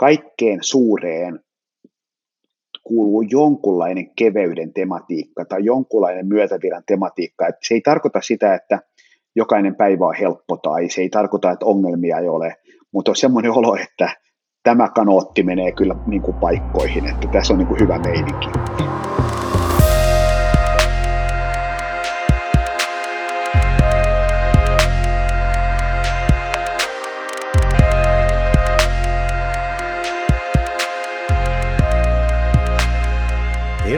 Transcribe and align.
kaikkeen 0.00 0.58
suureen 0.62 1.40
kuuluu 2.84 3.22
jonkunlainen 3.22 4.10
keveyden 4.16 4.72
tematiikka 4.72 5.44
tai 5.44 5.64
jonkunlainen 5.64 6.26
myötäviran 6.26 6.82
tematiikka. 6.86 7.46
Että 7.46 7.60
se 7.68 7.74
ei 7.74 7.80
tarkoita 7.80 8.20
sitä, 8.22 8.54
että 8.54 8.78
jokainen 9.36 9.76
päivä 9.76 10.06
on 10.06 10.14
helppo 10.14 10.56
tai 10.56 10.88
se 10.88 11.00
ei 11.00 11.08
tarkoita, 11.08 11.50
että 11.50 11.66
ongelmia 11.66 12.18
ei 12.18 12.28
ole, 12.28 12.56
mutta 12.92 13.10
on 13.10 13.16
semmoinen 13.16 13.52
olo, 13.52 13.76
että 13.76 14.16
tämä 14.62 14.88
kanootti 14.88 15.42
menee 15.42 15.72
kyllä 15.72 15.94
niin 16.06 16.22
kuin 16.22 16.36
paikkoihin, 16.36 17.06
että 17.06 17.28
tässä 17.32 17.52
on 17.52 17.58
niin 17.58 17.68
kuin 17.68 17.80
hyvä 17.80 17.98
meininki. 17.98 18.46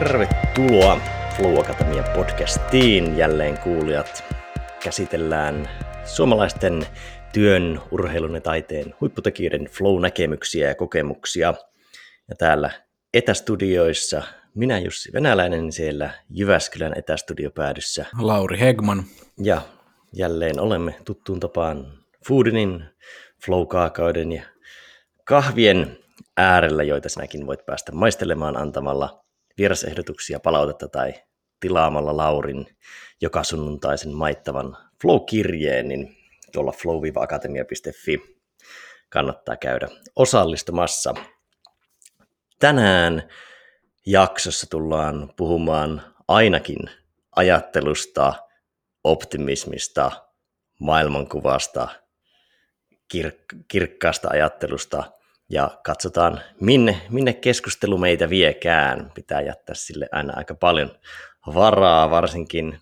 Tervetuloa 0.02 1.00
Flow 1.36 1.60
Akatemian 1.60 2.04
podcastiin 2.14 3.16
jälleen 3.16 3.58
kuulijat. 3.58 4.24
Käsitellään 4.84 5.68
suomalaisten 6.04 6.86
työn, 7.32 7.80
urheilun 7.90 8.34
ja 8.34 8.40
taiteen 8.40 8.94
huipputekijöiden 9.00 9.64
flow-näkemyksiä 9.64 10.68
ja 10.68 10.74
kokemuksia. 10.74 11.54
Ja 12.28 12.36
täällä 12.38 12.70
etästudioissa 13.14 14.22
minä 14.54 14.78
Jussi 14.78 15.12
Venäläinen 15.12 15.72
siellä 15.72 16.10
Jyväskylän 16.30 16.92
etästudiopäädyssä. 16.96 18.06
Lauri 18.20 18.60
Hegman. 18.60 19.04
Ja 19.38 19.62
jälleen 20.12 20.60
olemme 20.60 20.94
tuttuun 21.04 21.40
tapaan 21.40 21.86
Foodinin, 22.28 22.84
flow-kaakauden 23.44 24.32
ja 24.32 24.42
kahvien 25.24 25.98
äärellä, 26.36 26.82
joita 26.82 27.08
sinäkin 27.08 27.46
voit 27.46 27.66
päästä 27.66 27.92
maistelemaan 27.92 28.56
antamalla 28.56 29.21
vierasehdotuksia, 29.58 30.40
palautetta 30.40 30.88
tai 30.88 31.14
tilaamalla 31.60 32.16
Laurin 32.16 32.66
joka 33.20 33.44
sunnuntaisen 33.44 34.12
maittavan 34.12 34.76
Flow-kirjeen, 35.02 35.88
niin 35.88 36.16
tuolla 36.52 36.72
flow-akatemia.fi 36.72 38.38
kannattaa 39.08 39.56
käydä 39.56 39.88
osallistumassa. 40.16 41.14
Tänään 42.58 43.28
jaksossa 44.06 44.70
tullaan 44.70 45.32
puhumaan 45.36 46.02
ainakin 46.28 46.90
ajattelusta, 47.36 48.34
optimismista, 49.04 50.10
maailmankuvasta, 50.80 51.88
kir- 53.14 53.56
kirkkaasta 53.68 54.28
ajattelusta– 54.28 55.04
ja 55.52 55.70
katsotaan, 55.84 56.40
minne, 56.60 57.00
minne 57.10 57.32
keskustelu 57.32 57.98
meitä 57.98 58.30
viekään. 58.30 59.12
Pitää 59.14 59.40
jättää 59.40 59.74
sille 59.74 60.08
aina 60.12 60.32
aika 60.36 60.54
paljon 60.54 60.90
varaa, 61.54 62.10
varsinkin 62.10 62.78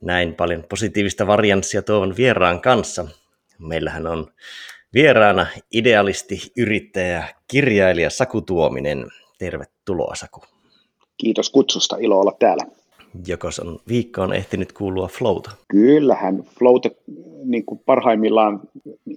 näin 0.00 0.34
paljon 0.34 0.64
positiivista 0.68 1.26
varianssia 1.26 1.82
tuovan 1.82 2.16
vieraan 2.16 2.60
kanssa. 2.60 3.06
Meillähän 3.58 4.06
on 4.06 4.32
vieraana 4.94 5.46
idealisti, 5.74 6.52
yrittäjä, 6.56 7.28
kirjailija 7.48 8.10
Saku 8.10 8.40
Tuominen. 8.40 9.06
Tervetuloa 9.38 10.14
Saku. 10.14 10.42
Kiitos 11.16 11.50
kutsusta, 11.50 11.96
ilo 12.00 12.20
olla 12.20 12.36
täällä. 12.38 12.79
Jokos 13.26 13.60
on 13.60 13.78
viikko 13.88 14.22
on 14.22 14.32
ehtinyt 14.32 14.72
kuulua 14.72 15.08
Flowta? 15.08 15.50
Kyllähän 15.68 16.42
Flowta 16.58 16.90
niin 17.44 17.66
kuin 17.66 17.80
parhaimmillaan 17.86 18.60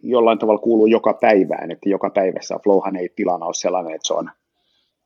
jollain 0.04 0.40
tavalla 0.40 0.62
kuuluu 0.62 0.88
joka 0.88 1.14
päivään, 1.14 1.72
että 1.72 1.90
joka 1.90 2.10
päivässä 2.10 2.60
Flowhan 2.64 2.96
ei 2.96 3.10
tilana 3.16 3.46
ole 3.46 3.54
sellainen, 3.54 3.96
että 3.96 4.08
se 4.08 4.14
on 4.14 4.30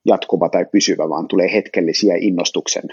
jatkuva 0.06 0.50
tai 0.50 0.66
pysyvä, 0.72 1.10
vaan 1.10 1.28
tulee 1.28 1.54
hetkellisiä 1.54 2.16
innostuksen 2.20 2.84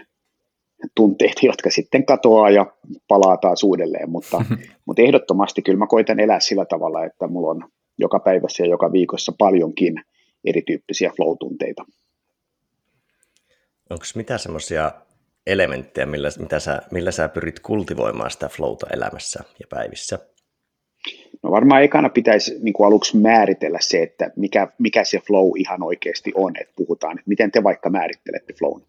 tunteita, 0.96 1.40
jotka 1.46 1.70
sitten 1.70 2.06
katoaa 2.06 2.50
ja 2.50 2.66
palaa 3.08 3.36
taas 3.36 3.62
uudelleen, 3.62 4.10
mutta, 4.10 4.44
mutta 4.86 5.02
ehdottomasti 5.02 5.62
kyllä 5.62 5.78
mä 5.78 5.86
koitan 5.86 6.20
elää 6.20 6.40
sillä 6.40 6.64
tavalla, 6.64 7.04
että 7.04 7.28
mulla 7.28 7.50
on 7.50 7.68
joka 7.98 8.20
päivässä 8.20 8.62
ja 8.62 8.70
joka 8.70 8.92
viikossa 8.92 9.32
paljonkin 9.38 9.94
erityyppisiä 10.44 11.10
flow-tunteita. 11.16 11.84
Onko 13.90 14.04
mitä 14.14 14.38
semmoisia 14.38 14.92
elementtejä, 15.46 16.06
millä, 16.06 16.28
mitä 16.38 16.60
sä, 16.60 16.82
millä 16.90 17.10
sä 17.10 17.28
pyrit 17.28 17.60
kultivoimaan 17.60 18.30
sitä 18.30 18.48
flowta 18.48 18.86
elämässä 18.92 19.44
ja 19.60 19.66
päivissä? 19.70 20.18
No 21.42 21.50
varmaan 21.50 21.82
ekana 21.82 22.08
pitäisi 22.08 22.58
niin 22.62 22.72
kuin 22.72 22.86
aluksi 22.86 23.16
määritellä 23.16 23.78
se, 23.80 24.02
että 24.02 24.30
mikä, 24.36 24.68
mikä 24.78 25.04
se 25.04 25.18
flow 25.18 25.50
ihan 25.56 25.82
oikeasti 25.82 26.32
on, 26.34 26.52
että 26.60 26.72
puhutaan, 26.76 27.18
että 27.18 27.28
miten 27.28 27.52
te 27.52 27.62
vaikka 27.62 27.90
määrittelette 27.90 28.52
flown? 28.52 28.82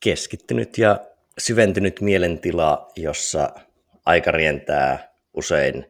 Keskittynyt 0.00 0.78
ja 0.78 1.00
syventynyt 1.38 2.00
mielentila, 2.00 2.88
jossa 2.96 3.50
aika 4.06 4.30
rientää 4.30 5.14
usein 5.34 5.86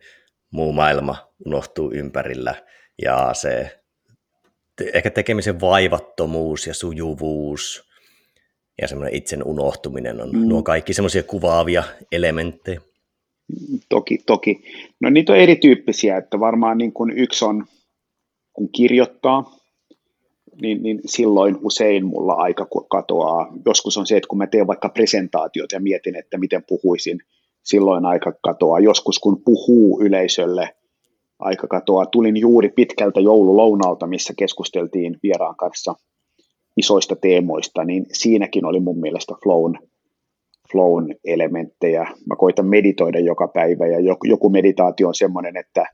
muu 0.51 0.73
maailma 0.73 1.33
unohtuu 1.47 1.93
ympärillä 1.93 2.55
ja 3.03 3.31
se 3.35 3.81
ehkä 4.93 5.11
tekemisen 5.11 5.61
vaivattomuus 5.61 6.67
ja 6.67 6.75
sujuvuus 6.75 7.90
ja 8.81 8.89
semmoinen 8.89 9.15
itsen 9.15 9.47
unohtuminen 9.47 10.21
on 10.23 10.31
mm. 10.33 10.49
nuo 10.49 10.63
kaikki 10.63 10.95
semmoisia 10.95 11.23
kuvaavia 11.23 11.83
elementtejä. 12.13 12.81
Toki, 13.89 14.19
toki. 14.27 14.63
No 15.01 15.11
niitä 15.11 15.33
on 15.33 15.39
erityyppisiä, 15.39 16.17
että 16.17 16.41
varmaan 16.41 16.79
niin 16.79 16.93
kuin 16.93 17.19
yksi 17.19 17.45
on, 17.45 17.67
kun 18.53 18.69
kirjoittaa, 18.73 19.53
niin, 20.63 20.83
niin 20.83 21.01
silloin 21.07 21.59
usein 21.63 22.07
mulla 22.07 22.33
aika 22.33 22.67
katoaa. 22.91 23.53
Joskus 23.67 23.97
on 23.97 24.07
se, 24.07 24.17
että 24.17 24.29
kun 24.29 24.39
mä 24.39 24.47
teen 24.47 24.67
vaikka 24.67 24.89
presentaatiot 24.89 25.73
ja 25.73 25.81
mietin, 25.81 26.17
että 26.17 26.39
miten 26.39 26.63
puhuisin, 26.69 27.19
silloin 27.63 28.07
aika 28.07 28.33
katoaa. 28.43 28.81
Joskus 28.81 29.19
kun 29.19 29.43
puhuu 29.45 30.01
yleisölle, 30.03 30.71
aika 31.39 31.67
katoaa. 31.67 32.07
Tulin 32.07 32.37
juuri 32.37 32.69
pitkältä 32.69 33.21
joululounalta, 33.21 34.07
missä 34.07 34.35
keskusteltiin 34.39 35.17
vieraan 35.23 35.57
kanssa– 35.57 35.95
isoista 36.77 37.17
teemoista, 37.17 37.85
niin 37.85 38.07
siinäkin 38.13 38.65
oli 38.65 38.81
mun 38.81 39.01
mielestä 39.01 39.35
flown, 39.43 39.79
flown 40.73 41.15
elementtejä. 41.25 42.01
Mä 42.03 42.37
koitan 42.39 42.67
meditoida 42.67 43.21
joka 43.21 43.49
päivä 43.49 43.87
ja 43.87 44.17
joku 44.25 44.51
meditaatio 44.51 45.09
on 45.09 45.15
semmoinen, 45.15 45.57
että 45.57 45.85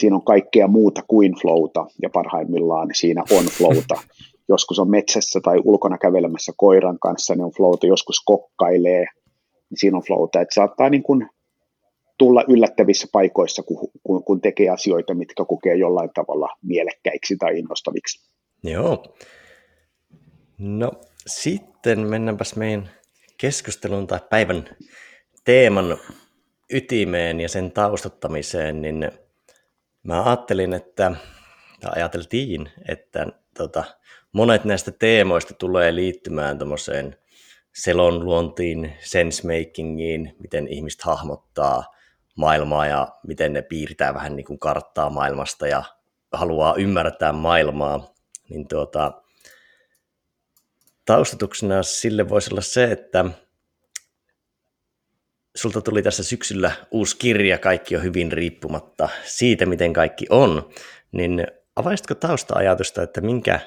siinä 0.00 0.16
on 0.16 0.24
kaikkea 0.24 0.68
muuta 0.68 1.02
kuin 1.08 1.34
flowta 1.42 1.86
ja 2.02 2.10
parhaimmillaan 2.10 2.88
siinä 2.92 3.24
on 3.30 3.44
flowta. 3.44 3.94
Joskus 4.48 4.78
on 4.78 4.90
metsässä 4.90 5.40
tai 5.42 5.60
ulkona 5.64 5.98
kävelemässä 5.98 6.52
koiran 6.56 6.98
kanssa, 6.98 7.34
niin 7.34 7.44
on 7.44 7.52
flowta, 7.56 7.86
joskus 7.86 8.20
kokkailee, 8.24 9.06
niin 9.70 9.78
siinä 9.78 9.96
on 9.96 10.02
flowta. 10.02 10.40
Että 10.40 10.54
saattaa 10.54 10.90
niin 10.90 11.02
kuin 11.02 11.28
tulla 12.18 12.44
yllättävissä 12.48 13.08
paikoissa, 13.12 13.62
kun, 13.62 13.88
kun, 14.02 14.24
kun 14.24 14.40
tekee 14.40 14.68
asioita, 14.68 15.14
mitkä 15.14 15.44
kokee 15.44 15.74
jollain 15.74 16.10
tavalla 16.14 16.48
mielekkäiksi 16.62 17.36
tai 17.36 17.58
innostaviksi. 17.58 18.30
Joo, 18.64 19.04
No 20.60 20.92
sitten 21.26 22.00
mennäänpäs 22.00 22.56
meidän 22.56 22.90
keskusteluun 23.36 24.06
tai 24.06 24.20
päivän 24.30 24.68
teeman 25.44 25.98
ytimeen 26.70 27.40
ja 27.40 27.48
sen 27.48 27.72
taustattamiseen, 27.72 28.82
niin 28.82 29.10
mä 30.02 30.24
ajattelin, 30.24 30.72
että, 30.72 31.12
tai 31.80 31.92
ajateltiin, 31.96 32.70
että 32.88 33.26
tota, 33.56 33.84
monet 34.32 34.64
näistä 34.64 34.90
teemoista 34.90 35.54
tulee 35.54 35.94
liittymään 35.94 36.58
tuommoiseen 36.58 37.16
selon 37.74 38.24
luontiin, 38.24 38.92
sensemakingiin, 39.00 40.36
miten 40.38 40.68
ihmiset 40.68 41.02
hahmottaa 41.02 41.84
maailmaa 42.36 42.86
ja 42.86 43.08
miten 43.26 43.52
ne 43.52 43.62
piirtää 43.62 44.14
vähän 44.14 44.36
niin 44.36 44.46
kuin 44.46 44.58
karttaa 44.58 45.10
maailmasta 45.10 45.66
ja 45.66 45.82
haluaa 46.32 46.74
ymmärtää 46.74 47.32
maailmaa, 47.32 48.14
niin 48.48 48.68
tuota, 48.68 49.22
taustatuksena 51.10 51.82
sille 51.82 52.28
voisi 52.28 52.50
olla 52.52 52.60
se, 52.60 52.84
että 52.84 53.24
sulta 55.56 55.80
tuli 55.80 56.02
tässä 56.02 56.22
syksyllä 56.22 56.72
uusi 56.90 57.16
kirja, 57.18 57.58
kaikki 57.58 57.96
on 57.96 58.02
hyvin 58.02 58.32
riippumatta 58.32 59.08
siitä, 59.24 59.66
miten 59.66 59.92
kaikki 59.92 60.26
on, 60.30 60.68
niin 61.12 61.46
avaisitko 61.76 62.14
tausta-ajatusta, 62.14 63.02
että 63.02 63.20
minkä 63.20 63.60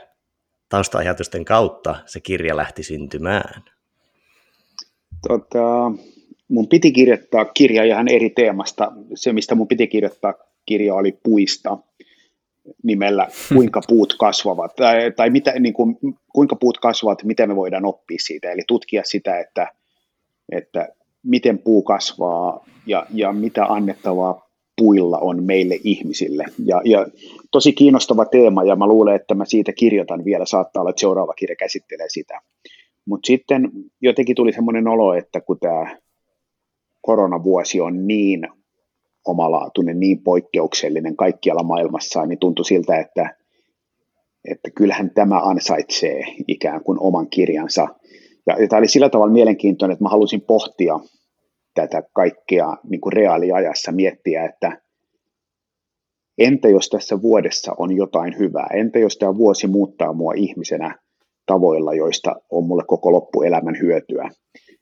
tausta-ajatusten 0.69 1.45
kautta 1.45 1.95
se 2.05 2.19
kirja 2.19 2.57
lähti 2.57 2.83
syntymään? 2.83 3.63
Tota, 5.27 5.91
mun 6.47 6.69
piti 6.69 6.91
kirjoittaa 6.91 7.45
kirja 7.45 7.83
ihan 7.83 8.07
eri 8.07 8.29
teemasta. 8.29 8.91
Se, 9.15 9.33
mistä 9.33 9.55
mun 9.55 9.67
piti 9.67 9.87
kirjoittaa 9.87 10.33
kirja 10.65 10.93
oli 10.93 11.19
puista 11.23 11.77
nimellä 12.83 13.27
Kuinka 13.53 13.81
puut 13.87 14.15
kasvavat, 14.19 14.75
tai, 14.75 15.11
tai 15.11 15.29
mitä, 15.29 15.59
niin 15.59 15.73
kuin, 15.73 15.97
kuinka 16.33 16.55
puut 16.55 16.77
kasvavat, 16.77 17.23
mitä 17.23 17.47
me 17.47 17.55
voidaan 17.55 17.85
oppia 17.85 18.17
siitä, 18.25 18.51
eli 18.51 18.61
tutkia 18.67 19.01
sitä, 19.05 19.39
että, 19.39 19.67
että 20.51 20.89
miten 21.23 21.59
puu 21.59 21.83
kasvaa 21.83 22.65
ja, 22.85 23.05
ja 23.13 23.33
mitä 23.33 23.65
annettavaa 23.65 24.49
puilla 24.77 25.17
on 25.17 25.43
meille 25.43 25.79
ihmisille. 25.83 26.45
Ja, 26.65 26.81
ja 26.85 27.07
tosi 27.51 27.73
kiinnostava 27.73 28.25
teema, 28.25 28.63
ja 28.63 28.75
mä 28.75 28.87
luulen, 28.87 29.15
että 29.15 29.35
mä 29.35 29.45
siitä 29.45 29.73
kirjoitan 29.73 30.25
vielä, 30.25 30.45
saattaa 30.45 30.81
olla, 30.81 30.89
että 30.89 30.99
seuraava 30.99 31.33
kirja 31.33 31.55
käsittelee 31.55 32.09
sitä. 32.09 32.41
Mutta 33.05 33.27
sitten 33.27 33.71
jotenkin 34.01 34.35
tuli 34.35 34.53
semmoinen 34.53 34.87
olo, 34.87 35.13
että 35.13 35.41
kun 35.41 35.59
tämä 35.59 35.97
koronavuosi 37.01 37.81
on 37.81 38.07
niin 38.07 38.47
omalaatuinen, 39.25 39.99
niin 39.99 40.23
poikkeuksellinen 40.23 41.15
kaikkialla 41.15 41.63
maailmassa, 41.63 42.25
niin 42.25 42.39
tuntui 42.39 42.65
siltä, 42.65 42.99
että, 42.99 43.35
että 44.51 44.71
kyllähän 44.75 45.11
tämä 45.15 45.39
ansaitsee 45.39 46.23
ikään 46.47 46.83
kuin 46.83 46.97
oman 47.01 47.29
kirjansa. 47.29 47.87
Ja, 48.47 48.61
ja 48.61 48.67
tämä 48.67 48.77
oli 48.77 48.87
sillä 48.87 49.09
tavalla 49.09 49.33
mielenkiintoinen, 49.33 49.93
että 49.93 50.03
mä 50.03 50.09
halusin 50.09 50.41
pohtia 50.41 50.99
tätä 51.73 52.03
kaikkea 52.13 52.77
niin 52.89 53.01
kuin 53.01 53.13
reaaliajassa, 53.13 53.91
miettiä, 53.91 54.45
että 54.45 54.81
entä 56.37 56.69
jos 56.69 56.89
tässä 56.89 57.21
vuodessa 57.21 57.75
on 57.77 57.95
jotain 57.95 58.37
hyvää, 58.39 58.67
entä 58.73 58.99
jos 58.99 59.17
tämä 59.17 59.37
vuosi 59.37 59.67
muuttaa 59.67 60.13
mua 60.13 60.33
ihmisenä 60.35 60.99
tavoilla, 61.45 61.93
joista 61.93 62.35
on 62.51 62.65
mulle 62.65 62.83
koko 62.87 63.11
loppuelämän 63.11 63.75
hyötyä. 63.81 64.29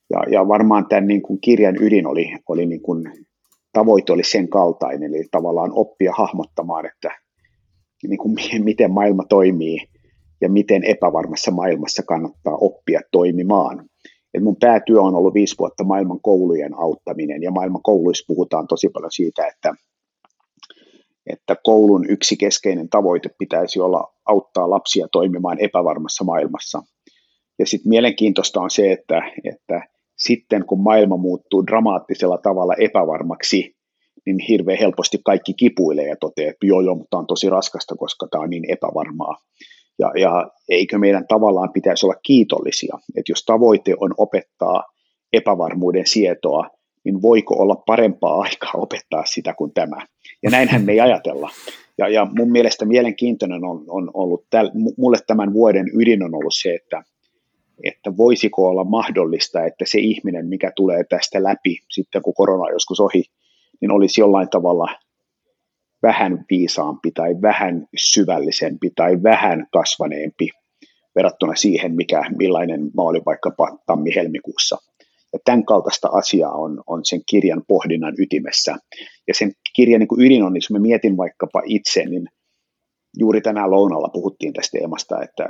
Ja, 0.10 0.24
ja 0.32 0.48
varmaan 0.48 0.86
tämän 0.90 1.08
niin 1.08 1.22
kuin 1.22 1.42
kirjan 1.42 1.76
ydin 1.82 2.08
oli, 2.08 2.36
oli 2.50 2.66
niin 2.66 2.82
kuin, 2.82 3.04
tavoite 3.74 4.14
oli 4.14 4.24
sen 4.24 4.50
kaltainen, 4.50 5.16
eli 5.16 5.26
tavallaan 5.32 5.72
oppia 5.74 6.14
hahmottamaan, 6.18 6.86
että 6.86 7.10
niin 8.04 8.18
kuin, 8.18 8.36
miten 8.64 8.92
maailma 8.92 9.24
toimii 9.30 9.78
ja 10.42 10.50
miten 10.50 10.84
epävarmassa 10.84 11.52
maailmassa 11.52 12.04
kannattaa 12.04 12.56
oppia 12.56 13.02
toimimaan. 13.12 13.86
Et 14.34 14.44
mun 14.44 14.56
päätyö 14.56 15.02
on 15.02 15.16
ollut 15.16 15.34
viisi 15.34 15.56
vuotta 15.60 15.84
maailman 15.84 16.22
koulujen 16.22 16.80
auttaminen, 16.80 17.44
ja 17.44 17.52
maailman 17.52 17.82
kouluissa 17.84 18.26
puhutaan 18.28 18.68
tosi 18.68 18.90
paljon 18.90 19.12
siitä, 19.12 19.48
että, 19.48 19.74
että 21.30 21.56
koulun 21.64 22.10
yksi 22.10 22.38
keskeinen 22.38 22.90
tavoite 22.90 23.30
pitäisi 23.40 23.80
olla 23.80 24.14
auttaa 24.26 24.70
lapsia 24.70 25.08
toimimaan 25.12 25.60
epävarmassa 25.60 26.24
maailmassa. 26.24 26.84
Ja 27.60 27.66
sitten 27.66 27.90
mielenkiintoista 27.90 28.62
on 28.62 28.72
se, 28.72 28.92
että, 28.92 29.22
että 29.44 29.88
sitten 30.24 30.66
kun 30.66 30.84
maailma 30.84 31.18
muuttuu 31.18 31.68
dramaattisella 31.68 32.38
tavalla 32.38 32.74
epävarmaksi, 32.76 33.76
niin 34.26 34.40
hirveän 34.40 34.80
helposti 34.80 35.18
kaikki 35.26 35.54
kipuilee 35.54 36.08
ja 36.08 36.16
toteaa, 36.20 36.50
että 36.50 36.66
joo 36.66 36.82
joo, 36.82 36.96
mutta 36.96 37.18
on 37.18 37.28
tosi 37.28 37.50
raskasta, 37.50 37.96
koska 37.96 38.28
tämä 38.32 38.44
on 38.44 38.50
niin 38.50 38.72
epävarmaa. 38.72 39.38
Ja, 40.00 40.12
ja 40.16 40.52
eikö 40.70 40.98
meidän 40.98 41.28
tavallaan 41.28 41.70
pitäisi 41.74 42.06
olla 42.06 42.20
kiitollisia, 42.24 42.98
että 43.16 43.32
jos 43.32 43.44
tavoite 43.46 43.96
on 44.00 44.14
opettaa 44.18 44.84
epävarmuuden 45.34 46.08
sietoa, 46.08 46.70
niin 47.06 47.22
voiko 47.22 47.56
olla 47.56 47.76
parempaa 47.76 48.42
aikaa 48.42 48.74
opettaa 48.74 49.26
sitä 49.26 49.54
kuin 49.54 49.74
tämä. 49.74 50.06
Ja 50.44 50.50
näinhän 50.50 50.86
me 50.86 50.92
ei 50.92 51.00
ajatella. 51.00 51.50
Ja, 51.98 52.08
ja 52.08 52.28
mun 52.38 52.52
mielestä 52.52 52.86
mielenkiintoinen 52.86 53.64
on, 53.64 53.84
on 53.88 54.12
ollut, 54.14 54.46
täl, 54.50 54.72
mulle 54.98 55.18
tämän 55.28 55.54
vuoden 55.54 55.86
ydin 55.94 56.24
on 56.24 56.36
ollut 56.36 56.54
se, 56.62 56.74
että, 56.74 57.04
että 57.84 58.18
voisiko 58.18 58.68
olla 58.68 58.84
mahdollista, 58.84 59.66
että 59.66 59.86
se 59.88 60.00
ihminen, 60.00 60.48
mikä 60.48 60.72
tulee 60.76 61.04
tästä 61.04 61.44
läpi 61.44 61.78
sitten 61.92 62.22
kun 62.22 62.34
korona 62.34 62.64
on 62.64 62.72
joskus 62.72 63.00
ohi, 63.00 63.24
niin 63.82 63.92
olisi 63.92 64.22
jollain 64.22 64.50
tavalla 64.50 64.96
vähän 66.04 66.46
viisaampi 66.50 67.12
tai 67.12 67.36
vähän 67.42 67.88
syvällisempi 67.98 68.90
tai 68.96 69.24
vähän 69.24 69.68
kasvaneempi 69.74 70.50
verrattuna 71.16 71.56
siihen, 71.56 71.96
mikä, 71.96 72.22
millainen 72.38 72.82
mä 72.82 73.02
olin 73.02 73.26
vaikkapa 73.26 73.78
tammi-helmikuussa. 73.86 74.78
Ja 75.34 75.40
tämän 75.46 75.66
kaltaista 75.66 76.10
asiaa 76.12 76.54
on, 76.54 76.84
on 76.88 77.06
sen 77.06 77.22
kirjan 77.30 77.64
pohdinnan 77.68 78.14
ytimessä. 78.18 78.76
Ja 79.28 79.34
sen 79.34 79.52
kirjan 79.76 80.00
niin 80.00 80.26
ydin 80.26 80.44
on, 80.44 80.54
niin 80.54 80.62
jos 80.64 80.72
mä 80.72 80.80
mietin 80.80 81.18
vaikkapa 81.18 81.62
itse, 81.66 82.06
niin 82.06 82.28
juuri 83.18 83.42
tänään 83.42 83.72
lounalla 83.72 84.10
puhuttiin 84.14 84.54
tästä 84.54 84.78
teemasta, 84.78 85.24
että 85.24 85.50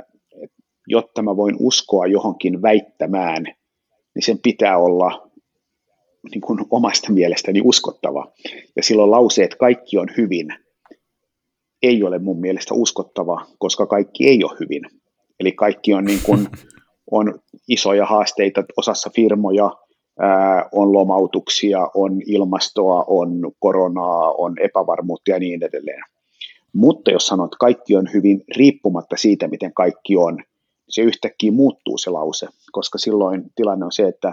jotta 0.86 1.22
mä 1.22 1.36
voin 1.36 1.56
uskoa 1.58 2.06
johonkin 2.06 2.62
väittämään, 2.62 3.42
niin 4.14 4.22
sen 4.22 4.38
pitää 4.42 4.78
olla 4.78 5.30
niin 6.30 6.40
kuin 6.40 6.58
omasta 6.70 7.12
mielestäni 7.12 7.60
uskottava. 7.64 8.32
Ja 8.76 8.82
silloin 8.82 9.10
lauseet 9.10 9.54
kaikki 9.54 9.98
on 9.98 10.08
hyvin 10.16 10.46
ei 11.82 12.04
ole 12.04 12.18
mun 12.18 12.40
mielestä 12.40 12.74
uskottava, 12.74 13.46
koska 13.58 13.86
kaikki 13.86 14.28
ei 14.28 14.44
ole 14.44 14.56
hyvin. 14.60 14.82
Eli 15.40 15.52
kaikki 15.52 15.94
on, 15.94 16.04
niin 16.04 16.20
kuin, 16.26 16.46
on 17.10 17.38
isoja 17.68 18.06
haasteita 18.06 18.64
osassa 18.76 19.10
firmoja, 19.14 19.70
ää, 20.18 20.68
on 20.72 20.92
lomautuksia, 20.92 21.88
on 21.94 22.20
ilmastoa, 22.26 23.04
on 23.06 23.52
koronaa, 23.58 24.32
on 24.32 24.54
epävarmuutta 24.60 25.30
ja 25.30 25.38
niin 25.38 25.62
edelleen. 25.62 26.02
Mutta 26.74 27.10
jos 27.10 27.26
sanot, 27.26 27.46
että 27.46 27.56
kaikki 27.60 27.96
on 27.96 28.08
hyvin 28.14 28.44
riippumatta 28.56 29.16
siitä, 29.16 29.48
miten 29.48 29.74
kaikki 29.74 30.16
on, 30.16 30.38
se 30.92 31.02
yhtäkkiä 31.02 31.52
muuttuu 31.52 31.98
se 31.98 32.10
lause, 32.10 32.46
koska 32.72 32.98
silloin 32.98 33.42
tilanne 33.54 33.84
on 33.84 33.92
se, 33.92 34.08
että 34.08 34.32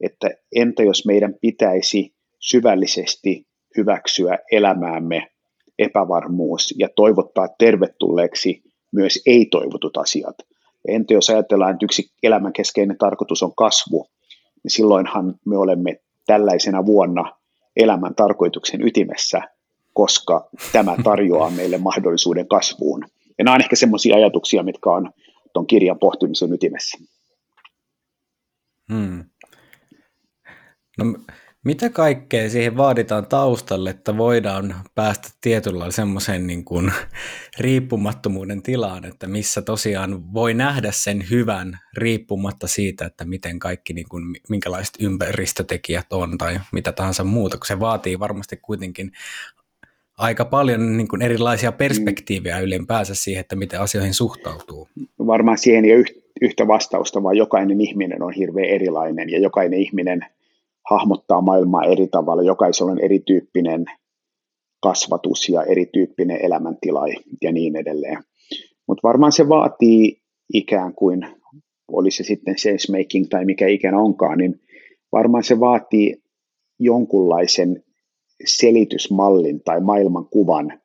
että 0.00 0.30
entä 0.54 0.82
jos 0.82 1.06
meidän 1.06 1.34
pitäisi 1.40 2.14
syvällisesti 2.40 3.46
hyväksyä 3.76 4.38
elämäämme 4.52 5.28
epävarmuus 5.78 6.74
ja 6.78 6.88
toivottaa 6.96 7.48
tervetulleeksi 7.58 8.62
myös 8.92 9.22
ei-toivotut 9.26 9.96
asiat. 9.96 10.36
Entä 10.88 11.14
jos 11.14 11.30
ajatellaan, 11.30 11.72
että 11.72 11.84
yksi 11.84 12.10
elämän 12.22 12.52
keskeinen 12.52 12.98
tarkoitus 12.98 13.42
on 13.42 13.54
kasvu, 13.54 14.06
niin 14.64 14.70
silloinhan 14.70 15.34
me 15.46 15.56
olemme 15.56 16.00
tällaisena 16.26 16.86
vuonna 16.86 17.36
elämän 17.76 18.14
tarkoituksen 18.14 18.86
ytimessä, 18.86 19.42
koska 19.94 20.48
tämä 20.72 20.96
tarjoaa 21.04 21.50
meille 21.50 21.78
mahdollisuuden 21.78 22.48
kasvuun. 22.48 23.04
Ja 23.38 23.44
nämä 23.44 23.54
on 23.54 23.60
ehkä 23.60 23.76
sellaisia 23.76 24.16
ajatuksia, 24.16 24.62
mitkä 24.62 24.90
on 24.90 25.10
tuon 25.56 25.66
kirjan 25.66 25.98
pohtimisen 25.98 26.52
ytimessä. 26.52 26.98
Hmm. 28.92 29.24
No, 30.98 31.04
mitä 31.64 31.90
kaikkea 31.90 32.50
siihen 32.50 32.76
vaaditaan 32.76 33.26
taustalle, 33.26 33.90
että 33.90 34.16
voidaan 34.16 34.74
päästä 34.94 35.28
tietyllä 35.40 35.90
semmoisen 35.90 36.46
niin 36.46 36.64
kuin 36.64 36.92
riippumattomuuden 37.58 38.62
tilaan, 38.62 39.04
että 39.04 39.26
missä 39.26 39.62
tosiaan 39.62 40.34
voi 40.34 40.54
nähdä 40.54 40.92
sen 40.92 41.30
hyvän 41.30 41.78
riippumatta 41.96 42.66
siitä, 42.66 43.06
että 43.06 43.24
miten 43.24 43.58
kaikki, 43.58 43.92
niin 43.92 44.08
kuin, 44.08 44.24
minkälaiset 44.48 44.94
ympäristötekijät 45.00 46.12
on 46.12 46.38
tai 46.38 46.60
mitä 46.72 46.92
tahansa 46.92 47.24
muuta, 47.24 47.56
kun 47.56 47.66
se 47.66 47.80
vaatii 47.80 48.18
varmasti 48.18 48.56
kuitenkin 48.56 49.12
aika 50.16 50.44
paljon 50.44 50.96
niin 50.96 51.08
kuin 51.08 51.22
erilaisia 51.22 51.72
perspektiivejä 51.72 52.58
ylipäänsä 52.58 53.14
siihen, 53.14 53.40
että 53.40 53.56
miten 53.56 53.80
asioihin 53.80 54.14
suhtautuu. 54.14 54.88
Varmaan 55.26 55.58
siihen 55.58 55.84
ei 55.84 55.96
ole 55.96 56.04
yhtä 56.40 56.66
vastausta, 56.66 57.22
vaan 57.22 57.36
jokainen 57.36 57.80
ihminen 57.80 58.22
on 58.22 58.32
hirveän 58.32 58.68
erilainen 58.68 59.30
ja 59.30 59.38
jokainen 59.38 59.80
ihminen– 59.80 60.20
hahmottaa 60.90 61.40
maailmaa 61.40 61.84
eri 61.84 62.08
tavalla. 62.08 62.42
Jokaisella 62.42 62.92
on 62.92 63.00
erityyppinen 63.00 63.84
kasvatus 64.82 65.48
ja 65.48 65.62
erityyppinen 65.62 66.44
elämäntila 66.44 67.00
ja 67.42 67.52
niin 67.52 67.76
edelleen. 67.76 68.18
Mutta 68.88 69.00
varmaan 69.02 69.32
se 69.32 69.48
vaatii 69.48 70.22
ikään 70.54 70.94
kuin, 70.94 71.26
oli 71.88 72.10
se 72.10 72.24
sitten 72.24 72.54
making 72.92 73.26
tai 73.30 73.44
mikä 73.44 73.66
ikään 73.66 73.94
onkaan, 73.94 74.38
niin 74.38 74.60
varmaan 75.12 75.44
se 75.44 75.60
vaatii 75.60 76.22
jonkunlaisen 76.78 77.84
selitysmallin 78.44 79.62
tai 79.64 79.80
maailmankuvan, 79.80 80.80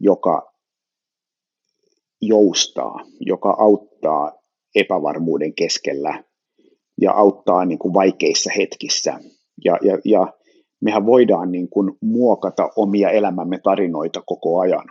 joka 0.00 0.52
joustaa, 2.22 3.00
joka 3.20 3.56
auttaa 3.58 4.32
epävarmuuden 4.74 5.54
keskellä 5.54 6.24
ja 7.00 7.12
auttaa 7.12 7.64
niin 7.64 7.78
kuin 7.78 7.94
vaikeissa 7.94 8.50
hetkissä. 8.56 9.18
Ja, 9.64 9.78
ja, 9.82 9.98
ja 10.04 10.32
mehän 10.80 11.06
voidaan 11.06 11.52
niin 11.52 11.68
kuin 11.68 11.92
muokata 12.02 12.68
omia 12.76 13.10
elämämme 13.10 13.58
tarinoita 13.58 14.22
koko 14.26 14.60
ajan. 14.60 14.84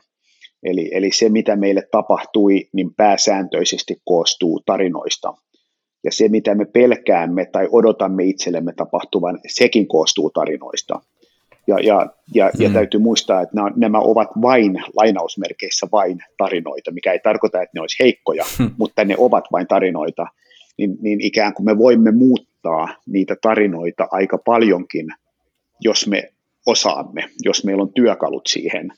Eli, 0.63 0.89
eli 0.93 1.11
se, 1.11 1.29
mitä 1.29 1.55
meille 1.55 1.83
tapahtui, 1.91 2.69
niin 2.73 2.95
pääsääntöisesti 2.95 4.01
koostuu 4.05 4.61
tarinoista. 4.65 5.33
Ja 6.03 6.11
se, 6.11 6.27
mitä 6.27 6.55
me 6.55 6.65
pelkäämme 6.65 7.45
tai 7.45 7.67
odotamme 7.71 8.23
itsellemme 8.23 8.73
tapahtuvan, 8.73 9.39
sekin 9.47 9.87
koostuu 9.87 10.29
tarinoista. 10.29 11.01
Ja, 11.67 11.79
ja, 11.79 12.07
ja, 12.33 12.51
mm. 12.53 12.61
ja 12.61 12.69
täytyy 12.69 12.99
muistaa, 12.99 13.41
että 13.41 13.55
nämä, 13.55 13.71
nämä 13.75 13.99
ovat 13.99 14.27
vain, 14.41 14.83
lainausmerkeissä 14.97 15.87
vain 15.91 16.19
tarinoita, 16.37 16.91
mikä 16.91 17.11
ei 17.11 17.19
tarkoita, 17.19 17.61
että 17.61 17.71
ne 17.73 17.81
olisi 17.81 18.03
heikkoja, 18.03 18.45
mm. 18.59 18.71
mutta 18.77 19.05
ne 19.05 19.15
ovat 19.17 19.45
vain 19.51 19.67
tarinoita 19.67 20.27
niin, 20.77 20.97
niin 21.01 21.21
ikään 21.21 21.53
kuin 21.53 21.65
me 21.65 21.77
voimme 21.77 22.11
muuttaa 22.11 22.87
niitä 23.05 23.35
tarinoita 23.41 24.07
aika 24.11 24.37
paljonkin, 24.37 25.07
jos 25.79 26.07
me 26.07 26.31
osaamme, 26.65 27.29
jos 27.43 27.63
meillä 27.65 27.83
on 27.83 27.93
työkalut 27.93 28.47
siihen. 28.47 28.93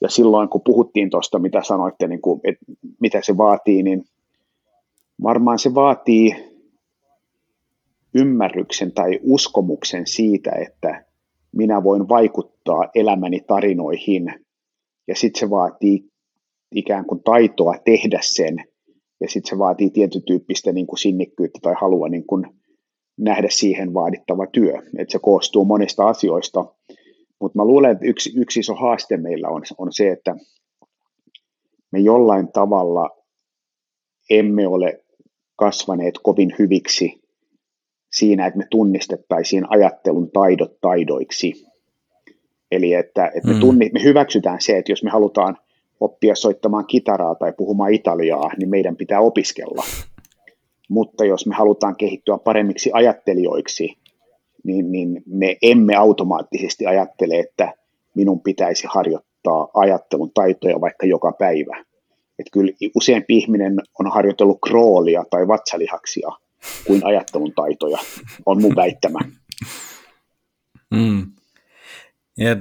Ja 0.00 0.08
silloin 0.08 0.48
kun 0.48 0.60
puhuttiin 0.64 1.10
tuosta, 1.10 1.38
mitä 1.38 1.62
sanoitte, 1.62 2.08
niin 2.08 2.20
kuin, 2.20 2.40
että 2.44 2.64
mitä 3.00 3.20
se 3.22 3.36
vaatii, 3.36 3.82
niin 3.82 4.04
varmaan 5.22 5.58
se 5.58 5.74
vaatii 5.74 6.52
ymmärryksen 8.14 8.92
tai 8.92 9.18
uskomuksen 9.22 10.06
siitä, 10.06 10.50
että 10.50 11.04
minä 11.56 11.84
voin 11.84 12.08
vaikuttaa 12.08 12.90
elämäni 12.94 13.40
tarinoihin. 13.40 14.34
Ja 15.08 15.14
sitten 15.14 15.40
se 15.40 15.50
vaatii 15.50 16.04
ikään 16.74 17.06
kuin 17.06 17.22
taitoa 17.22 17.74
tehdä 17.84 18.18
sen, 18.22 18.56
ja 19.20 19.28
sitten 19.28 19.50
se 19.50 19.58
vaatii 19.58 19.90
tietyn 19.90 20.22
tyyppistä 20.22 20.72
niin 20.72 20.86
kuin 20.86 20.98
sinnikkyyttä 20.98 21.58
tai 21.62 21.74
halua 21.80 22.08
niin 22.08 22.26
kuin 22.26 22.46
nähdä 23.18 23.48
siihen 23.50 23.94
vaadittava 23.94 24.46
työ. 24.46 24.72
Et 24.98 25.10
se 25.10 25.18
koostuu 25.18 25.64
monista 25.64 26.08
asioista, 26.08 26.64
mutta 27.40 27.58
mä 27.58 27.64
luulen, 27.64 27.90
että 27.90 28.06
yksi, 28.06 28.32
yksi 28.36 28.60
iso 28.60 28.74
haaste 28.74 29.16
meillä 29.16 29.48
on, 29.48 29.62
on 29.78 29.92
se, 29.92 30.10
että 30.10 30.36
me 31.92 31.98
jollain 31.98 32.52
tavalla 32.52 33.10
emme 34.30 34.66
ole 34.66 35.04
kasvaneet 35.56 36.14
kovin 36.22 36.54
hyviksi 36.58 37.21
siinä, 38.12 38.46
että 38.46 38.58
me 38.58 38.66
tunnistettaisiin 38.70 39.64
ajattelun 39.68 40.30
taidot 40.30 40.80
taidoiksi. 40.80 41.66
Eli 42.70 42.94
että, 42.94 43.26
että 43.26 43.48
me, 43.48 43.54
mm. 43.54 43.60
tunni, 43.60 43.90
me 43.92 44.02
hyväksytään 44.02 44.60
se, 44.60 44.78
että 44.78 44.92
jos 44.92 45.04
me 45.04 45.10
halutaan 45.10 45.58
oppia 46.00 46.34
soittamaan 46.34 46.86
kitaraa 46.86 47.34
tai 47.34 47.52
puhumaan 47.52 47.94
italiaa, 47.94 48.50
niin 48.58 48.68
meidän 48.68 48.96
pitää 48.96 49.20
opiskella. 49.20 49.84
Mutta 50.88 51.24
jos 51.24 51.46
me 51.46 51.54
halutaan 51.54 51.96
kehittyä 51.96 52.38
paremmiksi 52.38 52.90
ajattelijoiksi, 52.92 53.96
niin, 54.64 54.92
niin 54.92 55.22
me 55.26 55.56
emme 55.62 55.94
automaattisesti 55.96 56.86
ajattele, 56.86 57.38
että 57.38 57.72
minun 58.14 58.40
pitäisi 58.40 58.86
harjoittaa 58.90 59.68
ajattelun 59.74 60.30
taitoja 60.34 60.80
vaikka 60.80 61.06
joka 61.06 61.32
päivä. 61.32 61.84
Että 62.38 62.50
kyllä 62.52 62.72
useampi 62.96 63.36
ihminen 63.36 63.76
on 64.00 64.10
harjoitellut 64.10 64.58
kroolia 64.68 65.24
tai 65.30 65.48
vatsalihaksia 65.48 66.28
kuin 66.84 67.06
ajattelun 67.06 67.52
taitoja, 67.54 67.98
on 68.46 68.60
mun 68.60 68.76
väittämä. 68.76 69.18
Mm. 70.90 71.32
Ja 72.38 72.56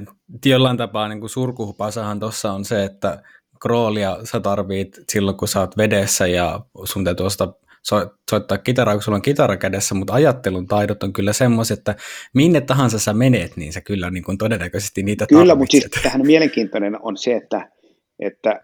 jollain 0.46 0.78
tapaa 0.78 1.08
niin 1.08 1.20
kuin 1.20 1.30
surkuhupasahan 1.30 2.20
tuossa 2.20 2.52
on 2.52 2.66
se, 2.66 2.84
että 2.84 3.24
kroolia 3.62 4.18
sä 4.24 4.40
tarvit 4.40 5.00
silloin, 5.10 5.38
kun 5.38 5.48
sä 5.48 5.60
oot 5.60 5.78
vedessä 5.78 6.28
ja 6.28 6.60
sun 6.84 7.04
täytyy 7.04 7.26
ostaa 7.26 7.54
so, 7.84 7.96
soittaa 8.32 8.58
kitaraa, 8.58 8.96
kun 8.96 9.04
sulla 9.04 9.16
on 9.16 9.22
kitara 9.22 9.58
kädessä, 9.58 9.96
mutta 9.96 10.14
ajattelun 10.14 10.68
taidot 10.68 11.04
on 11.04 11.14
kyllä 11.14 11.34
semmoiset, 11.34 11.78
että 11.78 11.96
minne 12.34 12.62
tahansa 12.62 13.00
sä 13.00 13.14
menet, 13.14 13.58
niin 13.58 13.74
sä 13.74 13.82
kyllä 13.82 14.10
niin 14.10 14.24
kuin 14.24 14.38
todennäköisesti 14.38 15.04
niitä 15.04 15.26
Kyllä, 15.28 15.46
tarvitset. 15.48 15.84
mutta 15.84 16.00
siis 16.00 16.04
tähän 16.04 16.28
mielenkiintoinen 16.28 16.98
on 17.02 17.18
se, 17.18 17.36
että, 17.36 17.72
että 18.20 18.62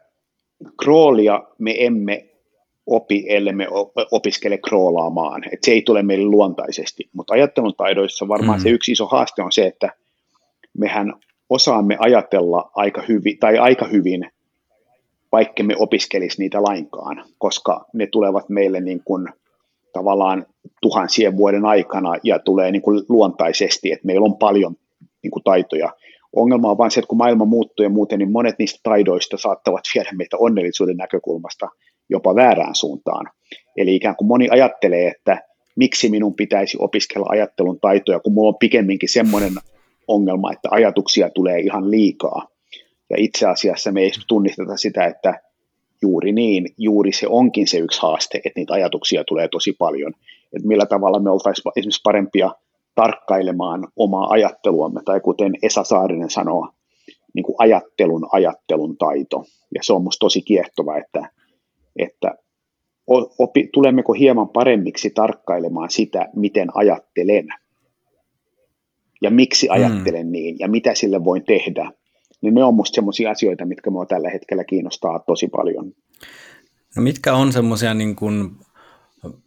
kroolia 0.84 1.44
me 1.60 1.76
emme 1.78 2.27
opi, 2.88 3.26
ellei 3.30 3.54
me 3.54 3.68
opiskele 4.12 4.58
kroolaamaan. 4.58 5.44
Et 5.54 5.64
se 5.64 5.72
ei 5.72 5.82
tule 5.82 6.04
meille 6.04 6.26
luontaisesti, 6.26 7.10
mutta 7.14 7.34
ajattelun 7.34 7.74
taidoissa 7.78 8.28
varmaan 8.28 8.60
mm. 8.60 8.64
se 8.64 8.70
yksi 8.70 8.92
iso 8.92 9.06
haaste 9.06 9.44
on 9.44 9.52
se, 9.52 9.68
että 9.68 9.90
mehän 10.78 11.14
osaamme 11.50 11.98
ajatella 12.00 12.72
aika 12.76 13.04
hyvin, 13.08 13.40
tai 13.40 13.58
aika 13.58 13.88
hyvin, 13.88 14.32
vaikka 15.32 15.64
me 15.64 15.76
opiskelisi 15.80 16.42
niitä 16.42 16.64
lainkaan, 16.64 17.26
koska 17.38 17.86
ne 17.94 18.08
tulevat 18.08 18.50
meille 18.50 18.82
niin 18.82 19.02
kuin 19.06 19.28
tavallaan 19.94 20.46
tuhansien 20.82 21.38
vuoden 21.38 21.66
aikana 21.66 22.14
ja 22.24 22.40
tulee 22.40 22.72
niin 22.72 22.82
kuin 22.82 23.04
luontaisesti, 23.10 23.92
että 23.92 24.06
meillä 24.06 24.26
on 24.26 24.38
paljon 24.38 24.76
niin 25.24 25.32
kuin 25.32 25.44
taitoja. 25.44 25.90
Ongelma 26.36 26.72
on 26.72 26.78
vain 26.78 26.92
se, 26.92 27.00
että 27.00 27.08
kun 27.08 27.18
maailma 27.18 27.46
muuttuu 27.46 27.84
ja 27.84 27.90
muuten, 27.90 28.20
niin 28.20 28.32
monet 28.32 28.56
niistä 28.60 28.80
taidoista 28.84 29.38
saattavat 29.38 29.84
viedä 29.96 30.10
meitä 30.14 30.38
onnellisuuden 30.38 30.98
näkökulmasta 30.98 31.68
jopa 32.10 32.36
väärään 32.36 32.76
suuntaan. 32.76 33.26
Eli 33.78 33.96
ikään 33.96 34.16
kuin 34.16 34.28
moni 34.28 34.48
ajattelee, 34.52 35.08
että 35.08 35.42
miksi 35.76 36.10
minun 36.10 36.36
pitäisi 36.36 36.78
opiskella 36.80 37.26
ajattelun 37.30 37.80
taitoja, 37.80 38.20
kun 38.20 38.34
minulla 38.34 38.50
on 38.50 38.60
pikemminkin 38.60 39.10
semmoinen 39.10 39.54
ongelma, 40.08 40.52
että 40.52 40.70
ajatuksia 40.72 41.30
tulee 41.30 41.60
ihan 41.60 41.92
liikaa. 41.92 42.48
Ja 43.10 43.16
itse 43.20 43.48
asiassa 43.48 43.92
me 43.92 44.02
ei 44.02 44.12
tunnisteta 44.28 44.78
sitä, 44.78 45.06
että 45.06 45.40
juuri 46.02 46.32
niin, 46.32 46.68
juuri 46.78 47.12
se 47.12 47.28
onkin 47.28 47.68
se 47.68 47.78
yksi 47.78 48.02
haaste, 48.02 48.38
että 48.38 48.60
niitä 48.60 48.74
ajatuksia 48.74 49.24
tulee 49.24 49.48
tosi 49.48 49.74
paljon. 49.74 50.14
Että 50.56 50.68
millä 50.68 50.86
tavalla 50.86 51.20
me 51.20 51.30
oltaisiin 51.30 51.72
esimerkiksi 51.76 52.02
parempia 52.04 52.52
tarkkailemaan 52.96 53.88
omaa 53.96 54.28
ajatteluamme, 54.30 55.02
tai 55.06 55.20
kuten 55.20 55.54
Esa 55.62 55.84
Saarinen 55.84 56.30
sanoo, 56.30 56.70
niin 57.34 57.44
kuin 57.44 57.56
ajattelun 57.58 58.28
ajattelun 58.32 58.98
taito. 58.98 59.44
Ja 59.76 59.84
se 59.84 59.94
on 59.94 60.02
minusta 60.02 60.20
tosi 60.20 60.42
kiehtova, 60.42 60.98
että, 60.98 61.30
että 61.98 62.36
opi, 63.40 63.70
tulemmeko 63.74 64.14
hieman 64.14 64.50
paremmiksi 64.50 65.10
tarkkailemaan 65.10 65.90
sitä, 65.90 66.30
miten 66.36 66.68
ajattelen 66.74 67.48
ja 69.22 69.32
miksi 69.32 69.68
mm. 69.68 69.74
ajattelen 69.74 70.26
mm. 70.26 70.32
niin 70.32 70.56
ja 70.60 70.68
mitä 70.68 70.96
sille 70.96 71.24
voin 71.24 71.44
tehdä 71.44 71.92
niin 72.42 72.54
ne 72.54 72.64
on 72.64 72.76
musta 72.76 72.96
semmoisia 72.96 73.32
asioita, 73.32 73.66
mitkä 73.66 73.90
mua 73.90 74.06
tällä 74.06 74.30
hetkellä 74.30 74.64
kiinnostaa 74.64 75.20
tosi 75.20 75.48
paljon. 75.48 75.94
No 76.96 77.02
mitkä 77.02 77.34
on 77.34 77.54
semmoisia, 77.54 77.94
niin 77.94 78.16
kuin, 78.16 78.52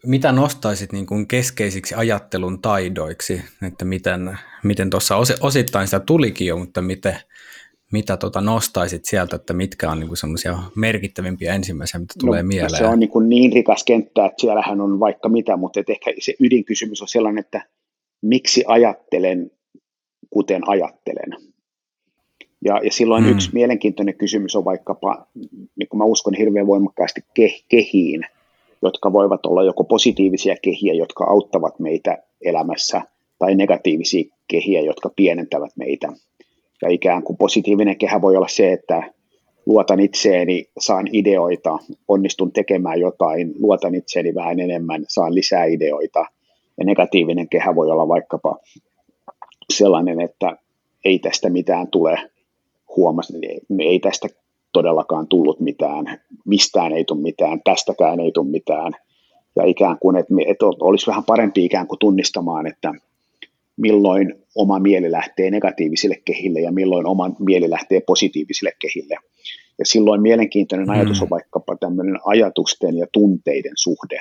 mitä 0.06 0.32
nostaisit 0.32 0.92
niin 0.92 1.06
kuin 1.06 1.26
keskeisiksi 1.26 1.94
ajattelun 1.94 2.62
taidoiksi, 2.62 3.42
että 3.66 3.84
miten, 3.84 4.38
miten 4.64 4.90
tuossa 4.90 5.16
osittain 5.40 5.86
sitä 5.86 6.00
tulikin 6.00 6.46
jo, 6.46 6.56
mutta 6.56 6.82
miten, 6.82 7.16
mitä 7.92 8.16
tota 8.16 8.40
nostaisit 8.40 9.04
sieltä, 9.04 9.36
että 9.36 9.52
mitkä 9.52 9.90
on 9.90 10.00
niin 10.00 10.16
semmoisia 10.16 10.58
merkittävimpiä 10.76 11.54
ensimmäisiä, 11.54 12.00
mitä 12.00 12.14
tulee 12.20 12.42
no, 12.42 12.46
mieleen? 12.46 12.78
Se 12.78 12.86
on 12.86 13.00
niin, 13.00 13.10
kuin 13.10 13.28
niin 13.28 13.52
rikas 13.52 13.84
kenttä, 13.84 14.26
että 14.26 14.40
siellähän 14.40 14.80
on 14.80 15.00
vaikka 15.00 15.28
mitä, 15.28 15.56
mutta 15.56 15.80
et 15.80 15.90
ehkä 15.90 16.12
se 16.18 16.34
ydinkysymys 16.40 17.02
on 17.02 17.08
sellainen, 17.08 17.44
että 17.44 17.66
miksi 18.22 18.64
ajattelen, 18.66 19.50
kuten 20.30 20.68
ajattelen. 20.68 21.36
Ja, 22.64 22.80
ja 22.84 22.92
silloin 22.92 23.24
mm. 23.24 23.30
yksi 23.30 23.50
mielenkiintoinen 23.52 24.14
kysymys 24.14 24.56
on 24.56 24.64
vaikkapa, 24.64 25.26
niin 25.76 25.88
kuin 25.88 25.98
mä 25.98 26.04
uskon 26.04 26.34
hirveän 26.34 26.66
voimakkaasti 26.66 27.20
ke, 27.34 27.50
kehiin, 27.68 28.26
jotka 28.82 29.12
voivat 29.12 29.46
olla 29.46 29.62
joko 29.62 29.84
positiivisia 29.84 30.56
kehiä, 30.62 30.92
jotka 30.92 31.24
auttavat 31.24 31.78
meitä 31.78 32.18
elämässä, 32.40 33.02
tai 33.38 33.54
negatiivisia 33.54 34.36
kehiä, 34.48 34.80
jotka 34.80 35.10
pienentävät 35.16 35.70
meitä. 35.76 36.12
Ja 36.82 36.88
ikään 36.88 37.22
kuin 37.22 37.36
positiivinen 37.36 37.98
kehä 37.98 38.20
voi 38.20 38.36
olla 38.36 38.48
se, 38.48 38.72
että 38.72 39.12
luotan 39.66 40.00
itseeni, 40.00 40.64
saan 40.78 41.06
ideoita, 41.12 41.78
onnistun 42.08 42.52
tekemään 42.52 43.00
jotain, 43.00 43.54
luotan 43.58 43.94
itseeni 43.94 44.34
vähän 44.34 44.60
enemmän, 44.60 45.04
saan 45.08 45.34
lisää 45.34 45.64
ideoita. 45.64 46.24
Ja 46.78 46.84
negatiivinen 46.84 47.48
kehä 47.48 47.74
voi 47.74 47.90
olla 47.90 48.08
vaikkapa 48.08 48.58
sellainen, 49.72 50.20
että 50.20 50.56
ei 51.04 51.18
tästä 51.18 51.50
mitään 51.50 51.88
tule, 51.88 52.18
huomasin, 52.96 53.44
että 53.44 53.74
ei 53.78 54.00
tästä 54.00 54.28
todellakaan 54.72 55.28
tullut 55.28 55.60
mitään, 55.60 56.20
mistään 56.46 56.92
ei 56.92 57.04
tule 57.04 57.20
mitään, 57.20 57.60
tästäkään 57.64 58.20
ei 58.20 58.32
tule 58.32 58.50
mitään. 58.50 58.92
Ja 59.56 59.64
ikään 59.64 59.98
kuin, 60.00 60.16
että 60.16 60.66
olisi 60.80 61.06
vähän 61.06 61.24
parempi 61.24 61.64
ikään 61.64 61.86
kuin 61.86 61.98
tunnistamaan, 61.98 62.66
että 62.66 62.94
milloin 63.80 64.34
oma 64.54 64.78
mieli 64.78 65.10
lähtee 65.10 65.50
negatiivisille 65.50 66.16
kehille 66.24 66.60
ja 66.60 66.72
milloin 66.72 67.06
oma 67.06 67.30
mieli 67.38 67.70
lähtee 67.70 68.00
positiivisille 68.00 68.72
kehille. 68.80 69.16
Ja 69.78 69.86
silloin 69.86 70.22
mielenkiintoinen 70.22 70.86
mm. 70.86 70.94
ajatus 70.94 71.22
on 71.22 71.30
vaikkapa 71.30 71.76
tämmöinen 71.76 72.18
ajatusten 72.24 72.96
ja 72.96 73.06
tunteiden 73.12 73.72
suhde. 73.76 74.18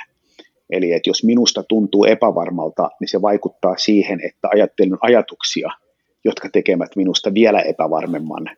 Eli 0.70 0.92
että 0.92 1.10
jos 1.10 1.24
minusta 1.24 1.64
tuntuu 1.64 2.06
epävarmalta, 2.06 2.90
niin 3.00 3.08
se 3.08 3.22
vaikuttaa 3.22 3.78
siihen, 3.78 4.20
että 4.26 4.48
ajattelen 4.52 4.98
ajatuksia– 5.02 5.70
jotka 6.26 6.50
tekevät 6.50 6.96
minusta 6.96 7.34
vielä 7.34 7.62
epävarmemman. 7.62 8.50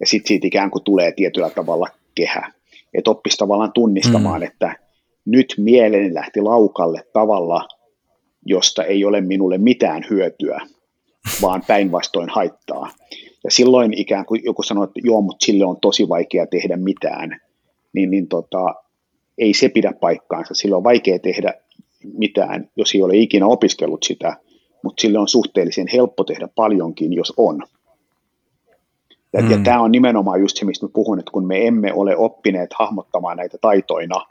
Ja 0.00 0.06
sitten 0.06 0.28
siitä 0.28 0.46
ikään 0.46 0.70
kuin 0.70 0.84
tulee 0.84 1.12
tietyllä 1.12 1.50
tavalla 1.50 1.86
kehä. 2.14 2.52
Että 2.94 3.10
oppisi 3.10 3.36
tavallaan 3.36 3.72
tunnistamaan, 3.72 4.40
mm. 4.40 4.46
että 4.46 4.76
nyt 5.24 5.54
mieleni 5.58 6.14
lähti 6.14 6.40
laukalle 6.40 7.02
tavalla, 7.12 7.68
josta 8.44 8.84
ei 8.84 9.04
ole 9.04 9.20
minulle 9.20 9.58
mitään 9.58 10.04
hyötyä, 10.10 10.60
vaan 11.42 11.62
päinvastoin 11.66 12.28
haittaa. 12.28 12.90
Ja 13.44 13.50
silloin 13.50 13.98
ikään 13.98 14.26
kuin 14.26 14.44
joku 14.44 14.62
sanoo, 14.62 14.84
että 14.84 15.00
joo, 15.04 15.20
mutta 15.20 15.46
sille 15.46 15.64
on 15.64 15.80
tosi 15.80 16.08
vaikea 16.08 16.46
tehdä 16.46 16.76
mitään, 16.76 17.40
niin, 17.92 18.10
niin 18.10 18.28
tota, 18.28 18.74
ei 19.38 19.54
se 19.54 19.68
pidä 19.68 19.92
paikkaansa. 20.00 20.54
Sillä 20.54 20.76
on 20.76 20.84
vaikea 20.84 21.18
tehdä 21.18 21.54
mitään, 22.18 22.70
jos 22.76 22.94
ei 22.94 23.02
ole 23.02 23.16
ikinä 23.16 23.46
opiskellut 23.46 24.02
sitä, 24.02 24.36
mutta 24.82 25.00
sille 25.00 25.18
on 25.18 25.28
suhteellisen 25.28 25.86
helppo 25.92 26.24
tehdä 26.24 26.48
paljonkin, 26.54 27.12
jos 27.12 27.32
on. 27.36 27.62
Ja, 29.32 29.42
mm. 29.42 29.50
ja 29.50 29.58
tämä 29.64 29.80
on 29.80 29.92
nimenomaan 29.92 30.40
just 30.40 30.56
se, 30.56 30.64
mistä 30.64 30.86
mä 30.86 30.90
puhun, 30.94 31.18
että 31.18 31.30
kun 31.30 31.46
me 31.46 31.66
emme 31.66 31.92
ole 31.92 32.16
oppineet 32.16 32.70
hahmottamaan 32.78 33.36
näitä 33.36 33.58
taitoina, 33.60 34.26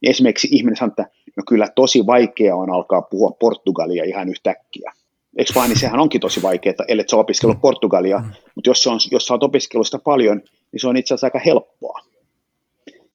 niin 0.00 0.10
esimerkiksi 0.10 0.48
ihminen 0.50 0.76
sanoo, 0.76 0.92
että 0.98 1.06
no 1.36 1.42
kyllä 1.48 1.68
tosi 1.74 2.06
vaikea 2.06 2.56
on 2.56 2.70
alkaa 2.70 3.02
puhua 3.02 3.30
portugalia 3.40 4.04
ihan 4.04 4.28
yhtäkkiä. 4.28 4.92
Eikö 5.38 5.52
vaan, 5.54 5.68
niin 5.68 5.78
sehän 5.78 6.00
onkin 6.00 6.20
tosi 6.20 6.42
vaikeaa, 6.42 6.74
ellei 6.88 7.08
sä 7.08 7.16
opiskellut 7.16 7.60
portugalia, 7.60 8.18
mm. 8.18 8.30
mutta 8.54 8.70
jos, 8.70 8.86
on, 8.86 8.98
jos 9.10 9.26
sä 9.26 9.34
oot 9.34 9.42
opiskellut 9.42 9.86
sitä 9.86 9.98
paljon, 9.98 10.42
niin 10.72 10.80
se 10.80 10.88
on 10.88 10.96
itse 10.96 11.14
asiassa 11.14 11.26
aika 11.26 11.38
helppoa. 11.38 12.00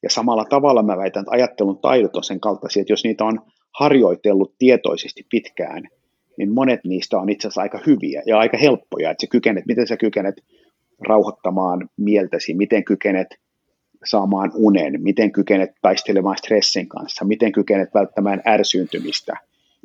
Ja 0.04 0.10
samalla 0.10 0.46
tavalla 0.46 0.84
mä 0.84 0.98
väitän, 0.98 1.22
että 1.22 1.32
ajattelun 1.32 1.80
taidot 1.80 2.16
on 2.16 2.24
sen 2.24 2.40
kaltaisia, 2.40 2.82
että 2.82 2.94
jos 2.94 3.04
niitä 3.04 3.26
on 3.26 3.42
harjoitellut 3.80 4.56
tietoisesti 4.60 5.26
pitkään, 5.30 5.84
niin 6.38 6.54
monet 6.54 6.80
niistä 6.84 7.18
on 7.18 7.30
itse 7.30 7.48
asiassa 7.48 7.62
aika 7.62 7.80
hyviä 7.88 8.24
ja 8.26 8.40
aika 8.40 8.58
helppoja, 8.58 9.12
että 9.12 9.22
sä 9.22 9.28
kykenet, 9.32 9.66
miten 9.66 9.88
sä 9.88 9.98
kykenet 9.98 10.36
rauhoittamaan 11.08 11.90
mieltäsi, 11.98 12.54
miten 12.54 12.84
kykenet 12.84 13.28
saamaan 14.06 14.52
unen, 14.56 15.04
miten 15.04 15.32
kykenet 15.32 15.72
taistelemaan 15.82 16.38
stressin 16.38 16.88
kanssa, 16.88 17.26
miten 17.26 17.52
kykenet 17.52 17.94
välttämään 17.94 18.42
ärsyyntymistä. 18.48 19.34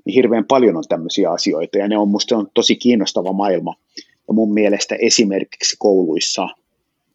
Niin 0.05 0.15
hirveän 0.15 0.45
paljon 0.45 0.77
on 0.77 0.85
tämmöisiä 0.89 1.31
asioita 1.31 1.79
ja 1.79 1.89
ne 1.89 1.99
on 1.99 2.09
musta 2.09 2.37
on 2.37 2.49
tosi 2.55 2.77
kiinnostava 2.77 3.33
maailma. 3.33 3.75
Ja 4.29 4.35
mun 4.35 4.55
mielestä 4.55 4.95
esimerkiksi 4.95 5.77
kouluissa 5.79 6.49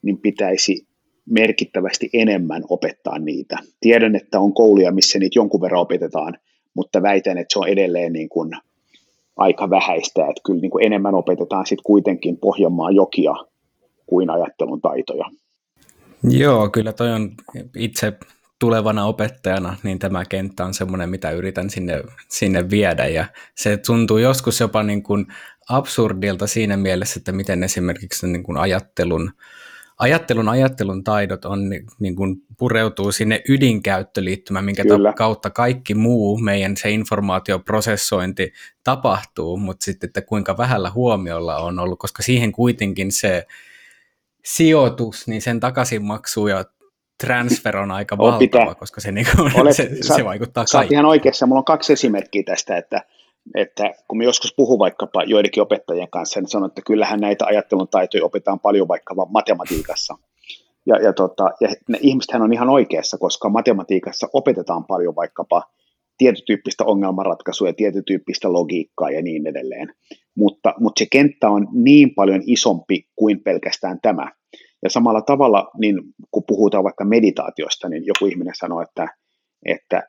niin 0.01 0.17
pitäisi 0.17 0.85
merkittävästi 1.29 2.09
enemmän 2.13 2.63
opettaa 2.69 3.19
niitä. 3.19 3.57
Tiedän, 3.81 4.15
että 4.15 4.39
on 4.39 4.53
kouluja, 4.53 4.91
missä 4.91 5.19
niitä 5.19 5.39
jonkun 5.39 5.61
verran 5.61 5.81
opetetaan, 5.81 6.37
mutta 6.73 7.01
väitän, 7.01 7.37
että 7.37 7.53
se 7.53 7.59
on 7.59 7.67
edelleen 7.67 8.13
niin 8.13 8.29
kuin 8.29 8.51
aika 9.37 9.69
vähäistä, 9.69 10.21
että 10.21 10.41
kyllä 10.45 10.61
niin 10.61 10.71
kuin 10.71 10.85
enemmän 10.85 11.15
opetetaan 11.15 11.65
sitten 11.65 11.83
kuitenkin 11.83 12.37
Pohjanmaan 12.37 12.95
jokia 12.95 13.33
kuin 14.05 14.29
ajattelun 14.29 14.81
taitoja. 14.81 15.25
Joo, 16.23 16.69
kyllä 16.69 16.93
toi 16.93 17.11
on 17.11 17.31
itse 17.75 18.13
tulevana 18.59 19.05
opettajana, 19.05 19.77
niin 19.83 19.99
tämä 19.99 20.25
kenttä 20.25 20.65
on 20.65 20.73
semmoinen, 20.73 21.09
mitä 21.09 21.31
yritän 21.31 21.69
sinne, 21.69 22.03
sinne 22.27 22.69
viedä 22.69 23.07
ja 23.07 23.25
se 23.55 23.77
tuntuu 23.77 24.17
joskus 24.17 24.59
jopa 24.59 24.83
niin 24.83 25.03
kuin 25.03 25.27
absurdilta 25.69 26.47
siinä 26.47 26.77
mielessä, 26.77 27.19
että 27.19 27.31
miten 27.31 27.63
esimerkiksi 27.63 28.27
niin 28.27 28.43
kuin 28.43 28.57
ajattelun, 28.57 29.31
ajattelun 29.97 30.49
ajattelun 30.49 31.03
taidot 31.03 31.45
on, 31.45 31.69
niin 31.99 32.15
kuin 32.15 32.35
pureutuu 32.57 33.11
sinne 33.11 33.41
ydinkäyttöliittymään, 33.49 34.65
minkä 34.65 34.83
Kyllä. 34.83 35.13
kautta 35.13 35.49
kaikki 35.49 35.93
muu 35.93 36.37
meidän 36.37 36.77
se 36.77 36.89
informaatioprosessointi 36.89 38.53
tapahtuu, 38.83 39.57
mutta 39.57 39.83
sitten, 39.83 40.07
että 40.07 40.21
kuinka 40.21 40.57
vähällä 40.57 40.89
huomiolla 40.89 41.57
on 41.57 41.79
ollut, 41.79 41.99
koska 41.99 42.23
siihen 42.23 42.51
kuitenkin 42.51 43.11
se 43.11 43.47
sijoitus, 44.45 45.27
niin 45.27 45.41
sen 45.41 45.59
takaisinmaksu 45.59 46.47
ja 46.47 46.65
transfer 47.21 47.77
on 47.77 47.91
aika 47.91 48.17
valtava, 48.17 48.39
pitää. 48.39 48.75
koska 48.75 49.01
se, 49.01 49.11
niin 49.11 49.27
kuin, 49.35 49.51
Olet, 49.61 49.75
se, 49.77 49.89
sä, 50.01 50.15
se 50.15 50.25
vaikuttaa 50.25 50.65
kaikkeen. 50.71 50.89
Sä 50.89 50.93
ihan 50.93 51.05
oikeassa. 51.05 51.45
Mulla 51.45 51.59
on 51.59 51.65
kaksi 51.65 51.93
esimerkkiä 51.93 52.43
tästä, 52.45 52.77
että, 52.77 53.01
että 53.55 53.93
kun 54.07 54.17
me 54.17 54.23
joskus 54.23 54.53
puhun 54.55 54.79
vaikkapa 54.79 55.23
joidenkin 55.23 55.63
opettajien 55.63 56.09
kanssa, 56.09 56.39
niin 56.39 56.47
sanon, 56.47 56.69
että 56.69 56.81
kyllähän 56.85 57.19
näitä 57.19 57.45
ajattelun 57.45 57.87
taitoja 57.87 58.25
opetetaan 58.25 58.59
paljon 58.59 58.87
vaikka 58.87 59.15
matematiikassa. 59.29 60.17
Ja, 60.85 60.95
ja, 60.95 61.13
tota, 61.13 61.51
ja 61.61 61.69
ne 61.89 61.97
ihmisethän 62.01 62.41
on 62.41 62.53
ihan 62.53 62.69
oikeassa, 62.69 63.17
koska 63.17 63.49
matematiikassa 63.49 64.27
opetetaan 64.33 64.85
paljon 64.85 65.15
vaikkapa 65.15 65.63
tietytyyppistä 66.17 66.83
ongelmanratkaisua 66.83 67.67
ja 67.67 67.73
tietytyyppistä 67.73 68.53
logiikkaa 68.53 69.09
ja 69.09 69.21
niin 69.21 69.47
edelleen. 69.47 69.93
Mutta, 70.35 70.73
mutta 70.79 70.99
se 70.99 71.07
kenttä 71.11 71.49
on 71.49 71.67
niin 71.73 72.15
paljon 72.15 72.41
isompi 72.45 73.07
kuin 73.15 73.43
pelkästään 73.43 73.99
tämä. 74.01 74.31
Ja 74.83 74.89
samalla 74.89 75.21
tavalla, 75.21 75.71
niin 75.77 76.01
kun 76.31 76.43
puhutaan 76.47 76.83
vaikka 76.83 77.05
meditaatiosta, 77.05 77.89
niin 77.89 78.05
joku 78.05 78.25
ihminen 78.25 78.53
sanoo, 78.57 78.81
että, 78.81 79.07
että 79.65 80.07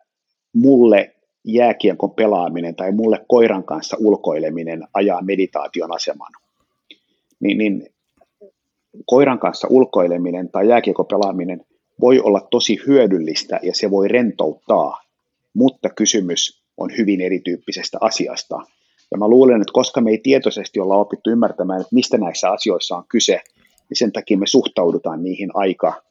mulle 0.55 1.14
jääkiekon 1.45 2.11
pelaaminen 2.11 2.76
tai 2.76 2.93
mulle 2.93 3.25
koiran 3.29 3.64
kanssa 3.64 3.97
ulkoileminen 4.00 4.83
ajaa 4.95 5.23
meditaation 5.23 5.95
aseman. 5.95 6.33
Niin, 7.41 7.59
niin 7.59 7.87
koiran 9.07 9.38
kanssa 9.38 9.69
ulkoileminen 9.71 10.50
tai 10.50 10.69
jääkiekon 10.69 11.07
pelaaminen 11.07 11.64
voi 12.00 12.21
olla 12.21 12.41
tosi 12.50 12.79
hyödyllistä 12.87 13.61
ja 13.62 13.75
se 13.75 13.91
voi 13.91 14.09
rentouttaa, 14.09 15.02
mutta 15.55 15.88
kysymys 15.88 16.62
on 16.76 16.91
hyvin 16.99 17.21
erityyppisestä 17.21 17.99
asiasta. 18.00 18.61
Ja 19.12 19.19
mä 19.19 19.28
luulen, 19.28 19.61
että 19.61 19.73
koska 19.73 20.00
me 20.00 20.11
ei 20.11 20.19
tietoisesti 20.19 20.81
olla 20.81 20.97
opittu 20.97 21.31
ymmärtämään, 21.31 21.81
että 21.81 21.95
mistä 21.95 22.19
näissä 22.19 22.50
asioissa 22.50 22.97
on 22.97 23.04
kyse, 23.09 23.40
niin 23.88 23.99
sen 23.99 24.12
takia 24.12 24.38
me 24.38 24.47
suhtaudutaan 24.47 25.23
niihin 25.23 25.50
aika 25.54 26.02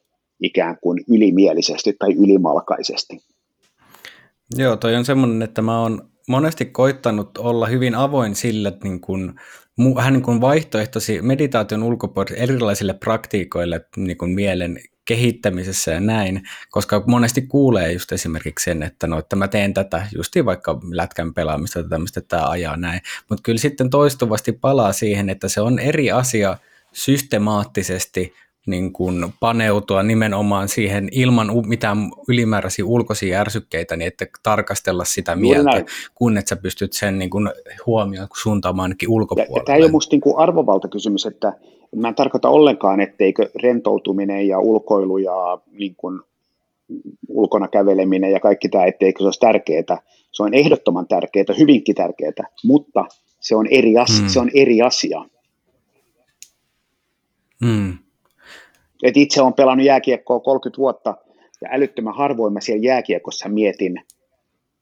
ikään 0.42 0.78
kuin 0.82 1.04
ylimielisesti 1.10 1.96
tai 2.00 2.14
ylimalkaisesti. 2.14 3.20
Joo, 4.56 4.78
toi 4.78 4.96
on 4.96 5.06
semmoinen, 5.06 5.42
että 5.42 5.62
mä 5.62 5.82
oon 5.82 6.10
monesti 6.28 6.66
koittanut 6.66 7.38
olla 7.38 7.68
hyvin 7.68 7.96
avoin 7.96 8.36
sille 8.36 8.68
että 8.68 8.88
niin 8.88 9.02
kuin, 9.02 9.34
vähän 9.96 10.14
niin 10.14 10.24
kuin 10.24 10.42
vaihtoehtoisi 10.42 11.22
meditaation 11.22 11.84
ulkopuolelle 11.84 12.38
erilaisille 12.38 12.94
praktiikoille 12.94 13.86
niin 13.98 14.18
kuin 14.18 14.32
mielen 14.32 14.80
kehittämisessä 15.06 15.92
ja 15.92 16.00
näin, 16.00 16.42
koska 16.70 17.04
monesti 17.08 17.42
kuulee 17.42 17.92
just 17.92 18.12
esimerkiksi 18.12 18.64
sen, 18.64 18.84
että 18.84 19.08
no, 19.08 19.20
että 19.20 19.36
mä 19.36 19.48
teen 19.48 19.74
tätä 19.74 20.08
justiin 20.16 20.46
vaikka 20.46 20.80
lätkän 20.92 21.34
pelaamista 21.34 21.80
tai 21.80 21.90
tämmöistä, 21.90 22.20
että 22.20 22.38
tämä 22.38 22.50
ajaa 22.50 22.78
näin, 22.78 23.02
mutta 23.30 23.42
kyllä 23.44 23.60
sitten 23.60 23.90
toistuvasti 23.90 24.52
palaa 24.52 24.94
siihen, 24.94 25.30
että 25.30 25.48
se 25.48 25.62
on 25.62 25.80
eri 25.80 26.12
asia 26.12 26.58
systemaattisesti 26.94 28.34
niin 28.66 28.94
kuin 28.94 29.34
paneutua 29.40 30.04
nimenomaan 30.04 30.70
siihen 30.70 31.10
ilman 31.12 31.52
mitään 31.68 31.98
ylimääräisiä 32.28 32.86
ulkoisia 32.86 33.40
ärsykkeitä, 33.40 33.98
niin 33.98 34.08
että 34.08 34.26
tarkastella 34.44 35.06
sitä 35.06 35.36
mieltä, 35.36 35.86
kun 36.16 36.38
että 36.38 36.50
sä 36.50 36.56
pystyt 36.56 36.94
sen 36.94 37.20
niin 37.20 37.30
kuin 37.30 37.50
huomioon 37.86 38.28
suuntaamaan 38.42 38.84
ainakin 38.84 39.10
ulkopuolelle. 39.10 39.66
Tämä 39.66 39.76
ei 39.76 39.82
ole 39.82 39.90
minusta 39.90 40.16
niin 40.16 40.38
arvovaltakysymys, 40.38 41.26
että 41.26 41.54
mä 41.96 42.08
en 42.08 42.16
tarkoita 42.16 42.50
ollenkaan, 42.50 43.00
etteikö 43.00 43.50
rentoutuminen 43.64 44.48
ja 44.48 44.60
ulkoilu 44.60 45.18
ja 45.18 45.58
niin 45.72 45.96
kuin 45.96 46.22
ulkona 47.28 47.68
käveleminen 47.68 48.32
ja 48.32 48.40
kaikki 48.40 48.70
tämä, 48.70 48.86
etteikö 48.86 49.20
se 49.20 49.26
olisi 49.26 49.40
tärkeää. 49.40 49.98
Se 50.32 50.44
on 50.44 50.54
ehdottoman 50.54 51.08
tärkeää, 51.08 51.46
hyvinkin 51.60 51.96
tärkeää, 51.96 52.48
mutta 52.64 53.06
se 53.40 53.56
on 53.56 53.68
eri 53.68 53.98
asia. 53.98 54.20
Hmm. 54.20 54.28
Se 54.28 54.40
on 54.40 54.52
eri 54.54 54.82
asia. 54.82 55.26
Hmm. 57.66 57.98
Et 59.04 59.18
itse 59.18 59.42
olen 59.42 59.54
pelannut 59.54 59.86
jääkiekkoa 59.86 60.40
30 60.40 60.78
vuotta 60.78 61.18
ja 61.62 61.70
älyttömän 61.72 62.16
harvoin 62.16 62.54
mä 62.54 62.62
siellä 62.62 62.86
jääkiekossa 62.86 63.50
mietin 63.50 64.02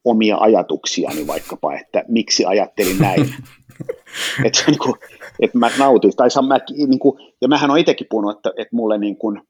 omia 0.04 0.36
ajatuksiani 0.40 1.26
vaikkapa, 1.26 1.74
että 1.74 2.04
miksi 2.08 2.44
ajattelin 2.44 2.98
näin. 2.98 3.34
että 4.44 4.64
niin 4.66 4.78
kuin, 4.78 4.94
että 5.40 5.58
mä 5.58 5.70
nautin, 5.78 6.16
tai 6.16 6.28
mä, 6.48 6.58
niin 6.86 6.98
kuin, 6.98 7.18
ja 7.40 7.48
mähän 7.48 7.70
olen 7.70 7.80
itsekin 7.80 8.06
puhunut, 8.10 8.36
että, 8.36 8.52
että 8.56 8.76
mulle 8.76 8.98
niin 8.98 9.16
kuin, 9.16 9.40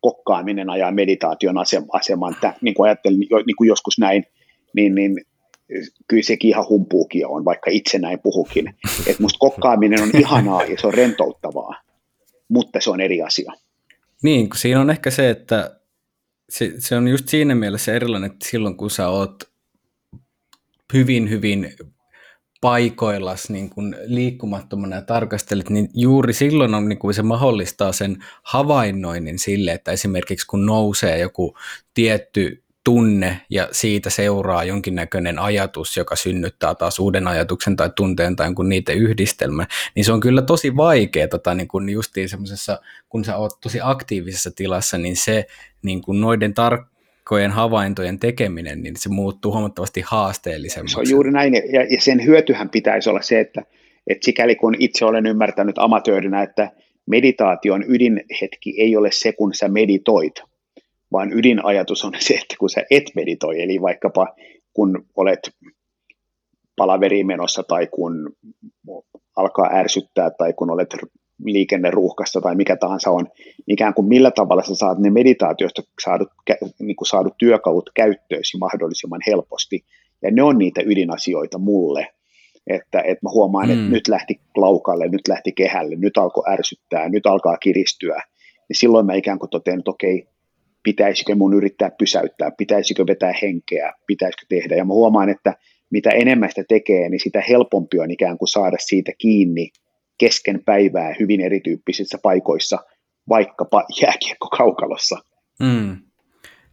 kokkaaminen 0.00 0.70
ajaa 0.70 0.90
meditaation 0.90 1.58
aseman, 1.92 2.32
että 2.32 2.54
niin 2.60 2.74
kuin 2.74 2.88
ajattelin 2.88 3.18
niin 3.18 3.56
kuin 3.56 3.68
joskus 3.68 3.98
näin, 3.98 4.24
niin, 4.74 4.94
niin 4.94 5.24
kyllä 6.08 6.22
sekin 6.22 6.48
ihan 6.48 6.68
humpuukin 6.68 7.26
on, 7.26 7.44
vaikka 7.44 7.70
itse 7.70 7.98
näin 7.98 8.18
puhukin. 8.22 8.74
Että 9.06 9.22
musta 9.22 9.38
kokkaaminen 9.38 10.02
on 10.02 10.10
ihanaa 10.18 10.64
ja 10.64 10.76
se 10.80 10.86
on 10.86 10.94
rentouttavaa, 10.94 11.74
mutta 12.48 12.80
se 12.80 12.90
on 12.90 13.00
eri 13.00 13.22
asia. 13.22 13.52
Niin, 14.22 14.48
kun 14.48 14.58
siinä 14.58 14.80
on 14.80 14.90
ehkä 14.90 15.10
se, 15.10 15.30
että 15.30 15.80
se, 16.50 16.72
se 16.78 16.96
on 16.96 17.08
just 17.08 17.28
siinä 17.28 17.54
mielessä 17.54 17.94
erilainen, 17.94 18.30
että 18.30 18.48
silloin 18.48 18.76
kun 18.76 18.90
sä 18.90 19.08
oot 19.08 19.50
hyvin, 20.92 21.30
hyvin 21.30 21.72
paikoillas 22.60 23.50
niin 23.50 23.70
kuin 23.70 23.96
liikkumattomana 24.04 24.96
ja 24.96 25.02
tarkastelet, 25.02 25.70
niin 25.70 25.88
juuri 25.94 26.32
silloin 26.32 26.74
on 26.74 26.88
niin 26.88 26.98
kuin 26.98 27.14
se 27.14 27.22
mahdollistaa 27.22 27.92
sen 27.92 28.24
havainnoinnin 28.42 29.38
sille, 29.38 29.72
että 29.72 29.92
esimerkiksi 29.92 30.46
kun 30.46 30.66
nousee 30.66 31.18
joku 31.18 31.56
tietty 31.94 32.62
tunne 32.84 33.40
ja 33.50 33.68
siitä 33.72 34.10
seuraa 34.10 34.64
jonkinnäköinen 34.64 35.38
ajatus, 35.38 35.96
joka 35.96 36.16
synnyttää 36.16 36.74
taas 36.74 36.98
uuden 36.98 37.28
ajatuksen 37.28 37.76
tai 37.76 37.90
tunteen 37.96 38.36
tai 38.36 38.46
jonkun 38.46 38.68
niiden 38.68 38.96
yhdistelmä, 38.96 39.66
niin 39.94 40.04
se 40.04 40.12
on 40.12 40.20
kyllä 40.20 40.42
tosi 40.42 40.76
vaikeaa 40.76 41.38
tai 41.42 41.54
niin 41.54 41.68
kuin 41.68 41.88
justiin 41.88 42.28
semmoisessa, 42.28 42.80
kun 43.08 43.24
sä 43.24 43.36
oot 43.36 43.60
tosi 43.60 43.78
aktiivisessa 43.82 44.50
tilassa, 44.50 44.98
niin 44.98 45.16
se 45.16 45.46
niin 45.82 46.02
kuin 46.02 46.20
noiden 46.20 46.54
tarkkojen 47.30 47.50
havaintojen 47.50 48.18
tekeminen, 48.18 48.82
niin 48.82 48.96
se 48.96 49.08
muuttuu 49.08 49.52
huomattavasti 49.52 50.02
haasteellisemmaksi. 50.06 50.94
Se 50.94 51.00
on 51.00 51.10
juuri 51.10 51.30
näin, 51.30 51.54
ja, 51.54 51.84
ja 51.90 52.00
sen 52.00 52.24
hyötyhän 52.24 52.70
pitäisi 52.70 53.10
olla 53.10 53.22
se, 53.22 53.40
että, 53.40 53.62
että 54.06 54.24
sikäli 54.24 54.56
kun 54.56 54.74
itse 54.78 55.04
olen 55.04 55.26
ymmärtänyt 55.26 55.78
amatöörinä, 55.78 56.42
että 56.42 56.70
meditaation 57.06 57.84
ydinhetki 57.88 58.74
ei 58.78 58.96
ole 58.96 59.08
se, 59.12 59.32
kun 59.32 59.54
sä 59.54 59.68
meditoit, 59.68 60.34
vaan 61.12 61.32
ydinajatus 61.32 62.04
on 62.04 62.12
se, 62.18 62.34
että 62.34 62.56
kun 62.58 62.70
sä 62.70 62.82
et 62.90 63.04
meditoi, 63.14 63.62
eli 63.62 63.82
vaikkapa 63.82 64.34
kun 64.72 65.04
olet 65.16 65.50
palaveriin 66.76 67.26
menossa 67.26 67.62
tai 67.62 67.86
kun 67.86 68.32
alkaa 69.36 69.70
ärsyttää 69.72 70.30
tai 70.30 70.52
kun 70.52 70.70
olet 70.70 70.96
liikenneruuhkassa 71.44 72.40
tai 72.40 72.54
mikä 72.54 72.76
tahansa 72.76 73.10
on, 73.10 73.26
ikään 73.68 73.94
kuin 73.94 74.08
millä 74.08 74.30
tavalla 74.30 74.62
sä 74.62 74.74
saat 74.74 74.98
ne 74.98 75.10
meditaatiosta 75.10 75.82
saadut, 76.04 76.28
niin 76.78 76.96
kuin 76.96 77.08
saadut 77.08 77.34
työkalut 77.38 77.90
käyttöösi 77.94 78.58
mahdollisimman 78.58 79.20
helposti. 79.26 79.84
Ja 80.22 80.30
ne 80.30 80.42
on 80.42 80.58
niitä 80.58 80.82
ydinasioita 80.84 81.58
mulle, 81.58 82.06
että, 82.66 83.00
että 83.00 83.26
mä 83.26 83.30
huomaan, 83.30 83.68
mm. 83.68 83.72
että 83.72 83.90
nyt 83.90 84.08
lähti 84.08 84.40
laukalle, 84.56 85.08
nyt 85.08 85.28
lähti 85.28 85.52
kehälle, 85.52 85.96
nyt 85.96 86.18
alkoi 86.18 86.52
ärsyttää, 86.52 87.08
nyt 87.08 87.26
alkaa 87.26 87.56
kiristyä. 87.56 88.22
Niin 88.68 88.76
silloin 88.76 89.06
mä 89.06 89.14
ikään 89.14 89.38
kuin 89.38 89.50
totean, 89.50 89.78
että 89.78 89.90
okei, 89.90 90.26
pitäisikö 90.82 91.34
mun 91.34 91.54
yrittää 91.54 91.90
pysäyttää, 91.98 92.50
pitäisikö 92.50 93.06
vetää 93.06 93.34
henkeä, 93.42 93.92
pitäisikö 94.06 94.46
tehdä. 94.48 94.76
Ja 94.76 94.84
mä 94.84 94.94
huomaan, 94.94 95.28
että 95.28 95.54
mitä 95.90 96.10
enemmän 96.10 96.48
sitä 96.48 96.64
tekee, 96.68 97.08
niin 97.08 97.20
sitä 97.20 97.42
helpompi 97.48 97.98
on 97.98 98.10
ikään 98.10 98.38
kuin 98.38 98.48
saada 98.48 98.76
siitä 98.80 99.12
kiinni 99.18 99.70
kesken 100.20 100.64
päivää 100.64 101.14
hyvin 101.20 101.40
erityyppisissä 101.40 102.18
paikoissa, 102.22 102.78
vaikkapa 103.28 103.84
jääkiekkokaukalossa. 104.02 105.18
Mm. 105.60 105.96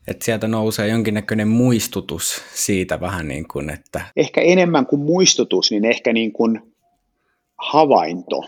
Että 0.08 0.26
sieltä 0.26 0.48
nousee 0.48 0.88
jonkinnäköinen 0.88 1.48
muistutus 1.48 2.42
siitä 2.54 3.00
vähän 3.00 3.28
niin 3.28 3.48
kuin, 3.48 3.70
että... 3.70 4.02
Ehkä 4.16 4.42
enemmän 4.42 4.86
kuin 4.86 5.02
muistutus, 5.02 5.72
niin 5.72 5.86
ehkä 5.86 6.14
niin 6.14 6.32
kuin 6.32 6.62
havainto 7.58 8.44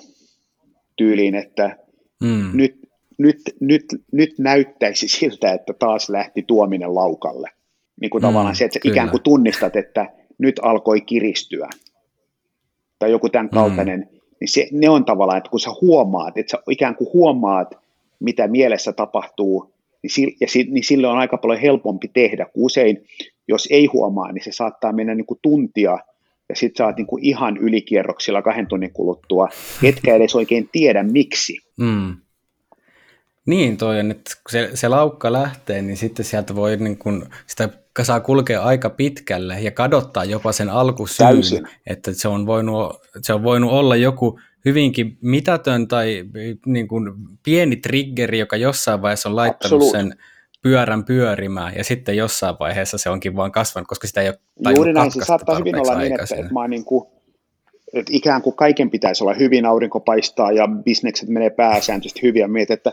tyyliin, 0.95 1.35
että 1.35 1.77
mm. 2.23 2.49
nyt, 2.53 2.79
nyt, 3.17 3.37
nyt, 3.59 3.85
nyt 4.11 4.29
näyttäisi 4.37 5.07
siltä, 5.07 5.53
että 5.53 5.73
taas 5.73 6.09
lähti 6.09 6.43
tuominen 6.47 6.95
laukalle. 6.95 7.49
Niin 8.01 8.09
kuin 8.09 8.21
mm, 8.21 8.27
tavallaan 8.27 8.55
se, 8.55 8.65
että 8.65 8.79
ikään 8.83 9.09
kuin 9.09 9.23
tunnistat, 9.23 9.75
että 9.75 10.13
nyt 10.37 10.59
alkoi 10.61 11.01
kiristyä. 11.01 11.69
Tai 12.99 13.11
joku 13.11 13.29
tämän 13.29 13.45
mm. 13.45 13.49
kaltainen, 13.53 14.09
mm. 14.11 14.18
Niin 14.39 14.49
se, 14.49 14.67
ne 14.71 14.89
on 14.89 15.05
tavallaan, 15.05 15.37
että 15.37 15.49
kun 15.49 15.59
sä 15.59 15.69
huomaat, 15.81 16.37
että 16.37 16.51
sä 16.51 16.63
ikään 16.69 16.95
kuin 16.95 17.09
huomaat, 17.13 17.75
mitä 18.19 18.47
mielessä 18.47 18.93
tapahtuu, 18.93 19.73
niin, 20.03 20.11
sil, 20.15 20.29
ja 20.41 20.47
si, 20.47 20.63
niin 20.63 20.83
sille 20.83 21.07
on 21.07 21.17
aika 21.17 21.37
paljon 21.37 21.59
helpompi 21.59 22.07
tehdä, 22.07 22.45
kun 22.45 22.65
usein, 22.65 23.05
jos 23.47 23.67
ei 23.71 23.85
huomaa, 23.85 24.31
niin 24.31 24.43
se 24.43 24.51
saattaa 24.51 24.93
mennä 24.93 25.15
niin 25.15 25.25
kuin 25.25 25.39
tuntia, 25.41 25.99
ja 26.49 26.55
sitten 26.55 26.77
sä 26.77 26.85
oot 26.85 26.97
niin 26.97 27.07
kuin 27.07 27.25
ihan 27.25 27.57
ylikierroksilla 27.57 28.41
kahden 28.41 28.67
tunnin 28.67 28.93
kuluttua, 28.93 29.47
etkä 29.83 30.15
edes 30.15 30.35
oikein 30.35 30.69
tiedä 30.71 31.03
miksi. 31.03 31.57
Mm. 31.77 32.15
Niin, 33.49 33.77
toi 33.77 33.99
on, 33.99 34.11
että 34.11 34.31
kun 34.35 34.51
se, 34.51 34.69
se 34.73 34.87
laukka 34.87 35.33
lähtee, 35.33 35.81
niin 35.81 35.97
sitten 35.97 36.25
sieltä 36.25 36.55
voi 36.55 36.77
niin 36.77 36.97
kun, 36.97 37.29
sitä 37.47 37.69
saa 38.01 38.19
kulkea 38.19 38.63
aika 38.63 38.89
pitkälle 38.89 39.61
ja 39.61 39.71
kadottaa 39.71 40.25
jopa 40.25 40.51
sen 40.51 40.69
alkusyyn, 40.69 41.29
Täysin. 41.29 41.67
että 41.87 42.13
se 42.13 42.27
on, 42.27 42.45
voinut, 42.45 42.95
se 43.21 43.33
on 43.33 43.43
voinut 43.43 43.71
olla 43.71 43.95
joku 43.95 44.39
hyvinkin 44.65 45.17
mitätön 45.21 45.87
tai 45.87 46.23
niin 46.65 46.87
kuin 46.87 47.13
pieni 47.43 47.75
triggeri, 47.75 48.39
joka 48.39 48.57
jossain 48.57 49.01
vaiheessa 49.01 49.29
on 49.29 49.35
laittanut 49.35 49.81
Absolut. 49.81 49.91
sen 49.91 50.17
pyörän 50.61 51.05
pyörimään 51.05 51.73
ja 51.75 51.83
sitten 51.83 52.17
jossain 52.17 52.55
vaiheessa 52.59 52.97
se 52.97 53.09
onkin 53.09 53.35
vaan 53.35 53.51
kasvanut, 53.51 53.87
koska 53.87 54.07
sitä 54.07 54.21
ei 54.21 54.29
ole 54.29 54.73
Juuri 54.75 54.93
näin, 54.93 55.11
se 55.11 55.25
saattaa 55.25 55.57
hyvin 55.57 55.75
olla 55.75 55.99
niin, 55.99 56.21
että, 56.21 56.35
että 56.35 56.53
mä 56.53 56.67
niin 56.67 56.85
kuin, 56.85 57.18
että 57.93 58.11
ikään 58.15 58.41
kuin 58.41 58.55
kaiken 58.55 58.89
pitäisi 58.89 59.23
olla 59.23 59.33
hyvin, 59.33 59.65
aurinko 59.65 59.99
paistaa 59.99 60.51
ja 60.51 60.67
bisnekset 60.67 61.29
menee 61.29 61.49
pääsääntöisesti 61.49 62.21
hyvin 62.21 62.39
ja 62.39 62.47
mietit, 62.47 62.77
että 62.77 62.91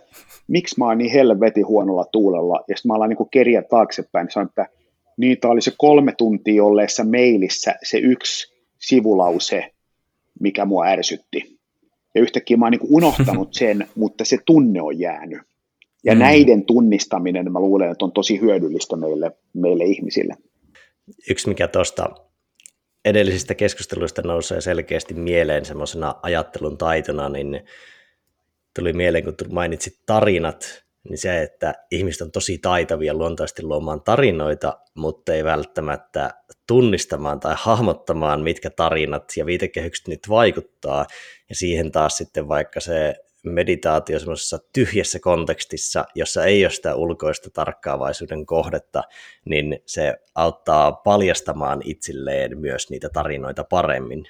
miksi 0.49 0.75
mä 0.79 0.85
oon 0.85 0.99
niin 0.99 1.13
helvetin 1.13 1.67
huonolla 1.67 2.05
tuulella 2.05 2.65
ja 2.69 2.77
sitten 2.77 2.89
mä 2.89 2.95
alan 2.95 3.09
niin 3.09 3.29
kerjää 3.31 3.63
taaksepäin, 3.63 4.25
niin 4.25 4.33
sanon, 4.33 4.49
että 4.49 4.67
niitä 5.17 5.49
oli 5.49 5.63
se 5.63 5.73
kolme 5.79 6.13
tuntia 6.13 6.65
olleessa 6.65 7.05
mailissa 7.05 7.73
se 7.83 7.99
yksi 7.99 8.55
sivulause, 8.79 9.71
mikä 10.41 10.65
mua 10.65 10.87
ärsytti. 10.87 11.59
Ja 12.15 12.23
yhtäkkiä 12.23 12.57
mä 12.57 12.65
oon 12.65 12.73
niin 12.73 12.89
unohtanut 12.91 13.55
sen, 13.61 13.87
mutta 13.95 14.25
se 14.25 14.39
tunne 14.47 14.83
on 14.83 14.99
jäänyt. 14.99 15.41
Ja 16.05 16.15
mm. 16.15 16.19
näiden 16.19 16.65
tunnistaminen, 16.65 17.53
mä 17.53 17.61
luulen, 17.61 17.91
että 17.91 18.05
on 18.05 18.13
tosi 18.13 18.41
hyödyllistä 18.41 18.97
meille, 18.97 19.33
meille 19.55 19.85
ihmisille. 19.85 20.35
Yksi, 21.31 21.49
mikä 21.49 21.69
tuosta 21.69 22.26
edellisistä 23.07 23.55
keskusteluista 23.55 24.23
nousee 24.23 24.61
selkeästi 24.61 25.15
mieleen 25.15 25.65
semmoisena 25.65 26.15
ajattelun 26.23 26.79
taitona, 26.79 27.29
niin 27.29 27.65
tuli 28.75 28.93
mieleen, 28.93 29.25
kun 29.25 29.35
mainitsit 29.51 29.99
tarinat, 30.07 30.85
niin 31.09 31.19
se, 31.19 31.43
että 31.43 31.75
ihmiset 31.91 32.21
on 32.21 32.33
tosi 32.33 32.59
taitavia 32.59 33.15
luontaisesti 33.15 33.63
luomaan 33.63 34.03
tarinoita, 34.03 34.79
mutta 34.95 35.35
ei 35.35 35.45
välttämättä 35.45 36.31
tunnistamaan 36.67 37.41
tai 37.41 37.55
hahmottamaan, 37.59 38.43
mitkä 38.43 38.71
tarinat 38.71 39.33
ja 39.37 39.47
viitekehykset 39.47 40.09
nyt 40.09 40.29
vaikuttaa, 40.29 41.07
ja 41.49 41.55
siihen 41.55 41.93
taas 41.93 42.17
sitten 42.17 42.49
vaikka 42.49 42.81
se 42.81 43.17
meditaatio 43.47 44.19
semmoisessa 44.19 44.59
tyhjässä 44.73 45.19
kontekstissa, 45.19 46.05
jossa 46.15 46.45
ei 46.45 46.65
ole 46.65 46.71
sitä 46.71 46.95
ulkoista 46.95 47.51
tarkkaavaisuuden 47.51 48.47
kohdetta, 48.47 49.03
niin 49.45 49.79
se 49.87 50.15
auttaa 50.35 50.93
paljastamaan 50.93 51.81
itsilleen 51.85 52.59
myös 52.59 52.91
niitä 52.91 53.09
tarinoita 53.09 53.65
paremmin. 53.65 54.25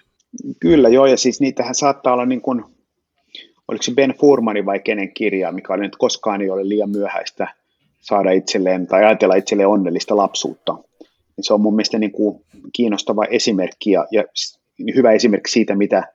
Kyllä 0.61 0.89
joo, 0.89 1.07
ja 1.07 1.17
siis 1.17 1.41
niitähän 1.41 1.75
saattaa 1.75 2.13
olla 2.13 2.27
niin 2.27 2.43
kuin 2.43 2.65
oliko 3.69 3.83
se 3.83 3.93
Ben 3.95 4.15
Furmanin 4.21 4.67
vai 4.67 4.81
kenen 4.81 5.15
kirja, 5.15 5.53
mikä 5.53 5.73
oli, 5.73 5.85
että 5.85 5.99
koskaan 5.99 6.43
ei 6.43 6.51
ole 6.51 6.69
liian 6.69 6.91
myöhäistä 6.91 7.49
saada 8.01 8.31
itselleen 8.31 8.87
tai 8.87 9.05
ajatella 9.05 9.35
itselleen 9.35 9.69
onnellista 9.69 10.17
lapsuutta. 10.17 10.75
Niin 11.37 11.45
se 11.45 11.55
on 11.55 11.61
mun 11.61 11.75
mielestä 11.75 11.99
niin 11.99 12.13
kuin 12.13 12.45
kiinnostava 12.73 13.25
esimerkki 13.25 13.91
ja, 13.91 14.07
ja 14.11 14.25
hyvä 14.95 15.13
esimerkki 15.13 15.51
siitä, 15.51 15.75
mitä, 15.75 16.13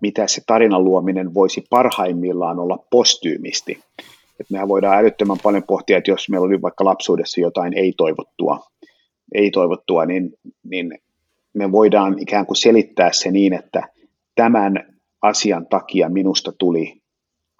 mitä 0.00 0.26
se 0.26 0.42
tarinan 0.46 0.84
luominen 0.84 1.34
voisi 1.34 1.64
parhaimmillaan 1.70 2.58
olla 2.58 2.78
postyymisti. 2.90 3.78
Et 4.40 4.50
mehän 4.50 4.68
voidaan 4.68 4.98
älyttömän 4.98 5.38
paljon 5.42 5.62
pohtia, 5.62 5.98
että 5.98 6.10
jos 6.10 6.28
meillä 6.28 6.46
oli 6.46 6.62
vaikka 6.62 6.84
lapsuudessa 6.84 7.40
jotain 7.40 7.78
ei-toivottua, 7.78 8.66
ei-toivottua 9.34 10.06
niin, 10.06 10.32
niin 10.64 10.98
me 11.54 11.72
voidaan 11.72 12.18
ikään 12.18 12.46
kuin 12.46 12.56
selittää 12.56 13.12
se 13.12 13.30
niin, 13.30 13.52
että 13.52 13.82
tämän 14.34 14.96
asian 15.22 15.66
takia 15.66 16.08
minusta 16.08 16.52
tuli 16.58 17.00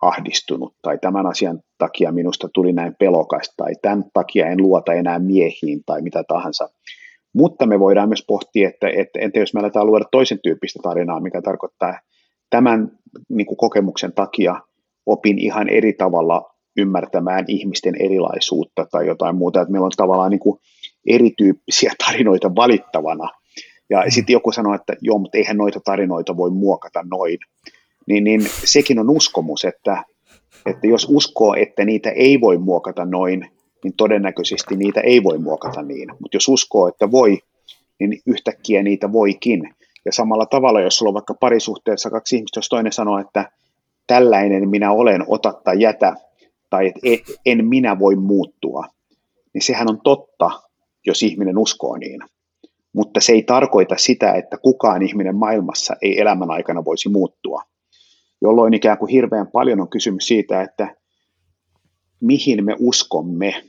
ahdistunut 0.03 0.75
tai 0.83 0.99
tämän 0.99 1.27
asian 1.27 1.61
takia 1.79 2.13
minusta 2.13 2.49
tuli 2.55 2.73
näin 2.73 2.95
pelokas 2.99 3.55
tai 3.57 3.73
tämän 3.83 4.05
takia 4.13 4.47
en 4.47 4.63
luota 4.63 4.93
enää 4.93 5.19
miehiin 5.19 5.81
tai 5.87 6.03
mitä 6.03 6.25
tahansa. 6.29 6.69
Mutta 7.33 7.67
me 7.67 7.81
voidaan 7.81 8.09
myös 8.09 8.25
pohtia, 8.27 8.69
että, 8.69 8.89
että 8.89 9.19
entä 9.19 9.39
jos 9.39 9.55
me 9.55 9.61
aletaan 9.61 9.87
luoda 9.87 10.05
toisen 10.13 10.39
tyyppistä 10.43 10.81
tarinaa, 10.83 11.21
mikä 11.21 11.43
tarkoittaa 11.43 11.99
tämän 12.51 12.99
niin 13.29 13.47
kuin 13.47 13.57
kokemuksen 13.57 14.13
takia 14.13 14.61
opin 15.07 15.39
ihan 15.39 15.69
eri 15.69 15.93
tavalla 15.93 16.55
ymmärtämään 16.77 17.45
ihmisten 17.49 17.95
erilaisuutta 18.01 18.87
tai 18.91 19.07
jotain 19.07 19.37
muuta, 19.37 19.61
että 19.61 19.73
meillä 19.73 19.87
on 19.87 19.93
tavallaan 19.97 20.31
niin 20.31 20.41
kuin 20.41 20.61
erityyppisiä 21.07 21.93
tarinoita 22.07 22.55
valittavana, 22.55 23.29
ja 23.91 24.03
mm. 24.03 24.11
sitten 24.11 24.33
joku 24.33 24.53
sanoo, 24.53 24.75
että 24.75 24.97
joo, 25.01 25.19
mutta 25.19 25.39
eihän 25.39 25.57
noita 25.57 25.81
tarinoita 25.85 26.37
voi 26.37 26.51
muokata 26.51 27.05
noin. 27.11 27.39
Niin, 28.07 28.25
niin 28.25 28.47
sekin 28.65 28.99
on 28.99 29.11
uskomus, 29.11 29.65
että, 29.65 30.05
että 30.67 30.87
jos 30.87 31.07
uskoo, 31.11 31.55
että 31.55 31.85
niitä 31.85 32.11
ei 32.11 32.41
voi 32.41 32.59
muokata 32.59 33.05
noin, 33.05 33.51
niin 33.85 33.95
todennäköisesti 33.97 34.77
niitä 34.77 35.01
ei 35.01 35.23
voi 35.23 35.39
muokata 35.39 35.83
niin. 35.83 36.09
Mutta 36.21 36.37
jos 36.37 36.49
uskoo, 36.49 36.89
että 36.89 37.11
voi, 37.11 37.39
niin 38.01 38.21
yhtäkkiä 38.27 38.83
niitä 38.83 39.13
voikin. 39.13 39.75
Ja 40.09 40.13
samalla 40.13 40.47
tavalla, 40.47 40.81
jos 40.81 40.99
sulla 40.99 41.11
on 41.11 41.15
vaikka 41.15 41.35
parisuhteessa 41.35 42.11
kaksi 42.11 42.37
ihmistä, 42.37 42.59
jos 42.59 42.69
toinen 42.69 42.93
sanoo, 42.93 43.19
että 43.19 43.51
tällainen 44.07 44.69
minä 44.69 44.93
olen, 44.93 45.25
ota 45.27 45.53
tai 45.65 45.81
jätä, 45.81 46.15
tai 46.71 46.93
että 47.03 47.33
en 47.47 47.67
minä 47.67 47.99
voi 47.99 48.17
muuttua, 48.17 48.85
niin 49.55 49.63
sehän 49.63 49.91
on 49.91 50.01
totta, 50.05 50.51
jos 51.07 51.23
ihminen 51.23 51.59
uskoo 51.59 51.97
niin 51.97 52.21
mutta 52.93 53.21
se 53.21 53.33
ei 53.33 53.43
tarkoita 53.43 53.95
sitä, 53.99 54.33
että 54.33 54.57
kukaan 54.59 55.03
ihminen 55.03 55.37
maailmassa 55.37 55.97
ei 56.03 56.21
elämän 56.21 56.51
aikana 56.51 56.85
voisi 56.85 57.09
muuttua. 57.09 57.63
Jolloin 58.41 58.75
ikään 58.75 58.99
kuin 58.99 59.11
hirveän 59.11 59.47
paljon 59.47 59.81
on 59.81 59.89
kysymys 59.89 60.27
siitä, 60.27 60.63
että 60.63 60.97
mihin 62.21 62.65
me 62.65 62.77
uskomme 62.79 63.63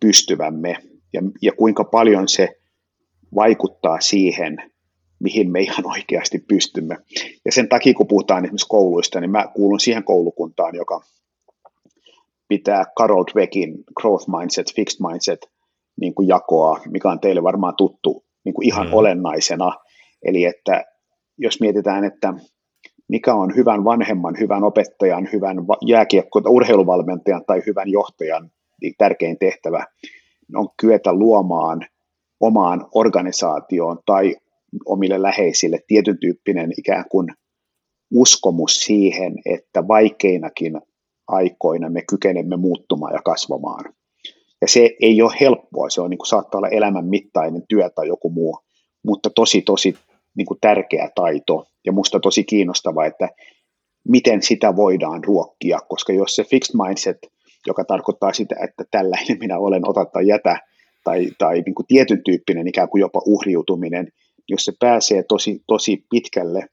pystyvämme 0.00 0.76
ja, 1.12 1.22
ja 1.42 1.52
kuinka 1.52 1.84
paljon 1.84 2.28
se 2.28 2.48
vaikuttaa 3.34 4.00
siihen, 4.00 4.71
mihin 5.22 5.50
me 5.50 5.60
ihan 5.60 5.86
oikeasti 5.86 6.38
pystymme. 6.48 6.96
Ja 7.44 7.52
sen 7.52 7.68
takia, 7.68 7.94
kun 7.94 8.06
puhutaan 8.06 8.44
esimerkiksi 8.44 8.68
kouluista, 8.68 9.20
niin 9.20 9.30
mä 9.30 9.48
kuulun 9.54 9.80
siihen 9.80 10.04
koulukuntaan, 10.04 10.74
joka 10.74 11.00
pitää 12.48 12.84
Carol 12.98 13.24
Dweckin 13.34 13.74
growth 14.00 14.28
mindset, 14.38 14.74
fixed 14.74 15.06
mindset 15.10 15.38
niin 16.00 16.14
kuin 16.14 16.28
jakoa, 16.28 16.80
mikä 16.90 17.10
on 17.10 17.20
teille 17.20 17.42
varmaan 17.42 17.74
tuttu 17.76 18.24
niin 18.44 18.54
kuin 18.54 18.66
ihan 18.66 18.86
mm. 18.86 18.92
olennaisena. 18.92 19.72
Eli 20.24 20.44
että 20.44 20.84
jos 21.38 21.60
mietitään, 21.60 22.04
että 22.04 22.34
mikä 23.08 23.34
on 23.34 23.56
hyvän 23.56 23.84
vanhemman, 23.84 24.34
hyvän 24.40 24.64
opettajan, 24.64 25.28
hyvän 25.32 25.56
jääkiekko- 25.86 26.48
urheiluvalmentajan 26.48 27.44
tai 27.46 27.62
hyvän 27.66 27.88
johtajan 27.88 28.50
niin 28.80 28.94
tärkein 28.98 29.38
tehtävä, 29.38 29.86
on 30.54 30.68
kyetä 30.80 31.12
luomaan 31.12 31.80
omaan 32.40 32.86
organisaatioon 32.94 33.98
tai 34.06 34.36
omille 34.86 35.22
läheisille 35.22 35.78
tietyn 35.86 36.18
tyyppinen 36.18 36.70
ikään 36.78 37.04
kuin 37.10 37.28
uskomus 38.14 38.76
siihen, 38.76 39.34
että 39.44 39.88
vaikeinakin 39.88 40.80
aikoina 41.28 41.90
me 41.90 42.02
kykenemme 42.10 42.56
muuttumaan 42.56 43.14
ja 43.14 43.20
kasvamaan. 43.24 43.94
Ja 44.60 44.68
se 44.68 44.90
ei 45.00 45.22
ole 45.22 45.32
helppoa, 45.40 45.90
se 45.90 46.00
on, 46.00 46.10
niin 46.10 46.18
kuin, 46.18 46.26
saattaa 46.26 46.58
olla 46.58 46.68
elämän 46.68 47.06
mittainen 47.06 47.62
työ 47.68 47.90
tai 47.90 48.08
joku 48.08 48.30
muu, 48.30 48.58
mutta 49.02 49.30
tosi, 49.30 49.62
tosi 49.62 49.94
niin 50.36 50.46
kuin 50.46 50.58
tärkeä 50.60 51.10
taito 51.14 51.66
ja 51.86 51.92
musta 51.92 52.20
tosi 52.20 52.44
kiinnostava, 52.44 53.06
että 53.06 53.28
miten 54.08 54.42
sitä 54.42 54.76
voidaan 54.76 55.24
ruokkia, 55.24 55.78
koska 55.88 56.12
jos 56.12 56.36
se 56.36 56.44
fixed 56.44 56.76
mindset, 56.86 57.18
joka 57.66 57.84
tarkoittaa 57.84 58.32
sitä, 58.32 58.54
että 58.64 58.84
tällainen 58.90 59.38
minä 59.44 59.58
olen, 59.58 59.88
ota 59.88 60.04
tai 60.04 60.26
jätä, 60.26 60.58
tai, 61.04 61.30
tai 61.38 61.60
niin 61.60 61.74
kuin 61.74 61.86
tietyn 61.86 62.24
tyyppinen 62.24 62.68
ikään 62.68 62.88
kuin 62.88 63.00
jopa 63.00 63.22
uhriutuminen, 63.26 64.08
jos 64.48 64.64
se 64.64 64.72
pääsee 64.80 65.22
tosi, 65.22 65.62
tosi 65.66 66.06
pitkälle, 66.10 66.66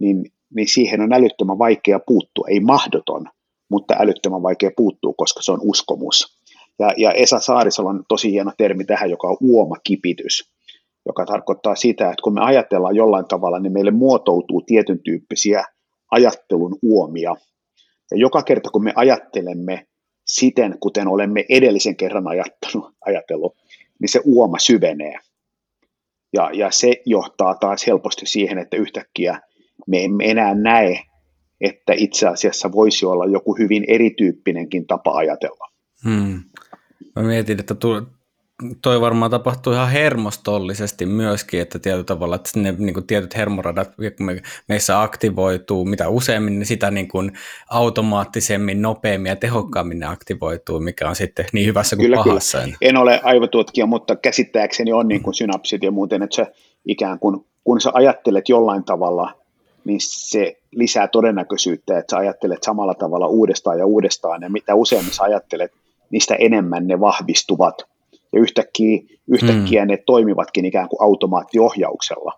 niin, 0.00 0.32
niin 0.54 0.68
siihen 0.68 1.00
on 1.00 1.12
älyttömän 1.12 1.58
vaikea 1.58 2.00
puuttua, 2.06 2.46
ei 2.48 2.60
mahdoton, 2.60 3.26
mutta 3.70 3.94
älyttömän 3.98 4.42
vaikea 4.42 4.70
puuttua, 4.76 5.14
koska 5.16 5.42
se 5.42 5.52
on 5.52 5.60
uskomus. 5.62 6.38
Ja, 6.78 6.90
ja 6.96 7.12
Esa 7.12 7.40
Saarisella 7.40 7.90
on 7.90 8.04
tosi 8.08 8.30
hieno 8.30 8.52
termi 8.58 8.84
tähän, 8.84 9.10
joka 9.10 9.28
on 9.28 9.36
uomakipitys, 9.40 10.50
joka 11.06 11.26
tarkoittaa 11.26 11.74
sitä, 11.76 12.04
että 12.04 12.22
kun 12.22 12.34
me 12.34 12.40
ajatellaan 12.40 12.96
jollain 12.96 13.28
tavalla, 13.28 13.58
niin 13.60 13.72
meille 13.72 13.90
muotoutuu 13.90 14.62
tietyn 14.66 15.02
tyyppisiä 15.02 15.64
ajattelun 16.10 16.78
uomia. 16.82 17.34
Ja 18.10 18.16
joka 18.16 18.42
kerta, 18.42 18.70
kun 18.70 18.84
me 18.84 18.92
ajattelemme 18.96 19.86
siten, 20.26 20.76
kuten 20.80 21.08
olemme 21.08 21.44
edellisen 21.48 21.96
kerran 21.96 22.24
ajatellut, 23.06 23.56
niin 24.00 24.08
se 24.08 24.20
uoma 24.24 24.58
syvenee. 24.58 25.18
Ja, 26.34 26.50
ja 26.52 26.70
se 26.70 27.02
johtaa 27.06 27.54
taas 27.54 27.86
helposti 27.86 28.26
siihen, 28.26 28.58
että 28.58 28.76
yhtäkkiä 28.76 29.40
me 29.86 30.04
emme 30.04 30.30
enää 30.30 30.54
näe, 30.54 31.00
että 31.60 31.92
itse 31.96 32.28
asiassa 32.28 32.72
voisi 32.72 33.06
olla 33.06 33.26
joku 33.26 33.56
hyvin 33.58 33.84
erityyppinenkin 33.88 34.86
tapa 34.86 35.10
ajatella. 35.16 35.68
Hmm. 36.04 36.42
Mä 37.16 37.22
mietin, 37.22 37.60
että 37.60 37.74
toi 38.82 39.00
varmaan 39.00 39.30
tapahtuu 39.30 39.72
ihan 39.72 39.90
hermostollisesti 39.90 41.06
myöskin, 41.06 41.60
että 41.60 41.78
tietyllä 41.78 42.04
tavalla, 42.04 42.36
että 42.36 42.60
ne 42.60 42.74
niin 42.78 42.94
kuin 42.94 43.06
tietyt 43.06 43.36
hermoradat, 43.36 43.94
kun 44.16 44.26
me, 44.26 44.42
meissä 44.68 45.02
aktivoituu 45.02 45.84
mitä 45.84 46.08
useammin, 46.08 46.58
niin 46.58 46.66
sitä 46.66 46.90
niin 46.90 47.08
kuin 47.08 47.32
automaattisemmin, 47.70 48.82
nopeammin 48.82 49.30
ja 49.30 49.36
tehokkaammin 49.36 49.98
ne 49.98 50.06
aktivoituu, 50.06 50.80
mikä 50.80 51.08
on 51.08 51.16
sitten 51.16 51.46
niin 51.52 51.66
hyvässä 51.66 51.96
kuin 51.96 52.04
kyllä, 52.04 52.16
pahassa. 52.16 52.58
Kyllä. 52.58 52.76
En 52.80 52.96
ole 52.96 53.20
aivotutkija, 53.22 53.86
mutta 53.86 54.16
käsittääkseni 54.16 54.92
on 54.92 55.08
niin 55.08 55.22
kuin 55.22 55.34
synapsit 55.34 55.82
ja 55.82 55.90
muuten, 55.90 56.22
että 56.22 56.36
se 56.36 56.46
ikään 56.86 57.18
kuin, 57.18 57.46
kun 57.64 57.80
sä 57.80 57.90
ajattelet 57.94 58.48
jollain 58.48 58.84
tavalla, 58.84 59.32
niin 59.84 60.00
se 60.02 60.58
lisää 60.70 61.08
todennäköisyyttä, 61.08 61.98
että 61.98 62.10
sä 62.10 62.16
ajattelet 62.16 62.62
samalla 62.62 62.94
tavalla 62.94 63.26
uudestaan 63.26 63.78
ja 63.78 63.86
uudestaan, 63.86 64.42
ja 64.42 64.50
mitä 64.50 64.74
useammin 64.74 65.14
sä 65.14 65.22
ajattelet, 65.22 65.72
niistä 66.10 66.34
enemmän 66.34 66.86
ne 66.86 67.00
vahvistuvat– 67.00 67.74
ja 68.34 68.40
yhtäkkiä, 68.40 69.02
yhtäkkiä 69.28 69.84
mm. 69.84 69.88
ne 69.88 69.96
toimivatkin 69.96 70.64
ikään 70.64 70.88
kuin 70.88 71.02
automaattiohjauksella. 71.02 72.32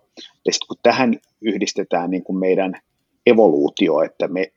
Ja 0.47 0.53
sitten 0.53 0.69
kun 0.69 0.77
tähän 0.83 1.15
yhdistetään 1.41 2.11
niin 2.11 2.23
kuin 2.23 2.39
meidän 2.39 2.75
evoluutio, 3.27 4.03
että 4.03 4.29
me, 4.29 4.53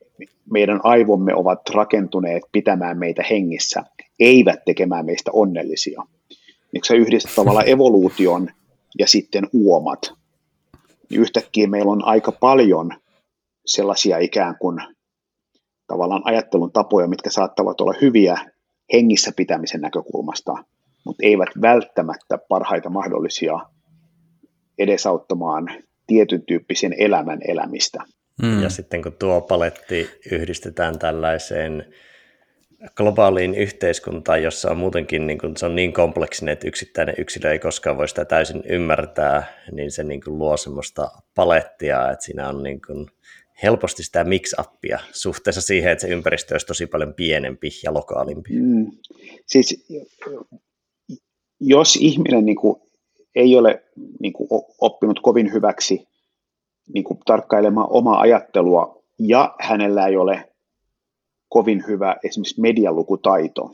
meidän 0.52 0.80
aivomme 0.82 1.34
ovat 1.34 1.68
rakentuneet 1.68 2.42
pitämään 2.52 2.98
meitä 2.98 3.22
hengissä, 3.30 3.84
eivät 4.20 4.64
tekemään 4.64 5.06
meistä 5.06 5.30
onnellisia. 5.34 6.02
Niin 6.72 6.80
kun 6.80 6.86
sä 6.88 6.94
yhdistät 6.94 7.34
tavallaan 7.34 7.68
evoluution 7.74 8.48
ja 8.98 9.06
sitten 9.06 9.48
uomat, 9.52 10.12
niin 11.10 11.20
yhtäkkiä 11.20 11.66
meillä 11.66 11.92
on 11.92 12.04
aika 12.04 12.32
paljon 12.32 12.90
sellaisia 13.66 14.18
ikään 14.18 14.56
kuin 14.58 14.78
tavallaan 15.86 16.22
ajattelun 16.24 16.72
tapoja, 16.72 17.08
mitkä 17.08 17.30
saattavat 17.30 17.80
olla 17.80 17.94
hyviä 18.00 18.38
hengissä 18.92 19.32
pitämisen 19.36 19.80
näkökulmasta, 19.80 20.64
mutta 21.04 21.26
eivät 21.26 21.48
välttämättä 21.62 22.38
parhaita 22.48 22.90
mahdollisia 22.90 23.58
edesauttamaan 24.78 25.70
tietyn 26.06 26.42
tyyppisen 26.42 26.94
elämän 26.98 27.38
elämistä. 27.48 27.98
Mm. 28.42 28.62
Ja 28.62 28.70
sitten 28.70 29.02
kun 29.02 29.12
tuo 29.12 29.40
paletti 29.40 30.10
yhdistetään 30.32 30.98
tällaiseen 30.98 31.94
globaaliin 32.96 33.54
yhteiskuntaan, 33.54 34.42
jossa 34.42 34.70
on 34.70 34.76
muutenkin 34.76 35.26
niin 35.26 35.38
kuin, 35.38 35.56
se 35.56 35.66
on 35.66 35.76
niin 35.76 35.92
kompleksinen, 35.92 36.52
että 36.52 36.68
yksittäinen 36.68 37.14
yksilö 37.18 37.52
ei 37.52 37.58
koskaan 37.58 37.96
voi 37.96 38.08
sitä 38.08 38.24
täysin 38.24 38.62
ymmärtää, 38.68 39.44
niin 39.72 39.90
se 39.90 40.04
niin 40.04 40.20
kuin, 40.24 40.38
luo 40.38 40.56
semmoista 40.56 41.10
palettia, 41.34 42.10
että 42.10 42.24
siinä 42.24 42.48
on 42.48 42.62
niin 42.62 42.80
kuin, 42.86 43.06
helposti 43.62 44.02
sitä 44.02 44.24
mix-appia 44.24 44.98
suhteessa 45.12 45.60
siihen, 45.60 45.92
että 45.92 46.02
se 46.02 46.08
ympäristö 46.08 46.54
olisi 46.54 46.66
tosi 46.66 46.86
paljon 46.86 47.14
pienempi 47.14 47.70
ja 47.84 47.94
lokaalimpi. 47.94 48.50
Mm. 48.52 48.86
Siis 49.46 49.86
jos 51.60 51.96
ihminen 51.96 52.46
niin 52.46 52.56
kuin, 52.56 52.76
ei 53.34 53.56
ole 53.56 53.84
niin 54.20 54.32
kuin, 54.32 54.48
oppinut 54.80 55.20
kovin 55.20 55.52
hyväksi 55.52 56.08
niin 56.94 57.04
kuin, 57.04 57.18
tarkkailemaan 57.26 57.86
omaa 57.90 58.20
ajattelua 58.20 59.02
ja 59.18 59.54
hänellä 59.60 60.06
ei 60.06 60.16
ole 60.16 60.52
kovin 61.48 61.84
hyvä 61.86 62.16
esimerkiksi 62.24 62.60
medialukutaito, 62.60 63.70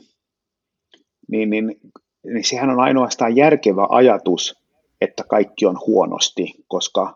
niin, 1.31 1.49
niin, 1.49 1.75
niin 2.23 2.43
sehän 2.43 2.69
on 2.69 2.79
ainoastaan 2.79 3.35
järkevä 3.35 3.87
ajatus, 3.89 4.55
että 5.01 5.23
kaikki 5.23 5.65
on 5.65 5.79
huonosti, 5.87 6.53
koska, 6.67 7.13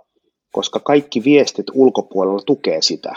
koska 0.52 0.80
kaikki 0.80 1.24
viestit 1.24 1.66
ulkopuolella 1.74 2.42
tukee 2.46 2.82
sitä. 2.82 3.16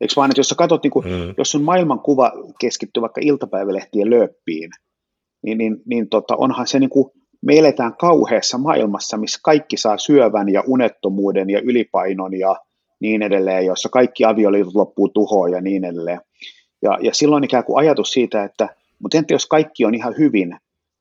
Eikö 0.00 0.14
vaan, 0.16 0.30
että 0.30 0.40
jos 0.40 0.48
sä 0.48 0.54
katsot, 0.54 0.82
niin 0.82 0.90
kuin, 0.90 1.06
mm. 1.06 1.34
jos 1.38 1.50
sun 1.50 1.62
maailmankuva 1.62 2.32
keskittyy 2.60 3.00
vaikka 3.00 3.20
iltapäivälehtien 3.24 4.10
lööppiin, 4.10 4.70
niin, 5.42 5.58
niin, 5.58 5.82
niin 5.86 6.08
tota, 6.08 6.36
onhan 6.36 6.66
se 6.66 6.78
niin 6.78 6.90
kuin, 6.90 7.10
me 7.42 7.58
eletään 7.58 7.96
kauheassa 7.96 8.58
maailmassa, 8.58 9.16
missä 9.16 9.40
kaikki 9.42 9.76
saa 9.76 9.98
syövän 9.98 10.48
ja 10.48 10.62
unettomuuden 10.66 11.50
ja 11.50 11.60
ylipainon 11.60 12.38
ja 12.38 12.56
niin 13.00 13.22
edelleen, 13.22 13.66
jossa 13.66 13.88
kaikki 13.88 14.24
avioliitot 14.24 14.74
loppuu 14.74 15.08
tuhoon 15.08 15.52
ja 15.52 15.60
niin 15.60 15.84
edelleen. 15.84 16.20
Ja, 16.82 16.98
ja 17.00 17.14
silloin 17.14 17.44
ikään 17.44 17.64
kuin 17.64 17.78
ajatus 17.78 18.10
siitä, 18.10 18.44
että 18.44 18.68
mutta 19.02 19.18
entä 19.18 19.34
jos 19.34 19.46
kaikki 19.46 19.84
on 19.84 19.94
ihan 19.94 20.14
hyvin, 20.18 20.56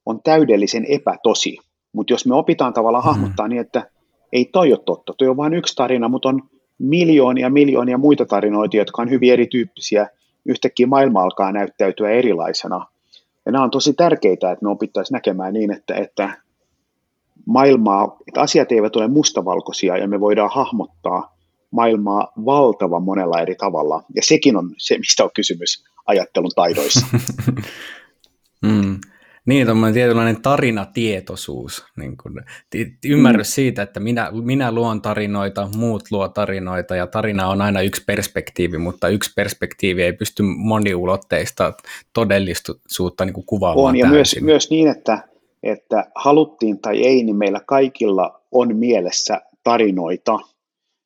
on 0.05 0.19
täydellisen 0.23 0.85
epätosi. 0.85 1.57
Mutta 1.93 2.13
jos 2.13 2.25
me 2.25 2.35
opitaan 2.35 2.73
tavallaan 2.73 3.03
mm-hmm. 3.03 3.21
hahmottaa 3.21 3.47
niin, 3.47 3.61
että 3.61 3.89
ei 4.33 4.45
toi 4.45 4.73
ole 4.73 4.79
totta, 4.85 5.13
toi 5.17 5.27
on 5.27 5.37
vain 5.37 5.53
yksi 5.53 5.75
tarina, 5.75 6.07
mutta 6.09 6.29
on 6.29 6.41
miljoonia 6.79 7.49
miljoonia 7.49 7.97
muita 7.97 8.25
tarinoita, 8.25 8.77
jotka 8.77 9.01
on 9.01 9.09
hyvin 9.09 9.33
erityyppisiä. 9.33 10.07
Yhtäkkiä 10.45 10.87
maailma 10.87 11.21
alkaa 11.21 11.51
näyttäytyä 11.51 12.09
erilaisena. 12.09 12.85
Ja 13.45 13.51
nämä 13.51 13.63
on 13.63 13.71
tosi 13.71 13.93
tärkeitä, 13.93 14.51
että 14.51 14.65
me 14.65 14.71
opittaisiin 14.71 15.15
näkemään 15.15 15.53
niin, 15.53 15.71
että, 15.71 15.95
että 15.95 16.37
maailmaa, 17.45 18.17
että 18.27 18.41
asiat 18.41 18.71
eivät 18.71 18.95
ole 18.95 19.07
mustavalkoisia 19.07 19.97
ja 19.97 20.07
me 20.07 20.19
voidaan 20.19 20.51
hahmottaa 20.53 21.35
maailmaa 21.71 22.31
valtavan 22.45 23.03
monella 23.03 23.41
eri 23.41 23.55
tavalla. 23.55 24.03
Ja 24.15 24.21
sekin 24.23 24.57
on 24.57 24.75
se, 24.77 24.97
mistä 24.97 25.23
on 25.23 25.29
kysymys 25.35 25.83
ajattelun 26.05 26.51
taidoissa. 26.55 27.05
mm. 28.61 28.99
Niin, 29.45 29.67
tuommoinen 29.67 29.93
tietynlainen 29.93 30.41
tarinatietoisuus, 30.41 31.85
niin 31.97 32.17
kuin, 32.17 32.33
ymmärrys 33.05 33.47
mm. 33.47 33.53
siitä, 33.53 33.81
että 33.81 33.99
minä, 33.99 34.31
minä 34.43 34.71
luon 34.71 35.01
tarinoita, 35.01 35.69
muut 35.77 36.03
luo 36.11 36.27
tarinoita, 36.27 36.95
ja 36.95 37.07
tarina 37.07 37.47
on 37.47 37.61
aina 37.61 37.81
yksi 37.81 38.03
perspektiivi, 38.07 38.77
mutta 38.77 39.07
yksi 39.07 39.31
perspektiivi 39.35 40.03
ei 40.03 40.13
pysty 40.13 40.43
moniulotteista 40.43 41.73
todellisuutta 42.13 43.25
niin 43.25 43.45
kuvaamaan 43.45 43.85
On, 43.85 43.97
ja 43.97 44.07
myös, 44.07 44.35
myös 44.41 44.69
niin, 44.69 44.87
että, 44.87 45.27
että 45.63 46.11
haluttiin 46.15 46.79
tai 46.79 47.03
ei, 47.03 47.23
niin 47.23 47.37
meillä 47.37 47.61
kaikilla 47.65 48.41
on 48.51 48.77
mielessä 48.77 49.41
tarinoita, 49.63 50.39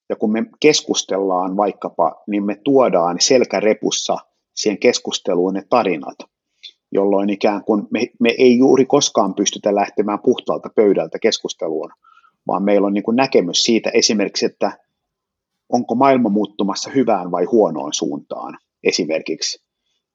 ja 0.10 0.16
kun 0.16 0.32
me 0.32 0.46
keskustellaan 0.60 1.58
vaikkapa, 1.58 2.24
niin 2.28 2.46
me 2.46 2.56
tuodaan 2.64 3.18
selkärepussa 3.20 4.18
siihen 4.56 4.80
keskusteluun 4.80 5.54
ne 5.54 5.64
tarinat 5.70 6.18
jolloin 6.92 7.30
ikään 7.30 7.64
kuin 7.64 7.88
me, 7.92 8.08
me 8.20 8.36
ei 8.38 8.58
juuri 8.58 8.86
koskaan 8.86 9.34
pystytä 9.34 9.76
lähtemään 9.76 10.20
puhtaalta 10.24 10.70
pöydältä 10.76 11.20
keskusteluun, 11.20 11.92
vaan 12.48 12.64
meillä 12.64 12.88
on 12.88 12.94
niin 12.94 13.04
kuin 13.04 13.16
näkemys 13.16 13.64
siitä 13.64 13.90
esimerkiksi, 13.90 14.46
että 14.46 14.72
onko 15.70 15.96
maailma 15.96 16.30
muuttumassa 16.30 16.90
hyvään 16.90 17.32
vai 17.32 17.46
huonoon 17.46 17.94
suuntaan 17.94 18.58
esimerkiksi. 18.84 19.66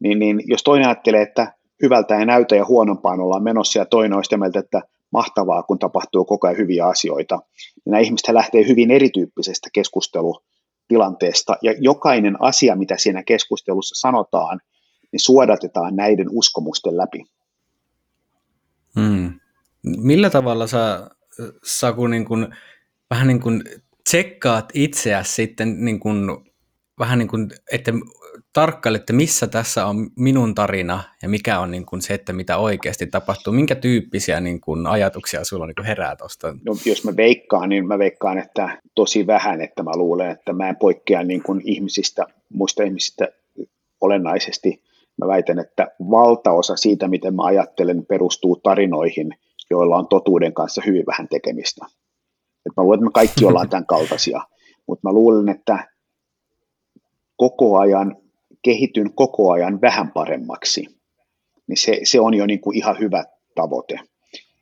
Niin, 0.01 0.19
niin 0.19 0.43
jos 0.45 0.63
toinen 0.63 0.89
ajattelee, 0.89 1.23
että 1.23 1.55
hyvältä 1.83 2.19
ei 2.19 2.27
näytä 2.27 2.57
ja 2.57 2.65
huonompaan 2.65 3.21
ollaan 3.21 3.43
menossa 3.43 3.79
ja 3.79 3.87
toinen 3.87 4.17
on 4.17 4.25
sitä 4.25 4.37
mieltä, 4.37 4.59
että 4.59 4.83
mahtavaa, 5.11 5.63
kun 5.63 5.79
tapahtuu 5.79 6.25
koko 6.25 6.47
ajan 6.47 6.59
hyviä 6.59 6.87
asioita, 6.87 7.37
niin 7.37 7.91
nämä 7.91 8.01
ihmiset 8.01 8.29
lähtee 8.29 8.69
hyvin 8.69 8.91
erityyppisestä 8.91 9.69
keskustelutilanteesta 9.73 11.57
ja 11.63 11.75
jokainen 11.79 12.43
asia, 12.43 12.77
mitä 12.77 12.97
siinä 12.99 13.23
keskustelussa 13.23 14.09
sanotaan, 14.09 14.61
niin 15.13 15.21
suodatetaan 15.21 15.97
näiden 15.97 16.27
uskomusten 16.31 16.97
läpi. 16.97 17.25
Hmm. 19.01 19.41
Millä 19.83 20.31
tavalla 20.31 20.67
sä, 20.67 21.11
Saku, 21.65 22.07
niin 22.07 22.25
kun, 22.25 22.55
vähän 23.11 23.27
niin 23.27 23.41
kuin 23.41 23.65
tsekkaat 24.05 24.69
itseäsi 24.75 25.35
sitten 25.35 25.85
niin 25.85 26.01
kun, 26.01 26.45
vähän 26.99 27.19
niin 27.19 27.29
kuin, 27.29 27.51
että 27.73 27.93
tarkkailette, 28.53 29.13
missä 29.13 29.47
tässä 29.47 29.87
on 29.87 30.11
minun 30.17 30.55
tarina 30.55 31.03
ja 31.23 31.29
mikä 31.29 31.61
on 31.61 31.71
niin 31.71 31.87
kuin 31.87 32.03
se, 32.03 32.15
että 32.15 32.33
mitä 32.33 32.57
oikeasti 32.57 33.07
tapahtuu. 33.07 33.53
Minkä 33.53 33.75
tyyppisiä 33.75 34.41
niin 34.41 34.61
kuin 34.61 34.87
ajatuksia 34.87 35.45
sulla 35.45 35.67
niin 35.67 35.75
kuin 35.75 35.87
herää 35.87 36.17
tuosta? 36.17 36.57
No, 36.67 36.77
jos 36.85 37.05
mä 37.05 37.17
veikkaan, 37.17 37.69
niin 37.69 37.87
mä 37.87 37.99
veikkaan, 37.99 38.39
että 38.39 38.81
tosi 38.95 39.27
vähän, 39.27 39.61
että 39.61 39.83
mä 39.83 39.91
luulen, 39.95 40.31
että 40.31 40.53
mä 40.53 40.69
en 40.69 40.77
poikkea 40.77 41.23
niin 41.23 41.43
kuin 41.43 41.61
ihmisistä, 41.65 42.27
muista 42.49 42.83
ihmisistä 42.83 43.29
olennaisesti 44.01 44.83
mä 45.21 45.29
väitän, 45.29 45.59
että 45.59 45.89
valtaosa 46.11 46.77
siitä, 46.77 47.09
miten 47.09 47.35
mä 47.35 47.45
ajattelen, 47.45 48.07
perustuu 48.07 48.57
tarinoihin, 48.57 49.31
joilla 49.71 49.97
on 49.97 50.09
totuuden 50.09 50.55
kanssa 50.55 50.83
hyvin 50.87 51.07
vähän 51.07 51.29
tekemistä. 51.29 51.87
Et 52.67 52.73
mä 52.77 52.83
luulen, 52.83 52.99
että 52.99 53.05
me 53.05 53.11
kaikki 53.11 53.45
ollaan 53.45 53.69
tämän 53.69 53.87
kaltaisia, 53.87 54.41
mutta 54.87 55.09
mä 55.09 55.13
luulen, 55.13 55.49
että 55.49 55.89
koko 57.37 57.79
ajan 57.79 58.17
kehityn 58.63 59.13
koko 59.15 59.53
ajan 59.53 59.81
vähän 59.81 60.13
paremmaksi, 60.13 60.87
niin 61.67 61.77
se, 61.77 62.01
se 62.05 62.21
on 62.21 62.35
jo 62.35 62.47
niin 62.47 62.61
kuin 62.61 62.77
ihan 62.77 62.99
hyvä 62.99 63.25
tavoite. 63.55 64.01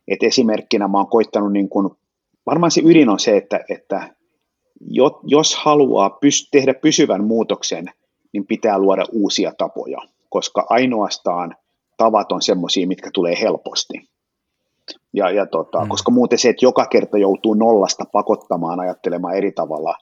Et 0.07 0.23
esimerkkinä 0.23 0.87
mä 0.87 0.97
oon 0.97 1.07
koittanut, 1.07 1.53
niin 1.53 1.69
kuin, 1.69 1.89
varmaan 2.45 2.71
se 2.71 2.81
ydin 2.85 3.09
on 3.09 3.19
se, 3.19 3.37
että, 3.37 3.65
että 3.69 4.15
jos 5.23 5.55
haluaa 5.55 6.09
pys, 6.09 6.49
tehdä 6.51 6.73
pysyvän 6.73 7.23
muutoksen, 7.23 7.85
niin 8.33 8.47
pitää 8.47 8.79
luoda 8.79 9.05
uusia 9.11 9.53
tapoja, 9.57 9.99
koska 10.29 10.65
ainoastaan 10.69 11.55
tavat 11.97 12.31
on 12.31 12.41
semmoisia, 12.41 12.87
mitkä 12.87 13.09
tulee 13.13 13.35
helposti. 13.41 14.09
Ja, 15.13 15.29
ja 15.31 15.45
tota, 15.45 15.81
mm. 15.81 15.89
Koska 15.89 16.11
muuten 16.11 16.39
se, 16.39 16.49
että 16.49 16.65
joka 16.65 16.85
kerta 16.85 17.17
joutuu 17.17 17.53
nollasta 17.53 18.03
pakottamaan 18.11 18.79
ajattelemaan 18.79 19.35
eri 19.35 19.51
tavalla, 19.51 19.95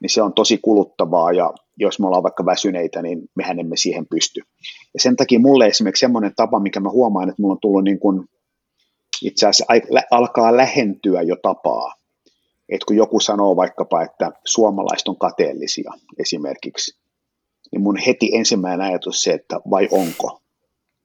niin 0.00 0.10
se 0.10 0.22
on 0.22 0.32
tosi 0.32 0.58
kuluttavaa 0.58 1.32
ja 1.32 1.52
jos 1.76 2.00
me 2.00 2.06
ollaan 2.06 2.22
vaikka 2.22 2.46
väsyneitä, 2.46 3.02
niin 3.02 3.22
mehän 3.34 3.60
emme 3.60 3.76
siihen 3.76 4.06
pysty. 4.06 4.40
Ja 4.94 5.00
sen 5.00 5.16
takia 5.16 5.40
mulle 5.40 5.66
esimerkiksi 5.66 6.00
semmoinen 6.00 6.32
tapa, 6.36 6.60
mikä 6.60 6.80
mä 6.80 6.90
huomaan, 6.90 7.28
että 7.28 7.42
mulla 7.42 7.52
on 7.52 7.60
tullut 7.60 7.84
niin 7.84 7.98
kuin, 7.98 8.28
itse 9.22 9.46
asiassa 9.46 9.74
alkaa 10.10 10.56
lähentyä 10.56 11.22
jo 11.22 11.36
tapaa, 11.42 11.94
että 12.68 12.86
kun 12.86 12.96
joku 12.96 13.20
sanoo 13.20 13.56
vaikkapa, 13.56 14.02
että 14.02 14.32
suomalaiset 14.44 15.08
on 15.08 15.18
kateellisia 15.18 15.92
esimerkiksi, 16.18 16.99
niin 17.72 17.82
mun 17.82 17.96
heti 17.96 18.30
ensimmäinen 18.32 18.86
ajatus 18.86 19.22
se, 19.22 19.32
että 19.32 19.60
vai 19.70 19.88
onko, 19.90 20.40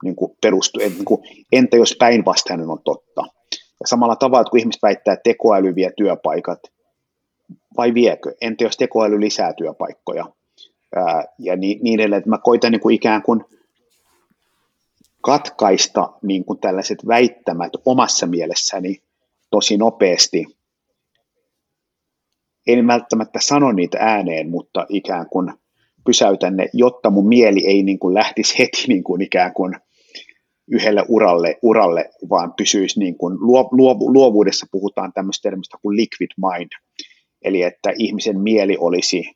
niin 0.04 0.16
kuin 0.16 0.38
perustu, 0.42 0.80
niin 0.80 1.06
kuin, 1.06 1.22
entä 1.52 1.78
jos 1.78 1.96
päinvastainen 2.00 2.70
on 2.70 2.82
totta. 2.84 3.22
Ja 3.52 3.88
samalla 3.88 4.16
tavalla, 4.16 4.42
että 4.42 4.52
kun 4.52 4.60
ihmiset 4.60 4.82
väittää, 4.82 5.14
että 5.14 5.24
tekoäly 5.24 5.76
vie 5.76 5.92
työpaikat, 5.98 6.60
vai 7.78 7.94
viekö? 7.94 8.34
Entä 8.42 8.64
jos 8.64 8.78
tekoäly 8.78 9.22
lisää 9.22 9.54
työpaikkoja? 9.54 10.26
Ää, 10.96 11.26
ja 11.40 11.56
niin, 11.56 11.80
niin 11.84 12.00
edelleen, 12.00 12.18
että 12.18 12.30
mä 12.30 12.38
koitan 12.38 12.72
niin 12.72 12.82
kuin 12.82 12.96
ikään 12.96 13.22
kuin 13.22 13.44
katkaista 15.22 16.10
niin 16.22 16.46
kuin 16.46 16.60
tällaiset 16.60 17.08
väittämät 17.08 17.72
omassa 17.86 18.28
mielessäni 18.28 19.02
tosi 19.50 19.78
nopeasti. 19.78 20.46
En 22.68 22.88
välttämättä 22.88 23.40
sano 23.42 23.72
niitä 23.72 23.98
ääneen, 24.02 24.50
mutta 24.50 24.86
ikään 24.90 25.30
kuin 25.30 25.54
pysäytän 26.06 26.58
ne, 26.58 26.70
jotta 26.74 27.10
mun 27.10 27.28
mieli 27.28 27.68
ei 27.68 27.84
niin 27.84 28.00
kuin 28.00 28.14
lähtisi 28.14 28.58
heti 28.60 28.84
niin 28.88 29.04
kuin 29.04 29.22
ikään 29.22 29.54
kuin 29.54 29.76
yhdelle 30.72 31.06
uralle, 31.08 31.60
uralle 31.62 32.10
vaan 32.30 32.54
pysyisi 32.54 33.00
niin 33.00 33.18
kuin, 33.18 33.38
luovu, 33.72 34.14
luovuudessa 34.14 34.66
puhutaan 34.72 35.14
tämmöistä 35.14 35.50
termistä 35.50 35.78
kuin 35.82 35.98
liquid 35.98 36.30
mind, 36.38 36.70
eli 37.42 37.62
että 37.62 37.94
ihmisen 37.98 38.40
mieli 38.40 38.78
olisi 38.80 39.32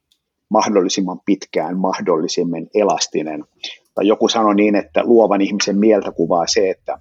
mahdollisimman 0.50 1.20
pitkään 1.26 1.78
mahdollisimman 1.78 2.68
elastinen. 2.74 3.44
Tai 3.96 4.08
joku 4.08 4.28
sanoi 4.28 4.56
niin, 4.56 4.76
että 4.76 5.04
luovan 5.04 5.42
ihmisen 5.42 5.78
mieltä 5.78 6.12
kuvaa 6.12 6.48
se, 6.48 6.70
että 6.70 7.00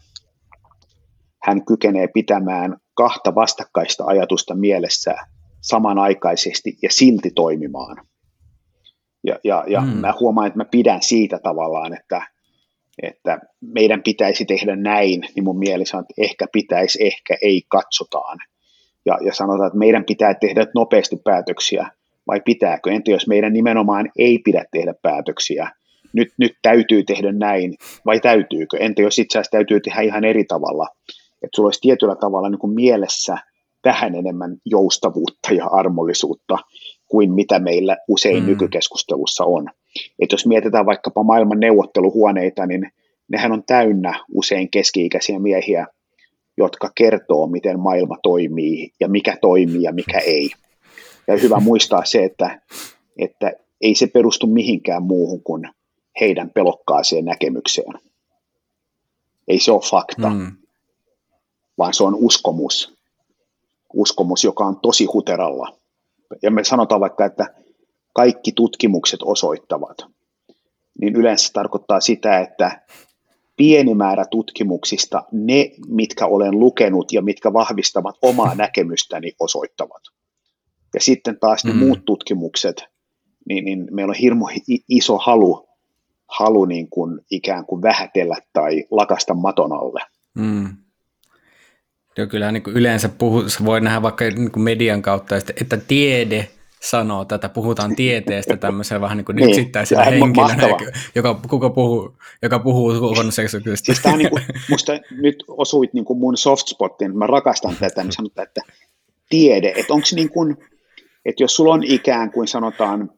hän 1.42 1.64
kykenee 1.64 2.09
pitämään 2.14 2.76
kahta 2.94 3.35
vastakkaista 3.35 4.04
ajatusta 4.07 4.54
mielessä 4.54 5.14
samanaikaisesti 5.61 6.78
ja 6.83 6.88
silti 6.92 7.31
toimimaan. 7.31 8.07
Ja, 9.24 9.38
ja, 9.44 9.64
ja 9.66 9.81
mm. 9.81 9.88
mä 9.88 10.14
huomaan, 10.20 10.46
että 10.46 10.59
mä 10.59 10.64
pidän 10.64 11.02
siitä 11.02 11.38
tavallaan, 11.38 11.94
että, 11.94 12.22
että 13.02 13.38
meidän 13.61 14.02
pitäisi 14.02 14.44
tehdä 14.44 14.76
näin, 14.76 15.20
niin 15.35 15.44
mun 15.44 15.59
mielessä 15.59 15.96
on, 15.96 16.04
että 16.09 16.22
ehkä 16.22 16.46
pitäisi, 16.52 17.07
ehkä 17.07 17.37
ei, 17.42 17.62
katsotaan. 17.68 18.38
Ja, 19.07 19.18
ja 19.24 19.35
sanotaan, 19.35 19.66
että 19.66 19.78
meidän 19.78 20.04
pitää 20.04 20.35
tehdä 20.35 20.66
nopeasti 20.74 21.16
päätöksiä, 21.24 21.90
vai 22.26 22.40
pitääkö? 22.44 22.90
Entä 22.90 23.11
jos 23.11 23.26
meidän 23.26 23.52
nimenomaan 23.52 24.11
ei 24.18 24.38
pidä 24.44 24.64
tehdä 24.72 24.94
päätöksiä? 25.02 25.70
Nyt, 26.12 26.28
nyt 26.38 26.52
täytyy 26.62 27.04
tehdä 27.04 27.33
näin, 27.33 27.74
vai 28.07 28.20
täytyykö? 28.20 28.76
Entä 28.81 29.02
jos 29.02 29.18
itse 29.18 29.38
asiassa 29.38 29.50
täytyy 29.50 29.81
tehdä 29.81 30.00
ihan 30.00 30.24
eri 30.24 30.44
tavalla? 30.44 30.87
Että 31.42 31.57
sulla 31.57 31.66
olisi 31.66 31.81
tietyllä 31.81 32.16
tavalla 32.16 32.48
niin 32.48 32.59
kuin 32.59 32.74
mielessä 32.74 33.38
vähän 33.85 34.14
enemmän 34.14 34.57
joustavuutta 34.64 35.54
ja 35.54 35.66
armollisuutta 35.66 36.59
kuin 37.09 37.33
mitä 37.33 37.59
meillä 37.59 37.97
usein 38.09 38.42
mm. 38.42 38.47
nykykeskustelussa 38.47 39.44
on. 39.44 39.66
Et 40.18 40.33
jos 40.33 40.47
mietitään 40.47 40.87
vaikkapa 40.87 41.23
maailman 41.23 41.61
neuvotteluhuoneita, 41.61 42.66
niin 42.66 42.92
nehän 43.29 43.53
on 43.53 43.62
täynnä 43.66 44.25
usein 44.33 44.71
keski-ikäisiä 44.71 45.38
miehiä, 45.38 45.87
jotka 46.57 46.90
kertoo, 46.94 47.47
miten 47.47 47.81
maailma 47.81 48.16
toimii 48.23 48.92
ja 49.01 49.09
mikä 49.09 49.37
toimii 49.40 49.83
ja 49.83 49.92
mikä 49.92 50.18
ei. 50.18 50.51
Ja 51.27 51.37
hyvä 51.37 51.61
muistaa 51.71 52.05
se, 52.05 52.25
että, 52.25 52.61
että 53.18 53.53
ei 53.81 53.94
se 53.94 54.07
perustu 54.07 54.47
mihinkään 54.47 55.03
muuhun 55.03 55.42
kuin 55.42 55.68
heidän 56.21 56.51
pelokkaaseen 56.51 57.25
näkemykseen. 57.25 57.92
Ei 59.49 59.61
se 59.61 59.73
ole 59.73 59.81
fakta, 59.90 60.31
mm. 60.31 60.53
vaan 61.79 61.94
se 61.94 62.05
on 62.05 62.14
uskomus. 62.14 62.99
Uskomus, 63.94 64.44
joka 64.44 64.64
on 64.64 64.81
tosi 64.81 65.05
huteralla. 65.05 65.79
Ja 66.43 66.51
me 66.51 66.64
sanotaan 66.64 67.01
vaikka, 67.01 67.25
että 67.25 67.55
kaikki 68.14 68.53
tutkimukset 68.53 69.21
osoittavat, 69.23 69.97
niin 71.01 71.17
yleensä 71.17 71.53
tarkoittaa 71.53 72.01
sitä, 72.01 72.41
että 72.41 72.83
pieni 73.57 73.95
määrä 73.95 74.25
tutkimuksista, 74.31 75.23
ne 75.33 75.71
mitkä 75.88 76.27
olen 76.27 76.59
lukenut 76.59 77.12
ja 77.12 77.23
mitkä 77.23 77.53
vahvistavat 77.53 78.17
omaa 78.23 78.55
näkemystäni 78.55 79.33
osoittavat. 79.41 80.03
Ja 80.95 81.01
sitten 81.01 81.38
taas 81.41 81.64
ne 81.64 81.73
mm. 81.73 81.79
muut 81.79 82.05
tutkimukset, 82.05 82.85
niin, 83.49 83.64
niin 83.64 83.88
meillä 83.91 84.11
on 84.11 84.17
hirmu 84.17 84.47
iso 84.88 85.19
halu, 85.19 85.69
halu 86.29 86.64
niin 86.64 86.91
kuin 86.91 87.21
ikään 87.31 87.67
kuin 87.67 87.83
vähätellä 87.83 88.37
tai 88.53 88.85
lakasta 88.91 89.35
maton 89.35 89.73
alle. 89.73 90.01
Mm. 90.35 90.77
Joo, 92.18 92.26
kyllähän 92.26 92.54
niin 92.54 92.62
yleensä 92.66 93.09
puhu, 93.09 93.42
voi 93.64 93.81
nähdä 93.81 94.02
vaikka 94.02 94.24
niin 94.24 94.62
median 94.62 95.02
kautta, 95.02 95.37
että 95.37 95.76
tiede 95.76 96.48
sanoo 96.81 97.24
tätä, 97.24 97.48
puhutaan 97.48 97.96
tieteestä 97.96 98.57
tämmöisen 98.57 99.00
vähän 99.00 99.16
niin 99.16 99.24
kuin 99.24 99.37
niin, 99.37 99.48
yksittäisenä 99.48 100.04
henkilönä, 100.04 100.68
joka, 101.14 101.40
kuka 101.50 101.70
puhuu, 101.70 102.16
joka 102.42 102.59
puhuu 102.59 102.92
luonnonseksuaalisuudesta. 102.92 103.87
Siis 103.87 104.00
tämä 104.00 104.16
niin 104.16 104.31
kuin, 104.31 104.42
musta 104.70 104.92
nyt 105.11 105.44
osuit 105.48 105.92
niin 105.94 106.04
kuin 106.04 106.18
mun 106.18 106.37
soft 106.37 106.68
spotin, 106.68 107.18
mä 107.18 107.26
rakastan 107.26 107.76
tätä, 107.81 108.04
niin 108.04 108.12
sanotaan, 108.12 108.46
että 108.48 108.61
tiede, 109.28 109.72
että 109.76 109.94
onko 109.94 110.07
niin 110.14 110.31
kuin, 110.31 110.57
että 111.24 111.42
jos 111.42 111.57
sulla 111.57 111.74
on 111.74 111.85
ikään 111.85 112.33
kuin 112.33 112.48
sanotaan 112.48 113.11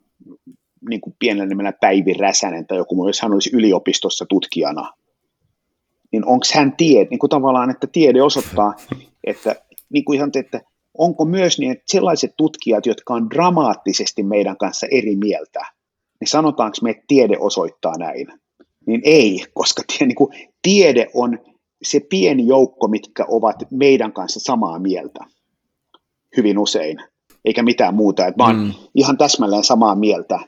niin 0.90 1.00
kuin 1.00 1.16
pienellä 1.18 1.48
nimellä 1.48 1.72
Päivi 1.72 2.12
Räsänen 2.12 2.66
tai 2.66 2.78
joku 2.78 2.94
muu, 2.94 3.08
jos 3.08 3.22
hän 3.22 3.32
olisi 3.32 3.50
yliopistossa 3.52 4.26
tutkijana, 4.28 4.92
niin 6.12 6.26
onko 6.26 6.46
hän 6.54 6.76
tiede, 6.76 7.06
niin 7.10 7.18
kuin 7.18 7.30
tavallaan, 7.30 7.70
että 7.70 7.86
tiede 7.86 8.22
osoittaa, 8.22 8.74
että 9.24 9.56
niin 9.92 10.04
kuin 10.04 10.16
ihan, 10.16 10.30
että 10.34 10.60
onko 10.98 11.24
myös 11.24 11.58
niin, 11.58 11.70
että 11.70 11.84
sellaiset 11.86 12.34
tutkijat, 12.36 12.86
jotka 12.86 13.14
on 13.14 13.30
dramaattisesti 13.30 14.22
meidän 14.22 14.56
kanssa 14.56 14.86
eri 14.90 15.16
mieltä, 15.16 15.60
niin 16.20 16.28
sanotaanko 16.28 16.76
me, 16.82 16.90
että 16.90 17.04
tiede 17.08 17.36
osoittaa 17.40 17.98
näin? 17.98 18.26
Niin 18.86 19.00
ei, 19.04 19.44
koska 19.54 19.82
tie, 19.86 20.06
niin 20.06 20.16
kuin, 20.16 20.32
tiede 20.62 21.06
on 21.14 21.38
se 21.82 22.00
pieni 22.00 22.46
joukko, 22.46 22.88
mitkä 22.88 23.24
ovat 23.28 23.56
meidän 23.70 24.12
kanssa 24.12 24.40
samaa 24.40 24.78
mieltä 24.78 25.24
hyvin 26.36 26.58
usein 26.58 26.98
eikä 27.44 27.62
mitään 27.62 27.94
muuta. 27.94 28.26
Et 28.26 28.36
mä 28.36 28.46
oon 28.46 28.56
mm. 28.56 28.72
ihan 28.94 29.18
täsmälleen 29.18 29.64
samaa 29.64 29.94
mieltä. 29.94 30.38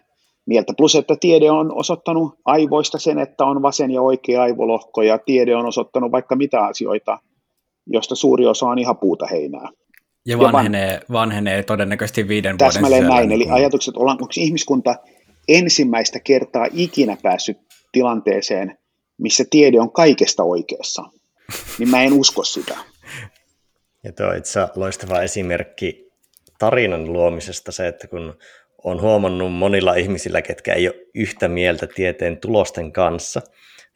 Mieltä. 0.47 0.73
Plus, 0.77 0.95
että 0.95 1.17
tiede 1.21 1.51
on 1.51 1.79
osoittanut 1.79 2.35
aivoista 2.45 2.99
sen, 2.99 3.19
että 3.19 3.45
on 3.45 3.63
vasen 3.63 3.91
ja 3.91 4.03
oikea 4.03 4.43
aivolohko, 4.43 5.03
ja 5.03 5.19
tiede 5.19 5.57
on 5.57 5.67
osoittanut 5.67 6.13
vaikka 6.13 6.37
mitä 6.37 6.65
asioita, 6.65 7.19
josta 7.87 8.15
suuri 8.15 8.47
osa 8.47 8.67
on 8.67 8.79
ihan 8.79 8.99
puuta 8.99 9.27
heinää. 9.27 9.69
Ja 10.27 10.39
vanhenee, 10.39 10.93
ja 10.93 11.01
vanhenee 11.13 11.63
todennäköisesti 11.63 12.29
viiden 12.29 12.59
vuoden 12.59 12.73
Täsmälleen 12.73 13.07
näin, 13.07 13.29
niin 13.29 13.43
eli 13.43 13.51
ajatukset, 13.51 13.97
onko 13.97 14.27
ihmiskunta 14.37 14.95
ensimmäistä 15.49 16.21
kertaa 16.21 16.67
ikinä 16.73 17.17
päässyt 17.23 17.59
tilanteeseen, 17.93 18.79
missä 19.19 19.45
tiede 19.51 19.81
on 19.81 19.93
kaikesta 19.93 20.43
oikeassa, 20.43 21.03
niin 21.79 21.89
mä 21.89 22.03
en 22.03 22.13
usko 22.13 22.45
sitä. 22.45 22.77
Ja 24.05 24.13
tuo 24.13 24.33
itse 24.33 24.61
loistava 24.77 25.23
esimerkki 25.23 26.13
tarinan 26.59 27.13
luomisesta 27.13 27.73
se, 27.73 27.89
että 27.89 28.07
kun 28.07 28.35
on 28.85 29.01
huomannut 29.01 29.53
monilla 29.53 29.95
ihmisillä, 29.95 30.43
ketkä 30.43 30.75
ei 30.75 30.89
ole 30.89 30.97
yhtä 31.15 31.49
mieltä 31.49 31.87
tieteen 31.87 32.37
tulosten 32.37 32.93
kanssa, 32.93 33.43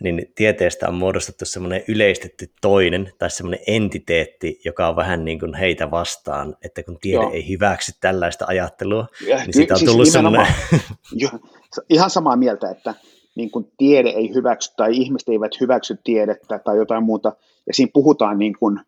niin 0.03 0.32
tieteestä 0.34 0.89
on 0.89 0.95
muodostettu 0.95 1.45
semmoinen 1.45 1.84
yleistetty 1.89 2.53
toinen 2.61 3.12
tai 3.18 3.30
semmoinen 3.30 3.61
entiteetti, 3.66 4.61
joka 4.64 4.89
on 4.89 4.97
vähän 4.97 5.24
niin 5.24 5.41
kuin 5.41 5.55
heitä 5.55 5.91
vastaan, 5.91 6.57
että 6.64 6.82
kun 6.82 6.99
tiede 7.01 7.22
Joo. 7.22 7.32
ei 7.32 7.49
hyväksy 7.49 7.93
tällaista 8.01 8.45
ajattelua, 8.49 9.07
ja, 9.26 9.37
niin 9.37 9.55
siitä 9.55 9.74
on 9.74 9.78
siis 9.78 9.91
tullut 9.91 10.09
semmoinen... 10.09 10.47
Jo, 11.12 11.28
ihan 11.91 12.11
samaa 12.11 12.37
mieltä, 12.37 12.70
että 12.70 12.95
niin 13.34 13.51
kuin 13.51 13.72
tiede 13.78 14.09
ei 14.09 14.34
hyväksy 14.34 14.72
tai 14.76 14.97
ihmiset 14.97 15.28
eivät 15.28 15.61
hyväksy 15.61 15.99
tiedettä 16.05 16.59
tai 16.59 16.76
jotain 16.76 17.03
muuta, 17.03 17.32
ja 17.66 17.74
siinä 17.74 17.91
puhutaan 17.95 18.39
niin 18.39 18.55
kuin 18.59 18.80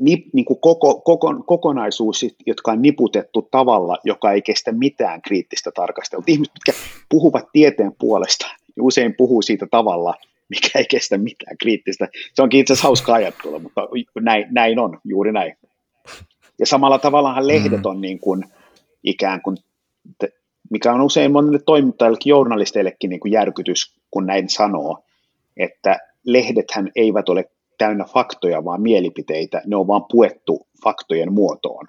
nip, 0.00 0.26
niin 0.32 0.44
kuin 0.44 0.60
koko, 0.60 1.00
koko, 1.00 1.34
kokonaisuus, 1.46 2.26
jotka 2.46 2.72
on 2.72 2.82
niputettu 2.82 3.48
tavalla, 3.50 3.98
joka 4.04 4.32
ei 4.32 4.42
kestä 4.42 4.72
mitään 4.72 5.22
kriittistä 5.22 5.70
tarkastelua. 5.74 6.24
Ihmiset, 6.26 6.54
jotka 6.66 6.82
puhuvat 7.08 7.44
tieteen 7.52 7.92
puolesta, 7.98 8.46
niin 8.46 8.84
usein 8.84 9.14
puhuu 9.16 9.42
siitä 9.42 9.66
tavalla, 9.70 10.14
mikä 10.48 10.78
ei 10.78 10.84
kestä 10.90 11.18
mitään 11.18 11.58
kriittistä. 11.58 12.08
Se 12.34 12.42
onkin 12.42 12.60
itse 12.60 12.72
asiassa 12.72 12.88
hauska 12.88 13.14
ajattelu, 13.14 13.58
mutta 13.58 13.88
näin, 14.20 14.46
näin 14.50 14.78
on, 14.78 14.98
juuri 15.04 15.32
näin. 15.32 15.56
Ja 16.58 16.66
samalla 16.66 16.98
tavallahan 16.98 17.48
lehdet 17.48 17.80
mm. 17.80 17.86
on 17.86 18.00
niin 18.00 18.18
kuin, 18.18 18.44
ikään 19.04 19.42
kuin, 19.42 19.56
mikä 20.70 20.92
on 20.92 21.00
usein 21.00 21.32
monille 21.32 21.58
toimittajille, 21.66 22.18
journalisteillekin 22.24 23.10
niin 23.10 23.20
kuin 23.20 23.32
järkytys, 23.32 23.94
kun 24.10 24.26
näin 24.26 24.48
sanoo, 24.48 25.04
että 25.56 25.98
lehdethän 26.24 26.90
eivät 26.96 27.28
ole 27.28 27.44
täynnä 27.78 28.04
faktoja, 28.04 28.64
vaan 28.64 28.82
mielipiteitä, 28.82 29.62
ne 29.66 29.76
on 29.76 29.86
vaan 29.86 30.04
puettu 30.10 30.66
faktojen 30.84 31.32
muotoon. 31.32 31.86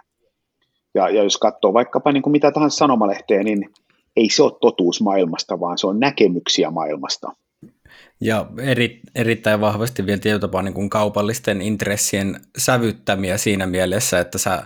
Ja, 0.96 1.10
ja 1.10 1.24
jos 1.24 1.38
katsoo 1.38 1.74
vaikkapa 1.74 2.12
niin 2.12 2.24
kuin 2.24 2.32
mitä 2.32 2.52
tahansa 2.52 2.78
sanomalehteä, 2.78 3.44
niin 3.44 3.70
ei 4.16 4.30
se 4.30 4.44
ole 4.44 4.54
totuus 4.62 5.02
maailmasta, 5.02 5.60
vaan 5.60 5.78
se 5.78 5.88
on 5.88 6.00
näkemyksiä 6.00 6.72
maailmasta. 6.72 7.32
Ja 8.22 8.46
eri, 8.62 9.00
erittäin 9.16 9.62
vahvasti 9.62 10.06
vielä 10.06 10.20
tietyllä 10.20 10.40
tapaa 10.40 10.62
niin 10.62 10.90
kaupallisten 10.90 11.62
intressien 11.62 12.42
sävyttämiä 12.58 13.38
siinä 13.38 13.66
mielessä, 13.66 14.20
että 14.20 14.38
sä, 14.38 14.66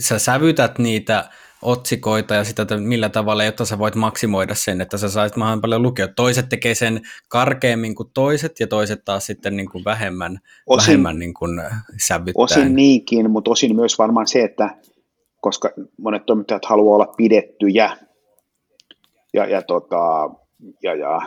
sä 0.00 0.18
sävytät 0.18 0.78
niitä 0.78 1.28
otsikoita 1.62 2.34
ja 2.34 2.44
sitä, 2.44 2.62
että 2.62 2.76
millä 2.76 3.08
tavalla, 3.08 3.44
jotta 3.44 3.64
sä 3.64 3.78
voit 3.78 3.94
maksimoida 3.94 4.54
sen, 4.54 4.80
että 4.80 4.96
sä 4.98 5.08
saisit 5.08 5.36
mahdollisimman 5.36 5.60
paljon 5.60 5.82
lukea. 5.82 6.08
Toiset 6.08 6.48
tekee 6.48 6.74
sen 6.74 7.00
karkeammin 7.28 7.94
kuin 7.94 8.08
toiset 8.14 8.60
ja 8.60 8.66
toiset 8.66 9.04
taas 9.04 9.26
sitten 9.26 9.56
niin 9.56 9.70
kuin 9.70 9.84
vähemmän, 9.84 10.38
osin, 10.66 10.86
vähemmän 10.86 11.18
niin 11.18 11.34
kuin 11.34 11.62
sävyttää. 12.06 12.44
Osin 12.44 12.76
niinkin, 12.76 13.30
mutta 13.30 13.50
osin 13.50 13.76
myös 13.76 13.98
varmaan 13.98 14.26
se, 14.26 14.42
että 14.42 14.76
koska 15.40 15.70
monet 15.98 16.26
toimittajat 16.26 16.64
haluaa 16.64 16.94
olla 16.94 17.14
pidettyjä 17.16 17.96
ja, 19.34 19.46
ja, 19.46 19.62
tota, 19.62 20.30
ja, 20.82 20.94
ja 20.94 21.20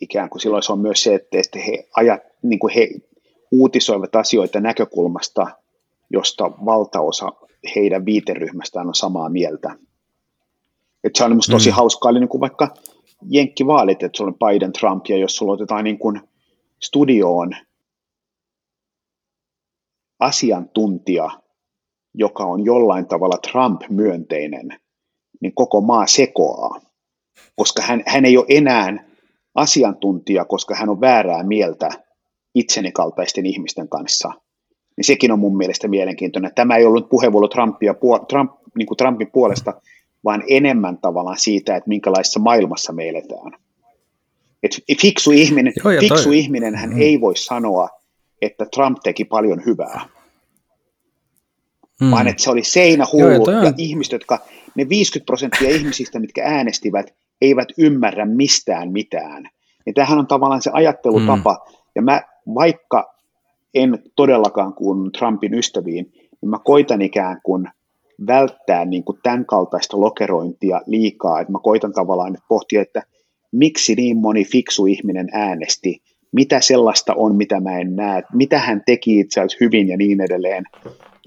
ikään 0.00 0.30
kuin 0.30 0.40
silloin 0.40 0.62
se 0.62 0.72
on 0.72 0.78
myös 0.78 1.02
se, 1.02 1.14
että, 1.14 1.38
että 1.38 1.58
he, 1.58 1.88
ajat, 1.96 2.20
niin 2.42 2.58
kuin 2.58 2.74
he 2.74 2.88
uutisoivat 3.52 4.16
asioita 4.16 4.60
näkökulmasta, 4.60 5.46
josta 6.10 6.44
valtaosa 6.44 7.32
heidän 7.76 8.04
viiteryhmästään 8.04 8.86
on 8.86 8.94
samaa 8.94 9.28
mieltä. 9.28 9.76
Et 11.04 11.16
se 11.16 11.24
on 11.24 11.30
minusta 11.30 11.52
tosi 11.52 11.70
mm. 11.70 11.76
hauskaa, 11.76 12.10
eli 12.10 12.20
niin 12.20 12.28
kuin 12.28 12.40
vaikka 12.40 12.74
jenkkivaalit, 13.28 14.02
että 14.02 14.16
sulla 14.16 14.30
on 14.30 14.52
Biden, 14.52 14.72
Trump, 14.72 15.06
ja 15.08 15.16
jos 15.16 15.36
sulla 15.36 15.52
otetaan 15.52 15.84
niin 15.84 15.98
kuin 15.98 16.20
studioon 16.82 17.50
asiantuntija, 20.20 21.30
joka 22.14 22.44
on 22.44 22.64
jollain 22.64 23.08
tavalla 23.08 23.38
Trump-myönteinen, 23.52 24.68
niin 25.40 25.54
koko 25.54 25.80
maa 25.80 26.06
sekoaa, 26.06 26.80
koska 27.56 27.82
hän, 27.82 28.02
hän 28.06 28.24
ei 28.24 28.36
ole 28.36 28.46
enää 28.48 29.08
asiantuntija, 29.54 30.44
koska 30.44 30.74
hän 30.74 30.88
on 30.88 31.00
väärää 31.00 31.42
mieltä 31.42 31.90
itseni 32.54 32.92
kaltaisten 32.92 33.46
ihmisten 33.46 33.88
kanssa– 33.88 34.32
niin 34.96 35.04
sekin 35.04 35.32
on 35.32 35.38
mun 35.38 35.56
mielestä 35.56 35.88
mielenkiintoinen. 35.88 36.50
Tämä 36.54 36.76
ei 36.76 36.84
ollut 36.84 37.08
puheenvuoro 37.08 37.48
Trumpia, 37.48 37.94
Trump, 38.28 38.52
niin 38.78 38.86
kuin 38.86 38.96
Trumpin 38.96 39.30
puolesta, 39.30 39.74
vaan 40.24 40.42
enemmän 40.48 40.98
tavallaan 40.98 41.38
siitä, 41.38 41.76
että 41.76 41.88
minkälaisessa 41.88 42.40
maailmassa 42.40 42.92
me 42.92 43.08
eletään. 43.08 43.52
Et 44.62 45.00
fiksu 45.00 45.30
ihminen, 45.30 45.72
Joo, 45.84 46.00
fiksu 46.00 46.24
toi... 46.24 46.38
ihminen 46.38 46.74
hän 46.74 46.90
mm. 46.90 47.00
ei 47.00 47.20
voi 47.20 47.36
sanoa, 47.36 47.88
että 48.42 48.66
Trump 48.74 48.98
teki 49.02 49.24
paljon 49.24 49.62
hyvää, 49.66 50.00
mm. 52.00 52.10
vaan 52.10 52.28
että 52.28 52.42
se 52.42 52.50
oli 52.50 52.64
seinähullu 52.64 53.32
Joo, 53.32 53.50
ja, 53.50 53.62
ja 53.62 53.68
on... 53.68 53.74
ihmiset, 53.78 54.12
jotka, 54.12 54.38
ne 54.74 54.88
50 54.88 55.26
prosenttia 55.26 55.70
ihmisistä, 55.70 56.18
mitkä 56.18 56.44
äänestivät, 56.44 57.14
eivät 57.40 57.68
ymmärrä 57.78 58.26
mistään 58.26 58.92
mitään. 58.92 59.48
Ja 59.86 59.92
tämähän 59.92 60.18
on 60.18 60.26
tavallaan 60.26 60.62
se 60.62 60.70
ajattelutapa, 60.72 61.52
mm. 61.52 61.74
ja 61.94 62.02
mä, 62.02 62.22
vaikka 62.54 63.13
en 63.74 64.02
todellakaan 64.16 64.74
kuin 64.74 65.12
Trumpin 65.12 65.54
ystäviin, 65.54 66.12
niin 66.14 66.50
mä 66.50 66.58
koitan 66.64 67.02
ikään 67.02 67.40
kuin 67.42 67.68
välttää 68.26 68.84
niin 68.84 69.04
kuin 69.04 69.18
tämän 69.22 69.46
kaltaista 69.46 70.00
lokerointia 70.00 70.80
liikaa, 70.86 71.40
että 71.40 71.52
mä 71.52 71.58
koitan 71.62 71.92
tavallaan 71.92 72.32
nyt 72.32 72.42
pohtia, 72.48 72.82
että 72.82 73.02
miksi 73.52 73.94
niin 73.94 74.16
moni 74.16 74.44
fiksu 74.44 74.86
ihminen 74.86 75.28
äänesti, 75.32 76.02
mitä 76.32 76.60
sellaista 76.60 77.14
on, 77.16 77.36
mitä 77.36 77.60
mä 77.60 77.78
en 77.78 77.96
näe, 77.96 78.22
mitä 78.32 78.58
hän 78.58 78.82
teki 78.86 79.20
itse 79.20 79.40
asiassa 79.40 79.58
hyvin 79.60 79.88
ja 79.88 79.96
niin 79.96 80.20
edelleen, 80.20 80.64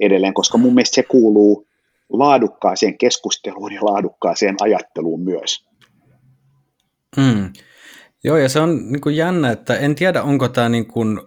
edelleen 0.01 0.33
koska 0.33 0.57
mun 0.57 0.73
mielestä 0.73 0.95
se 0.95 1.03
kuuluu 1.03 1.67
laadukkaaseen 2.09 2.97
keskusteluun 2.97 3.73
ja 3.73 3.85
laadukkaaseen 3.85 4.55
ajatteluun 4.61 5.21
myös. 5.21 5.67
Hmm. 7.21 7.53
Joo, 8.23 8.37
ja 8.37 8.49
se 8.49 8.59
on 8.59 8.91
niin 8.91 9.01
kuin 9.01 9.15
jännä, 9.15 9.51
että 9.51 9.75
en 9.75 9.95
tiedä, 9.95 10.23
onko 10.23 10.49
tämä 10.49 10.69
niin 10.69 10.87
kuin 10.87 11.19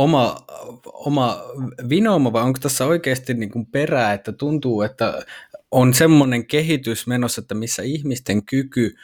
oma, 0.00 0.36
oma 0.84 1.42
vinooma 1.88 2.32
vai 2.32 2.42
onko 2.42 2.58
tässä 2.62 2.86
oikeasti 2.86 3.34
niin 3.34 3.50
kuin 3.50 3.66
perää, 3.66 4.12
että 4.12 4.32
tuntuu, 4.32 4.82
että 4.82 5.22
on 5.70 5.94
semmoinen 5.94 6.46
kehitys 6.46 7.06
menossa, 7.06 7.40
että 7.40 7.54
missä 7.54 7.82
ihmisten 7.82 8.44
kyky 8.44 8.94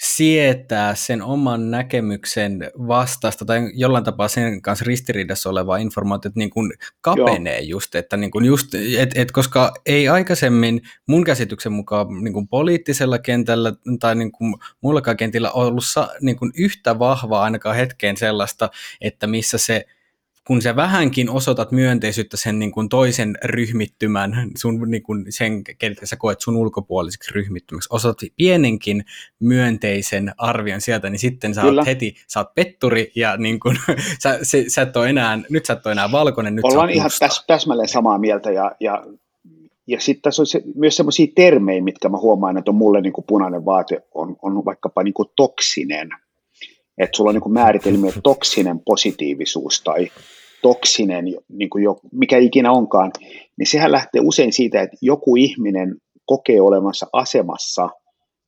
sietää 0.00 0.94
sen 0.94 1.22
oman 1.22 1.70
näkemyksen 1.70 2.70
vastasta 2.88 3.44
tai 3.44 3.70
jollain 3.74 4.04
tapaa 4.04 4.28
sen 4.28 4.62
kanssa 4.62 4.84
ristiriidassa 4.84 5.50
olevaa 5.50 5.76
informaatiota 5.76 6.38
niin 6.38 6.50
kuin 6.50 6.72
kapenee 7.00 7.60
Joo. 7.60 7.68
just, 7.68 7.94
että 7.94 8.16
niin 8.16 8.30
kuin 8.30 8.44
just, 8.44 8.74
et, 8.98 9.10
et 9.14 9.32
koska 9.32 9.74
ei 9.86 10.08
aikaisemmin 10.08 10.80
mun 11.08 11.24
käsityksen 11.24 11.72
mukaan 11.72 12.24
niin 12.24 12.32
kuin 12.32 12.48
poliittisella 12.48 13.18
kentällä 13.18 13.72
tai 14.00 14.14
niin 14.14 14.32
kuin 14.32 14.54
muillakaan 14.80 15.16
kentillä 15.16 15.50
ollut 15.50 15.84
niin 16.20 16.36
kuin 16.36 16.52
yhtä 16.58 16.98
vahvaa 16.98 17.42
ainakaan 17.42 17.76
hetkeen 17.76 18.16
sellaista, 18.16 18.70
että 19.00 19.26
missä 19.26 19.58
se 19.58 19.86
kun 20.46 20.62
sä 20.62 20.76
vähänkin 20.76 21.30
osoitat 21.30 21.72
myönteisyyttä 21.72 22.36
sen 22.36 22.58
niin 22.58 22.72
kuin 22.72 22.88
toisen 22.88 23.38
ryhmittymän, 23.44 24.50
sun, 24.56 24.90
niin 24.90 25.02
kuin 25.02 25.24
sen, 25.28 25.64
ketkä 25.64 26.06
sä 26.06 26.16
koet 26.16 26.40
sun 26.40 26.56
ulkopuoliseksi 26.56 27.34
ryhmittymäksi, 27.34 27.88
osoitat 27.92 28.28
pienenkin 28.36 29.04
myönteisen 29.40 30.32
arvion 30.38 30.80
sieltä, 30.80 31.10
niin 31.10 31.18
sitten 31.18 31.54
sä 31.54 31.62
oot 31.62 31.86
heti, 31.86 32.14
sä 32.28 32.40
oot 32.40 32.54
petturi 32.54 33.12
ja 33.16 33.36
niin 33.36 33.60
kuin, 33.60 33.78
sä, 34.22 34.38
se, 34.42 34.64
sä 34.68 34.82
et 34.82 34.96
ole 34.96 35.10
enää, 35.10 35.38
nyt 35.50 35.66
sä 35.66 35.72
et 35.72 35.86
ole 35.86 35.92
enää 35.92 36.12
valkoinen, 36.12 36.54
nyt 36.54 36.64
Ollaan 36.64 36.90
ihan 36.90 37.10
täs, 37.18 37.44
täsmälleen 37.46 37.88
samaa 37.88 38.18
mieltä 38.18 38.50
ja, 38.50 38.72
ja 38.80 39.04
ja 39.88 40.00
sitten 40.00 40.22
tässä 40.22 40.42
on 40.42 40.46
se, 40.46 40.62
myös 40.74 40.96
sellaisia 40.96 41.26
termejä, 41.34 41.82
mitkä 41.82 42.08
mä 42.08 42.18
huomaan, 42.18 42.58
että 42.58 42.70
on 42.70 42.74
mulle 42.74 43.00
niin 43.00 43.12
kuin 43.12 43.24
punainen 43.28 43.64
vaate, 43.64 44.02
on, 44.14 44.36
on 44.42 44.64
vaikkapa 44.64 45.02
niin 45.02 45.14
kuin 45.14 45.28
toksinen. 45.36 46.10
Että 46.98 47.16
sulla 47.16 47.30
on 47.30 47.34
niin 47.34 47.52
määritelmiä 47.52 48.12
toksinen 48.22 48.80
positiivisuus 48.80 49.80
tai 49.80 50.10
toksinen, 50.62 51.24
niin 51.48 51.70
kuin 51.70 51.84
jo, 51.84 51.96
mikä 52.12 52.38
ikinä 52.38 52.72
onkaan, 52.72 53.12
niin 53.58 53.66
sehän 53.66 53.92
lähtee 53.92 54.20
usein 54.24 54.52
siitä, 54.52 54.82
että 54.82 54.96
joku 55.02 55.36
ihminen 55.36 55.96
kokee 56.26 56.60
olevansa 56.60 57.06
asemassa, 57.12 57.88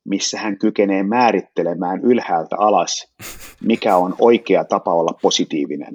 missä 0.09 0.39
hän 0.39 0.57
kykenee 0.57 1.03
määrittelemään 1.03 2.01
ylhäältä 2.03 2.55
alas, 2.59 3.13
mikä 3.63 3.97
on 3.97 4.15
oikea 4.19 4.65
tapa 4.65 4.93
olla 4.93 5.19
positiivinen. 5.21 5.93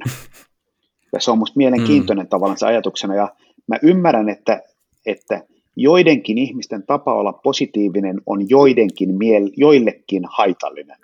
Ja 1.12 1.20
se 1.20 1.30
on 1.30 1.38
minusta 1.38 1.56
mielenkiintoinen 1.56 2.26
mm. 2.26 2.28
tavallaan 2.28 2.58
se 2.58 2.66
ajatuksena, 2.66 3.14
ja 3.14 3.28
mä 3.66 3.76
ymmärrän, 3.82 4.28
että, 4.28 4.62
että 5.06 5.42
joidenkin 5.76 6.38
ihmisten 6.38 6.86
tapa 6.86 7.14
olla 7.14 7.32
positiivinen 7.32 8.20
on 8.26 8.48
joidenkin 8.48 9.10
miel- 9.10 9.52
joillekin 9.56 10.22
haitallinen. 10.28 10.98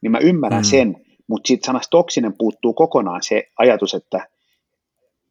Niin 0.00 0.12
mä 0.12 0.18
ymmärrän 0.18 0.60
mm. 0.60 0.64
sen, 0.64 0.96
mutta 1.30 1.48
siitä 1.48 1.66
sanasta 1.66 1.90
toksinen 1.90 2.32
puuttuu 2.38 2.72
kokonaan 2.72 3.22
se 3.22 3.48
ajatus, 3.58 3.94
että 3.94 4.28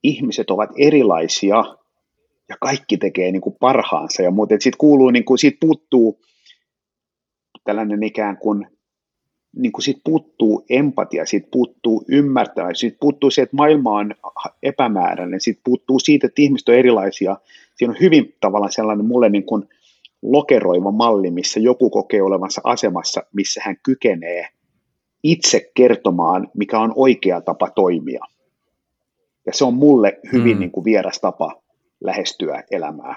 ihmiset 0.03 0.51
ovat 0.51 0.69
erilaisia 0.77 1.63
ja 2.49 2.57
kaikki 2.61 2.97
tekee 2.97 3.31
niin 3.31 3.41
kuin 3.41 3.55
parhaansa 3.59 4.21
ja 4.21 4.31
muuten. 4.31 4.61
Siitä 4.61 4.77
kuuluu, 4.77 5.09
niin 5.09 5.25
kuin, 5.25 5.37
siitä 5.37 5.57
puuttuu 5.61 6.21
tällainen 7.63 8.03
ikään 8.03 8.37
kuin, 8.37 8.67
niin 9.55 9.71
kuin 9.71 9.83
siitä 9.83 10.01
puuttuu 10.03 10.65
empatia, 10.69 11.25
siitä 11.25 11.47
puuttuu 11.51 12.05
ymmärtää, 12.07 12.73
siitä 12.73 12.97
puuttuu 13.01 13.31
se, 13.31 13.41
että 13.41 13.55
maailma 13.55 13.91
on 13.91 14.15
epämääräinen, 14.63 15.41
siitä 15.41 15.61
puuttuu 15.63 15.99
siitä, 15.99 16.27
että 16.27 16.41
ihmiset 16.41 16.69
on 16.69 16.75
erilaisia. 16.75 17.37
Siinä 17.75 17.91
on 17.91 17.99
hyvin 17.99 18.35
tavallaan 18.39 18.71
sellainen 18.71 19.05
mulle 19.05 19.29
niin 19.29 19.45
kuin 19.45 19.69
lokeroiva 20.21 20.91
malli, 20.91 21.31
missä 21.31 21.59
joku 21.59 21.89
kokee 21.89 22.21
olevansa 22.21 22.61
asemassa, 22.63 23.23
missä 23.33 23.61
hän 23.63 23.77
kykenee– 23.83 24.47
itse 25.23 25.71
kertomaan, 25.73 26.47
mikä 26.53 26.79
on 26.79 26.93
oikea 26.95 27.41
tapa 27.41 27.69
toimia. 27.69 28.25
Ja 29.45 29.53
se 29.53 29.65
on 29.65 29.73
mulle 29.73 30.19
hyvin 30.33 30.57
mm. 30.57 30.59
niin 30.59 30.71
kuin 30.71 30.83
vieras 30.83 31.19
tapa 31.19 31.61
lähestyä 32.03 32.63
elämää. 32.71 33.15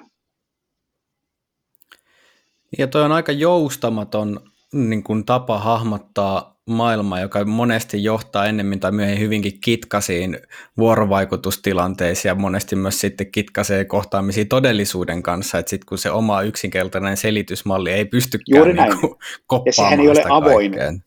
Ja 2.78 2.86
toi 2.86 3.02
on 3.02 3.12
aika 3.12 3.32
joustamaton 3.32 4.40
niin 4.72 5.02
kuin 5.02 5.24
tapa 5.24 5.58
hahmottaa 5.58 6.52
maailma, 6.66 7.20
joka 7.20 7.44
monesti 7.44 8.04
johtaa 8.04 8.46
ennemmin 8.46 8.80
tai 8.80 8.92
myöhemmin 8.92 9.20
hyvinkin 9.20 9.60
kitkasiin 9.60 10.38
vuorovaikutustilanteisiin 10.78 12.30
ja 12.30 12.34
monesti 12.34 12.76
myös 12.76 13.00
sitten 13.00 13.32
kitkasee 13.32 13.84
kohtaamisiin 13.84 14.48
todellisuuden 14.48 15.22
kanssa, 15.22 15.58
että 15.58 15.70
sitten 15.70 15.86
kun 15.86 15.98
se 15.98 16.10
oma 16.10 16.42
yksinkertainen 16.42 17.16
selitysmalli 17.16 17.90
ei 17.90 18.04
pystykään 18.04 18.58
Juuri 18.58 18.74
näin. 18.74 18.90
Niin 18.90 19.14
koppaamaan 19.46 19.66
ja 19.66 19.72
sehän 19.72 20.00
ei 20.00 20.08
ole 20.08 20.24
avoin 20.28 20.70
kaikkeen. 20.70 21.02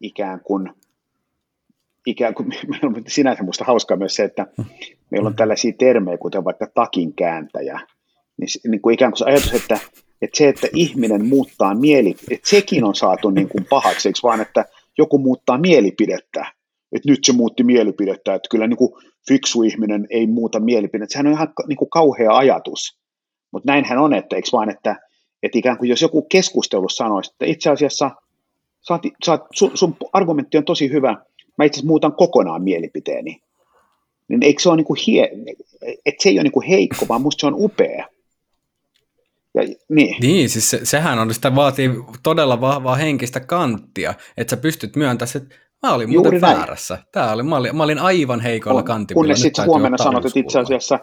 Ikään 0.00 0.40
kuin 0.40 0.70
ikään 2.06 2.34
kuin, 2.34 2.48
sinänsä 3.06 3.42
minusta 3.42 3.64
hauskaa 3.64 3.96
myös 3.96 4.14
se, 4.14 4.24
että 4.24 4.46
meillä 5.10 5.26
on 5.26 5.36
tällaisia 5.36 5.72
termejä, 5.78 6.18
kuten 6.18 6.44
vaikka 6.44 6.66
takin 6.74 7.14
kääntäjä, 7.14 7.80
niin, 8.40 8.48
niin 8.70 8.80
kuin 8.80 8.94
ikään 8.94 9.12
kuin 9.12 9.18
se 9.18 9.24
ajatus, 9.24 9.52
että, 9.52 9.78
että 10.22 10.38
se, 10.38 10.48
että 10.48 10.68
ihminen 10.72 11.26
muuttaa 11.26 11.74
mieli, 11.74 12.14
että 12.30 12.48
sekin 12.48 12.84
on 12.84 12.94
saatu 12.94 13.30
niin 13.30 13.48
kuin 13.48 13.66
pahaksi, 13.70 14.08
eikö 14.08 14.18
vaan, 14.22 14.40
että 14.40 14.64
joku 14.98 15.18
muuttaa 15.18 15.58
mielipidettä, 15.58 16.52
että 16.92 17.10
nyt 17.10 17.24
se 17.24 17.32
muutti 17.32 17.64
mielipidettä, 17.64 18.34
että 18.34 18.48
kyllä 18.50 18.66
niin 18.66 18.76
kuin 18.76 18.92
fiksu 19.28 19.62
ihminen 19.62 20.06
ei 20.10 20.26
muuta 20.26 20.60
mielipidettä, 20.60 21.12
sehän 21.12 21.26
on 21.26 21.32
ihan 21.32 21.52
niin 21.68 21.76
kuin 21.76 21.90
kauhea 21.90 22.36
ajatus, 22.36 22.98
mutta 23.52 23.72
näinhän 23.72 23.98
on, 23.98 24.14
että 24.14 24.36
eikö 24.36 24.48
vaan, 24.52 24.70
että, 24.70 24.96
että 25.42 25.58
ikään 25.58 25.78
kuin 25.78 25.88
jos 25.88 26.02
joku 26.02 26.22
keskustelu 26.22 26.88
sanoisi, 26.88 27.30
että 27.32 27.46
itse 27.46 27.70
asiassa 27.70 28.10
saat, 28.84 29.02
saat, 29.24 29.42
sun, 29.52 29.70
sun 29.74 29.96
argumentti 30.12 30.58
on 30.58 30.64
tosi 30.64 30.90
hyvä, 30.90 31.16
mä 31.58 31.64
itse 31.64 31.76
asiassa 31.76 31.86
muutan 31.86 32.12
kokonaan 32.12 32.62
mielipiteeni, 32.62 33.40
niin 34.28 34.42
eikö 34.42 34.62
se 34.62 34.68
ole 34.68 34.76
niin 34.76 34.84
kuin 34.84 35.00
hie, 35.06 35.30
että 36.06 36.22
se 36.22 36.28
ei 36.28 36.36
ole 36.36 36.42
niin 36.42 36.52
kuin 36.52 36.66
heikko, 36.66 37.06
vaan 37.08 37.22
musta 37.22 37.40
se 37.40 37.46
on 37.46 37.54
upea. 37.56 38.08
Ja, 39.54 39.62
niin. 39.88 40.16
niin, 40.20 40.48
siis 40.48 40.70
se, 40.70 40.80
sehän 40.84 41.18
on, 41.18 41.34
sitä 41.34 41.54
vaatii 41.54 41.90
todella 42.22 42.60
vahvaa 42.60 42.94
henkistä 42.94 43.40
kanttia, 43.40 44.14
että 44.36 44.50
sä 44.50 44.56
pystyt 44.56 44.96
myöntämään, 44.96 45.36
että 45.36 45.54
mä 45.82 45.94
olin 45.94 46.10
muuten 46.10 46.32
Juuri 46.32 46.40
väärässä. 46.40 46.98
Tää 47.12 47.32
oli, 47.32 47.42
mä, 47.42 47.56
olin, 47.56 47.76
mä 47.76 47.82
olin 47.82 47.98
aivan 47.98 48.40
heikolla 48.40 48.78
on, 48.78 48.84
kantilla. 48.84 49.18
Kunnes 49.18 49.42
sitten 49.42 49.66
huomenna 49.66 49.98
sanot, 49.98 50.26
että 50.26 50.40
itse 50.40 50.58
asiassa 50.58 50.98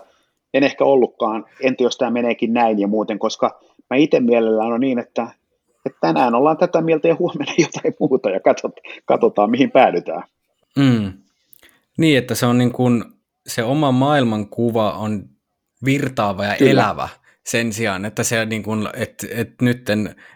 en 0.54 0.64
ehkä 0.64 0.84
ollutkaan, 0.84 1.46
entä 1.62 1.84
jos 1.84 1.98
tämä 1.98 2.12
meneekin 2.12 2.54
näin 2.54 2.80
ja 2.80 2.88
muuten, 2.88 3.20
koska 3.20 3.60
mä 3.90 3.98
itse 3.98 4.20
mielellään 4.20 4.74
on 4.74 4.80
niin, 4.82 5.00
että, 5.00 5.28
että 5.86 5.98
tänään 6.02 6.36
ollaan 6.36 6.58
tätä 6.58 6.82
mieltä 6.82 7.08
ja 7.08 7.16
huomenna 7.20 7.54
jotain 7.66 7.96
muuta 8.00 8.30
ja 8.30 8.40
katsotaan, 8.40 8.84
katsotaan 9.06 9.52
mihin 9.52 9.72
päädytään. 9.72 10.24
Mm. 10.78 11.14
Niin, 11.98 12.18
että 12.18 12.36
se 12.36 12.46
on 12.46 12.58
niin 12.58 12.72
kuin, 12.72 13.04
se 13.48 13.64
oma 13.64 13.92
maailmankuva 13.92 14.92
on 14.92 15.30
virtaava 15.86 16.46
ja 16.46 16.56
Kyllä. 16.56 16.72
elävä 16.72 17.10
sen 17.46 17.74
sijaan, 17.74 18.06
että 18.06 18.24
se 18.24 18.46
niin 18.46 18.64
kuin, 18.64 18.88
että, 18.94 19.28
että 19.32 19.66
nyt 19.66 19.88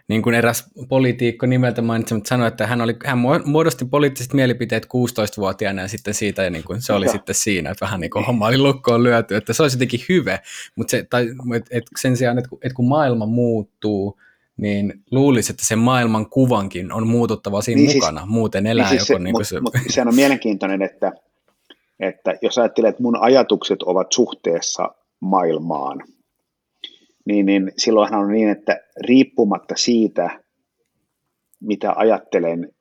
niin 0.08 0.22
kuin 0.22 0.36
eräs 0.36 0.66
poliitikko 0.89 1.46
nimeltä 1.46 1.82
mainitsematta 1.82 2.30
sanoi, 2.30 2.48
että 2.48 2.68
hän, 2.68 2.82
oli, 2.82 2.96
hän 3.06 3.18
muodosti 3.46 3.86
poliittiset 3.86 4.34
mielipiteet 4.34 4.86
16-vuotiaana 4.86 5.82
ja 5.82 5.88
sitten 5.88 6.14
siitä 6.14 6.43
ja 6.43 6.50
niin 6.50 6.64
kuin, 6.64 6.82
se 6.82 6.93
oli 6.93 7.06
ja. 7.06 7.12
sitten 7.12 7.36
siinä, 7.36 7.70
että 7.70 7.86
vähän 7.86 8.00
niin 8.00 8.12
kuin 8.12 8.26
homma 8.26 8.48
oli 8.48 8.58
lukkoon 8.58 9.04
lyöty, 9.04 9.36
että 9.36 9.54
se 9.54 9.62
olisi 9.62 9.78
jotenkin 9.78 10.06
hyvä, 10.10 10.39
mutta 10.76 10.91
se, 10.91 11.08
tai, 11.10 11.28
että, 11.56 11.78
että 11.78 11.91
sen 12.00 12.18
sijaan, 12.18 12.38
että, 12.38 12.50
että 12.62 12.76
kun 12.76 12.88
maailma 12.88 13.26
muuttuu, 13.26 14.20
niin 14.58 14.93
luulisi, 15.12 15.51
että 15.51 15.66
sen 15.66 15.80
maailman 15.80 16.30
kuvankin 16.30 16.91
on 16.91 17.08
muututtava 17.08 17.62
siinä 17.62 17.82
niin 17.82 17.91
siis- 17.91 18.03
mukana, 18.03 18.22
siis, 18.22 18.32
muuten 18.32 18.68
elää 18.68 18.89
niin 18.89 18.99
siis 18.99 19.10
joku... 19.10 19.20
Se, 19.20 19.24
niin 19.24 19.45
se... 19.45 19.60
Mutta 19.60 19.80
sehän 19.89 20.08
on 20.08 20.16
mielenkiintoinen, 20.16 20.82
että, 20.82 21.12
että 21.99 22.34
jos 22.41 22.58
ajattelee, 22.58 22.89
että 22.89 23.03
mun 23.03 23.18
ajatukset 23.22 23.84
ovat 23.84 24.08
suhteessa 24.12 24.89
maailmaan, 25.20 26.03
niin, 27.26 27.45
niin 27.45 27.72
silloinhan 27.78 28.20
on 28.20 28.32
niin, 28.32 28.49
että 28.49 28.80
riippumatta 29.01 29.76
siitä, 29.78 30.39
mitä 31.62 31.93
ajattelen, 31.95 32.72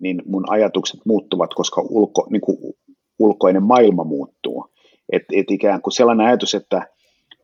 niin 0.00 0.22
mun 0.26 0.44
ajatukset 0.50 1.00
muuttuvat, 1.06 1.54
koska 1.54 1.80
ulko, 1.80 2.26
niin 2.30 2.40
kuin 2.40 2.58
ulkoinen 3.18 3.62
maailma 3.62 4.04
muuttuu. 4.04 4.66
Et, 5.12 5.22
et 5.32 5.50
ikään 5.50 5.82
kuin 5.82 5.92
sellainen 5.92 6.26
ajatus, 6.26 6.54
että 6.54 6.86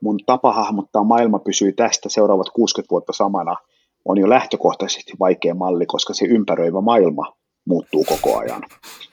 mun 0.01 0.19
tapa 0.27 0.53
hahmottaa 0.53 1.05
maailma 1.05 1.39
pysyy 1.39 1.73
tästä 1.73 2.09
seuraavat 2.09 2.51
60 2.51 2.91
vuotta 2.91 3.13
samana, 3.13 3.57
on 4.07 4.19
jo 4.19 4.29
lähtökohtaisesti 4.29 5.13
vaikea 5.21 5.55
malli, 5.55 5.87
koska 5.87 6.15
se 6.15 6.25
ympäröivä 6.25 6.81
maailma 6.81 7.37
muuttuu 7.65 8.05
koko 8.05 8.39
ajan. 8.39 8.63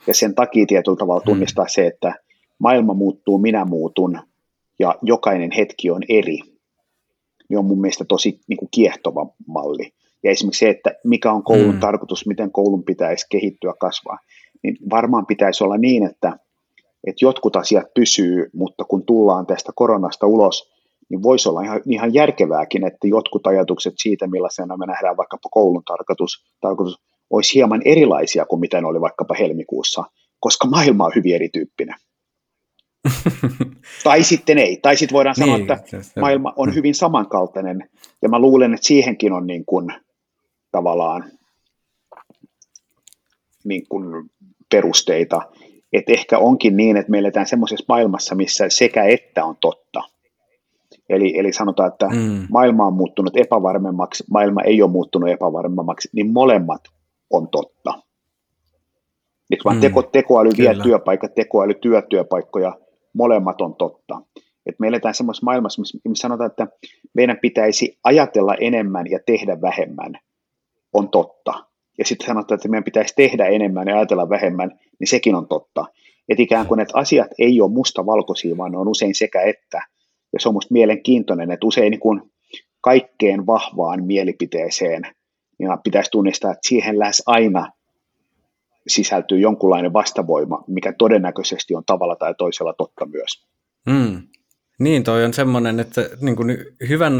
Ja 0.07 0.13
sen 0.13 0.35
takia 0.35 0.65
tietyllä 0.65 0.97
tavalla 0.97 1.21
mm. 1.21 1.25
tunnistaa 1.25 1.67
se, 1.67 1.87
että 1.87 2.15
maailma 2.59 2.93
muuttuu, 2.93 3.37
minä 3.37 3.65
muutun 3.65 4.19
ja 4.79 4.95
jokainen 5.01 5.51
hetki 5.51 5.91
on 5.91 6.01
eri, 6.09 6.39
niin 7.49 7.57
on 7.57 7.65
mun 7.65 7.81
mielestä 7.81 8.05
tosi 8.05 8.39
niin 8.47 8.57
kuin 8.57 8.69
kiehtova 8.71 9.27
malli. 9.47 9.93
Ja 10.23 10.31
esimerkiksi 10.31 10.59
se, 10.59 10.69
että 10.69 10.95
mikä 11.03 11.31
on 11.31 11.43
koulun 11.43 11.75
mm. 11.75 11.79
tarkoitus, 11.79 12.27
miten 12.27 12.51
koulun 12.51 12.83
pitäisi 12.83 13.25
kehittyä, 13.29 13.73
kasvaa, 13.79 14.17
niin 14.63 14.77
varmaan 14.89 15.25
pitäisi 15.25 15.63
olla 15.63 15.77
niin, 15.77 16.03
että, 16.03 16.37
että 17.07 17.25
jotkut 17.25 17.55
asiat 17.55 17.93
pysyy, 17.93 18.49
mutta 18.53 18.83
kun 18.83 19.05
tullaan 19.05 19.45
tästä 19.45 19.71
koronasta 19.75 20.27
ulos, 20.27 20.72
niin 21.13 21.23
voisi 21.23 21.49
olla 21.49 21.61
ihan, 21.61 21.81
ihan 21.85 22.13
järkevääkin, 22.13 22.87
että 22.87 23.07
jotkut 23.07 23.47
ajatukset 23.47 23.93
siitä, 23.97 24.27
millaisena 24.27 24.77
me 24.77 24.85
nähdään 24.85 25.17
vaikkapa 25.17 25.49
koulun 25.49 25.83
tarkoitus, 25.85 26.45
tarkoitus 26.61 27.01
olisi 27.29 27.55
hieman 27.55 27.81
erilaisia 27.85 28.45
kuin 28.45 28.59
mitä 28.59 28.81
ne 28.81 28.87
oli 28.87 29.01
vaikkapa 29.01 29.35
helmikuussa, 29.39 30.03
koska 30.39 30.67
maailma 30.67 31.05
on 31.05 31.11
hyvin 31.15 31.35
erityyppinen. 31.35 31.95
tai 34.03 34.23
sitten 34.23 34.57
ei. 34.57 34.77
Tai 34.81 34.97
sitten 34.97 35.15
voidaan 35.15 35.35
sanoa, 35.35 35.57
niin, 35.57 35.71
että 35.71 35.83
maailma 36.19 36.53
on 36.55 36.75
hyvin 36.75 36.95
samankaltainen, 36.95 37.89
ja 38.21 38.29
mä 38.29 38.39
luulen, 38.39 38.73
että 38.73 38.87
siihenkin 38.87 39.33
on 39.33 39.47
niin 39.47 39.65
kuin, 39.65 39.93
tavallaan 40.71 41.23
niin 43.63 43.87
kuin 43.89 44.29
perusteita, 44.71 45.41
että 45.93 46.11
ehkä 46.11 46.37
onkin 46.37 46.77
niin, 46.77 46.97
että 46.97 47.11
me 47.11 47.19
eletään 47.19 47.47
semmoisessa 47.47 47.85
maailmassa, 47.87 48.35
missä 48.35 48.65
sekä 48.69 49.03
että 49.03 49.45
on 49.45 49.55
totta. 49.61 50.12
Eli, 51.09 51.39
eli 51.39 51.53
sanotaan, 51.53 51.91
että 51.91 52.07
mm. 52.07 52.47
maailma 52.51 52.87
on 52.87 52.93
muuttunut 52.93 53.37
epävarmemmaksi, 53.37 54.23
maailma 54.31 54.61
ei 54.61 54.81
ole 54.81 54.91
muuttunut 54.91 55.29
epävarmemmaksi, 55.29 56.09
niin 56.13 56.33
molemmat 56.33 56.81
on 57.29 57.47
totta. 57.49 57.93
Eikö 59.51 59.63
vaan 59.65 59.75
mm. 59.77 59.81
teko, 59.81 60.03
tekoäly 60.03 60.49
vie 60.57 60.75
työpaikat, 60.83 61.35
tekoäly 61.35 61.73
työ 61.73 62.01
työpaikkoja, 62.01 62.77
molemmat 63.13 63.61
on 63.61 63.75
totta. 63.75 64.21
Et 64.65 64.75
me 64.79 64.87
eletään 64.87 65.13
semmoisessa 65.13 65.45
maailmassa, 65.45 65.81
missä 65.81 66.21
sanotaan, 66.21 66.49
että 66.49 66.67
meidän 67.13 67.37
pitäisi 67.41 67.99
ajatella 68.03 68.55
enemmän 68.55 69.05
ja 69.11 69.19
tehdä 69.25 69.61
vähemmän, 69.61 70.13
on 70.93 71.09
totta. 71.09 71.53
Ja 71.97 72.05
sitten 72.05 72.27
sanotaan, 72.27 72.55
että 72.55 72.69
meidän 72.69 72.83
pitäisi 72.83 73.13
tehdä 73.15 73.45
enemmän 73.45 73.87
ja 73.87 73.95
ajatella 73.95 74.29
vähemmän, 74.29 74.79
niin 74.99 75.07
sekin 75.07 75.35
on 75.35 75.47
totta. 75.47 75.85
Että 76.29 76.43
ikään 76.43 76.67
kuin, 76.67 76.79
että 76.79 76.97
asiat 76.97 77.27
ei 77.39 77.61
ole 77.61 77.71
mustavalkoisia, 77.71 78.57
vaan 78.57 78.71
ne 78.71 78.77
on 78.77 78.87
usein 78.87 79.15
sekä 79.15 79.41
että. 79.41 79.81
Ja 80.33 80.39
se 80.39 80.49
on 80.49 80.53
minusta 80.53 80.73
mielenkiintoinen, 80.73 81.51
että 81.51 81.65
usein 81.65 81.91
niin 81.91 81.99
kuin 81.99 82.21
kaikkeen 82.81 83.45
vahvaan 83.45 84.03
mielipiteeseen 84.03 85.01
niin 85.59 85.69
pitäisi 85.83 86.11
tunnistaa, 86.11 86.51
että 86.51 86.69
siihen 86.69 86.99
lähes 86.99 87.23
aina 87.25 87.71
sisältyy 88.87 89.39
jonkunlainen 89.39 89.93
vastavoima, 89.93 90.63
mikä 90.67 90.93
todennäköisesti 90.97 91.75
on 91.75 91.83
tavalla 91.85 92.15
tai 92.15 92.35
toisella 92.37 92.73
totta 92.73 93.05
myös. 93.05 93.45
Mm. 93.85 94.27
Niin, 94.79 95.03
toi 95.03 95.25
on 95.25 95.33
semmoinen, 95.33 95.79
että 95.79 96.09
niin 96.21 96.35
kuin 96.35 96.57
hyvän, 96.89 97.13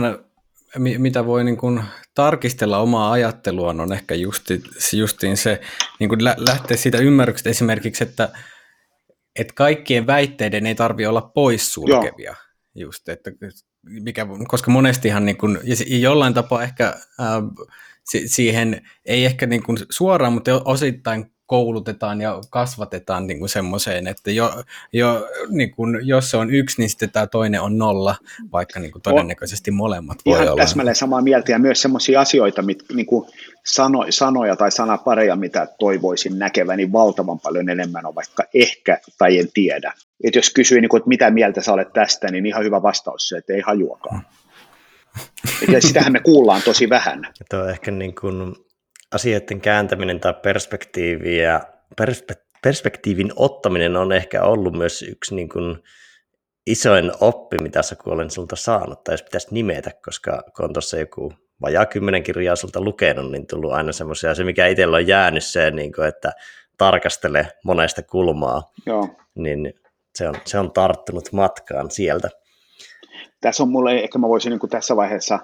mitä 0.78 1.26
voi 1.26 1.44
niin 1.44 1.58
kuin 1.58 1.82
tarkistella 2.16 2.78
omaa 2.78 3.12
ajatteluaan, 3.12 3.80
on 3.80 3.94
ehkä 3.94 4.16
justi, 4.16 4.62
justiin 4.98 5.38
se, 5.38 5.62
niin 6.00 6.10
kuin 6.10 6.24
lähteä 6.24 6.78
siitä 6.78 6.98
ymmärryksestä 6.98 7.50
esimerkiksi, 7.50 8.04
että, 8.04 8.30
että 9.40 9.54
kaikkien 9.54 10.08
väitteiden 10.08 10.66
ei 10.66 10.76
tarvitse 10.76 11.08
olla 11.08 11.32
poissulkevia. 11.34 12.26
Joo. 12.26 12.36
Just, 12.76 13.10
että, 13.10 13.32
mikä, 13.84 14.28
koska 14.48 14.72
monestihan 14.72 15.26
niin 15.26 15.38
kuin, 15.38 15.60
ja 15.88 15.98
jollain 15.98 16.34
tapaa 16.34 16.64
ehkä 16.64 16.88
äh, 16.88 17.68
siihen 18.26 18.82
ei 19.06 19.26
ehkä 19.26 19.46
niin 19.46 19.64
kuin 19.64 19.78
suoraan, 19.90 20.34
mutta 20.34 20.62
osittain 20.66 21.32
koulutetaan 21.54 22.22
ja 22.22 22.42
kasvatetaan 22.50 23.28
niin 23.28 23.40
kuin 23.40 23.50
semmoiseen, 23.50 24.08
että 24.08 24.32
jo, 24.32 24.64
jo, 24.94 25.28
niin 25.50 25.72
kuin, 25.72 26.08
jos 26.08 26.32
se 26.32 26.38
on 26.38 26.54
yksi, 26.54 26.82
niin 26.82 26.90
sitten 26.90 27.12
tämä 27.12 27.28
toinen 27.28 27.62
on 27.62 27.78
nolla, 27.78 28.16
vaikka 28.52 28.80
niin 28.80 28.92
kuin 28.92 29.02
todennäköisesti 29.02 29.72
molemmat 29.72 30.18
voi 30.26 30.36
Ihan 30.36 30.48
olla. 30.48 30.62
täsmälleen 30.62 30.96
samaa 30.96 31.22
mieltä 31.22 31.52
ja 31.52 31.60
myös 31.60 31.82
semmoisia 31.82 32.22
asioita, 32.22 32.62
mit, 32.62 32.84
niin 32.94 33.06
kuin 33.06 33.30
sano, 33.66 34.06
sanoja 34.10 34.56
tai 34.56 34.72
sanapareja, 34.72 35.36
mitä 35.36 35.68
toivoisin 35.80 36.40
näkeväni 36.40 36.92
valtavan 36.92 37.40
paljon 37.40 37.70
enemmän 37.70 38.06
on 38.06 38.16
vaikka 38.16 38.44
ehkä 38.54 38.98
tai 39.18 39.40
en 39.40 39.48
tiedä. 39.54 39.94
Et 40.24 40.36
jos 40.36 40.50
kysyy, 40.50 40.82
niin 40.82 40.90
kuin, 40.90 41.00
että 41.00 41.10
mitä 41.10 41.32
mieltä 41.32 41.62
sä 41.62 41.74
olet 41.74 41.94
tästä, 41.94 42.32
niin 42.32 42.46
ihan 42.46 42.64
hyvä 42.64 42.82
vastaus 42.82 43.30
se, 43.30 43.38
että 43.38 43.54
ei 43.54 43.62
hajuakaan. 43.62 44.22
Ja 45.72 45.82
sitähän 45.82 46.14
me 46.14 46.20
kuullaan 46.20 46.62
tosi 46.66 46.90
vähän. 46.90 47.28
Ja 47.40 47.46
tuo 47.50 47.68
ehkä 47.68 47.92
niin 47.92 48.16
kuin 48.16 48.56
asioiden 49.14 49.62
kääntäminen 49.62 50.20
tai 50.20 50.34
perspektiiviä, 50.34 51.62
perspe, 51.98 52.34
perspektiivin 52.64 53.32
ottaminen 53.36 53.96
on 53.98 54.12
ehkä 54.12 54.44
ollut 54.44 54.74
myös 54.74 55.02
yksi 55.02 55.36
niin 55.36 55.50
kuin 55.50 55.78
isoin 56.68 57.12
oppi, 57.20 57.58
mitä 57.62 57.82
sä 57.82 57.96
olen 58.06 58.30
sulta 58.30 58.56
saanut, 58.56 59.04
tai 59.04 59.14
jos 59.14 59.24
pitäisi 59.24 59.48
nimetä, 59.52 59.92
koska 60.06 60.44
kun 60.56 60.66
on 60.66 60.74
tuossa 60.74 60.98
joku 60.98 61.34
vajaa 61.62 61.86
kymmenen 61.86 62.24
kirjaa 62.24 62.56
sulta 62.56 62.82
lukenut, 62.82 63.32
niin 63.32 63.48
tullut 63.48 63.72
aina 63.72 63.92
semmoisia, 63.92 64.36
se 64.36 64.44
mikä 64.44 64.68
itsellä 64.68 64.98
on 64.98 65.08
jäänyt 65.08 65.44
se, 65.44 65.72
niin 65.72 65.94
kuin, 65.94 66.08
että 66.08 66.32
tarkastele 66.78 67.48
monesta 67.64 68.04
kulmaa, 68.04 68.72
Joo. 68.86 69.10
niin 69.36 69.74
se 70.16 70.30
on, 70.30 70.36
se 70.46 70.60
on 70.60 70.72
tarttunut 70.72 71.32
matkaan 71.32 71.92
sieltä. 71.92 72.30
Tässä 73.42 73.64
on 73.64 73.70
mulle, 73.70 73.96
ehkä 73.96 74.20
mä 74.20 74.28
voisin 74.28 74.50
niin 74.50 74.60
kuin 74.60 74.70
tässä 74.70 74.96
vaiheessa 74.96 75.40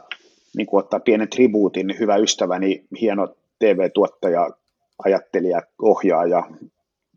niin 0.57 0.67
kuin 0.67 0.80
ottaa 0.84 0.99
pienen 0.99 1.30
tribuutin, 1.30 1.99
hyvä 1.99 2.15
ystäväni, 2.15 2.88
hieno 3.01 3.36
TV-tuottaja, 3.60 4.49
ajattelija, 5.05 5.62
ohjaaja 5.82 6.43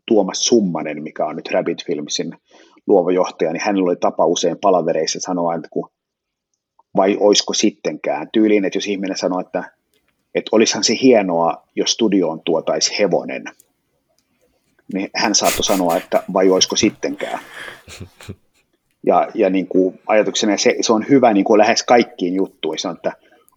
Tuomas 0.07 0.45
Summanen, 0.45 1.03
mikä 1.03 1.25
on 1.25 1.35
nyt 1.35 1.51
Rabbit 1.51 1.85
Filmsin 1.85 2.37
luova 2.87 3.11
johtaja, 3.11 3.53
niin 3.53 3.63
hänellä 3.65 3.89
oli 3.89 3.95
tapa 3.95 4.25
usein 4.25 4.57
palavereissa 4.61 5.19
sanoa, 5.19 5.55
että 5.55 5.67
kun, 5.71 5.89
vai 6.95 7.17
oisko 7.19 7.53
sittenkään, 7.53 8.29
tyyliin, 8.33 8.65
että 8.65 8.77
jos 8.77 8.87
ihminen 8.87 9.17
sanoo, 9.17 9.39
että, 9.39 9.63
että 10.35 10.49
olisihan 10.51 10.83
se 10.83 10.93
hienoa, 11.01 11.67
jos 11.75 11.91
studioon 11.91 12.41
tuotaisi 12.45 12.99
hevonen, 12.99 13.43
niin 14.93 15.09
hän 15.15 15.35
saattoi 15.35 15.63
sanoa, 15.63 15.97
että 15.97 16.23
vai 16.33 16.49
oisko 16.49 16.75
sittenkään. 16.75 17.39
Ja, 19.05 19.27
ja 19.33 19.49
niin 19.49 19.67
kuin 19.67 19.99
ajatuksena 20.07 20.57
se, 20.57 20.75
se 20.81 20.93
on 20.93 21.05
hyvä 21.09 21.33
niin 21.33 21.43
kuin 21.43 21.57
lähes 21.57 21.83
kaikkiin 21.83 22.33
juttuihin, 22.33 22.79
se 22.79 22.87
on, 22.87 22.95
että 22.95 23.13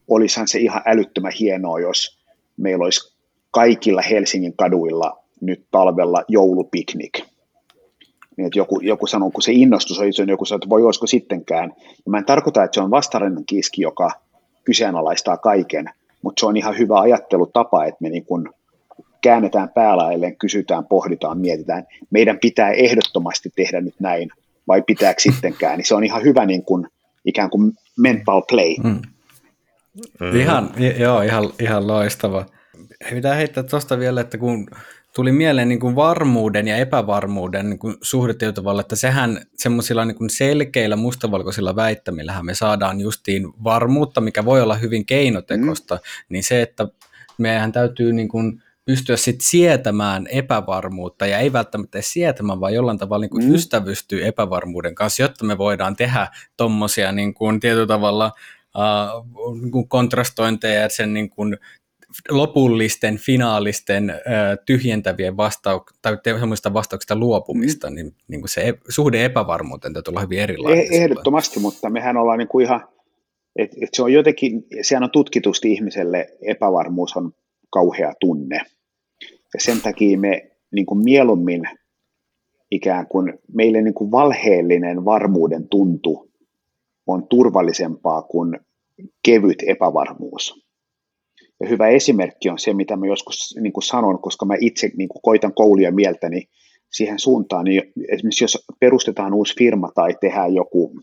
olisihan 0.09 0.49
se 0.49 0.59
ihan 0.59 0.83
älyttömän 0.87 1.33
hienoa, 1.41 1.81
jos 1.81 2.16
meillä 2.57 2.85
olisi 2.85 3.17
kaikilla 3.51 4.03
Helsingin 4.03 4.57
kaduilla 4.57 5.19
nyt 5.41 5.67
talvella 5.71 6.25
joulupiknik. 6.29 7.13
Niin, 8.37 8.47
että 8.47 8.59
joku, 8.59 8.81
joku 8.81 9.07
sanoo, 9.07 9.31
kun 9.31 9.43
se 9.43 9.53
innostus 9.53 9.99
on 9.99 10.05
niin 10.05 10.29
joku 10.29 10.45
sanoo, 10.45 10.57
että 10.57 10.69
voi 10.69 10.83
olisiko 10.83 11.07
sittenkään. 11.07 11.73
Ja 11.79 12.11
mä 12.11 12.19
en 12.19 12.25
tarkoita, 12.25 12.65
että 12.65 12.75
se 12.75 12.81
on 12.81 12.91
vastarinnan 12.91 13.45
kiski, 13.47 13.83
joka 13.83 14.11
kyseenalaistaa 14.65 15.37
kaiken, 15.37 15.91
mutta 16.23 16.41
se 16.41 16.47
on 16.47 16.57
ihan 16.57 16.79
hyvä 16.79 17.01
ajattelutapa, 17.01 17.85
että 17.85 17.99
me 18.01 18.09
niin 18.09 18.25
kun 18.25 18.55
käännetään 19.21 19.69
päälailleen, 19.69 20.37
kysytään, 20.37 20.87
pohditaan, 20.87 21.39
mietitään. 21.39 21.87
Meidän 22.11 22.39
pitää 22.39 22.71
ehdottomasti 22.71 23.51
tehdä 23.57 23.81
nyt 23.81 23.95
näin, 24.01 24.29
vai 24.69 24.83
pitääkö 24.83 25.21
sittenkään. 25.21 25.79
Niin 25.79 25.87
se 25.87 25.95
on 25.95 26.05
ihan 26.05 26.23
hyvä 26.23 26.47
niin 26.47 26.65
kun, 26.65 26.89
ikään 27.25 27.51
kuin 27.51 27.73
mental 27.99 28.43
play. 28.43 28.75
Mm. 28.85 29.03
Mm. 30.21 30.41
Ihan, 30.41 30.71
joo, 30.99 31.23
ihan, 31.23 31.53
ihan 31.61 31.87
loistava. 31.87 32.47
Pitää 33.11 33.35
heittää 33.35 33.63
tuosta 33.63 33.99
vielä, 33.99 34.21
että 34.21 34.39
kun 34.39 34.69
tuli 35.15 35.33
mieleen 35.33 35.69
niin 35.69 35.81
kuin 35.81 35.97
varmuuden 35.97 36.69
ja 36.69 36.77
epävarmuuden 36.77 37.71
niin 37.71 37.79
kuin 37.79 37.97
suhdetietovalla, 38.03 38.81
että 38.81 38.97
sehän 38.97 39.41
semmoisilla 39.55 40.05
niin 40.05 40.17
kuin 40.17 40.31
selkeillä 40.31 40.97
mustavalkoisilla 40.97 41.77
väittämillähän 41.77 42.47
me 42.47 42.55
saadaan 42.55 43.01
justiin 43.01 43.65
varmuutta, 43.65 44.21
mikä 44.21 44.45
voi 44.45 44.63
olla 44.63 44.75
hyvin 44.75 45.07
keinotekosta, 45.07 45.95
mm. 45.95 46.01
niin 46.29 46.43
se, 46.43 46.63
että 46.63 46.89
meidän 47.39 47.73
täytyy 47.73 48.13
niin 48.13 48.29
kuin 48.29 48.63
pystyä 48.85 49.17
sit 49.17 49.41
sietämään 49.41 50.27
epävarmuutta 50.27 51.27
ja 51.27 51.39
ei 51.39 51.53
välttämättä 51.53 51.99
sietämään, 52.01 52.61
vaan 52.61 52.75
jollain 52.75 52.99
tavalla 52.99 53.23
niin 53.23 53.31
kuin 53.31 53.45
mm. 53.45 53.55
ystävystyy 53.55 54.27
epävarmuuden 54.27 54.95
kanssa, 54.95 55.23
jotta 55.23 55.45
me 55.45 55.59
voidaan 55.59 55.97
tehdä 55.97 56.29
tuommoisia 56.57 57.13
niin 57.13 57.35
kuin 57.35 57.61
tietyllä 57.61 57.87
tavalla 57.87 58.33
uh, 58.77 59.89
kontrastointeja 59.89 60.89
sen 60.89 61.15
niin 61.15 61.31
kuin 61.31 61.57
lopullisten, 62.31 63.17
finaalisten, 63.17 64.15
tyhjentävien 64.67 65.35
vastau- 65.35 65.97
tai 66.03 66.19
semmoista 66.39 66.75
vastauksista 66.75 67.17
luopumista, 67.17 67.91
mm. 67.91 67.95
niin, 67.95 68.15
niin 68.29 68.41
kuin 68.41 68.49
se 68.49 68.61
e- 68.61 68.79
suhde 68.89 69.25
epävarmuuteen 69.25 69.93
täytyy 69.93 70.11
olla 70.11 70.21
hyvin 70.21 70.39
erilainen. 70.39 70.81
Eh, 70.81 71.03
ehdottomasti, 71.03 71.61
mutta 71.61 71.91
mehän 71.91 72.17
ollaan 72.17 72.39
niin 72.39 72.49
kuin 72.49 72.67
ihan, 72.67 72.89
että 73.57 73.77
et 73.81 73.89
se 73.93 74.03
on 74.03 74.13
jotenkin, 74.13 74.65
sehän 74.83 75.05
on 75.05 75.11
tutkitusti 75.11 75.73
ihmiselle 75.73 76.27
epävarmuus 76.43 77.17
on 77.17 77.33
kauhea 77.71 78.13
tunne. 78.21 78.61
Ja 79.55 79.61
sen 79.61 79.81
takia 79.81 80.19
me 80.19 80.51
niin 80.73 80.87
kuin 80.87 81.05
mieluummin 81.05 81.63
ikään 82.71 83.07
kuin 83.07 83.39
meille 83.55 83.83
niin 83.83 83.95
kuin 83.95 84.11
valheellinen 84.11 85.05
varmuuden 85.05 85.69
tuntu 85.69 86.26
on 87.07 87.29
turvallisempaa 87.29 88.23
kuin 88.23 88.59
kevyt 89.25 89.63
epävarmuus. 89.67 90.67
Ja 91.61 91.69
hyvä 91.69 91.89
esimerkki 91.89 92.49
on 92.49 92.59
se, 92.59 92.75
mitä 92.75 92.97
mä 92.97 93.07
joskus 93.07 93.55
niin 93.61 93.73
kuin 93.73 93.85
sanon, 93.85 94.23
koska 94.23 94.47
mä 94.47 94.55
itse 94.61 94.91
niin 94.97 95.09
kuin 95.09 95.23
koitan 95.23 95.55
koulia 95.55 95.93
mieltäni 95.93 96.49
siihen 96.93 97.19
suuntaan. 97.19 97.65
Niin 97.65 97.83
esimerkiksi 98.09 98.45
jos 98.45 98.65
perustetaan 98.81 99.35
uusi 99.35 99.55
firma 99.59 99.91
tai 99.95 100.15
tehdään 100.21 100.55
joku 100.55 101.01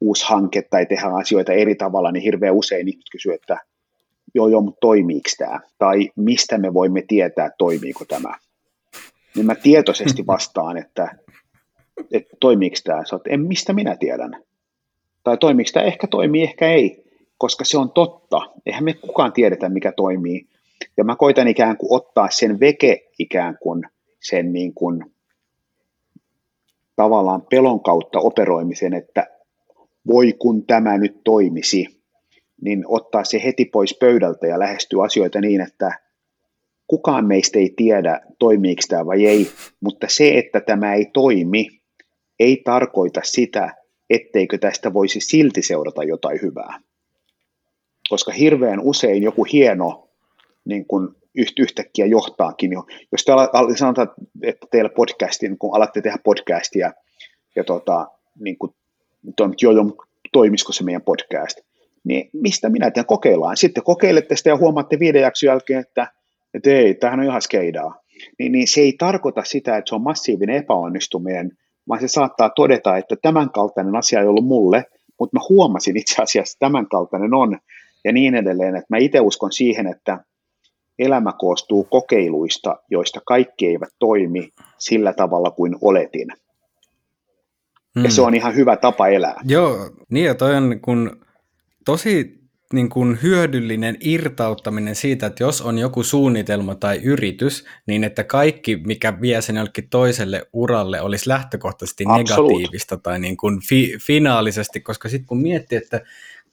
uusi 0.00 0.26
hanke 0.28 0.62
tai 0.70 0.86
tehdään 0.86 1.14
asioita 1.14 1.52
eri 1.52 1.74
tavalla, 1.74 2.12
niin 2.12 2.22
hirveän 2.22 2.54
usein 2.54 2.88
ihmiset 2.88 3.10
kysyy, 3.12 3.32
että 3.32 3.58
joo, 4.34 4.48
joo, 4.48 4.60
mutta 4.60 4.80
toimiiko 4.80 5.30
tämä? 5.38 5.60
Tai 5.78 6.10
mistä 6.16 6.58
me 6.58 6.74
voimme 6.74 7.02
tietää, 7.08 7.50
toimiiko 7.58 8.04
tämä? 8.04 8.34
Niin 9.36 9.46
mä 9.46 9.54
tietoisesti 9.54 10.26
vastaan, 10.26 10.76
että, 10.76 11.16
että 12.12 12.36
toimiiko 12.40 12.76
tämä? 12.84 13.04
Sä 13.04 13.16
oot, 13.16 13.26
en 13.26 13.40
mistä 13.40 13.72
minä 13.72 13.96
tiedän. 13.96 14.44
Tai 15.24 15.38
toimiiko 15.38 15.70
tämä? 15.72 15.86
Ehkä 15.86 16.06
toimii, 16.06 16.42
ehkä 16.42 16.68
ei 16.68 17.04
koska 17.38 17.64
se 17.64 17.78
on 17.78 17.90
totta. 17.92 18.40
Eihän 18.66 18.84
me 18.84 18.94
kukaan 18.94 19.32
tiedetä, 19.32 19.68
mikä 19.68 19.92
toimii. 19.92 20.46
Ja 20.96 21.04
mä 21.04 21.16
koitan 21.16 21.48
ikään 21.48 21.76
kuin 21.76 21.92
ottaa 21.92 22.30
sen 22.30 22.60
veke 22.60 23.10
ikään 23.18 23.58
kuin 23.62 23.82
sen 24.22 24.52
niin 24.52 24.74
kuin 24.74 25.04
tavallaan 26.96 27.42
pelon 27.50 27.82
kautta 27.82 28.18
operoimisen, 28.18 28.94
että 28.94 29.26
voi 30.06 30.32
kun 30.32 30.66
tämä 30.66 30.98
nyt 30.98 31.20
toimisi, 31.24 31.86
niin 32.60 32.84
ottaa 32.86 33.24
se 33.24 33.44
heti 33.44 33.64
pois 33.64 33.96
pöydältä 34.00 34.46
ja 34.46 34.58
lähestyä 34.58 35.02
asioita 35.02 35.40
niin, 35.40 35.60
että 35.60 35.98
kukaan 36.86 37.26
meistä 37.26 37.58
ei 37.58 37.72
tiedä, 37.76 38.20
toimiiko 38.38 38.82
tämä 38.88 39.06
vai 39.06 39.26
ei, 39.26 39.50
mutta 39.80 40.06
se, 40.10 40.38
että 40.38 40.60
tämä 40.60 40.94
ei 40.94 41.06
toimi, 41.12 41.66
ei 42.40 42.62
tarkoita 42.64 43.20
sitä, 43.24 43.74
etteikö 44.10 44.58
tästä 44.58 44.92
voisi 44.92 45.20
silti 45.20 45.62
seurata 45.62 46.04
jotain 46.04 46.42
hyvää 46.42 46.80
koska 48.08 48.32
hirveän 48.32 48.80
usein 48.80 49.22
joku 49.22 49.44
hieno 49.44 50.08
niin 50.64 50.86
kun 50.86 51.16
yhtäkkiä 51.58 52.06
johtaakin. 52.06 52.70
Jos 53.12 53.24
te 53.24 53.32
sanotaan, 53.76 54.08
että 54.42 54.66
teillä 54.70 54.90
podcastin, 54.96 55.58
kun 55.58 55.76
alatte 55.76 56.00
tehdä 56.00 56.18
podcastia, 56.24 56.92
ja 57.56 57.64
tota, 57.64 58.06
niin 58.40 58.58
kun, 58.58 58.74
jo, 59.62 59.70
jo, 59.70 59.84
toimisiko 60.32 60.72
se 60.72 60.84
meidän 60.84 61.02
podcast, 61.02 61.58
niin 62.04 62.30
mistä 62.32 62.68
minä 62.68 62.90
tiedän, 62.90 63.06
kokeillaan. 63.06 63.56
Sitten 63.56 63.84
kokeilette 63.84 64.36
sitä 64.36 64.50
ja 64.50 64.56
huomaatte 64.56 64.98
viiden 64.98 65.22
jakson 65.22 65.46
jälkeen, 65.46 65.80
että, 65.80 66.12
että 66.54 66.70
ei, 66.70 66.94
tämähän 66.94 67.20
on 67.20 67.26
ihan 67.26 67.42
skeidaa. 67.42 68.00
Niin, 68.38 68.52
niin 68.52 68.68
se 68.68 68.80
ei 68.80 68.92
tarkoita 68.98 69.44
sitä, 69.44 69.76
että 69.76 69.88
se 69.88 69.94
on 69.94 70.02
massiivinen 70.02 70.56
epäonnistuminen, 70.56 71.58
vaan 71.88 72.00
se 72.00 72.08
saattaa 72.08 72.50
todeta, 72.50 72.96
että 72.96 73.16
tämän 73.22 73.50
kaltainen 73.50 73.96
asia 73.96 74.20
ei 74.20 74.26
ollut 74.26 74.46
mulle, 74.46 74.84
mutta 75.20 75.36
mä 75.36 75.40
huomasin 75.48 75.96
itse 75.96 76.22
asiassa, 76.22 76.54
että 76.54 76.66
tämän 76.66 76.88
kaltainen 76.88 77.34
on, 77.34 77.58
ja 78.04 78.12
niin 78.12 78.34
edelleen. 78.34 78.76
Että 78.76 78.86
mä 78.88 78.96
itse 78.96 79.20
uskon 79.20 79.52
siihen, 79.52 79.86
että 79.86 80.24
elämä 80.98 81.32
koostuu 81.38 81.84
kokeiluista, 81.84 82.76
joista 82.90 83.20
kaikki 83.26 83.66
eivät 83.66 83.88
toimi 83.98 84.48
sillä 84.78 85.12
tavalla 85.12 85.50
kuin 85.50 85.76
oletin. 85.80 86.28
Hmm. 87.94 88.04
Ja 88.04 88.10
se 88.10 88.20
hmm. 88.20 88.26
on 88.26 88.34
ihan 88.34 88.56
hyvä 88.56 88.76
tapa 88.76 89.08
elää. 89.08 89.40
Joo, 89.44 89.90
niin 90.10 90.26
ja 90.26 90.34
toi 90.34 90.56
on 90.56 90.80
kun 90.82 91.20
tosi 91.84 92.43
niin 92.74 92.88
kuin 92.88 93.18
hyödyllinen 93.22 93.96
irtauttaminen 94.00 94.94
siitä, 94.94 95.26
että 95.26 95.42
jos 95.42 95.62
on 95.62 95.78
joku 95.78 96.02
suunnitelma 96.02 96.74
tai 96.74 97.00
yritys, 97.02 97.64
niin 97.86 98.04
että 98.04 98.24
kaikki, 98.24 98.76
mikä 98.76 99.20
vie 99.20 99.42
sen 99.42 99.56
jollekin 99.56 99.88
toiselle 99.88 100.46
uralle, 100.52 101.00
olisi 101.00 101.28
lähtökohtaisesti 101.28 102.04
Absolut. 102.08 102.50
negatiivista 102.50 102.96
tai 102.96 103.18
niin 103.18 103.36
kuin 103.36 103.60
fi- 103.68 103.98
finaalisesti, 104.06 104.80
koska 104.80 105.08
sitten 105.08 105.26
kun 105.26 105.42
miettii, 105.42 105.78
että 105.78 106.00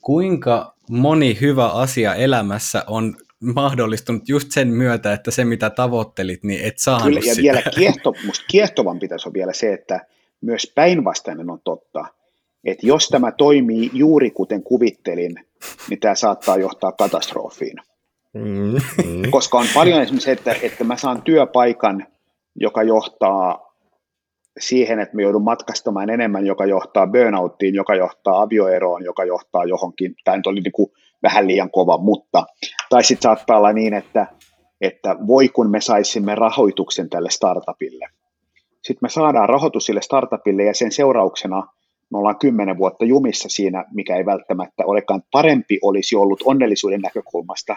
kuinka 0.01 0.75
moni 0.89 1.37
hyvä 1.41 1.67
asia 1.67 2.15
elämässä 2.15 2.83
on 2.87 3.15
mahdollistunut 3.39 4.29
just 4.29 4.51
sen 4.51 4.67
myötä, 4.67 5.13
että 5.13 5.31
se 5.31 5.45
mitä 5.45 5.69
tavoittelit, 5.69 6.43
niin 6.43 6.65
et 6.65 6.77
saanut 6.77 7.03
Kyllä, 7.03 7.19
ja 7.19 7.35
sitä. 7.35 7.41
vielä 7.41 7.61
kiehto, 7.75 8.13
musta 8.25 8.45
kiehtovan 8.47 8.99
pitäisi 8.99 9.27
olla 9.27 9.33
vielä 9.33 9.53
se, 9.53 9.73
että 9.73 10.05
myös 10.41 10.71
päinvastainen 10.75 11.49
on 11.49 11.59
totta, 11.63 12.05
että 12.65 12.87
jos 12.87 13.07
tämä 13.07 13.31
toimii 13.31 13.89
juuri 13.93 14.31
kuten 14.31 14.63
kuvittelin, 14.63 15.35
niin 15.89 15.99
tämä 15.99 16.15
saattaa 16.15 16.57
johtaa 16.57 16.91
katastrofiin. 16.91 17.77
Mm-hmm. 18.33 19.31
Koska 19.31 19.57
on 19.57 19.67
paljon 19.73 20.01
esimerkiksi 20.01 20.31
että, 20.31 20.55
että 20.61 20.83
mä 20.83 20.97
saan 20.97 21.21
työpaikan, 21.21 22.07
joka 22.55 22.83
johtaa 22.83 23.71
siihen, 24.59 24.99
että 24.99 25.15
me 25.15 25.23
joudun 25.23 25.43
matkastamaan 25.43 26.09
enemmän, 26.09 26.45
joka 26.45 26.65
johtaa 26.65 27.07
burnouttiin, 27.07 27.75
joka 27.75 27.95
johtaa 27.95 28.41
avioeroon, 28.41 29.03
joka 29.03 29.25
johtaa 29.25 29.65
johonkin, 29.65 30.15
tämä 30.23 30.37
nyt 30.37 30.47
oli 30.47 30.61
niin 30.61 30.71
kuin 30.71 30.91
vähän 31.23 31.47
liian 31.47 31.71
kova, 31.71 31.97
mutta, 31.97 32.45
tai 32.89 33.03
sitten 33.03 33.21
saattaa 33.21 33.57
olla 33.57 33.73
niin, 33.73 33.93
että, 33.93 34.27
että 34.81 35.15
voi 35.27 35.49
kun 35.49 35.71
me 35.71 35.81
saisimme 35.81 36.35
rahoituksen 36.35 37.09
tälle 37.09 37.29
startupille. 37.29 38.07
Sitten 38.71 38.99
me 39.01 39.09
saadaan 39.09 39.49
rahoitus 39.49 39.85
sille 39.85 40.01
startupille 40.01 40.63
ja 40.63 40.73
sen 40.73 40.91
seurauksena 40.91 41.63
me 42.11 42.17
ollaan 42.17 42.39
kymmenen 42.39 42.77
vuotta 42.77 43.05
jumissa 43.05 43.49
siinä, 43.49 43.85
mikä 43.93 44.15
ei 44.15 44.25
välttämättä 44.25 44.85
olekaan 44.85 45.23
parempi 45.31 45.79
olisi 45.81 46.15
ollut 46.15 46.43
onnellisuuden 46.45 47.01
näkökulmasta, 47.01 47.75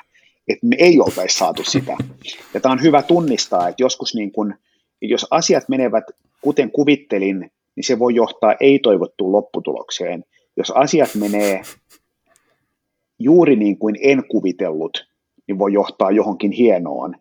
että 0.49 0.66
me 0.66 0.76
ei 0.78 1.01
oltaisi 1.01 1.39
saatu 1.39 1.64
sitä. 1.64 1.97
Ja 2.55 2.61
tämä 2.61 2.72
on 2.72 2.82
hyvä 2.82 3.03
tunnistaa, 3.03 3.68
että 3.68 3.82
joskus 3.82 4.14
niin 4.14 4.32
kun, 4.32 4.55
jos 5.03 5.26
asiat 5.30 5.68
menevät 5.68 6.05
kuten 6.41 6.70
kuvittelin, 6.70 7.51
niin 7.76 7.85
se 7.85 7.99
voi 7.99 8.14
johtaa 8.14 8.55
ei-toivottuun 8.61 9.32
lopputulokseen. 9.32 10.24
Jos 10.57 10.70
asiat 10.70 11.14
menee 11.14 11.62
juuri 13.18 13.57
niin 13.57 13.78
kuin 13.78 13.97
en 14.03 14.24
kuvitellut, 14.28 15.07
niin 15.49 15.59
voi 15.59 15.72
johtaa 15.72 16.11
johonkin 16.11 16.53
hienoon. 16.53 17.14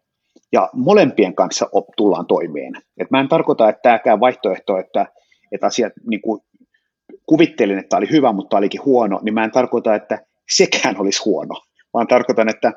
Ja 0.52 0.70
molempien 0.74 1.36
kanssa 1.36 1.70
op, 1.72 1.86
tullaan 1.98 2.26
toimeen. 2.26 2.74
Et 2.98 3.12
mä 3.12 3.20
en 3.20 3.28
tarkoita, 3.28 3.70
että 3.70 3.82
tämäkään 3.82 4.20
vaihtoehto, 4.20 4.78
että, 4.78 5.08
että 5.52 5.68
asiat 5.68 5.94
niin 6.08 6.22
kuin 6.22 6.42
kuvittelin, 7.26 7.78
että 7.78 7.90
tämä 7.90 7.98
oli 7.98 8.12
hyvä, 8.12 8.32
mutta 8.32 8.50
tämä 8.50 8.58
olikin 8.58 8.86
huono, 8.86 9.20
niin 9.24 9.34
mä 9.34 9.44
en 9.44 9.52
tarkoita, 9.52 9.96
että 9.96 10.26
sekään 10.56 10.98
olisi 10.98 11.22
huono, 11.26 11.62
vaan 11.94 12.08
tarkoitan, 12.08 12.50
että 12.50 12.74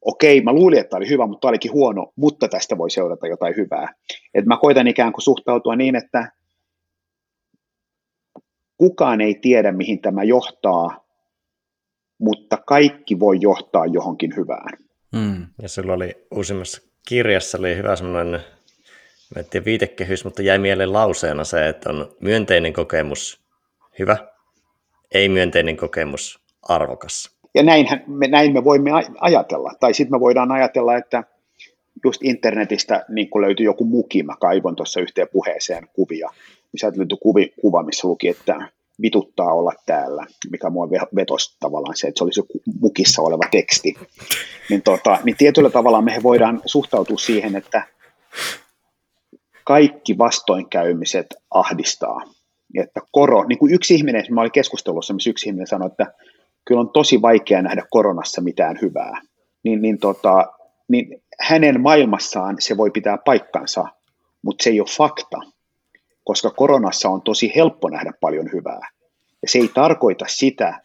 okei, 0.00 0.40
mä 0.40 0.52
luulin, 0.52 0.78
että 0.78 0.90
tämä 0.90 0.98
oli 0.98 1.08
hyvä, 1.08 1.26
mutta 1.26 1.40
tämä 1.40 1.50
olikin 1.50 1.72
huono, 1.72 2.12
mutta 2.16 2.48
tästä 2.48 2.78
voi 2.78 2.90
seurata 2.90 3.26
jotain 3.26 3.56
hyvää. 3.56 3.94
Et 4.34 4.46
mä 4.46 4.56
koitan 4.56 4.88
ikään 4.88 5.12
kuin 5.12 5.22
suhtautua 5.22 5.76
niin, 5.76 5.96
että 5.96 6.32
kukaan 8.76 9.20
ei 9.20 9.34
tiedä, 9.34 9.72
mihin 9.72 10.00
tämä 10.00 10.24
johtaa, 10.24 11.04
mutta 12.18 12.56
kaikki 12.56 13.18
voi 13.18 13.38
johtaa 13.40 13.86
johonkin 13.86 14.36
hyvään. 14.36 14.78
Mm. 15.12 15.46
Ja 15.62 15.68
sulla 15.68 15.92
oli 15.92 16.26
uusimmassa 16.30 16.82
kirjassa 17.08 17.58
oli 17.58 17.76
hyvä 17.76 17.96
semmoinen, 17.96 18.40
en 19.36 19.44
tiedä 19.50 19.64
viitekehys, 19.64 20.24
mutta 20.24 20.42
jäi 20.42 20.58
mieleen 20.58 20.92
lauseena 20.92 21.44
se, 21.44 21.68
että 21.68 21.90
on 21.90 22.16
myönteinen 22.20 22.72
kokemus 22.72 23.43
hyvä, 23.98 24.16
ei 25.14 25.28
myönteinen 25.28 25.76
kokemus 25.76 26.40
arvokas. 26.62 27.36
Ja 27.54 27.62
näinhän 27.62 28.04
me, 28.06 28.28
näin 28.28 28.52
me 28.52 28.64
voimme 28.64 28.90
ajatella. 29.20 29.72
Tai 29.80 29.94
sitten 29.94 30.14
me 30.16 30.20
voidaan 30.20 30.52
ajatella, 30.52 30.96
että 30.96 31.24
just 32.04 32.22
internetistä 32.22 33.04
niin 33.08 33.30
kun 33.30 33.42
löytyi 33.42 33.64
joku 33.64 33.84
muki, 33.84 34.22
mä 34.22 34.36
kaivon 34.40 34.76
tuossa 34.76 35.00
yhteen 35.00 35.28
puheeseen 35.32 35.88
kuvia, 35.92 36.28
niin 36.72 36.80
sieltä 36.80 36.98
löytyi 36.98 37.18
kuvi, 37.22 37.54
kuva, 37.60 37.82
missä 37.82 38.08
luki, 38.08 38.28
että 38.28 38.68
vituttaa 39.02 39.52
olla 39.52 39.72
täällä, 39.86 40.26
mikä 40.50 40.70
mua 40.70 40.90
vetosi 40.90 41.56
tavallaan 41.60 41.96
se, 41.96 42.06
että 42.06 42.18
se 42.18 42.24
olisi 42.24 42.40
joku 42.40 42.60
mukissa 42.80 43.22
oleva 43.22 43.42
teksti. 43.50 43.94
Niin, 44.70 44.82
tota, 44.82 45.18
niin 45.24 45.36
tietyllä 45.36 45.70
tavalla 45.70 46.02
me 46.02 46.20
voidaan 46.22 46.62
suhtautua 46.66 47.18
siihen, 47.18 47.56
että 47.56 47.82
kaikki 49.64 50.18
vastoinkäymiset 50.18 51.26
ahdistaa. 51.50 52.20
Että 52.78 53.00
koro, 53.12 53.44
niin 53.44 53.58
kuin 53.58 53.74
yksi 53.74 53.94
ihminen, 53.94 54.24
mä 54.30 54.40
olin 54.40 54.52
keskustelussa, 54.52 55.14
missä 55.14 55.30
yksi 55.30 55.48
ihminen 55.48 55.66
sanoi, 55.66 55.86
että 55.86 56.06
kyllä 56.66 56.80
on 56.80 56.90
tosi 56.92 57.22
vaikea 57.22 57.62
nähdä 57.62 57.82
koronassa 57.90 58.40
mitään 58.40 58.78
hyvää. 58.82 59.20
Niin, 59.64 59.82
niin, 59.82 59.98
tota, 59.98 60.46
niin 60.88 61.22
hänen 61.40 61.80
maailmassaan 61.80 62.56
se 62.58 62.76
voi 62.76 62.90
pitää 62.90 63.18
paikkansa, 63.24 63.84
mutta 64.42 64.62
se 64.62 64.70
ei 64.70 64.80
ole 64.80 64.88
fakta 64.96 65.38
koska 66.24 66.50
koronassa 66.50 67.08
on 67.08 67.22
tosi 67.22 67.52
helppo 67.56 67.88
nähdä 67.88 68.12
paljon 68.20 68.52
hyvää. 68.52 68.88
Ja 69.42 69.48
se 69.48 69.58
ei 69.58 69.68
tarkoita 69.74 70.24
sitä, 70.28 70.80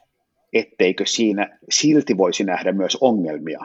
etteikö 0.53 1.05
siinä 1.05 1.59
silti 1.69 2.17
voisi 2.17 2.43
nähdä 2.43 2.71
myös 2.71 2.97
ongelmia. 3.01 3.59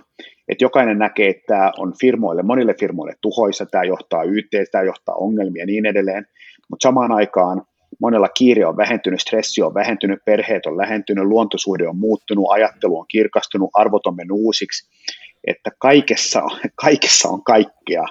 että 0.48 0.64
jokainen 0.64 0.98
näkee, 0.98 1.28
että 1.28 1.46
tämä 1.46 1.72
on 1.78 1.92
firmoille, 2.00 2.42
monille 2.42 2.74
firmoille 2.80 3.14
tuhoisa, 3.20 3.66
tämä 3.66 3.84
johtaa 3.84 4.24
YT, 4.24 4.50
tämä 4.70 4.84
johtaa 4.84 5.14
ongelmia 5.14 5.62
ja 5.62 5.66
niin 5.66 5.86
edelleen, 5.86 6.26
mutta 6.70 6.82
samaan 6.82 7.12
aikaan 7.12 7.62
monella 8.00 8.28
kiire 8.28 8.66
on 8.66 8.76
vähentynyt, 8.76 9.20
stressi 9.20 9.62
on 9.62 9.74
vähentynyt, 9.74 10.24
perheet 10.24 10.66
on 10.66 10.76
lähentynyt, 10.76 11.24
luontosuhde 11.24 11.88
on 11.88 11.96
muuttunut, 11.96 12.46
ajattelu 12.50 12.98
on 12.98 13.06
kirkastunut, 13.08 13.70
arvot 13.74 14.06
on 14.06 14.16
mennyt 14.16 14.36
uusiksi, 14.36 14.88
että 15.46 15.70
kaikessa, 15.78 16.42
kaikessa 16.84 17.28
on 17.28 17.44
kaikkea. 17.44 18.04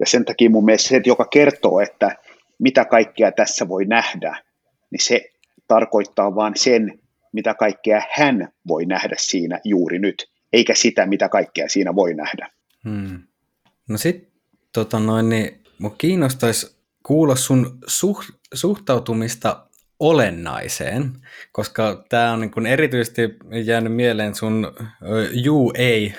Ja 0.00 0.06
sen 0.06 0.24
takia 0.24 0.50
mun 0.50 0.64
mielestä 0.64 0.88
se, 0.88 0.96
että 0.96 1.08
joka 1.08 1.24
kertoo, 1.24 1.80
että 1.80 2.16
mitä 2.58 2.84
kaikkea 2.84 3.32
tässä 3.32 3.68
voi 3.68 3.84
nähdä, 3.84 4.42
niin 4.90 5.02
se 5.02 5.24
tarkoittaa 5.68 6.34
vain 6.34 6.52
sen, 6.56 6.98
mitä 7.32 7.54
kaikkea 7.54 8.02
hän 8.10 8.48
voi 8.68 8.86
nähdä 8.86 9.14
siinä 9.18 9.60
juuri 9.64 9.98
nyt, 9.98 10.26
eikä 10.52 10.74
sitä, 10.74 11.06
mitä 11.06 11.28
kaikkea 11.28 11.68
siinä 11.68 11.94
voi 11.94 12.14
nähdä. 12.14 12.48
Hmm. 12.84 13.22
No 13.88 13.98
sitten 13.98 14.32
tota 14.72 15.00
noin, 15.00 15.28
niin 15.28 15.60
mua 15.78 15.94
kiinnostaisi 15.98 16.76
kuulla 17.06 17.36
sun 17.36 17.78
suht, 17.86 18.28
suhtautumista 18.54 19.66
olennaiseen, 20.00 21.12
koska 21.52 22.04
tämä 22.08 22.32
on 22.32 22.40
niin 22.40 22.50
kun 22.50 22.66
erityisesti 22.66 23.22
jäänyt 23.64 23.94
mieleen 23.94 24.34
sun 24.34 24.72
ei 25.74 26.14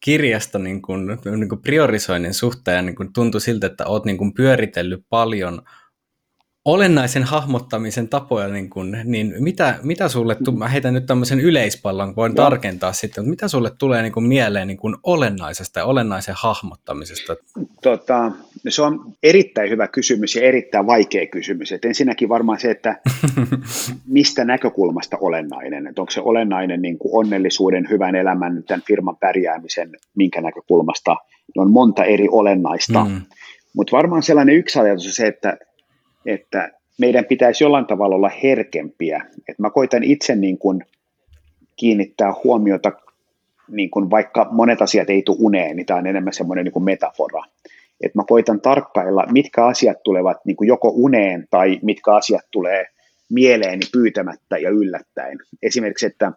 kirjasto 0.00 0.58
niin 0.58 0.82
kuin, 0.82 1.06
niin 1.36 1.48
kuin 1.48 1.62
priorisoinnin 1.62 2.34
suhteen. 2.34 2.86
Niin 2.86 2.96
kuin 2.96 3.12
tuntui 3.12 3.40
siltä, 3.40 3.66
että 3.66 3.86
olet 3.86 4.04
niin 4.04 4.18
kuin 4.18 4.34
pyöritellyt 4.34 5.04
paljon 5.08 5.62
olennaisen 6.64 7.22
hahmottamisen 7.22 8.08
tapoja, 8.08 8.48
niin, 8.48 8.70
kuin, 8.70 8.96
niin 9.04 9.34
mitä, 9.38 9.78
mitä 9.82 10.08
sulle, 10.08 10.36
mä 10.58 10.68
heitän 10.68 10.94
nyt 10.94 11.06
tämmöisen 11.06 11.40
yleispallon, 11.40 12.16
voin 12.16 12.32
Joo. 12.36 12.44
tarkentaa 12.44 12.92
sitten, 12.92 13.24
mutta 13.24 13.30
mitä 13.30 13.48
sulle 13.48 13.70
tulee 13.78 14.02
niin 14.02 14.12
kuin 14.12 14.26
mieleen 14.26 14.68
niin 14.68 14.76
kuin 14.76 14.96
olennaisesta 15.02 15.80
ja 15.80 15.84
olennaisen 15.84 16.34
hahmottamisesta? 16.38 17.36
Tota, 17.82 18.32
se 18.68 18.82
on 18.82 19.12
erittäin 19.22 19.70
hyvä 19.70 19.88
kysymys 19.88 20.36
ja 20.36 20.42
erittäin 20.42 20.86
vaikea 20.86 21.26
kysymys. 21.26 21.72
Et 21.72 21.84
ensinnäkin 21.84 22.28
varmaan 22.28 22.60
se, 22.60 22.70
että 22.70 23.00
mistä 24.06 24.44
näkökulmasta 24.44 25.16
olennainen, 25.20 25.86
että 25.86 26.02
onko 26.02 26.10
se 26.10 26.20
olennainen 26.20 26.82
niin 26.82 26.98
kuin 26.98 27.16
onnellisuuden, 27.16 27.86
hyvän 27.90 28.14
elämän, 28.14 28.62
tämän 28.66 28.82
firman 28.86 29.16
pärjäämisen, 29.16 29.90
minkä 30.16 30.40
näkökulmasta, 30.40 31.16
ne 31.56 31.62
on 31.62 31.70
monta 31.70 32.04
eri 32.04 32.28
olennaista. 32.30 33.04
Mm. 33.04 33.20
Mutta 33.76 33.96
varmaan 33.96 34.22
sellainen 34.22 34.54
yksi 34.54 34.78
ajatus 34.78 35.06
on 35.06 35.12
se, 35.12 35.26
että 35.26 35.58
että 36.26 36.70
meidän 36.98 37.24
pitäisi 37.24 37.64
jollain 37.64 37.86
tavalla 37.86 38.16
olla 38.16 38.30
herkempiä. 38.42 39.26
Et 39.48 39.58
mä 39.58 39.70
koitan 39.70 40.02
itse 40.02 40.36
niin 40.36 40.58
kuin 40.58 40.84
kiinnittää 41.76 42.32
huomiota, 42.44 42.92
niin 43.68 43.90
kuin 43.90 44.10
vaikka 44.10 44.48
monet 44.50 44.82
asiat 44.82 45.10
ei 45.10 45.22
tule 45.22 45.36
uneen, 45.40 45.76
niin 45.76 45.86
tämä 45.86 45.98
on 45.98 46.06
enemmän 46.06 46.32
semmoinen 46.32 46.64
niin 46.64 46.72
kuin 46.72 46.84
metafora. 46.84 47.42
Et 48.00 48.14
mä 48.14 48.22
koitan 48.28 48.60
tarkkailla, 48.60 49.26
mitkä 49.32 49.66
asiat 49.66 50.02
tulevat 50.02 50.36
niin 50.44 50.56
kuin 50.56 50.68
joko 50.68 50.92
uneen 50.94 51.46
tai 51.50 51.78
mitkä 51.82 52.14
asiat 52.14 52.44
tulee 52.50 52.86
mieleeni 53.32 53.82
pyytämättä 53.92 54.58
ja 54.58 54.70
yllättäen. 54.70 55.38
Esimerkiksi, 55.62 56.06
että 56.06 56.32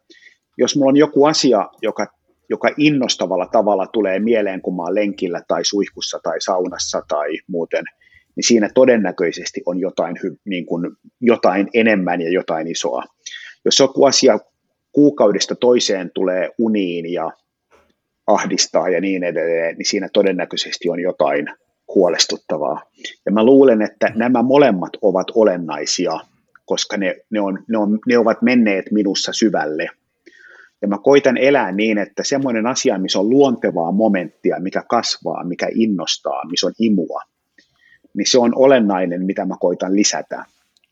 jos 0.58 0.76
mulla 0.76 0.90
on 0.90 0.98
joku 0.98 1.26
asia, 1.26 1.70
joka, 1.82 2.08
joka 2.50 2.70
innostavalla 2.78 3.46
tavalla 3.46 3.88
tulee 3.88 4.20
mieleen, 4.20 4.62
kun 4.62 4.76
mä 4.76 4.84
oon 4.84 4.96
lenkillä 4.96 5.42
tai 5.48 5.66
suihkussa 5.66 6.20
tai 6.24 6.42
saunassa 6.42 7.02
tai 7.08 7.38
muuten– 7.48 7.84
niin 8.38 8.48
siinä 8.48 8.70
todennäköisesti 8.74 9.62
on 9.66 9.80
jotain, 9.80 10.16
niin 10.46 10.66
kuin, 10.66 10.92
jotain 11.22 11.68
enemmän 11.74 12.22
ja 12.22 12.30
jotain 12.32 12.68
isoa. 12.68 13.04
Jos 13.66 13.80
joku 13.80 14.06
asia 14.06 14.40
kuukaudesta 14.92 15.56
toiseen 15.56 16.12
tulee 16.14 16.50
uniin 16.58 17.14
ja 17.14 17.32
ahdistaa 18.28 18.90
ja 18.90 19.02
niin 19.02 19.24
edelleen, 19.24 19.78
niin 19.78 19.86
siinä 19.86 20.10
todennäköisesti 20.14 20.90
on 20.90 21.00
jotain 21.00 21.48
huolestuttavaa. 21.96 22.82
Ja 23.26 23.32
mä 23.32 23.46
luulen, 23.46 23.82
että 23.82 24.12
nämä 24.16 24.44
molemmat 24.44 24.92
ovat 25.02 25.28
olennaisia, 25.36 26.20
koska 26.66 26.98
ne, 26.98 27.16
ne, 27.30 27.42
on, 27.42 27.64
ne, 27.68 27.78
on, 27.78 28.00
ne 28.08 28.18
ovat 28.18 28.42
menneet 28.42 28.86
minussa 28.92 29.34
syvälle. 29.34 29.90
Ja 30.82 30.88
mä 30.88 30.98
koitan 31.04 31.38
elää 31.38 31.72
niin, 31.72 31.98
että 31.98 32.24
semmoinen 32.24 32.68
asia, 32.68 33.00
missä 33.00 33.20
on 33.20 33.30
luontevaa 33.30 33.92
momenttia, 33.92 34.60
mikä 34.60 34.84
kasvaa, 34.90 35.44
mikä 35.44 35.68
innostaa, 35.74 36.46
missä 36.50 36.68
on 36.68 36.74
imua, 36.80 37.22
niin 38.18 38.32
se 38.32 38.40
on 38.40 38.52
olennainen, 38.56 39.26
mitä 39.26 39.46
mä 39.46 39.56
koitan 39.60 39.96
lisätä. 39.96 40.46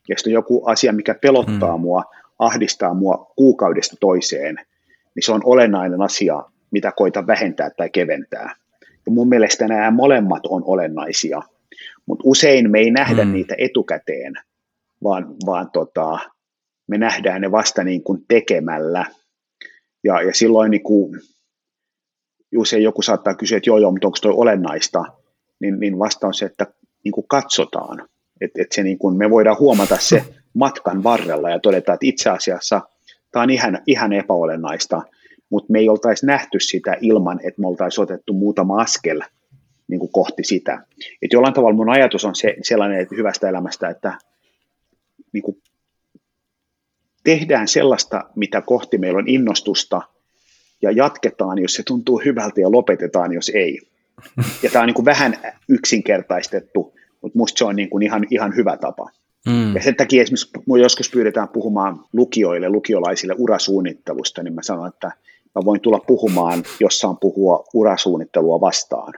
Ja 0.08 0.16
sitten 0.16 0.32
joku 0.32 0.66
asia, 0.66 0.92
mikä 0.92 1.14
pelottaa 1.14 1.72
hmm. 1.72 1.80
mua, 1.80 2.04
ahdistaa 2.38 2.94
mua 2.94 3.32
kuukaudesta 3.36 3.96
toiseen, 4.00 4.56
niin 5.14 5.22
se 5.24 5.32
on 5.32 5.40
olennainen 5.44 6.02
asia, 6.02 6.42
mitä 6.70 6.92
koitan 6.96 7.26
vähentää 7.26 7.70
tai 7.70 7.90
keventää. 7.90 8.54
Ja 9.06 9.12
mun 9.12 9.28
mielestä 9.28 9.68
nämä 9.68 9.90
molemmat 9.90 10.46
on 10.46 10.62
olennaisia, 10.66 11.42
mutta 12.06 12.22
usein 12.26 12.70
me 12.70 12.78
ei 12.78 12.90
nähdä 12.90 13.22
hmm. 13.22 13.32
niitä 13.32 13.54
etukäteen, 13.58 14.34
vaan, 15.02 15.26
vaan 15.46 15.70
tota, 15.70 16.18
me 16.86 16.98
nähdään 16.98 17.40
ne 17.40 17.52
vasta 17.52 17.84
niin 17.84 18.02
kuin 18.02 18.24
tekemällä. 18.28 19.06
Ja, 20.04 20.22
ja 20.22 20.34
silloin 20.34 20.70
niin 20.70 20.82
kuin, 20.82 21.20
usein 22.56 22.82
joku 22.82 23.02
saattaa 23.02 23.34
kysyä, 23.34 23.56
että 23.56 23.70
joo 23.70 23.78
joo, 23.78 23.90
mutta 23.90 24.08
onko 24.08 24.18
toi 24.22 24.32
olennaista, 24.36 25.04
niin, 25.60 25.80
niin 25.80 25.98
vastaus 25.98 26.38
se, 26.38 26.46
että 26.46 26.66
niin 27.06 27.12
kuin 27.12 27.28
katsotaan. 27.28 28.08
Et, 28.40 28.50
et 28.58 28.72
se 28.72 28.82
niin 28.82 28.98
kuin, 28.98 29.16
me 29.16 29.30
voidaan 29.30 29.58
huomata 29.58 29.96
se 30.00 30.24
matkan 30.54 31.02
varrella 31.02 31.50
ja 31.50 31.58
todeta, 31.58 31.92
että 31.92 32.06
itse 32.06 32.30
asiassa 32.30 32.80
tämä 33.32 33.42
on 33.42 33.50
ihan, 33.50 33.78
ihan 33.86 34.12
epäolennaista, 34.12 35.02
mutta 35.50 35.72
me 35.72 35.78
ei 35.78 35.88
oltaisi 35.88 36.26
nähty 36.26 36.60
sitä 36.60 36.96
ilman, 37.00 37.40
että 37.44 37.60
me 37.60 37.68
oltaisiin 37.68 38.02
otettu 38.02 38.32
muutama 38.32 38.80
askel 38.80 39.20
niin 39.88 39.98
kuin 39.98 40.12
kohti 40.12 40.44
sitä. 40.44 40.84
Et 41.22 41.32
jollain 41.32 41.54
tavalla 41.54 41.76
mun 41.76 41.90
ajatus 41.90 42.24
on 42.24 42.34
se, 42.34 42.56
sellainen 42.62 43.00
että 43.00 43.14
hyvästä 43.14 43.48
elämästä, 43.48 43.88
että 43.88 44.18
niin 45.32 45.42
kuin 45.42 45.62
tehdään 47.24 47.68
sellaista, 47.68 48.24
mitä 48.36 48.60
kohti 48.60 48.98
meillä 48.98 49.18
on 49.18 49.28
innostusta, 49.28 50.02
ja 50.82 50.90
jatketaan, 50.90 51.58
jos 51.58 51.74
se 51.74 51.82
tuntuu 51.82 52.22
hyvältä, 52.24 52.60
ja 52.60 52.70
lopetetaan, 52.70 53.32
jos 53.32 53.48
ei. 53.54 53.80
Ja 54.62 54.70
tämä 54.70 54.82
on 54.82 54.86
niin 54.86 54.94
kuin 54.94 55.04
vähän 55.04 55.34
yksinkertaistettu, 55.68 56.95
mutta 57.22 57.38
musta 57.38 57.58
se 57.58 57.64
on 57.64 57.76
niin 57.76 57.90
kuin 57.90 58.02
ihan, 58.02 58.26
ihan 58.30 58.56
hyvä 58.56 58.76
tapa. 58.76 59.10
Mm. 59.46 59.74
Ja 59.74 59.82
sen 59.82 59.96
takia 59.96 60.22
esimerkiksi 60.22 60.50
mun 60.66 60.80
joskus 60.80 61.10
pyydetään 61.10 61.48
puhumaan 61.48 62.00
lukijoille, 62.12 62.68
lukiolaisille 62.68 63.34
urasuunnittelusta, 63.38 64.42
niin 64.42 64.54
mä 64.54 64.62
sanon, 64.62 64.88
että 64.88 65.06
mä 65.54 65.64
voin 65.64 65.80
tulla 65.80 65.98
puhumaan 66.06 66.62
jossain 66.80 67.16
puhua 67.20 67.64
urasuunnittelua 67.74 68.60
vastaan. 68.60 69.12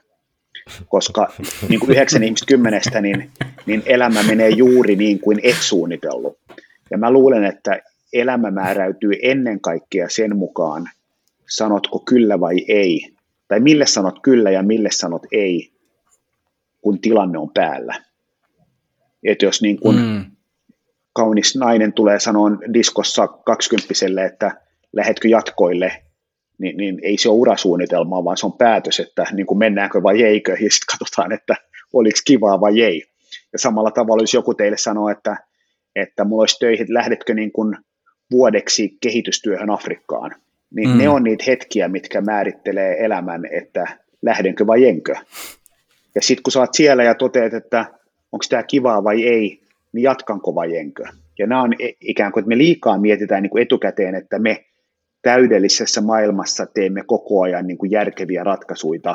Koska 0.88 1.32
niin 1.68 1.80
kuin 1.80 1.90
yhdeksän 1.90 2.24
ihmistä 2.24 2.46
kymmenestä, 2.46 3.01
niin, 3.01 3.30
niin 3.66 3.82
elämä 3.86 4.22
menee 4.22 4.49
juuri 4.49 4.96
niin 4.96 5.20
kuin 5.20 5.40
et 5.42 5.57
suunnitellut. 5.61 6.38
Ja 6.90 6.99
mä 6.99 7.11
luulen, 7.11 7.44
että 7.44 7.82
elämä 8.12 8.51
määräytyy 8.51 9.12
ennen 9.22 9.61
kaikkea 9.61 10.09
sen 10.09 10.36
mukaan, 10.36 10.90
sanotko 11.49 11.99
kyllä 11.99 12.40
vai 12.40 12.64
ei, 12.68 13.12
tai 13.49 13.61
mille 13.61 13.86
sanot 13.86 14.18
kyllä 14.22 14.51
ja 14.51 14.62
mille 14.62 14.88
sanot 14.92 15.22
ei, 15.32 15.70
kun 16.81 17.01
tilanne 17.01 17.39
on 17.39 17.51
päällä. 17.55 17.95
Että 19.24 19.45
jos 19.45 19.62
niin 19.62 19.81
kuin 19.81 19.97
mm. 19.97 20.24
kaunis 21.12 21.57
nainen 21.57 21.93
tulee 21.93 22.20
sanoa 22.20 22.51
diskossa 22.74 23.26
kaksikymppiselle, 23.26 24.24
että 24.24 24.61
lähetkö 24.93 25.29
jatkoille, 25.29 26.03
niin, 26.59 26.76
niin 26.76 26.99
ei 27.03 27.18
se 27.18 27.29
ole 27.29 27.39
urasuunnitelma, 27.39 28.24
vaan 28.24 28.37
se 28.37 28.47
on 28.47 28.59
päätös, 28.59 29.01
että 29.01 29.26
niin 29.33 29.47
kuin 29.47 29.59
mennäänkö 29.59 30.03
vai 30.03 30.22
eikö, 30.22 30.53
ja 30.53 30.70
sitten 30.70 30.99
katsotaan, 30.99 31.33
että 31.33 31.55
oliko 31.93 32.18
kivaa 32.24 32.61
vai 32.61 32.83
ei. 32.83 33.03
Ja 33.53 33.59
samalla 33.59 33.91
tavalla, 33.91 34.22
jos 34.22 34.35
joku 34.35 34.55
teille 34.55 34.76
sanoo, 34.76 35.09
että, 35.09 35.37
että 35.97 36.24
mulla 36.24 36.43
olisi 36.43 36.59
töihin, 36.59 36.83
että 36.83 36.95
lähdetkö 36.95 37.35
niin 37.35 37.53
kuin 37.53 37.76
vuodeksi 38.31 38.97
kehitystyöhön 39.01 39.70
Afrikkaan, 39.70 40.35
niin 40.74 40.91
mm. 40.91 40.99
ne 40.99 41.09
on 41.09 41.24
niitä 41.24 41.45
hetkiä, 41.47 41.89
mitkä 41.89 42.20
määrittelee 42.20 43.05
elämän, 43.05 43.45
että 43.45 43.99
lähdenkö 44.22 44.66
vai 44.66 44.85
enkö. 44.85 45.16
Ja 46.19 46.23
sitten 46.23 46.43
kun 46.43 46.61
oot 46.61 46.75
siellä 46.75 47.05
ja 47.05 47.14
toteat, 47.14 47.55
että 47.55 47.87
onko 48.33 48.45
tämä 48.49 48.62
kivaa 48.62 49.05
vai 49.05 49.23
ei, 49.23 49.61
niin 49.93 50.03
jatkanko 50.03 50.55
vai 50.55 50.77
enkö. 50.77 51.05
Ja 51.39 51.47
nämä 51.47 51.62
on 51.62 51.73
ikään 52.01 52.33
kuin, 52.33 52.43
että 52.43 52.49
me 52.49 52.59
liikaa 52.59 52.99
mietitään 52.99 53.43
niin 53.43 53.51
kuin 53.51 53.62
etukäteen, 53.62 54.14
että 54.14 54.39
me 54.39 54.64
täydellisessä 55.23 56.01
maailmassa 56.01 56.66
teemme 56.66 57.03
koko 57.07 57.43
ajan 57.43 57.66
niin 57.66 57.79
kuin 57.79 57.91
järkeviä 57.91 58.45
ratkaisuja, 58.45 59.14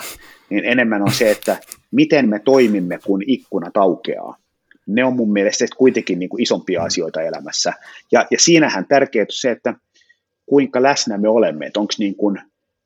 niin 0.49 0.65
enemmän 0.65 1.01
on 1.01 1.11
se, 1.11 1.31
että 1.31 1.57
miten 1.91 2.29
me 2.29 2.39
toimimme, 2.39 2.99
kun 3.05 3.21
ikkuna 3.27 3.71
taukeaa. 3.71 4.37
Ne 4.87 5.05
on 5.05 5.15
mun 5.15 5.33
mielestä 5.33 5.65
kuitenkin 5.77 6.19
niin 6.19 6.29
kuin 6.29 6.43
isompia 6.43 6.83
asioita 6.83 7.21
elämässä. 7.21 7.73
Ja, 8.11 8.25
ja 8.31 8.39
siinähän 8.39 8.85
tärkeää 8.89 9.23
on 9.23 9.27
se, 9.29 9.51
että 9.51 9.73
kuinka 10.45 10.83
läsnä 10.83 11.17
me 11.17 11.29
olemme, 11.29 11.65
että 11.65 11.79
onko 11.79 11.93
niin 11.99 12.15
kuin 12.15 12.41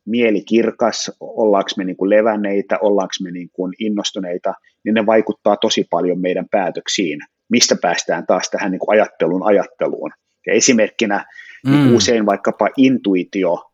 mieli 0.07 0.41
kirkas, 0.41 1.11
ollaanko 1.19 1.69
me 1.77 1.83
niin 1.83 1.97
kuin 1.97 2.09
levänneitä, 2.09 2.77
ollaanko 2.81 3.13
me 3.21 3.31
niin 3.31 3.49
kuin 3.53 3.73
innostuneita, 3.79 4.53
niin 4.83 4.93
ne 4.93 5.05
vaikuttaa 5.05 5.57
tosi 5.57 5.87
paljon 5.89 6.21
meidän 6.21 6.45
päätöksiin, 6.51 7.19
mistä 7.49 7.75
päästään 7.81 8.25
taas 8.27 8.49
tähän 8.49 8.71
niin 8.71 8.79
kuin 8.79 8.99
ajattelun 8.99 9.43
ajatteluun. 9.43 10.11
Ja 10.45 10.53
esimerkkinä 10.53 11.25
niin 11.65 11.75
mm. 11.75 11.81
niin 11.81 11.95
usein 11.95 12.25
vaikkapa 12.25 12.69
intuitio, 12.77 13.71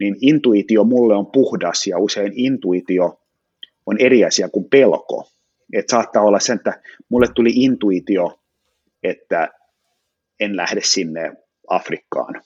niin 0.00 0.16
intuitio 0.20 0.84
mulle 0.84 1.14
on 1.16 1.26
puhdas 1.26 1.86
ja 1.86 1.98
usein 1.98 2.32
intuitio 2.34 3.20
on 3.86 3.96
eri 3.98 4.24
asia 4.24 4.48
kuin 4.48 4.64
pelko. 4.70 5.28
Et 5.72 5.88
saattaa 5.88 6.22
olla 6.22 6.40
sen, 6.40 6.56
että 6.56 6.82
mulle 7.08 7.26
tuli 7.34 7.50
intuitio, 7.54 8.40
että 9.02 9.48
en 10.40 10.56
lähde 10.56 10.80
sinne 10.84 11.32
Afrikkaan 11.68 12.42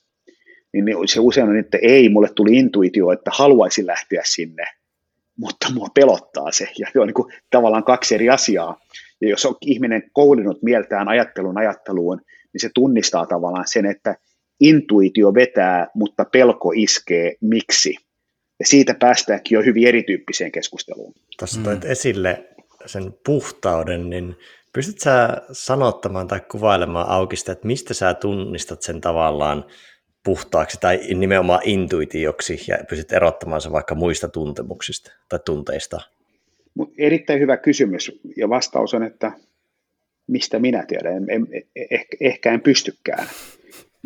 niin 0.74 1.08
se 1.08 1.20
usein 1.20 1.48
on, 1.48 1.58
että 1.58 1.78
ei, 1.82 2.08
mulle 2.08 2.28
tuli 2.34 2.56
intuitio, 2.58 3.12
että 3.12 3.30
haluaisin 3.34 3.86
lähteä 3.86 4.22
sinne, 4.24 4.64
mutta 5.38 5.72
mua 5.74 5.88
pelottaa 5.94 6.52
se, 6.52 6.68
ja 6.78 6.88
se 6.92 7.00
on 7.00 7.06
niin 7.06 7.14
kuin 7.14 7.32
tavallaan 7.50 7.84
kaksi 7.84 8.14
eri 8.14 8.30
asiaa. 8.30 8.80
Ja 9.20 9.28
jos 9.28 9.46
on 9.46 9.54
ihminen 9.60 10.02
koulinut 10.12 10.62
mieltään 10.62 11.08
ajattelun 11.08 11.58
ajatteluun, 11.58 12.20
niin 12.52 12.60
se 12.60 12.70
tunnistaa 12.74 13.26
tavallaan 13.26 13.68
sen, 13.68 13.86
että 13.86 14.16
intuitio 14.60 15.34
vetää, 15.34 15.86
mutta 15.94 16.24
pelko 16.24 16.72
iskee, 16.76 17.36
miksi? 17.40 17.96
Ja 18.60 18.66
siitä 18.66 18.94
päästäänkin 19.00 19.56
jo 19.56 19.62
hyvin 19.62 19.88
erityyppiseen 19.88 20.52
keskusteluun. 20.52 21.14
Tuossa 21.38 21.60
toit 21.60 21.84
mm. 21.84 21.90
esille 21.90 22.44
sen 22.86 23.14
puhtauden, 23.26 24.10
niin 24.10 24.36
pystyt 24.72 24.98
sä 25.00 25.42
sanottamaan 25.52 26.28
tai 26.28 26.40
kuvailemaan 26.50 27.08
auki 27.08 27.36
sitä, 27.36 27.52
että 27.52 27.66
mistä 27.66 27.94
sä 27.94 28.14
tunnistat 28.14 28.82
sen 28.82 29.00
tavallaan 29.00 29.64
puhtaaksi 30.24 30.78
tai 30.80 31.00
nimenomaan 31.14 31.60
intuitioksi 31.64 32.60
ja 32.68 32.78
pystyt 32.88 33.12
erottamaan 33.12 33.60
sen 33.60 33.72
vaikka 33.72 33.94
muista 33.94 34.28
tuntemuksista 34.28 35.12
tai 35.28 35.38
tunteista? 35.44 36.00
Erittäin 36.98 37.40
hyvä 37.40 37.56
kysymys 37.56 38.20
ja 38.36 38.48
vastaus 38.48 38.94
on, 38.94 39.02
että 39.02 39.32
mistä 40.26 40.58
minä 40.58 40.84
tiedän, 40.86 41.16
en, 41.16 41.24
en, 41.28 41.46
ehkä, 41.90 42.16
ehkä 42.20 42.52
en 42.52 42.60
pystykään. 42.60 43.26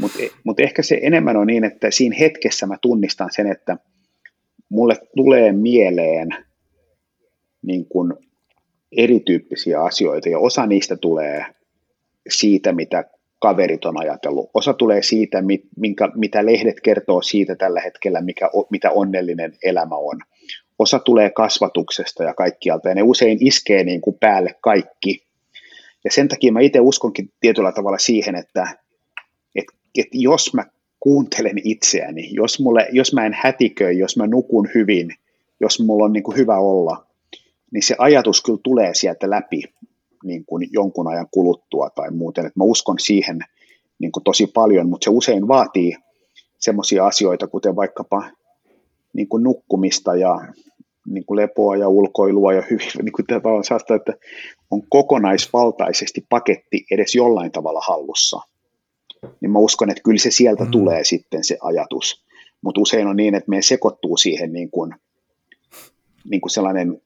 Mutta 0.01 0.19
mut 0.45 0.61
ehkä 0.61 0.83
se 0.83 0.99
enemmän 1.03 1.37
on 1.37 1.47
niin, 1.47 1.64
että 1.64 1.91
siinä 1.91 2.16
hetkessä 2.21 2.66
mä 2.66 2.77
tunnistan 2.83 3.29
sen, 3.33 3.47
että 3.47 3.77
mulle 4.69 4.97
tulee 5.16 5.53
mieleen 5.53 6.29
niin 7.62 7.87
kun 7.87 8.19
erityyppisiä 8.97 9.83
asioita 9.83 10.29
ja 10.29 10.39
osa 10.39 10.66
niistä 10.66 10.97
tulee 10.97 11.45
siitä, 12.29 12.73
mitä 12.73 13.05
kaverit 13.39 13.84
on 13.84 14.01
ajatellut. 14.01 14.51
Osa 14.55 14.74
tulee 14.74 15.03
siitä, 15.03 15.43
minkä, 15.76 16.09
mitä 16.14 16.47
lehdet 16.47 16.80
kertoo 16.80 17.22
siitä 17.22 17.57
tällä 17.57 17.80
hetkellä, 17.80 18.20
mikä, 18.20 18.51
mitä 18.70 18.91
onnellinen 18.91 19.53
elämä 19.62 19.97
on. 19.97 20.18
Osa 20.78 20.99
tulee 20.99 21.30
kasvatuksesta 21.30 22.24
ja 22.24 22.34
kaikkialta, 22.34 22.89
ja 22.89 22.95
ne 22.95 23.03
usein 23.03 23.39
iskee 23.41 23.84
niin 23.84 24.01
kuin 24.01 24.16
päälle 24.20 24.55
kaikki. 24.61 25.22
Ja 26.05 26.11
sen 26.11 26.28
takia 26.28 26.53
mä 26.53 26.61
itse 26.61 26.80
uskonkin 26.80 27.32
tietyllä 27.41 27.72
tavalla 27.72 27.99
siihen, 27.99 28.34
että, 28.34 28.76
että, 29.55 29.72
että 29.99 30.18
jos 30.18 30.55
mä 30.55 30.64
kuuntelen 31.01 31.61
itseäni, 31.64 32.28
jos, 32.32 32.61
mulle, 32.61 32.89
jos 32.93 33.12
mä 33.12 33.26
en 33.26 33.36
hätiköi, 33.43 33.99
jos 33.99 34.16
mä 34.16 34.26
nukun 34.26 34.68
hyvin, 34.74 35.11
jos 35.61 35.80
mulla 35.80 36.05
on 36.05 36.12
niin 36.12 36.22
kuin 36.22 36.36
hyvä 36.36 36.59
olla, 36.59 37.07
niin 37.70 37.82
se 37.82 37.95
ajatus 37.99 38.43
kyllä 38.43 38.59
tulee 38.62 38.95
sieltä 38.95 39.30
läpi 39.30 39.62
niin 40.25 40.45
kuin 40.45 40.69
jonkun 40.73 41.09
ajan 41.09 41.27
kuluttua 41.31 41.91
tai 41.91 42.11
muuten. 42.11 42.47
Et 42.47 42.57
mä 42.57 42.64
uskon 42.64 42.99
siihen 42.99 43.39
niin 43.99 44.12
kuin 44.12 44.25
tosi 44.25 44.47
paljon, 44.47 44.89
mutta 44.89 45.05
se 45.05 45.11
usein 45.11 45.49
vaatii 45.49 45.97
semmoisia 46.59 47.07
asioita, 47.07 47.47
kuten 47.47 47.77
vaikkapa 47.77 48.31
niin 49.12 49.29
kuin 49.29 49.43
nukkumista 49.43 50.14
ja 50.14 50.39
niin 51.07 51.25
kuin 51.25 51.37
lepoa 51.37 51.77
ja 51.77 51.89
ulkoilua 51.89 52.53
ja 52.53 52.62
hyvin, 52.71 52.89
niin 53.03 53.12
kuin 53.12 53.27
tavallaan 53.27 53.64
saasta, 53.64 53.95
että 53.95 54.12
on 54.71 54.83
kokonaisvaltaisesti 54.89 56.27
paketti 56.29 56.87
edes 56.91 57.14
jollain 57.14 57.53
tavalla 57.53 57.81
hallussa. 57.89 58.41
Niin 59.41 59.51
mä 59.51 59.59
uskon, 59.59 59.91
että 59.91 60.03
kyllä 60.03 60.19
se 60.19 60.31
sieltä 60.31 60.64
mm. 60.64 60.71
tulee 60.71 61.05
sitten 61.05 61.45
se 61.45 61.59
ajatus. 61.62 62.25
Mutta 62.62 62.81
usein 62.81 63.07
on 63.07 63.16
niin, 63.16 63.35
että 63.35 63.51
me 63.51 63.62
sekoittuu 63.62 64.16
siihen 64.16 64.53
niin 64.53 64.71
kuin, 64.71 64.95
niin 66.31 66.41
kuin 66.41 66.51
sellainen 66.51 67.03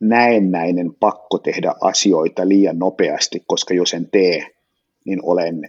näennäinen 0.00 0.94
pakko 1.00 1.38
tehdä 1.38 1.74
asioita 1.80 2.48
liian 2.48 2.78
nopeasti, 2.78 3.42
koska 3.46 3.74
jos 3.74 3.94
en 3.94 4.08
tee, 4.10 4.46
niin 5.04 5.20
olen 5.22 5.68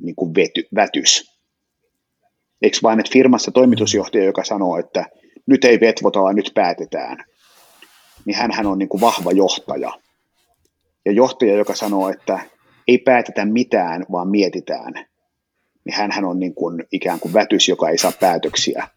niin 0.00 0.16
kuin 0.16 0.34
vety, 0.34 0.68
vätys. 0.74 1.36
Eikö 2.62 2.78
vain, 2.82 3.00
että 3.00 3.12
firmassa 3.12 3.50
toimitusjohtaja, 3.50 4.24
joka 4.24 4.44
sanoo, 4.44 4.78
että 4.78 5.04
nyt 5.46 5.64
ei 5.64 5.80
vetvota, 5.80 6.22
vaan 6.22 6.36
nyt 6.36 6.50
päätetään, 6.54 7.24
niin 8.24 8.36
hän 8.36 8.66
on 8.66 8.78
niin 8.78 8.88
kuin 8.88 9.00
vahva 9.00 9.32
johtaja. 9.32 9.92
Ja 11.04 11.12
johtaja, 11.12 11.56
joka 11.56 11.74
sanoo, 11.74 12.08
että 12.08 12.40
ei 12.88 12.98
päätetä 12.98 13.44
mitään, 13.44 14.06
vaan 14.12 14.28
mietitään, 14.28 14.94
niin 15.84 15.94
hän 15.94 16.24
on 16.24 16.40
niin 16.40 16.54
kuin 16.54 16.84
ikään 16.92 17.20
kuin 17.20 17.34
vätys, 17.34 17.68
joka 17.68 17.88
ei 17.88 17.98
saa 17.98 18.12
päätöksiä. 18.20 18.88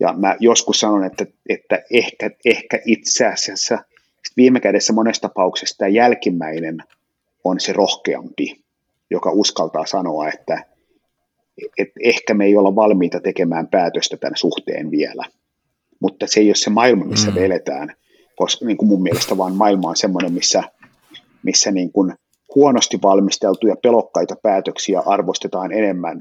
Ja 0.00 0.12
mä 0.12 0.36
joskus 0.40 0.80
sanon, 0.80 1.04
että, 1.04 1.26
että 1.48 1.82
ehkä, 1.90 2.30
ehkä 2.44 2.78
itse 2.86 3.26
asiassa 3.26 3.78
viime 4.36 4.60
kädessä 4.60 4.92
monessa 4.92 5.22
tapauksessa 5.22 5.78
tämä 5.78 5.88
jälkimmäinen 5.88 6.78
on 7.44 7.60
se 7.60 7.72
rohkeampi, 7.72 8.62
joka 9.10 9.30
uskaltaa 9.30 9.86
sanoa, 9.86 10.28
että, 10.28 10.64
että 11.78 12.00
ehkä 12.04 12.34
me 12.34 12.44
ei 12.44 12.56
olla 12.56 12.74
valmiita 12.74 13.20
tekemään 13.20 13.68
päätöstä 13.68 14.16
tämän 14.16 14.36
suhteen 14.36 14.90
vielä. 14.90 15.24
Mutta 16.00 16.26
se 16.26 16.40
ei 16.40 16.48
ole 16.48 16.54
se 16.54 16.70
maailma, 16.70 17.04
missä 17.04 17.28
mm. 17.28 17.34
me 17.34 17.44
eletään, 17.44 17.94
koska 18.36 18.64
niin 18.64 18.76
kuin 18.76 18.88
mun 18.88 19.02
mielestä 19.02 19.36
vaan 19.36 19.56
maailma 19.56 19.88
on 19.88 19.96
semmoinen, 19.96 20.32
missä, 20.32 20.62
missä 21.42 21.70
niin 21.70 21.92
kuin 21.92 22.14
huonosti 22.54 22.98
valmisteltuja 23.02 23.76
pelokkaita 23.82 24.36
päätöksiä 24.42 25.02
arvostetaan 25.06 25.72
enemmän 25.72 26.20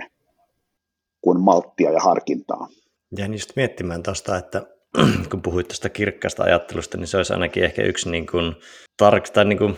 kuin 1.22 1.40
malttia 1.40 1.92
ja 1.92 2.00
harkintaa. 2.00 2.68
Jäin 3.18 3.34
just 3.34 3.56
miettimään 3.56 4.04
tuosta, 4.04 4.38
että 4.38 4.66
kun 5.32 5.42
puhuit 5.42 5.68
tuosta 5.68 5.90
kirkkaasta 5.90 6.44
ajattelusta, 6.44 6.98
niin 6.98 7.08
se 7.08 7.18
olisi 7.18 7.34
ainakin 7.34 7.64
ehkä 7.64 7.84
yksi 7.84 8.10
niin 8.10 8.28
kuin, 8.28 8.56
tark, 8.98 9.30
tai 9.30 9.46
niin 9.46 9.58
kuin 9.58 9.78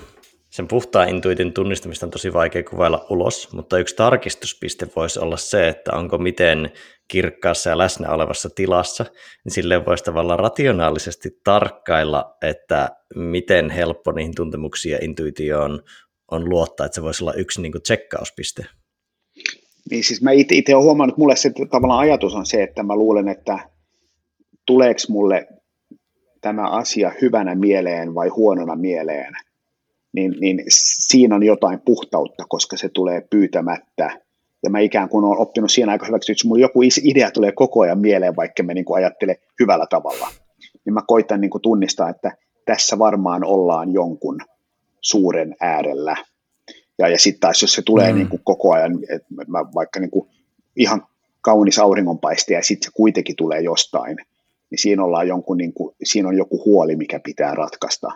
sen 0.50 0.68
puhtaan 0.68 1.10
intuitin 1.10 1.54
tunnistamista 1.54 2.06
on 2.06 2.10
tosi 2.10 2.34
vaikea 2.34 2.64
kuvailla 2.64 3.06
ulos, 3.10 3.54
mutta 3.54 3.80
yksi 3.80 3.96
tarkistuspiste 3.96 4.88
voisi 4.96 5.20
olla 5.20 5.38
se, 5.38 5.68
että 5.68 5.94
onko 5.94 6.18
miten 6.18 6.72
kirkkaassa 7.08 7.70
ja 7.70 7.78
läsnä 7.78 8.10
olevassa 8.10 8.50
tilassa, 8.56 9.06
niin 9.46 9.54
sille 9.54 9.86
voisi 9.86 10.04
tavallaan 10.04 10.40
rationaalisesti 10.40 11.30
tarkkailla, 11.44 12.36
että 12.42 12.90
miten 13.16 13.70
helppo 13.70 14.12
niihin 14.12 14.36
tuntemuksiin 14.36 14.92
ja 14.92 15.00
intuitioon 15.02 15.82
on 16.32 16.50
luottaa, 16.50 16.86
että 16.86 16.96
se 16.96 17.04
voisi 17.04 17.24
olla 17.24 17.34
yksi 17.34 17.62
niin 17.62 17.72
kuin 17.72 17.82
tsekkauspiste. 17.82 18.66
Niin 19.92 20.04
siis 20.04 20.22
mä 20.22 20.32
itse 20.32 20.76
olen 20.76 20.86
huomannut, 20.86 21.14
että 21.14 21.22
mulle 21.22 21.36
se 21.36 21.52
tavallaan 21.72 22.00
ajatus 22.00 22.36
on 22.36 22.46
se, 22.46 22.64
että 22.64 22.84
mä 22.84 22.96
luulen, 22.96 23.28
että 23.28 23.73
tuleeko 24.66 25.00
mulle 25.10 25.48
tämä 26.42 26.70
asia 26.70 27.12
hyvänä 27.22 27.56
mieleen 27.56 28.16
vai 28.16 28.28
huonona 28.28 28.76
mieleen, 28.76 29.34
niin, 30.14 30.36
niin 30.40 30.64
siinä 30.70 31.36
on 31.36 31.44
jotain 31.44 31.82
puhtautta, 31.86 32.46
koska 32.50 32.78
se 32.78 32.90
tulee 32.90 33.22
pyytämättä. 33.30 34.20
Ja 34.64 34.70
mä 34.70 34.80
ikään 34.80 35.10
kuin 35.10 35.26
olen 35.26 35.40
oppinut 35.40 35.72
siinä 35.72 35.92
aika 35.92 36.06
hyväksi, 36.06 36.32
että 36.32 36.48
jos 36.48 36.60
joku 36.60 36.80
idea 37.04 37.32
tulee 37.32 37.52
koko 37.52 37.82
ajan 37.82 38.00
mieleen, 38.00 38.36
vaikka 38.36 38.64
mä 38.64 38.74
niin 38.74 38.86
kuin 38.86 38.98
ajattele 38.98 39.40
hyvällä 39.60 39.86
tavalla, 39.90 40.28
niin 40.86 40.94
mä 40.94 41.02
koitan 41.08 41.42
niin 41.42 41.52
kuin 41.52 41.62
tunnistaa, 41.62 42.10
että 42.10 42.32
tässä 42.66 43.00
varmaan 43.00 43.44
ollaan 43.44 43.94
jonkun 43.94 44.38
suuren 45.02 45.56
äärellä. 45.62 46.16
Ja, 47.00 47.08
ja 47.08 47.20
sitten 47.20 47.40
taas, 47.40 47.62
jos 47.62 47.74
se 47.74 47.82
tulee 47.82 48.12
mm. 48.12 48.18
niin 48.18 48.30
kuin 48.30 48.42
koko 48.44 48.74
ajan, 48.74 49.00
että 49.10 49.28
mä 49.48 49.60
vaikka 49.76 50.00
niin 50.00 50.12
kuin 50.12 50.30
ihan 50.76 51.08
kaunis 51.42 51.80
auringonpaiste 51.80 52.54
ja 52.54 52.64
sitten 52.64 52.86
se 52.86 52.92
kuitenkin 52.96 53.36
tulee 53.36 53.62
jostain, 53.62 54.18
niin 54.74 54.80
siinä, 54.80 55.04
ollaan 55.04 55.28
jonkun, 55.28 55.58
niin 55.58 55.74
kuin, 55.74 55.96
siinä 56.04 56.30
on 56.30 56.38
joku 56.38 56.66
huoli, 56.66 56.96
mikä 56.96 57.20
pitää 57.20 57.56
ratkaista. 57.56 58.08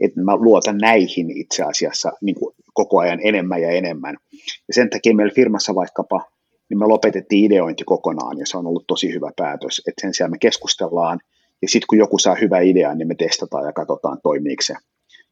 Että 0.00 0.20
mä 0.20 0.36
luotan 0.36 0.78
näihin 0.78 1.30
itse 1.30 1.62
asiassa 1.62 2.12
niin 2.20 2.34
kuin 2.34 2.54
koko 2.74 2.98
ajan 2.98 3.18
enemmän 3.22 3.62
ja 3.62 3.70
enemmän. 3.70 4.16
Ja 4.68 4.74
sen 4.74 4.90
takia 4.90 5.14
meillä 5.14 5.34
firmassa 5.34 5.74
vaikkapa, 5.74 6.24
niin 6.68 6.78
me 6.78 6.86
lopetettiin 6.86 7.44
ideointi 7.44 7.84
kokonaan, 7.84 8.38
ja 8.38 8.46
se 8.46 8.58
on 8.58 8.66
ollut 8.66 8.86
tosi 8.86 9.14
hyvä 9.14 9.30
päätös. 9.36 9.82
Että 9.88 10.00
sen 10.00 10.14
sijaan 10.14 10.30
me 10.30 10.38
keskustellaan, 10.38 11.18
ja 11.62 11.68
sitten 11.68 11.86
kun 11.88 11.98
joku 11.98 12.18
saa 12.18 12.36
hyvä 12.40 12.60
idea, 12.60 12.94
niin 12.94 13.08
me 13.08 13.14
testataan 13.14 13.66
ja 13.66 13.72
katsotaan, 13.72 14.18
toimiiko 14.22 14.62
se. 14.62 14.74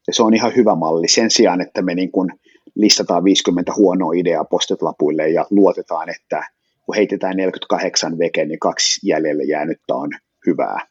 Ja 0.07 0.13
se 0.13 0.23
on 0.23 0.33
ihan 0.33 0.55
hyvä 0.55 0.75
malli. 0.75 1.07
Sen 1.07 1.31
sijaan, 1.31 1.61
että 1.61 1.81
me 1.81 1.95
niin 1.95 2.11
kuin 2.11 2.29
listataan 2.75 3.23
50 3.23 3.73
huonoa 3.75 4.13
ideaa 4.15 4.45
postetlapuille 4.45 5.29
ja 5.29 5.45
luotetaan, 5.49 6.09
että 6.09 6.43
kun 6.85 6.95
heitetään 6.95 7.37
48 7.37 8.17
veke, 8.17 8.45
niin 8.45 8.59
kaksi 8.59 9.07
jäljelle 9.07 9.43
jäänyttä 9.43 9.95
on 9.95 10.09
hyvää. 10.45 10.87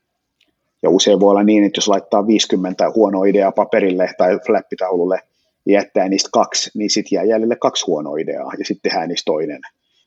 Ja 0.82 0.90
usein 0.90 1.20
voi 1.20 1.30
olla 1.30 1.42
niin, 1.42 1.64
että 1.64 1.78
jos 1.78 1.88
laittaa 1.88 2.26
50 2.26 2.90
huonoa 2.94 3.24
ideaa 3.24 3.52
paperille 3.52 4.10
tai 4.18 4.38
flappitaululle 4.46 5.20
ja 5.66 5.72
jättää 5.72 6.08
niistä 6.08 6.28
kaksi, 6.32 6.70
niin 6.74 6.90
sitten 6.90 7.16
jää 7.16 7.24
jäljelle 7.24 7.56
kaksi 7.56 7.84
huonoa 7.86 8.16
ideaa 8.16 8.52
ja 8.58 8.64
sitten 8.64 8.90
tehdään 8.90 9.08
niistä 9.08 9.24
toinen. 9.26 9.60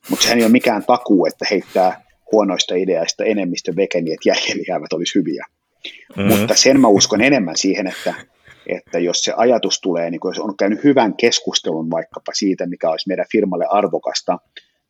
Mutta 0.10 0.24
sehän 0.24 0.38
ei 0.38 0.44
ole 0.44 0.52
mikään 0.52 0.84
takuu, 0.88 1.26
että 1.26 1.46
heittää 1.52 2.02
huonoista 2.32 2.76
ideaista 2.76 3.24
enemmistö 3.24 3.76
veke, 3.76 4.02
niin 4.02 4.14
että 4.14 4.30
jäljelle 4.30 4.64
jäävät 4.68 4.94
olisi 4.94 5.20
hyviä. 5.20 5.46
Mm-hmm. 6.18 6.40
Mutta 6.40 6.56
sen 6.56 6.80
mä 6.80 6.88
uskon 6.88 7.22
enemmän 7.22 7.58
siihen, 7.58 7.88
että, 7.88 8.14
että 8.68 9.00
jos 9.00 9.22
se 9.22 9.34
ajatus 9.38 9.82
tulee, 9.82 10.12
niin 10.12 10.20
kun 10.20 10.32
jos 10.32 10.40
on 10.40 10.58
käynyt 10.58 10.84
hyvän 10.84 11.14
keskustelun 11.16 11.92
vaikkapa 11.92 12.32
siitä, 12.34 12.66
mikä 12.66 12.90
olisi 12.90 13.08
meidän 13.08 13.26
firmalle 13.32 13.66
arvokasta, 13.70 14.38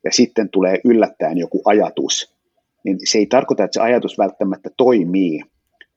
ja 0.03 0.11
sitten 0.11 0.49
tulee 0.49 0.79
yllättäen 0.85 1.37
joku 1.37 1.61
ajatus, 1.65 2.36
niin 2.87 3.07
se 3.07 3.17
ei 3.17 3.25
tarkoita, 3.25 3.63
että 3.63 3.73
se 3.73 3.81
ajatus 3.81 4.17
välttämättä 4.17 4.69
toimii, 4.77 5.41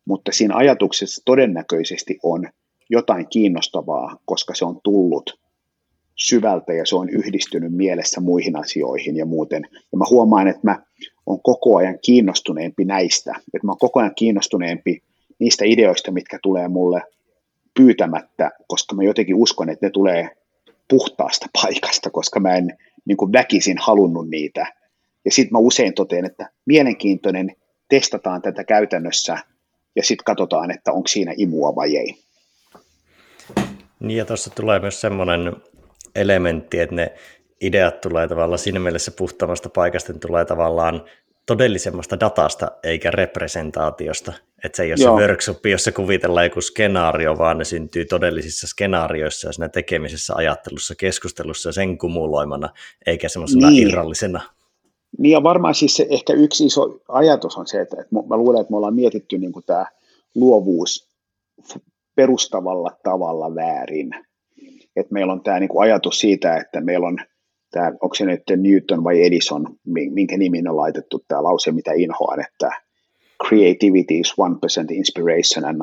mutta 0.04 0.32
siinä 0.32 0.56
ajatuksessa 0.56 1.22
todennäköisesti 1.24 2.18
on 2.22 2.48
jotain 2.90 3.28
kiinnostavaa, 3.28 4.16
koska 4.24 4.54
se 4.54 4.64
on 4.64 4.80
tullut 4.84 5.40
syvältä 6.16 6.72
ja 6.72 6.86
se 6.86 6.96
on 6.96 7.08
yhdistynyt 7.08 7.72
mielessä 7.72 8.20
muihin 8.20 8.56
asioihin 8.56 9.16
ja 9.16 9.26
muuten. 9.26 9.68
Ja 9.72 9.98
mä 9.98 10.04
huomaan, 10.10 10.48
että 10.48 10.60
mä 10.62 10.82
on 11.26 11.42
koko 11.42 11.76
ajan 11.76 11.98
kiinnostuneempi 12.04 12.84
näistä, 12.84 13.34
että 13.54 13.66
mä 13.66 13.72
oon 13.72 13.78
koko 13.78 14.00
ajan 14.00 14.14
kiinnostuneempi 14.14 15.02
niistä 15.38 15.64
ideoista, 15.64 16.12
mitkä 16.12 16.38
tulee 16.42 16.68
mulle 16.68 17.02
pyytämättä, 17.74 18.50
koska 18.68 18.94
mä 18.94 19.02
jotenkin 19.02 19.34
uskon, 19.34 19.70
että 19.70 19.86
ne 19.86 19.90
tulee 19.90 20.28
puhtaasta 20.88 21.46
paikasta, 21.62 22.10
koska 22.10 22.40
mä 22.40 22.54
en 22.54 22.76
niin 23.04 23.32
väkisin 23.32 23.78
halunnut 23.78 24.28
niitä. 24.28 24.79
Ja 25.24 25.30
sitten 25.30 25.52
mä 25.52 25.58
usein 25.58 25.94
totean, 25.94 26.24
että 26.24 26.50
mielenkiintoinen, 26.66 27.56
testataan 27.88 28.42
tätä 28.42 28.64
käytännössä 28.64 29.38
ja 29.96 30.02
sitten 30.02 30.24
katsotaan, 30.24 30.70
että 30.70 30.92
onko 30.92 31.08
siinä 31.08 31.34
imua 31.36 31.74
vai 31.74 31.96
ei. 31.96 32.14
Niin 34.00 34.18
ja 34.18 34.24
tuossa 34.24 34.50
tulee 34.50 34.80
myös 34.80 35.00
semmoinen 35.00 35.56
elementti, 36.14 36.80
että 36.80 36.94
ne 36.94 37.12
ideat 37.60 38.00
tulee 38.00 38.28
tavallaan 38.28 38.58
siinä 38.58 38.80
mielessä 38.80 39.10
puhtaammasta 39.10 39.68
paikasta, 39.68 40.12
että 40.12 40.26
tulee 40.26 40.44
tavallaan 40.44 41.04
todellisemmasta 41.46 42.20
datasta 42.20 42.70
eikä 42.82 43.10
representaatiosta. 43.10 44.32
Että 44.64 44.76
se 44.76 44.82
ei 44.82 44.92
ole 44.92 45.00
Joo. 45.00 45.18
se 45.18 45.22
workshop, 45.22 45.66
jossa 45.66 45.92
kuvitellaan 45.92 46.46
joku 46.46 46.60
skenaario, 46.60 47.38
vaan 47.38 47.58
ne 47.58 47.64
syntyy 47.64 48.04
todellisissa 48.04 48.66
skenaarioissa 48.66 49.48
ja 49.48 49.52
siinä 49.52 49.68
tekemisessä, 49.68 50.34
ajattelussa, 50.36 50.94
keskustelussa 50.94 51.68
ja 51.68 51.72
sen 51.72 51.98
kumuloimana, 51.98 52.68
eikä 53.06 53.28
semmoisena 53.28 53.70
niin. 53.70 53.88
irrallisena. 53.88 54.40
Niin 55.20 55.32
ja 55.32 55.42
varmaan 55.42 55.74
siis 55.74 55.96
se 55.96 56.06
ehkä 56.10 56.32
yksi 56.32 56.66
iso 56.66 56.98
ajatus 57.08 57.56
on 57.56 57.66
se, 57.66 57.80
että, 57.80 57.96
että 58.00 58.14
mä 58.28 58.36
luulen, 58.36 58.60
että 58.60 58.70
me 58.70 58.76
ollaan 58.76 58.94
mietitty 58.94 59.38
niin 59.38 59.52
kuin 59.52 59.64
tämä 59.66 59.86
luovuus 60.34 61.08
perustavalla 62.16 62.90
tavalla 63.02 63.54
väärin. 63.54 64.10
Että 64.96 65.12
meillä 65.12 65.32
on 65.32 65.42
tämä 65.42 65.60
niin 65.60 65.68
kuin 65.68 65.82
ajatus 65.82 66.18
siitä, 66.18 66.56
että 66.56 66.80
meillä 66.80 67.06
on 67.06 67.18
tämä, 67.70 67.86
onko 67.86 68.14
se 68.14 68.24
nyt 68.24 68.42
Newton 68.56 69.04
vai 69.04 69.22
Edison, 69.22 69.66
minkä 70.10 70.36
nimi 70.38 70.62
on 70.68 70.76
laitettu 70.76 71.24
tämä 71.28 71.42
lause, 71.42 71.72
mitä 71.72 71.92
inhoan, 71.92 72.40
että 72.40 72.70
creativity 73.48 74.14
is 74.14 74.34
1% 74.92 74.94
inspiration 74.94 75.64
and 75.64 75.80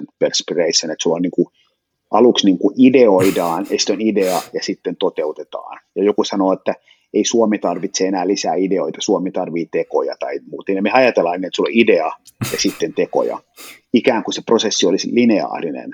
99% 0.00 0.04
perspiration, 0.18 0.92
että 0.92 1.02
sulla 1.02 1.16
on 1.16 1.22
niin 1.22 1.30
kuin, 1.30 1.48
aluksi 2.10 2.46
niin 2.46 2.58
kuin 2.58 2.74
ideoidaan, 2.78 3.66
ja 3.70 3.78
sitten 3.78 3.94
on 3.94 4.00
idea 4.00 4.42
ja 4.52 4.62
sitten 4.62 4.96
toteutetaan. 4.96 5.78
Ja 5.96 6.04
joku 6.04 6.24
sanoo, 6.24 6.52
että 6.52 6.74
ei 7.14 7.24
Suomi 7.24 7.58
tarvitse 7.58 8.06
enää 8.06 8.26
lisää 8.26 8.54
ideoita, 8.54 8.98
Suomi 9.00 9.30
tarvitsee 9.30 9.82
tekoja 9.82 10.14
tai 10.20 10.40
muuta. 10.50 10.72
Ja 10.72 10.82
me 10.82 10.90
ajatellaan, 10.90 11.44
että 11.44 11.56
sulla 11.56 11.68
on 11.68 11.80
idea 11.80 12.10
ja 12.52 12.58
sitten 12.58 12.94
tekoja. 12.94 13.40
Ikään 13.94 14.24
kuin 14.24 14.34
se 14.34 14.42
prosessi 14.46 14.86
olisi 14.86 15.14
lineaarinen, 15.14 15.90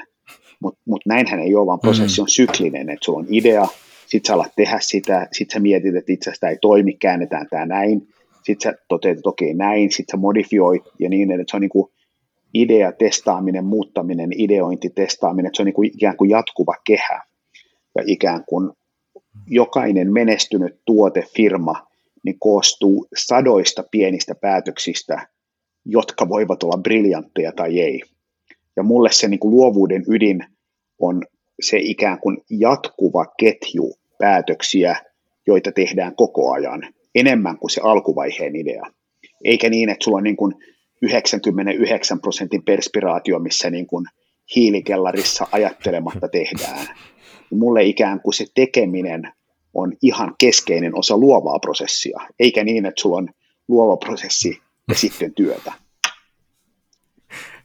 mutta 0.61 0.81
mut 0.85 1.03
näinhän 1.07 1.41
ei 1.41 1.55
ole, 1.55 1.67
vaan 1.67 1.81
prosessi 1.81 2.21
on 2.21 2.29
syklinen, 2.29 2.91
että 2.91 3.05
sulla 3.05 3.19
on 3.19 3.27
idea, 3.29 3.67
sitten 4.07 4.29
sä 4.29 4.35
alat 4.35 4.53
tehdä 4.57 4.79
sitä, 4.81 5.29
sitten 5.33 5.55
sä 5.55 5.61
mietit, 5.61 5.97
että 5.97 6.13
itse 6.13 6.31
asiassa 6.31 6.49
ei 6.49 6.59
toimi, 6.61 6.93
käännetään 6.93 7.47
tämä 7.51 7.67
näin, 7.67 8.09
sitten 8.43 8.73
sä 8.73 8.79
toteat, 8.89 9.19
että 9.19 9.29
okei 9.29 9.55
näin, 9.55 9.93
sitten 9.93 10.13
sä 10.13 10.17
modifioit 10.17 10.83
ja 10.99 11.09
niin, 11.09 11.31
että 11.31 11.45
se 11.51 11.57
on 11.57 11.61
niin 11.61 11.71
kuin 11.71 11.93
idea, 12.55 12.93
testaaminen, 12.93 13.65
muuttaminen, 13.65 14.31
ideointi, 14.33 14.91
testaaminen, 14.91 15.47
että 15.47 15.57
se 15.57 15.63
on 15.63 15.67
niin 15.67 15.75
kuin 15.75 15.91
ikään 15.95 16.17
kuin 16.17 16.31
jatkuva 16.31 16.75
kehä 16.87 17.23
ja 17.97 18.03
ikään 18.07 18.45
kuin 18.49 18.71
jokainen 19.47 20.13
menestynyt 20.13 20.81
tuotefirma 20.85 21.87
niin 22.23 22.39
koostuu 22.39 23.07
sadoista 23.17 23.85
pienistä 23.91 24.35
päätöksistä, 24.35 25.29
jotka 25.85 26.29
voivat 26.29 26.63
olla 26.63 26.83
briljantteja 26.83 27.53
tai 27.53 27.81
ei. 27.81 28.03
Ja 28.77 28.83
mulle 28.83 29.13
se 29.13 29.29
niin 29.29 29.41
kuin 29.41 29.55
luovuuden 29.55 30.05
ydin 30.09 30.45
on 30.99 31.23
se 31.63 31.79
ikään 31.81 32.21
kuin 32.21 32.39
jatkuva 32.51 33.27
ketju 33.39 33.95
päätöksiä, 34.19 34.97
joita 35.47 35.73
tehdään 35.73 36.17
koko 36.17 36.53
ajan, 36.53 36.95
enemmän 37.15 37.59
kuin 37.59 37.71
se 37.71 37.81
alkuvaiheen 37.85 38.57
idea. 38.57 38.83
Eikä 39.45 39.71
niin, 39.71 39.89
että 39.89 40.05
sulla 40.05 40.19
on 40.19 40.25
niin 40.25 40.37
kuin 40.37 40.55
99 41.03 42.21
prosentin 42.21 42.63
perspiraatio, 42.63 43.39
missä 43.39 43.71
niin 43.71 43.87
kuin 43.87 44.07
hiilikellarissa 44.57 45.47
ajattelematta 45.53 46.29
tehdään. 46.29 46.87
Mulle 47.51 47.83
ikään 47.83 48.21
kuin 48.21 48.35
se 48.35 48.47
tekeminen 48.55 49.33
on 49.75 49.93
ihan 50.03 50.35
keskeinen 50.39 50.99
osa 50.99 51.17
luovaa 51.19 51.59
prosessia, 51.59 52.21
eikä 52.39 52.65
niin, 52.65 52.87
että 52.87 53.01
sulla 53.01 53.17
on 53.17 53.29
luova 53.69 53.97
prosessi 53.97 54.63
ja 54.89 54.95
sitten 54.95 55.35
työtä. 55.35 55.73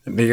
Niin, 0.06 0.32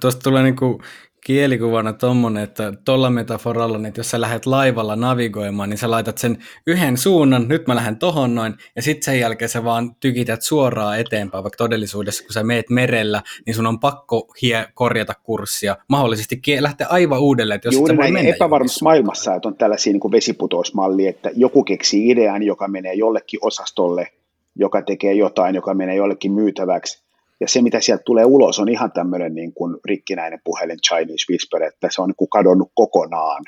tuosta 0.00 0.20
tulee 0.22 0.42
niin 0.42 0.56
kuin 0.56 0.82
kielikuvana 1.24 1.92
tommonen, 1.92 2.42
että 2.42 2.72
tuolla 2.84 3.10
metaforalla, 3.10 3.78
niin 3.78 3.86
että 3.86 4.00
jos 4.00 4.10
sä 4.10 4.20
lähdet 4.20 4.46
laivalla 4.46 4.96
navigoimaan, 4.96 5.70
niin 5.70 5.78
sä 5.78 5.90
laitat 5.90 6.18
sen 6.18 6.38
yhden 6.66 6.96
suunnan, 6.96 7.48
nyt 7.48 7.66
mä 7.66 7.74
lähden 7.74 7.96
tohon 7.96 8.34
noin, 8.34 8.54
ja 8.76 8.82
sitten 8.82 9.02
sen 9.02 9.20
jälkeen 9.20 9.48
sä 9.48 9.64
vaan 9.64 9.94
tykität 9.94 10.42
suoraan 10.42 11.00
eteenpäin, 11.00 11.44
vaikka 11.44 11.56
todellisuudessa, 11.56 12.24
kun 12.24 12.32
sä 12.32 12.42
meet 12.42 12.70
merellä, 12.70 13.22
niin 13.46 13.54
sun 13.54 13.66
on 13.66 13.80
pakko 13.80 14.34
hie 14.42 14.66
korjata 14.74 15.14
kurssia, 15.22 15.76
mahdollisesti 15.88 16.40
lähteä 16.60 16.86
aivan 16.90 17.20
uudelleen, 17.20 17.56
että 17.56 17.68
jos 17.68 17.74
Juuri 17.74 17.96
näin 17.96 18.12
mennä 18.12 18.34
epävarmassa 18.34 18.84
maailmassa, 18.84 19.34
että 19.34 19.48
on 19.48 19.56
tällaisia 19.56 19.92
niin 19.92 20.12
vesiputousmalli, 20.12 21.06
että 21.06 21.30
joku 21.34 21.64
keksii 21.64 22.10
idean, 22.10 22.42
joka 22.42 22.68
menee 22.68 22.94
jollekin 22.94 23.40
osastolle, 23.42 24.06
joka 24.56 24.82
tekee 24.82 25.14
jotain, 25.14 25.54
joka 25.54 25.74
menee 25.74 25.94
jollekin 25.96 26.32
myytäväksi, 26.32 27.09
ja 27.40 27.48
se, 27.48 27.62
mitä 27.62 27.80
sieltä 27.80 28.02
tulee 28.06 28.24
ulos, 28.24 28.58
on 28.58 28.68
ihan 28.68 28.92
tämmöinen 28.92 29.34
niin 29.34 29.52
kuin 29.52 29.76
rikkinäinen 29.84 30.40
puhelin 30.44 30.78
Chinese 30.88 31.24
Whisper, 31.30 31.62
että 31.62 31.88
se 31.90 32.02
on 32.02 32.08
niin 32.08 32.16
kuin 32.16 32.30
kadonnut 32.30 32.70
kokonaan, 32.74 33.44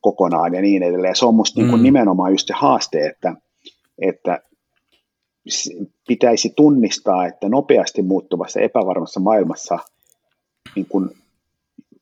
kokonaan 0.00 0.54
ja 0.54 0.60
niin 0.60 0.82
edelleen. 0.82 1.10
Ja 1.10 1.14
se 1.14 1.26
on 1.26 1.34
musta 1.34 1.60
niin 1.60 1.70
kuin 1.70 1.80
mm. 1.80 1.84
nimenomaan 1.84 2.32
just 2.32 2.46
se 2.46 2.54
haaste, 2.56 3.06
että, 3.06 3.34
että 3.98 4.40
pitäisi 6.08 6.52
tunnistaa, 6.56 7.26
että 7.26 7.48
nopeasti 7.48 8.02
muuttuvassa 8.02 8.60
epävarmassa 8.60 9.20
maailmassa 9.20 9.78
niin 10.76 10.86
kuin 10.88 11.10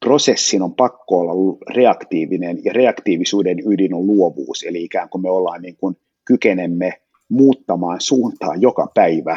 prosessin 0.00 0.62
on 0.62 0.74
pakko 0.74 1.20
olla 1.20 1.58
reaktiivinen 1.70 2.64
ja 2.64 2.72
reaktiivisuuden 2.72 3.58
ydin 3.66 3.94
on 3.94 4.06
luovuus, 4.06 4.62
eli 4.62 4.84
ikään 4.84 5.08
kuin 5.08 5.22
me 5.22 5.30
ollaan 5.30 5.62
niin 5.62 5.76
kuin 5.76 5.96
kykenemme 6.24 6.92
muuttamaan 7.28 8.00
suuntaa 8.00 8.54
joka 8.54 8.90
päivä 8.94 9.36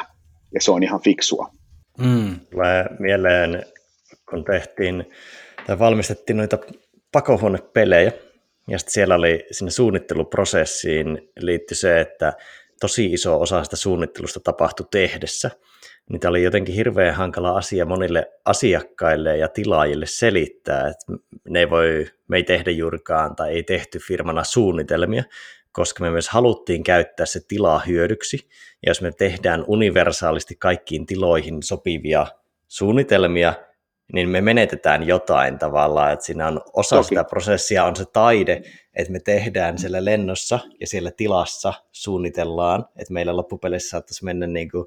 ja 0.53 0.61
se 0.61 0.71
on 0.71 0.83
ihan 0.83 1.01
fiksua. 1.01 1.57
Mm. 2.01 2.39
Tulee 2.51 2.85
mieleen, 2.99 3.65
kun 4.29 4.43
tehtiin 4.43 5.05
tai 5.67 5.79
valmistettiin 5.79 6.37
noita 6.37 6.57
pakohuonepelejä, 7.11 8.11
ja 8.67 8.79
sitten 8.79 8.93
siellä 8.93 9.15
oli 9.15 9.45
sinne 9.51 9.71
suunnitteluprosessiin 9.71 11.31
liittyi 11.39 11.77
se, 11.77 12.01
että 12.01 12.33
tosi 12.79 13.05
iso 13.05 13.41
osa 13.41 13.63
sitä 13.63 13.75
suunnittelusta 13.75 14.39
tapahtui 14.39 14.85
tehdessä. 14.91 15.51
Niitä 16.09 16.29
oli 16.29 16.43
jotenkin 16.43 16.75
hirveän 16.75 17.15
hankala 17.15 17.57
asia 17.57 17.85
monille 17.85 18.31
asiakkaille 18.45 19.37
ja 19.37 19.47
tilaajille 19.47 20.05
selittää, 20.05 20.87
että 20.87 21.13
ne 21.49 21.59
ei 21.59 21.69
voi, 21.69 22.07
me 22.27 22.37
ei 22.37 22.43
tehdä 22.43 22.71
juurikaan 22.71 23.35
tai 23.35 23.53
ei 23.53 23.63
tehty 23.63 23.99
firmana 23.99 24.43
suunnitelmia, 24.43 25.23
koska 25.78 26.03
me 26.03 26.11
myös 26.11 26.30
haluttiin 26.30 26.84
käyttää 26.84 27.25
se 27.25 27.39
tilaa 27.47 27.80
hyödyksi. 27.80 28.47
Ja 28.86 28.89
jos 28.89 29.01
me 29.01 29.11
tehdään 29.11 29.63
universaalisti 29.67 30.55
kaikkiin 30.55 31.05
tiloihin 31.05 31.63
sopivia 31.63 32.28
suunnitelmia, 32.67 33.53
niin 34.13 34.30
me 34.30 34.41
menetetään 34.41 35.07
jotain 35.07 35.59
tavallaan, 35.59 36.13
että 36.13 36.25
siinä 36.25 36.47
on 36.47 36.61
osa 36.73 36.95
Toki. 36.95 37.07
sitä 37.07 37.23
prosessia 37.23 37.86
on 37.86 37.95
se 37.95 38.05
taide, 38.13 38.61
että 38.93 39.13
me 39.13 39.19
tehdään 39.19 39.78
siellä 39.78 40.05
lennossa 40.05 40.59
ja 40.80 40.88
siellä 40.88 41.11
tilassa 41.11 41.73
suunnitellaan, 41.91 42.86
että 42.95 43.13
meillä 43.13 43.36
loppupeleissä 43.36 43.89
saattaisi 43.89 44.25
mennä 44.25 44.47
niin 44.47 44.71
kuin 44.71 44.86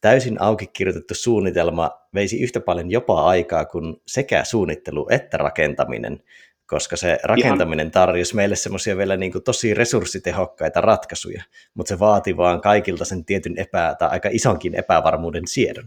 täysin 0.00 0.42
auki 0.42 0.66
kirjoitettu 0.66 1.14
suunnitelma 1.14 1.90
veisi 2.14 2.42
yhtä 2.42 2.60
paljon 2.60 2.90
jopa 2.90 3.24
aikaa 3.24 3.64
kuin 3.64 3.96
sekä 4.06 4.44
suunnittelu 4.44 5.06
että 5.10 5.36
rakentaminen, 5.36 6.22
koska 6.66 6.96
se 6.96 7.18
rakentaminen 7.22 7.90
tarjosi 7.90 8.36
meille 8.36 8.56
semmoisia 8.56 8.96
vielä 8.96 9.16
niin 9.16 9.32
kuin 9.32 9.44
tosi 9.44 9.74
resurssitehokkaita 9.74 10.80
ratkaisuja, 10.80 11.42
mutta 11.74 11.88
se 11.88 11.98
vaati 11.98 12.36
vaan 12.36 12.60
kaikilta 12.60 13.04
sen 13.04 13.24
tietyn 13.24 13.54
epä, 13.58 13.96
tai 13.98 14.08
aika 14.10 14.28
isonkin 14.32 14.74
epävarmuuden 14.74 15.46
siedon. 15.46 15.84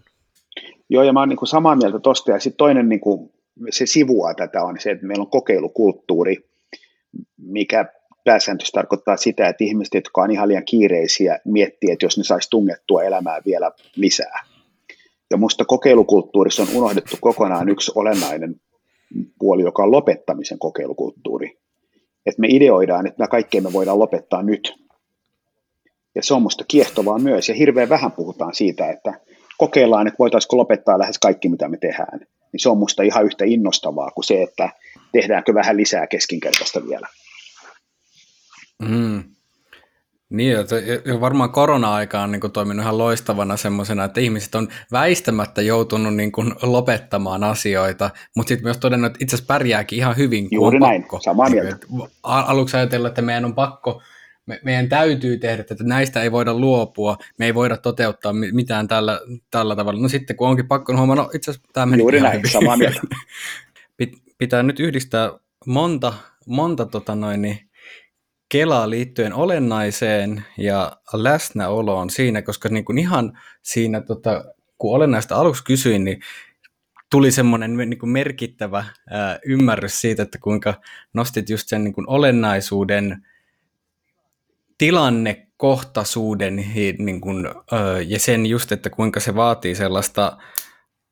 Joo, 0.89 1.03
ja 1.03 1.13
mä 1.13 1.19
oon 1.19 1.29
niin 1.29 1.37
kuin 1.37 1.49
samaa 1.49 1.75
mieltä 1.75 1.99
tosta, 1.99 2.31
ja 2.31 2.39
sitten 2.39 2.57
toinen 2.57 2.89
niin 2.89 2.99
kuin, 2.99 3.33
se 3.69 3.85
sivua 3.85 4.33
tätä 4.33 4.63
on 4.63 4.79
se, 4.79 4.91
että 4.91 5.05
meillä 5.05 5.21
on 5.21 5.29
kokeilukulttuuri, 5.29 6.49
mikä 7.37 7.85
pääsääntöisesti 8.23 8.75
tarkoittaa 8.75 9.17
sitä, 9.17 9.47
että 9.47 9.63
ihmiset, 9.63 9.93
jotka 9.93 10.21
on 10.21 10.31
ihan 10.31 10.47
liian 10.47 10.65
kiireisiä, 10.65 11.39
miettii, 11.45 11.91
että 11.91 12.05
jos 12.05 12.17
ne 12.17 12.23
saisi 12.23 12.49
tungettua 12.49 13.03
elämää 13.03 13.41
vielä 13.45 13.71
lisää. 13.95 14.43
Ja 15.31 15.37
musta 15.37 15.65
kokeilukulttuurissa 15.65 16.63
on 16.63 16.69
unohdettu 16.73 17.17
kokonaan 17.21 17.69
yksi 17.69 17.91
olennainen 17.95 18.55
puoli, 19.39 19.63
joka 19.63 19.83
on 19.83 19.91
lopettamisen 19.91 20.59
kokeilukulttuuri. 20.59 21.57
Että 22.25 22.41
me 22.41 22.47
ideoidaan, 22.49 23.07
että 23.07 23.19
nämä 23.19 23.27
kaikkea 23.27 23.61
me 23.61 23.73
voidaan 23.73 23.99
lopettaa 23.99 24.43
nyt. 24.43 24.73
Ja 26.15 26.23
se 26.23 26.33
on 26.33 26.41
musta 26.41 26.65
kiehtovaa 26.67 27.19
myös, 27.19 27.49
ja 27.49 27.55
hirveän 27.55 27.89
vähän 27.89 28.11
puhutaan 28.11 28.55
siitä, 28.55 28.89
että 28.89 29.19
kokeillaan, 29.57 30.07
että 30.07 30.19
voitaisiinko 30.19 30.57
lopettaa 30.57 30.99
lähes 30.99 31.19
kaikki, 31.19 31.49
mitä 31.49 31.69
me 31.69 31.77
tehdään. 31.77 32.19
Niin 32.19 32.59
se 32.59 32.69
on 32.69 32.77
musta 32.77 33.03
ihan 33.03 33.25
yhtä 33.25 33.45
innostavaa 33.45 34.11
kuin 34.11 34.25
se, 34.25 34.43
että 34.43 34.69
tehdäänkö 35.11 35.53
vähän 35.53 35.77
lisää 35.77 36.07
keskinkertaista 36.07 36.87
vielä. 36.87 37.07
Mm. 38.89 39.23
Niin, 40.29 40.59
että 40.59 40.75
varmaan 41.21 41.51
korona-aika 41.51 42.21
on 42.21 42.31
niin 42.31 42.41
kuin, 42.41 42.51
toiminut 42.51 42.83
ihan 42.83 42.97
loistavana 42.97 43.57
semmoisena, 43.57 44.03
että 44.03 44.21
ihmiset 44.21 44.55
on 44.55 44.67
väistämättä 44.91 45.61
joutunut 45.61 46.15
niin 46.15 46.31
kuin, 46.31 46.53
lopettamaan 46.61 47.43
asioita, 47.43 48.09
mutta 48.35 48.49
sitten 48.49 48.63
myös 48.63 48.77
todennut, 48.77 49.07
että 49.07 49.23
itse 49.23 49.35
asiassa 49.35 49.53
pärjääkin 49.53 49.99
ihan 49.99 50.17
hyvin, 50.17 50.49
kun 50.49 50.55
Juuri 50.55 50.77
on 50.77 50.81
näin, 50.81 51.01
pakko. 51.01 51.19
samaa 51.21 51.49
mieltä. 51.49 51.87
Aluksi 52.23 52.77
ajatella, 52.77 53.07
että 53.07 53.21
meidän 53.21 53.45
on 53.45 53.55
pakko, 53.55 54.01
me, 54.45 54.59
meidän 54.63 54.89
täytyy 54.89 55.37
tehdä, 55.37 55.61
että 55.61 55.83
näistä 55.83 56.21
ei 56.21 56.31
voida 56.31 56.53
luopua, 56.53 57.17
me 57.37 57.45
ei 57.45 57.55
voida 57.55 57.77
toteuttaa 57.77 58.33
mitään 58.33 58.87
tällä, 58.87 59.19
tällä 59.51 59.75
tavalla. 59.75 60.01
No 60.01 60.09
sitten 60.09 60.35
kun 60.35 60.47
onkin 60.47 60.67
pakko, 60.67 60.91
niin 60.91 60.97
huomaa, 60.97 61.15
no 61.15 61.29
itse 61.33 61.51
asiassa 61.51 61.69
tämä 61.73 61.85
meni 61.85 62.01
Juuri 62.01 62.21
näin, 62.21 62.37
hyvin. 62.37 62.51
samaa 62.51 62.77
mieltä. 62.77 63.01
Pitää 64.37 64.63
nyt 64.63 64.79
yhdistää 64.79 65.31
monta, 65.65 66.13
monta 66.45 66.85
tota 66.85 67.15
noin, 67.15 67.41
niin, 67.41 67.66
Kelaa 68.49 68.89
liittyen 68.89 69.33
olennaiseen 69.33 70.45
ja 70.57 70.97
läsnäoloon 71.13 72.09
siinä, 72.09 72.41
koska 72.41 72.69
niin 72.69 72.85
kuin 72.85 72.97
ihan 72.97 73.39
siinä, 73.61 74.01
tota, 74.01 74.45
kun 74.77 74.95
olennaista 74.95 75.35
aluksi 75.35 75.63
kysyin, 75.63 76.03
niin 76.03 76.21
tuli 77.11 77.31
semmoinen 77.31 77.77
niin 77.77 77.99
kuin 77.99 78.09
merkittävä 78.09 78.85
ää, 79.09 79.39
ymmärrys 79.45 80.01
siitä, 80.01 80.23
että 80.23 80.37
kuinka 80.41 80.81
nostit 81.13 81.49
just 81.49 81.69
sen 81.69 81.83
niin 81.83 81.93
kuin 81.93 82.09
olennaisuuden 82.09 83.25
tilannekohtaisuuden 84.77 86.55
niin 86.99 87.21
kuin, 87.21 87.45
ää, 87.47 88.01
ja 88.01 88.19
sen 88.19 88.45
just, 88.45 88.71
että 88.71 88.89
kuinka 88.89 89.19
se 89.19 89.35
vaatii 89.35 89.75
sellaista 89.75 90.37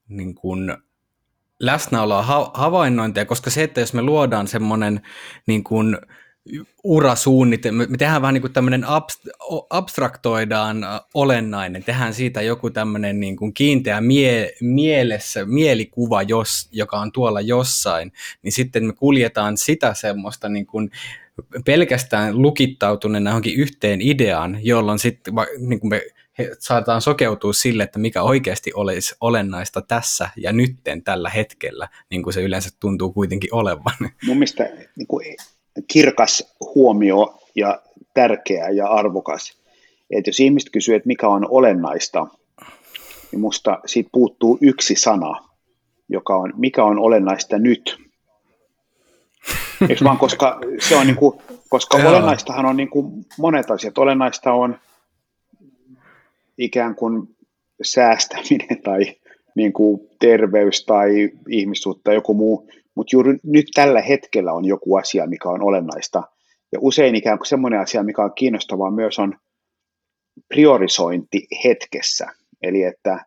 niin 0.07 0.35
kuin, 0.35 0.77
läsnäoloa, 1.59 2.21
ha- 2.21 2.51
havainnointia, 2.53 3.25
koska 3.25 3.49
se, 3.49 3.63
että 3.63 3.79
jos 3.79 3.93
me 3.93 4.01
luodaan 4.01 4.47
semmoinen 4.47 5.01
niin 5.47 5.63
kuin, 5.63 5.97
urasuunnitelma. 6.83 7.83
Me 7.89 7.97
tehdään 7.97 8.21
vähän 8.21 8.33
niin 8.33 8.41
kuin 8.41 8.53
tämmöinen 8.53 8.85
abstraktoidaan 9.69 10.85
olennainen, 11.13 11.83
tehdään 11.83 12.13
siitä 12.13 12.41
joku 12.41 12.69
tämmöinen 12.69 13.19
niin 13.19 13.35
kuin 13.35 13.53
kiinteä 13.53 14.01
mie, 14.01 14.53
mielessä, 14.61 15.45
mielikuva, 15.45 16.21
jos, 16.21 16.69
joka 16.71 16.99
on 16.99 17.11
tuolla 17.11 17.41
jossain, 17.41 18.11
niin 18.41 18.51
sitten 18.51 18.85
me 18.85 18.93
kuljetaan 18.93 19.57
sitä 19.57 19.93
semmoista 19.93 20.49
niin 20.49 20.65
kuin 20.65 20.91
pelkästään 21.65 22.41
lukittautuneena 22.41 23.29
johonkin 23.29 23.55
yhteen 23.55 24.01
ideaan, 24.01 24.59
jolloin 24.61 24.99
sitten 24.99 25.33
niin 25.57 25.79
kuin 25.79 25.89
me 25.89 26.01
saataan 26.59 27.01
sokeutua 27.01 27.53
sille, 27.53 27.83
että 27.83 27.99
mikä 27.99 28.21
oikeasti 28.21 28.71
olisi 28.73 29.15
olennaista 29.21 29.81
tässä 29.81 30.29
ja 30.37 30.51
nytten 30.51 31.03
tällä 31.03 31.29
hetkellä, 31.29 31.87
niin 32.09 32.23
kuin 32.23 32.33
se 32.33 32.41
yleensä 32.41 32.69
tuntuu 32.79 33.13
kuitenkin 33.13 33.53
olevan. 33.53 33.95
Mun 34.25 34.37
mielestä 34.37 34.63
niin 34.95 35.07
kuin 35.07 35.35
kirkas 35.87 36.55
huomio 36.75 37.39
ja 37.55 37.81
tärkeä 38.13 38.69
ja 38.69 38.87
arvokas. 38.87 39.57
Että 40.11 40.29
jos 40.29 40.39
ihmiset 40.39 40.69
kysyy, 40.69 40.95
että 40.95 41.07
mikä 41.07 41.27
on 41.27 41.47
olennaista, 41.49 42.27
niin 43.31 43.39
musta 43.39 43.79
siitä 43.85 44.09
puuttuu 44.13 44.57
yksi 44.61 44.95
sana, 44.95 45.49
joka 46.09 46.35
on, 46.35 46.53
mikä 46.57 46.83
on 46.83 46.99
olennaista 46.99 47.57
nyt. 47.59 47.97
Eikö 49.89 50.03
vaan, 50.03 50.17
koska 50.17 50.59
se 50.79 50.95
on 50.95 51.07
niin 51.07 51.15
kuin, 51.15 51.41
koska 51.69 51.97
olennaistahan 51.97 52.65
on 52.65 52.77
niin 52.77 52.89
kuin 52.89 53.25
monet 53.37 53.71
asiat. 53.71 53.97
Olennaista 53.97 54.53
on 54.53 54.79
ikään 56.57 56.95
kuin 56.95 57.35
säästäminen 57.81 58.81
tai 58.83 59.15
niin 59.55 59.73
kuin 59.73 60.09
terveys 60.19 60.85
tai 60.85 61.31
ihmissuutta 61.49 62.01
tai 62.03 62.15
joku 62.15 62.33
muu. 62.33 62.69
Mutta 62.95 63.15
juuri 63.15 63.37
nyt 63.43 63.65
tällä 63.73 64.01
hetkellä 64.01 64.53
on 64.53 64.65
joku 64.65 64.95
asia, 64.95 65.27
mikä 65.27 65.49
on 65.49 65.63
olennaista. 65.63 66.23
Ja 66.71 66.79
usein 66.81 67.15
ikään 67.15 67.37
kuin 67.37 67.47
semmoinen 67.47 67.79
asia, 67.79 68.03
mikä 68.03 68.23
on 68.23 68.33
kiinnostavaa 68.35 68.91
myös 68.91 69.19
on 69.19 69.37
priorisointi 70.47 71.47
hetkessä. 71.63 72.27
Eli 72.61 72.83
että, 72.83 73.25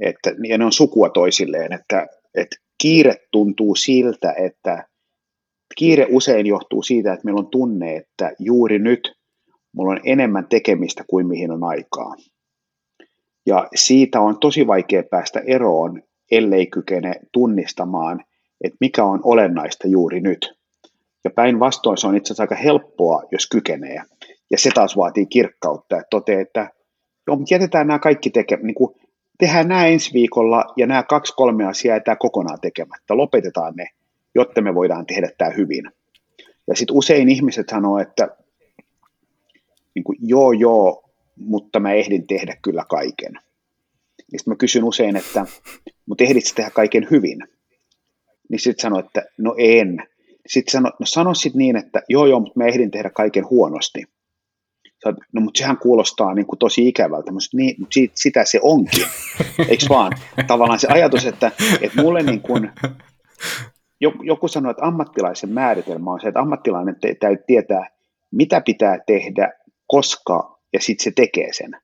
että 0.00 0.34
ja 0.48 0.58
ne 0.58 0.64
on 0.64 0.72
sukua 0.72 1.08
toisilleen, 1.08 1.72
että, 1.72 2.06
että 2.34 2.56
kiire 2.78 3.14
tuntuu 3.32 3.74
siltä, 3.74 4.32
että 4.32 4.88
kiire 5.76 6.06
usein 6.10 6.46
johtuu 6.46 6.82
siitä, 6.82 7.12
että 7.12 7.24
meillä 7.24 7.38
on 7.38 7.50
tunne, 7.50 7.96
että 7.96 8.32
juuri 8.38 8.78
nyt 8.78 9.12
mulla 9.72 9.92
on 9.92 10.00
enemmän 10.04 10.46
tekemistä 10.48 11.04
kuin 11.06 11.26
mihin 11.26 11.50
on 11.50 11.64
aikaa. 11.64 12.14
Ja 13.46 13.68
siitä 13.74 14.20
on 14.20 14.38
tosi 14.38 14.66
vaikea 14.66 15.02
päästä 15.10 15.42
eroon, 15.46 16.02
ellei 16.30 16.66
kykene 16.66 17.14
tunnistamaan– 17.32 18.24
että 18.64 18.76
mikä 18.80 19.04
on 19.04 19.20
olennaista 19.22 19.88
juuri 19.88 20.20
nyt. 20.20 20.56
Ja 21.24 21.30
päinvastoin 21.30 21.98
se 21.98 22.06
on 22.06 22.16
itse 22.16 22.26
asiassa 22.26 22.42
aika 22.42 22.54
helppoa, 22.54 23.22
jos 23.32 23.46
kykenee. 23.46 24.02
Ja 24.50 24.58
se 24.58 24.70
taas 24.74 24.96
vaatii 24.96 25.26
kirkkautta, 25.26 25.96
että 25.96 26.06
toteaa, 26.10 26.40
että 26.40 26.70
joo, 27.26 27.38
jätetään 27.50 27.86
nämä 27.86 27.98
kaikki 27.98 28.30
tekemään, 28.30 28.66
niin 28.66 28.74
kuin 28.74 28.94
tehdään 29.38 29.68
nämä 29.68 29.86
ensi 29.86 30.12
viikolla 30.12 30.64
ja 30.76 30.86
nämä 30.86 31.02
kaksi 31.02 31.34
kolme 31.36 31.66
asiaa 31.66 32.00
tämä 32.00 32.16
kokonaan 32.16 32.60
tekemättä. 32.60 33.16
Lopetetaan 33.16 33.74
ne, 33.76 33.86
jotta 34.34 34.60
me 34.60 34.74
voidaan 34.74 35.06
tehdä 35.06 35.30
tämä 35.38 35.50
hyvin. 35.50 35.90
Ja 36.66 36.76
sitten 36.76 36.96
usein 36.96 37.28
ihmiset 37.28 37.68
sanoo, 37.68 37.98
että 37.98 38.28
niin 39.94 40.04
kuin, 40.04 40.18
joo 40.20 40.52
joo, 40.52 41.10
mutta 41.36 41.80
mä 41.80 41.92
ehdin 41.92 42.26
tehdä 42.26 42.56
kyllä 42.62 42.84
kaiken. 42.88 43.32
niin 43.32 44.38
sitten 44.38 44.52
mä 44.52 44.56
kysyn 44.56 44.84
usein, 44.84 45.16
että 45.16 45.46
mutta 46.06 46.24
ehdit 46.24 46.52
tehdä 46.56 46.70
kaiken 46.70 47.06
hyvin? 47.10 47.38
Niin 48.50 48.60
sitten 48.60 48.82
sano, 48.82 48.98
että 48.98 49.22
no 49.38 49.54
en. 49.58 49.98
Sitten 50.46 50.72
sano, 50.72 50.90
no 51.00 51.06
sano 51.06 51.34
sitten 51.34 51.58
niin, 51.58 51.76
että 51.76 52.02
joo 52.08 52.26
joo, 52.26 52.40
mutta 52.40 52.58
mä 52.58 52.66
ehdin 52.66 52.90
tehdä 52.90 53.10
kaiken 53.10 53.50
huonosti. 53.50 54.04
Sä, 55.04 55.14
no 55.32 55.40
mutta 55.40 55.58
sehän 55.58 55.78
kuulostaa 55.78 56.34
niin 56.34 56.46
kuin 56.46 56.58
tosi 56.58 56.88
ikävältä, 56.88 57.32
mutta, 57.32 57.56
niin, 57.56 57.76
mutta 57.78 57.94
siitä, 57.94 58.12
sitä 58.16 58.44
se 58.44 58.58
onkin, 58.62 59.06
eikö 59.68 59.84
vaan? 59.88 60.12
Tavallaan 60.46 60.78
se 60.78 60.88
ajatus, 60.88 61.26
että, 61.26 61.52
että 61.80 62.02
mulle 62.02 62.22
niin 62.22 62.40
kuin, 62.40 62.70
joku 64.22 64.48
sanoi, 64.48 64.70
että 64.70 64.86
ammattilaisen 64.86 65.50
määritelmä 65.50 66.10
on 66.10 66.20
se, 66.20 66.28
että 66.28 66.40
ammattilainen 66.40 66.96
te, 67.00 67.14
täytyy 67.20 67.44
tietää, 67.46 67.90
mitä 68.32 68.60
pitää 68.60 68.98
tehdä, 69.06 69.52
koska, 69.86 70.58
ja 70.72 70.80
sitten 70.80 71.04
se 71.04 71.10
tekee 71.16 71.52
sen. 71.52 71.76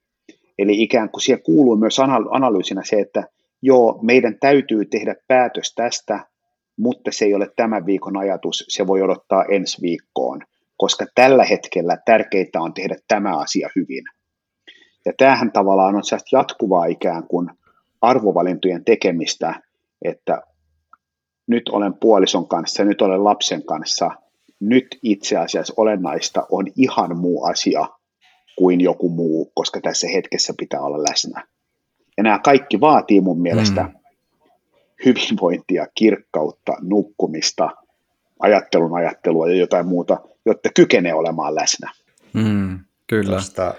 Eli 0.59 0.83
ikään 0.83 1.11
kuin 1.11 1.23
siihen 1.23 1.43
kuuluu 1.43 1.77
myös 1.77 1.99
analyysinä 2.31 2.83
se, 2.85 3.01
että 3.01 3.25
joo, 3.63 3.99
meidän 4.03 4.39
täytyy 4.41 4.85
tehdä 4.85 5.15
päätös 5.29 5.75
tästä, 5.75 6.27
mutta 6.77 7.11
se 7.13 7.25
ei 7.25 7.35
ole 7.35 7.49
tämän 7.57 7.87
viikon 7.87 8.17
ajatus, 8.17 8.65
se 8.69 8.87
voi 8.87 9.03
odottaa 9.03 9.45
ensi 9.45 9.83
viikkoon, 9.83 10.41
koska 10.77 11.07
tällä 11.15 11.45
hetkellä 11.45 11.97
tärkeintä 12.07 12.61
on 12.61 12.75
tehdä 12.75 12.97
tämä 13.09 13.39
asia 13.39 13.69
hyvin. 13.77 14.05
Ja 15.05 15.13
tämähän 15.19 15.53
tavallaan 15.53 15.97
on 15.97 16.03
jatkuvaa 16.33 16.85
ikään 16.85 17.27
kuin 17.29 17.51
arvovalintojen 18.01 18.85
tekemistä, 18.85 19.61
että 20.05 20.43
nyt 21.47 21.69
olen 21.69 21.95
puolison 21.95 22.49
kanssa, 22.49 22.85
nyt 22.85 23.03
olen 23.03 23.25
lapsen 23.25 23.65
kanssa, 23.65 24.11
nyt 24.61 24.99
itse 25.03 25.37
asiassa 25.37 25.75
olennaista 25.77 26.47
on 26.51 26.67
ihan 26.77 27.19
muu 27.19 27.45
asia 27.45 27.89
kuin 28.59 28.81
joku 28.81 29.09
muu, 29.09 29.53
koska 29.55 29.81
tässä 29.81 30.09
hetkessä 30.09 30.55
pitää 30.59 30.81
olla 30.81 31.03
läsnä. 31.03 31.45
Ja 32.17 32.23
nämä 32.23 32.39
kaikki 32.39 32.81
vaatii 32.81 33.21
mun 33.21 33.43
mielestä 33.43 33.83
mm. 33.83 33.93
Hyvinvointia, 35.05 35.87
kirkkautta, 35.95 36.73
nukkumista, 36.81 37.71
ajattelun 38.41 38.97
ajattelua 38.97 39.49
ja 39.49 39.57
jotain 39.57 39.87
muuta, 39.87 40.21
jotta 40.47 40.69
kykenee 40.75 41.15
olemaan 41.15 41.55
läsnä. 41.55 41.93
Mm, 42.33 42.79
kyllä. 43.07 43.31
Tuosta, 43.31 43.75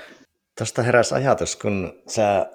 tuosta 0.57 0.83
heräs 0.83 1.13
ajatus, 1.13 1.55
kun 1.55 1.93
sä 2.07 2.49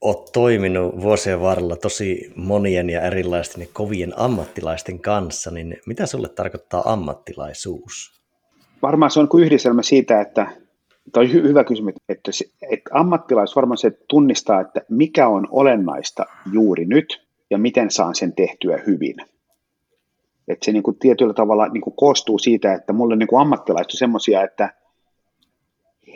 oot 0.00 0.32
toiminut 0.32 1.00
vuosien 1.00 1.40
varrella 1.40 1.76
tosi 1.76 2.32
monien 2.36 2.90
ja 2.90 3.02
erilaisten 3.02 3.60
ja 3.60 3.68
kovien 3.72 4.12
ammattilaisten 4.18 5.00
kanssa, 5.00 5.50
niin 5.50 5.76
mitä 5.86 6.06
sulle 6.06 6.28
tarkoittaa 6.28 6.92
ammattilaisuus? 6.92 8.20
Varmaan 8.82 9.10
se 9.10 9.20
on 9.20 9.28
kuin 9.28 9.44
yhdistelmä 9.44 9.82
siitä, 9.82 10.20
että 10.20 10.46
Tämä 11.12 11.24
on 11.24 11.30
hy- 11.30 11.48
hyvä 11.48 11.64
kysymys, 11.64 11.94
että, 12.08 12.30
että 12.70 12.90
ammattilais 12.92 13.56
varmaan 13.56 13.78
se 13.78 13.90
tunnistaa, 14.08 14.60
että 14.60 14.80
mikä 14.88 15.28
on 15.28 15.48
olennaista 15.50 16.24
juuri 16.52 16.84
nyt 16.84 17.25
ja 17.50 17.58
miten 17.58 17.90
saan 17.90 18.14
sen 18.14 18.32
tehtyä 18.32 18.82
hyvin. 18.86 19.16
Että 20.48 20.64
se 20.64 20.72
niin 20.72 20.82
kuin 20.82 20.98
tietyllä 20.98 21.34
tavalla 21.34 21.68
niin 21.68 21.80
kuin 21.80 21.96
koostuu 21.96 22.38
siitä, 22.38 22.74
että 22.74 22.92
mulle 22.92 23.16
niin 23.16 23.26
kuin 23.26 23.40
ammattilaiset 23.40 23.92
on 23.92 23.98
semmoisia, 23.98 24.42
että 24.42 24.74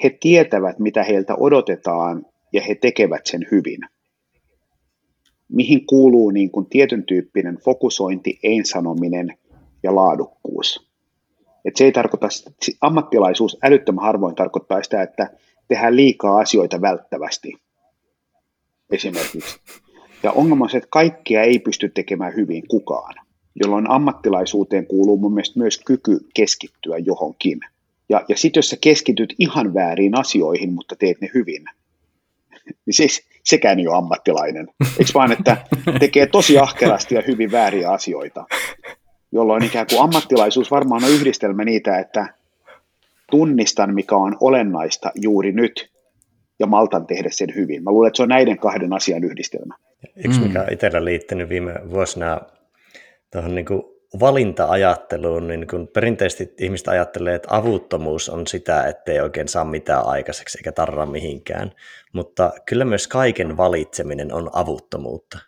he 0.02 0.10
tietävät, 0.20 0.78
mitä 0.78 1.02
heiltä 1.02 1.34
odotetaan 1.34 2.26
ja 2.52 2.62
he 2.62 2.74
tekevät 2.74 3.26
sen 3.26 3.46
hyvin. 3.50 3.80
Mihin 5.48 5.86
kuuluu 5.86 6.30
niin 6.30 6.50
kuin 6.50 6.66
tietyn 6.66 7.04
tyyppinen 7.04 7.58
fokusointi, 7.64 8.38
ei-sanominen 8.42 9.38
ja 9.82 9.94
laadukkuus. 9.94 10.90
Et 11.64 11.76
se 11.76 11.84
ei 11.84 11.92
tarkoita, 11.92 12.28
ammattilaisuus 12.80 13.58
älyttömän 13.62 14.04
harvoin 14.04 14.34
tarkoittaa 14.34 14.82
sitä, 14.82 15.02
että 15.02 15.30
tehdään 15.68 15.96
liikaa 15.96 16.38
asioita 16.38 16.80
välttävästi 16.80 17.52
esimerkiksi. 18.90 19.60
Ja 20.22 20.32
ongelma 20.32 20.64
on 20.64 20.70
se, 20.70 20.76
että 20.76 20.88
kaikkia 20.90 21.42
ei 21.42 21.58
pysty 21.58 21.88
tekemään 21.88 22.36
hyvin 22.36 22.68
kukaan, 22.68 23.14
jolloin 23.54 23.90
ammattilaisuuteen 23.90 24.86
kuuluu 24.86 25.16
mun 25.16 25.34
mielestä 25.34 25.58
myös 25.58 25.78
kyky 25.86 26.20
keskittyä 26.34 26.98
johonkin. 26.98 27.60
Ja, 28.08 28.24
ja 28.28 28.36
sitten 28.36 28.58
jos 28.58 28.70
sä 28.70 28.76
keskityt 28.80 29.34
ihan 29.38 29.74
väärin 29.74 30.18
asioihin, 30.18 30.72
mutta 30.72 30.96
teet 30.96 31.20
ne 31.20 31.30
hyvin, 31.34 31.64
niin 32.86 32.94
siis 32.94 33.22
sekään 33.44 33.78
ei 33.78 33.88
ole 33.88 33.96
ammattilainen. 33.96 34.68
Eikö 34.98 35.10
vaan, 35.14 35.32
että 35.32 35.56
tekee 36.00 36.26
tosi 36.26 36.58
ahkerasti 36.58 37.14
ja 37.14 37.22
hyvin 37.26 37.52
vääriä 37.52 37.90
asioita, 37.90 38.44
jolloin 39.32 39.64
ikään 39.64 39.86
kuin 39.90 40.02
ammattilaisuus 40.02 40.70
varmaan 40.70 41.04
on 41.04 41.10
yhdistelmä 41.10 41.64
niitä, 41.64 41.98
että 41.98 42.34
tunnistan, 43.30 43.94
mikä 43.94 44.16
on 44.16 44.36
olennaista 44.40 45.12
juuri 45.14 45.52
nyt, 45.52 45.90
ja 46.58 46.66
maltan 46.66 47.06
tehdä 47.06 47.28
sen 47.32 47.54
hyvin. 47.54 47.84
Mä 47.84 47.90
luulen, 47.90 48.08
että 48.08 48.16
se 48.16 48.22
on 48.22 48.28
näiden 48.28 48.58
kahden 48.58 48.92
asian 48.92 49.24
yhdistelmä. 49.24 49.74
Yksi, 50.24 50.40
mikä 50.40 50.60
on 50.60 50.72
itsellä 50.72 51.04
liittynyt 51.04 51.48
viime 51.48 51.74
vuosina 51.90 52.40
tuohon 53.32 53.54
niin 53.54 53.66
valinta-ajatteluun, 54.20 55.48
niin 55.48 55.66
kun 55.66 55.88
perinteisesti 55.88 56.54
ihmiset 56.58 56.88
ajattelee, 56.88 57.34
että 57.34 57.56
avuttomuus 57.56 58.28
on 58.28 58.46
sitä, 58.46 58.86
ettei 58.86 59.20
oikein 59.20 59.48
saa 59.48 59.64
mitään 59.64 60.06
aikaiseksi 60.06 60.58
eikä 60.58 60.72
tarra 60.72 61.06
mihinkään, 61.06 61.72
mutta 62.12 62.52
kyllä 62.66 62.84
myös 62.84 63.08
kaiken 63.08 63.56
valitseminen 63.56 64.34
on 64.34 64.50
avuttomuutta 64.52 65.38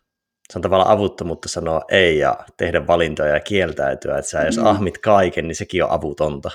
se 0.52 0.58
on 0.58 0.62
tavallaan 0.62 0.90
avuttomuutta 0.90 1.48
sanoa 1.48 1.80
ei 1.88 2.18
ja 2.18 2.36
tehdä 2.56 2.86
valintoja 2.86 3.34
ja 3.34 3.40
kieltäytyä, 3.40 4.18
että 4.18 4.30
sä 4.30 4.42
jos 4.42 4.56
mm. 4.56 4.66
ahmit 4.66 4.98
kaiken, 4.98 5.48
niin 5.48 5.56
sekin 5.56 5.84
on 5.84 5.90
avutonta. 5.90 6.50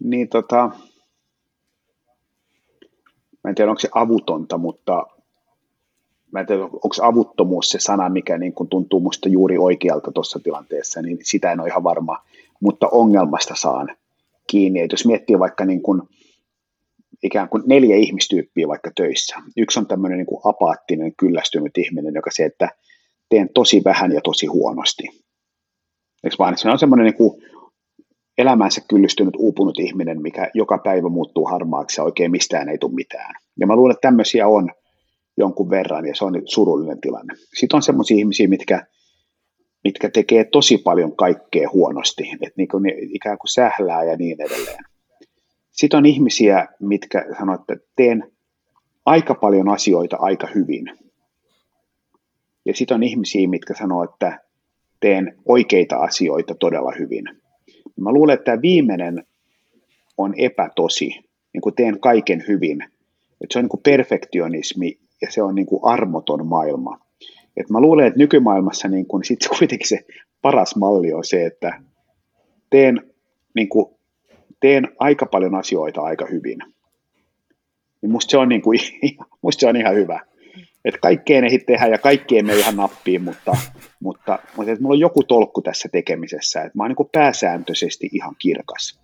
Niin 0.00 0.28
tota, 0.28 0.70
mä 3.44 3.48
en 3.48 3.54
tiedä 3.54 3.70
onko 3.70 3.80
se 3.80 3.88
avutonta, 3.94 4.58
mutta 4.58 5.06
mä 6.34 6.40
en 6.40 6.46
tiedä 6.46 6.64
onko 6.64 6.96
avuttomuus 7.02 7.70
se 7.70 7.78
sana, 7.78 8.08
mikä 8.08 8.38
niin 8.38 8.52
kun 8.52 8.68
tuntuu 8.68 9.00
musta 9.00 9.28
juuri 9.28 9.58
oikealta 9.58 10.12
tuossa 10.12 10.38
tilanteessa, 10.44 11.02
niin 11.02 11.18
sitä 11.22 11.52
en 11.52 11.60
ole 11.60 11.68
ihan 11.68 11.84
varma, 11.84 12.18
mutta 12.60 12.88
ongelmasta 12.88 13.54
saan 13.54 13.96
kiinni. 14.50 14.80
Et 14.80 14.92
jos 14.92 15.06
miettii 15.06 15.38
vaikka 15.38 15.64
niin 15.64 15.82
kun, 15.82 16.08
ikään 17.22 17.48
kuin 17.48 17.62
neljä 17.66 17.96
ihmistyyppiä 17.96 18.68
vaikka 18.68 18.90
töissä. 18.96 19.36
Yksi 19.56 19.78
on 19.78 19.86
tämmöinen 19.86 20.18
niin 20.18 20.26
kuin 20.26 20.40
apaattinen, 20.44 21.16
kyllästynyt 21.16 21.78
ihminen, 21.78 22.14
joka 22.14 22.30
se, 22.32 22.44
että 22.44 22.68
teen 23.28 23.48
tosi 23.54 23.82
vähän 23.84 24.12
ja 24.12 24.20
tosi 24.20 24.46
huonosti. 24.46 25.04
Eikö 26.24 26.36
vaan, 26.38 26.58
se 26.58 26.70
on 26.70 26.78
semmoinen 26.78 27.04
niin 27.04 27.16
kuin 27.16 27.42
elämänsä 28.38 28.80
kyllistynyt, 28.88 29.34
uupunut 29.38 29.78
ihminen, 29.78 30.22
mikä 30.22 30.50
joka 30.54 30.78
päivä 30.78 31.08
muuttuu 31.08 31.46
harmaaksi 31.46 32.00
ja 32.00 32.04
oikein 32.04 32.30
mistään 32.30 32.68
ei 32.68 32.78
tule 32.78 32.94
mitään. 32.94 33.34
Ja 33.60 33.66
mä 33.66 33.76
luulen, 33.76 33.94
että 33.94 34.08
tämmöisiä 34.08 34.48
on 34.48 34.70
jonkun 35.36 35.70
verran 35.70 36.06
ja 36.06 36.14
se 36.14 36.24
on 36.24 36.42
surullinen 36.44 37.00
tilanne. 37.00 37.34
Sitten 37.54 37.76
on 37.76 37.82
semmoisia 37.82 38.16
ihmisiä, 38.16 38.48
mitkä, 38.48 38.86
mitkä 39.84 40.10
tekee 40.10 40.44
tosi 40.44 40.78
paljon 40.78 41.16
kaikkea 41.16 41.68
huonosti, 41.72 42.30
että 42.32 42.54
niin 42.56 42.68
kuin 42.68 42.84
ikään 43.14 43.38
kuin 43.38 43.50
sählää 43.50 44.04
ja 44.04 44.16
niin 44.16 44.40
edelleen. 44.40 44.84
Sitten 45.70 45.98
on 45.98 46.06
ihmisiä, 46.06 46.68
mitkä 46.80 47.26
sanoo, 47.38 47.54
että 47.54 47.76
teen 47.96 48.32
aika 49.06 49.34
paljon 49.34 49.68
asioita 49.68 50.16
aika 50.20 50.48
hyvin. 50.54 50.90
Ja 52.64 52.74
sitten 52.74 52.94
on 52.94 53.02
ihmisiä, 53.02 53.48
mitkä 53.48 53.74
sanoo, 53.74 54.04
että 54.04 54.40
teen 55.00 55.38
oikeita 55.46 55.96
asioita 55.96 56.54
todella 56.54 56.92
hyvin. 56.98 57.24
Mä 58.00 58.12
luulen, 58.12 58.34
että 58.34 58.44
tämä 58.44 58.62
viimeinen 58.62 59.26
on 60.18 60.34
epätosi, 60.36 61.06
niin 61.52 61.60
kuin 61.60 61.74
teen 61.74 62.00
kaiken 62.00 62.44
hyvin. 62.48 62.82
Että 62.82 63.52
se 63.52 63.58
on 63.58 63.62
niin 63.62 63.68
kuin 63.68 63.82
perfektionismi 63.82 64.98
ja 65.22 65.30
se 65.30 65.42
on 65.42 65.54
niin 65.54 65.66
kuin 65.66 65.80
armoton 65.84 66.46
maailma. 66.46 66.98
Et 67.56 67.70
mä 67.70 67.80
luulen, 67.80 68.06
että 68.06 68.18
nykymaailmassa 68.18 68.88
niin 68.88 69.06
kuin 69.06 69.24
sit 69.24 69.38
kuitenkin 69.58 69.88
se 69.88 70.04
paras 70.42 70.76
malli 70.76 71.12
on 71.12 71.24
se, 71.24 71.46
että 71.46 71.82
teen 72.70 73.14
niin 73.54 73.68
kuin 73.68 73.86
teen 74.60 74.88
aika 74.98 75.26
paljon 75.26 75.54
asioita 75.54 76.00
aika 76.00 76.26
hyvin. 76.30 76.58
Niin 78.02 78.12
musta 78.12 78.30
se 78.30 78.38
on, 78.38 78.48
niin 78.52 78.62
kuin, 78.62 78.78
musta 79.42 79.60
se 79.60 79.68
on 79.68 79.76
ihan 79.76 79.94
hyvä. 79.94 80.20
Että 80.84 81.00
kaikkeen 81.00 81.44
ei 81.44 81.58
tehdä 81.58 81.86
ja 81.86 81.98
kaikkeen 81.98 82.46
me 82.46 82.54
ihan 82.54 82.76
nappiin, 82.76 83.22
mutta, 83.22 83.56
mutta, 84.00 84.38
mutta 84.56 84.72
että 84.72 84.82
mulla 84.82 84.94
on 84.94 85.00
joku 85.00 85.22
tolkku 85.22 85.62
tässä 85.62 85.88
tekemisessä, 85.92 86.62
että 86.62 86.78
mä 86.78 86.82
oon 86.82 86.90
niin 86.90 86.96
kuin 86.96 87.08
pääsääntöisesti 87.12 88.08
ihan 88.12 88.36
kirkas. 88.38 89.00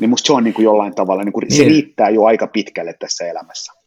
Niin 0.00 0.10
musta 0.10 0.26
se 0.26 0.32
on 0.32 0.44
niin 0.44 0.54
kuin 0.54 0.64
jollain 0.64 0.94
tavalla, 0.94 1.24
niin 1.24 1.32
kuin, 1.32 1.50
se 1.52 1.64
riittää 1.64 2.10
jo 2.10 2.24
aika 2.24 2.46
pitkälle 2.46 2.94
tässä 2.98 3.26
elämässä 3.26 3.81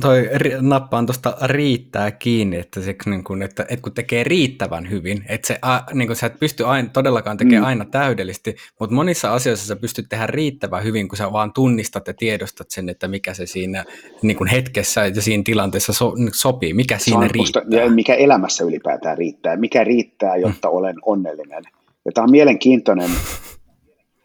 toi 0.00 0.30
nappaan 0.60 1.06
tuosta 1.06 1.36
riittää 1.42 2.10
kiinni, 2.10 2.58
että, 2.58 2.80
se, 2.80 2.96
niin 3.06 3.24
kun, 3.24 3.42
että, 3.42 3.62
että 3.62 3.82
kun 3.82 3.92
tekee 3.92 4.24
riittävän 4.24 4.90
hyvin, 4.90 5.24
että 5.28 5.46
se, 5.46 5.58
a, 5.62 5.80
niin 5.94 6.08
kun 6.08 6.16
sä 6.16 6.26
et 6.26 6.38
pysty 6.40 6.64
aina, 6.64 6.88
todellakaan 6.92 7.36
tekemään 7.36 7.62
mm. 7.62 7.66
aina 7.66 7.84
täydellisesti, 7.84 8.56
mutta 8.80 8.94
monissa 8.94 9.34
asioissa 9.34 9.66
sä 9.66 9.76
pystyt 9.76 10.06
tehdä 10.08 10.26
riittävän 10.26 10.84
hyvin, 10.84 11.08
kun 11.08 11.18
sä 11.18 11.32
vaan 11.32 11.52
tunnistat 11.52 12.06
ja 12.06 12.14
tiedostat 12.14 12.70
sen, 12.70 12.88
että 12.88 13.08
mikä 13.08 13.34
se 13.34 13.46
siinä 13.46 13.84
niin 14.22 14.36
kun 14.36 14.46
hetkessä 14.46 15.06
ja 15.06 15.22
siinä 15.22 15.42
tilanteessa 15.46 15.92
so, 15.92 16.14
sopii, 16.32 16.74
mikä 16.74 16.98
siinä 16.98 17.28
riittää. 17.28 17.62
ja 17.70 17.90
mikä 17.90 18.14
elämässä 18.14 18.64
ylipäätään 18.64 19.18
riittää, 19.18 19.56
mikä 19.56 19.84
riittää, 19.84 20.36
jotta 20.36 20.68
mm. 20.68 20.74
olen 20.74 20.96
onnellinen. 21.02 21.62
Ja 22.04 22.12
tämä 22.12 22.22
on 22.22 22.30
mielenkiintoinen, 22.30 23.10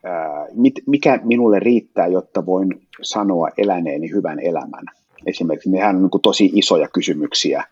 ää, 0.04 0.46
mit, 0.54 0.74
mikä 0.88 1.20
minulle 1.24 1.60
riittää, 1.60 2.08
jotta 2.08 2.46
voin 2.46 2.82
sanoa 3.02 3.50
eläneeni 3.58 4.12
hyvän 4.12 4.40
elämän 4.40 4.86
esimerkiksi, 5.26 5.70
nehän 5.70 5.96
on 5.96 6.02
niin 6.02 6.12
kuin 6.12 6.22
tosi 6.22 6.52
isoja 6.54 6.88
kysymyksiä. 6.88 7.64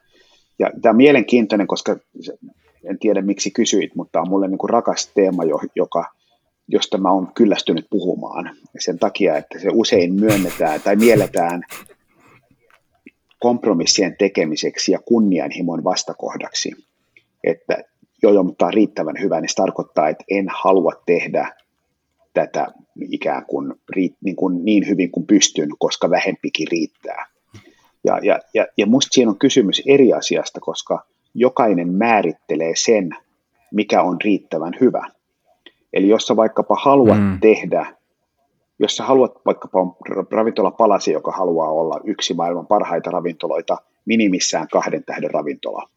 Ja 0.60 0.72
tämä 0.82 0.92
on 0.92 0.98
mielenkiintoinen, 0.98 1.68
koska 1.68 1.96
en 2.84 3.00
tiedä 3.00 3.22
miksi 3.22 3.52
kysyit, 3.52 3.96
mutta 3.96 4.12
tämä 4.12 4.22
on 4.22 4.30
mulle 4.30 4.48
niin 4.48 4.58
kuin 4.58 4.70
rakas 4.70 5.12
teema, 5.16 5.44
joka, 5.76 6.06
josta 6.68 6.98
mä 6.98 7.12
oon 7.12 7.32
kyllästynyt 7.34 7.88
puhumaan. 7.90 8.56
Sen 8.80 9.00
takia, 9.00 9.38
että 9.38 9.60
se 9.60 9.68
usein 9.74 10.14
myönnetään 10.14 10.82
tai 10.82 10.96
mielletään 10.96 11.64
kompromissien 13.40 14.16
tekemiseksi 14.20 14.92
ja 14.92 15.00
kunnianhimon 15.06 15.84
vastakohdaksi. 15.84 16.72
Että 17.44 17.78
jo, 18.24 18.44
mutta 18.44 18.66
on 18.66 18.74
riittävän 18.74 19.16
hyvä, 19.22 19.42
niin 19.42 19.50
se 19.50 19.56
tarkoittaa, 19.56 20.10
että 20.10 20.24
en 20.30 20.46
halua 20.50 20.92
tehdä 21.06 21.54
tätä 22.34 22.68
ikään 23.12 23.46
kuin, 23.46 23.74
niin, 24.22 24.36
kuin 24.36 24.66
niin 24.66 24.88
hyvin 24.88 25.12
kuin 25.12 25.28
pystyn, 25.28 25.70
koska 25.80 26.10
vähempikin 26.10 26.68
riittää. 26.72 27.37
Ja, 28.08 28.20
ja, 28.24 28.40
ja, 28.54 28.66
ja 28.78 28.86
musta 28.86 29.14
siinä 29.14 29.32
on 29.32 29.40
kysymys 29.40 29.82
eri 29.86 30.14
asiasta, 30.14 30.60
koska 30.60 31.06
jokainen 31.34 31.94
määrittelee 31.94 32.74
sen, 32.76 33.10
mikä 33.74 34.02
on 34.02 34.18
riittävän 34.24 34.74
hyvä. 34.82 35.10
Eli 35.94 36.08
jos 36.10 36.28
sä 36.28 36.36
vaikkapa 36.36 36.76
haluat 36.76 37.20
mm. 37.20 37.40
tehdä, 37.40 37.96
jos 38.80 38.98
sä 38.98 39.04
haluat 39.04 39.32
vaikkapa 39.46 39.80
ravintola 40.32 40.72
palasi, 40.72 41.12
joka 41.12 41.32
haluaa 41.32 41.70
olla 41.70 42.00
yksi 42.04 42.34
maailman 42.34 42.68
parhaita 42.68 43.12
ravintoloita, 43.12 43.78
minimissään 44.06 44.68
kahden 44.72 45.04
tähden 45.04 45.32
ravintola, 45.32 45.90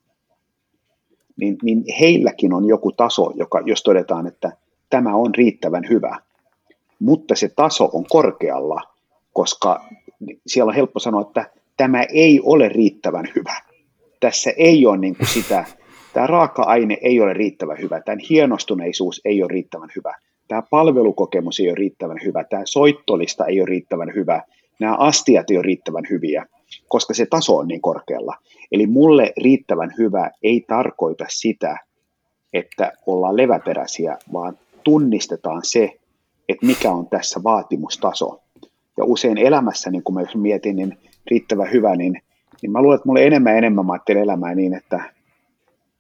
niin, 1.37 1.57
niin 1.63 1.85
heilläkin 2.01 2.53
on 2.53 2.65
joku 2.65 2.93
taso, 2.93 3.33
joka, 3.35 3.63
jos 3.65 3.83
todetaan, 3.83 4.27
että 4.27 4.53
tämä 4.91 5.15
on 5.15 5.35
riittävän 5.35 5.89
hyvä, 5.89 6.19
mutta 6.99 7.35
se 7.35 7.49
taso 7.57 7.91
on 7.93 8.05
korkealla, 8.09 8.81
koska 9.33 9.85
siellä 10.47 10.71
on 10.71 10.75
helppo 10.75 11.01
sanoa, 11.01 11.21
että 11.23 11.51
tämä 11.81 12.03
ei 12.03 12.41
ole 12.43 12.69
riittävän 12.69 13.25
hyvä. 13.37 13.55
Tässä 14.21 14.53
ei 14.57 14.87
ole 14.87 14.97
niin 14.97 15.17
kuin 15.17 15.29
sitä, 15.29 15.65
tämä 16.13 16.27
raaka-aine 16.27 16.99
ei 17.03 17.21
ole 17.21 17.35
riittävän 17.35 17.79
hyvä, 17.81 18.01
tämän 18.01 18.19
hienostuneisuus 18.31 19.21
ei 19.25 19.43
ole 19.43 19.53
riittävän 19.53 19.89
hyvä, 19.97 20.15
tämä 20.49 20.63
palvelukokemus 20.71 21.61
ei 21.61 21.69
ole 21.69 21.75
riittävän 21.75 22.19
hyvä, 22.25 22.45
tämä 22.45 22.63
soittolista 22.65 23.47
ei 23.47 23.61
ole 23.61 23.67
riittävän 23.67 24.13
hyvä, 24.15 24.43
nämä 24.81 24.97
astiat 24.97 25.51
ei 25.51 25.57
ole 25.57 25.63
riittävän 25.63 26.05
hyviä, 26.11 26.47
koska 26.89 27.15
se 27.15 27.27
taso 27.27 27.57
on 27.57 27.69
niin 27.69 27.81
korkealla. 27.81 28.37
Eli 28.73 28.87
mulle 28.87 29.33
riittävän 29.43 29.95
hyvä 29.99 30.31
ei 30.43 30.65
tarkoita 30.69 31.25
sitä, 31.29 31.79
että 32.53 32.93
ollaan 33.07 33.37
leväperäisiä, 33.37 34.19
vaan 34.33 34.59
tunnistetaan 34.85 35.61
se, 35.65 35.97
että 36.49 36.67
mikä 36.67 36.91
on 36.91 37.09
tässä 37.09 37.41
vaatimustaso. 37.43 38.41
Ja 38.97 39.05
usein 39.05 39.39
elämässä, 39.39 39.91
niin 39.91 40.03
kun 40.03 40.15
mä 40.15 40.21
mietin, 40.35 40.77
niin 40.77 40.99
riittävän 41.31 41.73
hyvä, 41.73 41.97
niin, 41.97 42.23
niin 42.63 42.73
mä 42.73 42.83
luulen, 42.83 42.97
että 42.97 43.09
mulle 43.09 43.27
enemmän 43.27 43.53
ja 43.53 43.59
enemmän 43.59 43.87
mä 43.87 43.93
ajattelen 43.93 44.23
elämää 44.23 44.55
niin, 44.55 44.75
että 44.75 45.13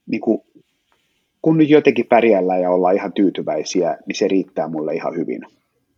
niin 0.06 0.20
kun, 0.20 0.42
kun 1.42 1.58
nyt 1.58 1.70
jotenkin 1.70 2.06
pärjällään 2.06 2.62
ja 2.62 2.70
ollaan 2.70 2.94
ihan 2.94 3.12
tyytyväisiä, 3.12 3.96
niin 4.06 4.16
se 4.16 4.28
riittää 4.28 4.68
mulle 4.68 4.94
ihan 4.94 5.16
hyvin. 5.16 5.42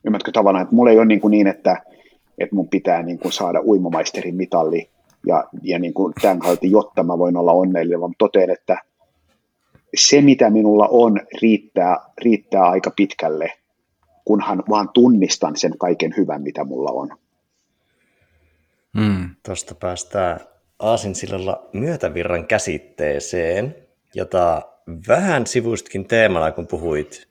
Ymmärrätkö 0.04 0.32
tavallaan, 0.32 0.62
että 0.62 0.74
mulla 0.74 0.90
ei 0.90 0.98
ole 0.98 1.06
niin, 1.06 1.20
kuin 1.20 1.30
niin 1.30 1.46
että, 1.46 1.82
että 2.38 2.54
mun 2.54 2.68
pitää 2.68 3.02
niin 3.02 3.18
kuin 3.18 3.32
saada 3.32 3.60
uimamaisterin 3.60 4.36
mitalli 4.36 4.90
ja, 5.26 5.44
ja 5.62 5.78
niin 5.78 5.94
kuin 5.94 6.12
tämän 6.22 6.38
kautta, 6.38 6.66
jotta 6.66 7.02
mä 7.02 7.18
voin 7.18 7.36
olla 7.36 7.52
onnellinen, 7.52 8.00
vaan 8.00 8.14
totean, 8.18 8.50
että 8.50 8.78
se 9.96 10.20
mitä 10.20 10.50
minulla 10.50 10.88
on 10.90 11.20
riittää, 11.42 11.96
riittää 12.18 12.64
aika 12.64 12.90
pitkälle 12.96 13.52
kunhan 14.24 14.62
vaan 14.68 14.88
tunnistan 14.94 15.56
sen 15.56 15.78
kaiken 15.78 16.14
hyvän, 16.16 16.42
mitä 16.42 16.64
mulla 16.64 16.90
on. 16.90 17.08
Hmm. 18.98 19.30
Tuosta 19.46 19.74
päästään 19.74 20.40
Aasinsillalla 20.78 21.68
myötävirran 21.72 22.46
käsitteeseen, 22.46 23.76
jota 24.14 24.62
vähän 25.08 25.46
sivustkin 25.46 26.08
teemana, 26.08 26.52
kun 26.52 26.66
puhuit, 26.66 27.28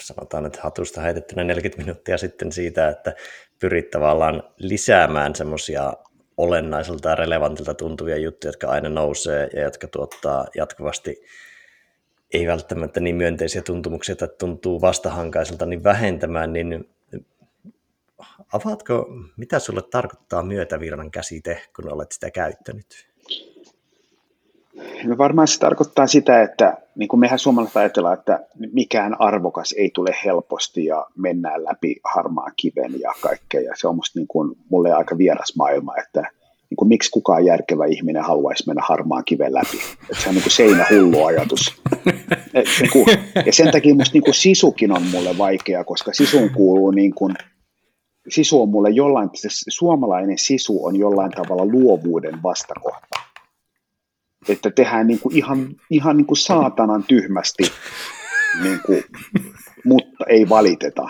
sanotaan, 0.00 0.46
että 0.46 0.60
hatusta 0.62 1.00
heitettynä 1.00 1.44
40 1.44 1.82
minuuttia 1.82 2.18
sitten 2.18 2.52
siitä, 2.52 2.88
että 2.88 3.14
pyrit 3.58 3.90
tavallaan 3.90 4.42
lisäämään 4.58 5.34
semmoisia 5.34 5.92
olennaisilta 6.36 7.08
ja 7.08 7.14
relevantilta 7.14 7.74
tuntuvia 7.74 8.16
juttuja, 8.16 8.48
jotka 8.48 8.68
aina 8.68 8.88
nousee 8.88 9.48
ja 9.52 9.62
jotka 9.62 9.86
tuottaa 9.86 10.46
jatkuvasti 10.56 11.22
ei 12.34 12.46
välttämättä 12.46 13.00
niin 13.00 13.16
myönteisiä 13.16 13.62
tuntumuksia 13.62 14.12
että 14.12 14.26
tuntuu 14.26 14.80
vastahankaiselta, 14.80 15.66
niin 15.66 15.84
vähentämään, 15.84 16.52
niin 16.52 16.95
avaatko, 18.52 19.06
mitä 19.36 19.58
sulle 19.58 19.82
tarkoittaa 19.82 20.42
myötävirran 20.42 21.10
käsite, 21.10 21.62
kun 21.76 21.92
olet 21.92 22.12
sitä 22.12 22.30
käyttänyt? 22.30 23.06
No 25.04 25.18
varmaan 25.18 25.48
se 25.48 25.58
tarkoittaa 25.58 26.06
sitä, 26.06 26.42
että 26.42 26.78
niin 26.94 27.08
kuin 27.08 27.20
mehän 27.20 27.38
suomalaiset 27.38 27.76
ajatellaan, 27.76 28.18
että 28.18 28.46
mikään 28.72 29.20
arvokas 29.20 29.72
ei 29.72 29.90
tule 29.94 30.10
helposti 30.24 30.84
ja 30.84 31.06
mennään 31.16 31.64
läpi 31.64 31.96
harmaan 32.04 32.52
kiven 32.56 33.00
ja 33.00 33.12
kaikkea. 33.20 33.60
Ja 33.60 33.72
se 33.76 33.88
on 33.88 33.96
musta 33.96 34.18
niin 34.18 34.28
kuin, 34.28 34.56
mulle 34.70 34.92
aika 34.92 35.18
vieras 35.18 35.56
maailma, 35.56 35.96
että 35.96 36.20
niin 36.70 36.76
kuin, 36.76 36.88
miksi 36.88 37.10
kukaan 37.10 37.44
järkevä 37.44 37.86
ihminen 37.86 38.22
haluaisi 38.22 38.64
mennä 38.66 38.82
harmaan 38.88 39.24
kiven 39.24 39.54
läpi. 39.54 39.76
Että 40.02 40.22
se 40.22 40.28
on 40.28 40.34
niin 40.34 40.42
kuin 40.42 40.52
seinä 40.52 40.86
hullu 40.90 41.24
ajatus. 41.24 41.82
Et, 42.54 42.66
niin 42.80 42.90
kuin, 42.92 43.06
ja 43.46 43.52
sen 43.52 43.70
takia 43.70 43.94
musta 43.94 44.12
niin 44.12 44.24
kuin 44.24 44.34
sisukin 44.34 44.92
on 44.92 45.02
mulle 45.02 45.38
vaikea, 45.38 45.84
koska 45.84 46.12
sisuun 46.12 46.50
kuuluu 46.50 46.90
niin 46.90 47.14
kuin, 47.14 47.34
sisu 48.28 48.62
on 48.62 48.68
mulle 48.68 48.90
jollain, 48.90 49.30
se 49.34 49.48
suomalainen 49.68 50.38
sisu 50.38 50.84
on 50.84 50.96
jollain 50.96 51.30
tavalla 51.30 51.64
luovuuden 51.64 52.42
vastakohta. 52.42 53.20
Että 54.48 54.70
tehdään 54.70 55.06
niin 55.06 55.20
kuin 55.20 55.36
ihan, 55.36 55.68
ihan 55.90 56.16
niin 56.16 56.26
kuin 56.26 56.38
saatanan 56.38 57.04
tyhmästi, 57.04 57.62
niin 58.62 58.80
kuin, 58.86 59.04
mutta 59.84 60.24
ei 60.28 60.48
valiteta. 60.48 61.08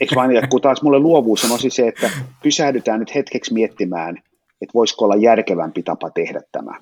Eikö 0.00 0.14
vain, 0.14 0.36
että 0.36 0.48
kun 0.48 0.60
taas 0.60 0.82
mulle 0.82 0.98
luovuus 0.98 1.50
on 1.50 1.70
se, 1.70 1.88
että 1.88 2.10
pysähdytään 2.42 3.00
nyt 3.00 3.14
hetkeksi 3.14 3.54
miettimään, 3.54 4.16
että 4.62 4.74
voisiko 4.74 5.04
olla 5.04 5.16
järkevämpi 5.16 5.82
tapa 5.82 6.10
tehdä 6.10 6.40
tämä. 6.52 6.80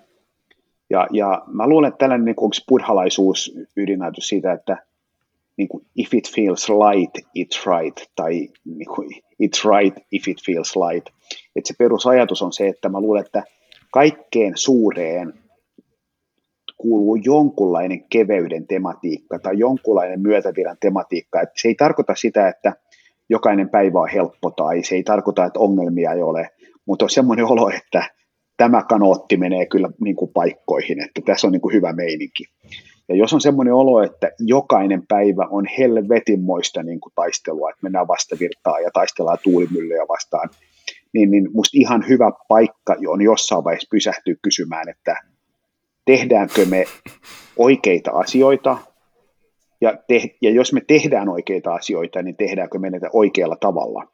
Ja, 0.91 1.07
ja 1.11 1.43
mä 1.47 1.69
luulen, 1.69 1.89
että 1.89 1.99
tällainen 1.99 2.25
niin 2.25 2.35
onko 2.37 2.57
buddhalaisuus 2.69 3.53
ydinajatus 3.77 4.29
siitä, 4.29 4.53
että 4.53 4.87
niin 5.57 5.69
kuin, 5.69 5.87
if 5.97 6.15
it 6.15 6.31
feels 6.35 6.69
light, 6.69 7.19
it's 7.19 7.67
right, 7.67 8.11
tai 8.17 8.49
niin 8.65 8.89
kuin, 8.95 9.11
it's 9.15 9.79
right 9.79 10.07
if 10.13 10.29
it 10.29 10.39
feels 10.47 10.77
light. 10.77 11.07
Että 11.57 11.69
se 11.69 11.75
perusajatus 11.79 12.43
on 12.43 12.53
se, 12.53 12.69
että 12.69 12.89
mä 12.89 13.01
luulen, 13.01 13.25
että 13.25 13.43
kaikkeen 13.93 14.53
suureen 14.57 15.33
kuuluu 16.77 17.17
jonkunlainen 17.17 18.05
keveyden 18.11 18.67
tematiikka 18.67 19.39
tai 19.39 19.59
jonkunlainen 19.59 20.21
myötäviran 20.21 20.77
tematiikka. 20.81 21.41
Että 21.41 21.55
se 21.57 21.69
ei 21.69 21.75
tarkoita 21.75 22.15
sitä, 22.15 22.49
että 22.49 22.73
jokainen 23.29 23.69
päivä 23.69 24.01
on 24.01 24.09
helppo 24.09 24.51
tai 24.51 24.83
se 24.83 24.95
ei 24.95 25.03
tarkoita, 25.03 25.45
että 25.45 25.59
ongelmia 25.61 26.13
ei 26.13 26.23
ole, 26.23 26.51
mutta 26.87 27.05
on 27.05 27.11
semmoinen 27.11 27.45
olo, 27.45 27.71
että 27.71 28.05
tämä 28.57 28.83
kanootti 28.83 29.37
menee 29.37 29.67
kyllä 29.67 29.91
niin 30.01 30.17
kuin 30.17 30.31
paikkoihin, 30.35 31.03
että 31.05 31.21
tässä 31.25 31.47
on 31.47 31.53
niin 31.53 31.61
kuin 31.61 31.75
hyvä 31.75 31.93
meininki. 31.93 32.45
Ja 33.09 33.17
jos 33.17 33.33
on 33.33 33.41
semmoinen 33.41 33.75
olo, 33.75 34.03
että 34.03 34.31
jokainen 34.39 35.07
päivä 35.07 35.47
on 35.51 35.67
helvetinmoista 35.79 36.83
niin 36.83 37.01
kuin 37.01 37.13
taistelua, 37.15 37.71
että 37.71 37.83
mennään 37.83 38.09
vastavirtaa 38.09 38.81
ja 38.81 38.91
taistellaan 38.93 39.39
tuulimyllyjä 39.43 40.09
vastaan, 40.09 40.51
niin, 41.13 41.31
niin 41.31 41.49
musta 41.55 41.79
ihan 41.79 42.05
hyvä 42.09 42.33
paikka 42.49 42.97
on 43.09 43.23
jossain 43.23 43.65
vaiheessa 43.65 43.89
pysähtyä 43.91 44.35
kysymään, 44.43 44.89
että 44.89 45.17
tehdäänkö 46.05 46.65
me 46.65 46.85
oikeita 47.57 48.11
asioita, 48.11 48.79
ja, 49.81 49.99
te, 50.09 50.37
ja 50.43 50.51
jos 50.51 50.73
me 50.73 50.81
tehdään 50.87 51.29
oikeita 51.29 51.75
asioita, 51.75 52.23
niin 52.23 52.37
tehdäänkö 52.37 52.79
me 52.79 52.91
niitä 52.91 53.11
oikealla 53.13 53.57
tavalla, 53.57 54.09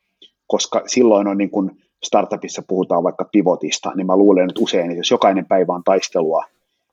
koska 0.47 0.83
silloin 0.87 1.27
on 1.27 1.39
niin 1.39 1.51
kuin 1.51 1.71
startupissa 2.05 2.63
puhutaan 2.69 3.03
vaikka 3.03 3.29
pivotista, 3.33 3.93
niin 3.95 4.07
mä 4.07 4.17
luulen, 4.17 4.49
että 4.51 4.63
usein, 4.63 4.85
että 4.85 5.01
jos 5.01 5.11
jokainen 5.11 5.47
päivä 5.47 5.73
on 5.73 5.85
taistelua, 5.85 6.45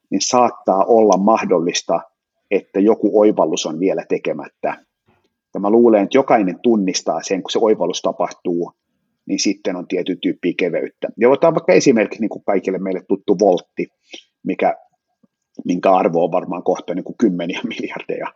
niin 0.09 0.21
saattaa 0.21 0.85
olla 0.85 1.17
mahdollista, 1.17 2.01
että 2.51 2.79
joku 2.79 3.19
oivallus 3.19 3.65
on 3.65 3.79
vielä 3.79 4.03
tekemättä. 4.09 4.85
Ja 5.53 5.59
mä 5.59 5.69
luulen, 5.69 6.03
että 6.03 6.17
jokainen 6.17 6.59
tunnistaa 6.59 7.23
sen, 7.23 7.43
kun 7.43 7.51
se 7.51 7.59
oivallus 7.59 8.01
tapahtuu, 8.01 8.71
niin 9.25 9.39
sitten 9.39 9.75
on 9.75 9.87
tietyn 9.87 10.17
tyyppiä 10.21 10.53
keveyttä. 10.57 11.07
Ja 11.17 11.29
otetaan 11.29 11.53
vaikka 11.53 11.73
esimerkiksi 11.73 12.21
niin 12.21 12.29
kuin 12.29 12.43
kaikille 12.45 12.77
meille 12.77 13.01
tuttu 13.07 13.39
voltti, 13.39 13.87
mikä, 14.43 14.75
minkä 15.65 15.91
arvo 15.91 16.23
on 16.23 16.31
varmaan 16.31 16.63
kohta 16.63 16.95
niin 16.95 17.03
kuin 17.03 17.17
kymmeniä 17.17 17.59
miljardeja. 17.79 18.27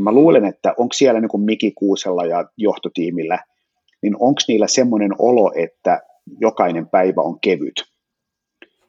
Mä 0.00 0.12
luulen, 0.12 0.44
että 0.44 0.74
onko 0.78 0.92
siellä 0.92 1.20
niin 1.20 1.28
kuin 1.28 1.42
Miki 1.42 1.72
Kuusella 1.72 2.26
ja 2.26 2.48
johtotiimillä, 2.56 3.38
niin 4.02 4.16
onko 4.20 4.40
niillä 4.48 4.66
semmoinen 4.68 5.10
olo, 5.18 5.52
että 5.56 6.00
jokainen 6.40 6.88
päivä 6.88 7.22
on 7.22 7.40
kevyt 7.40 7.93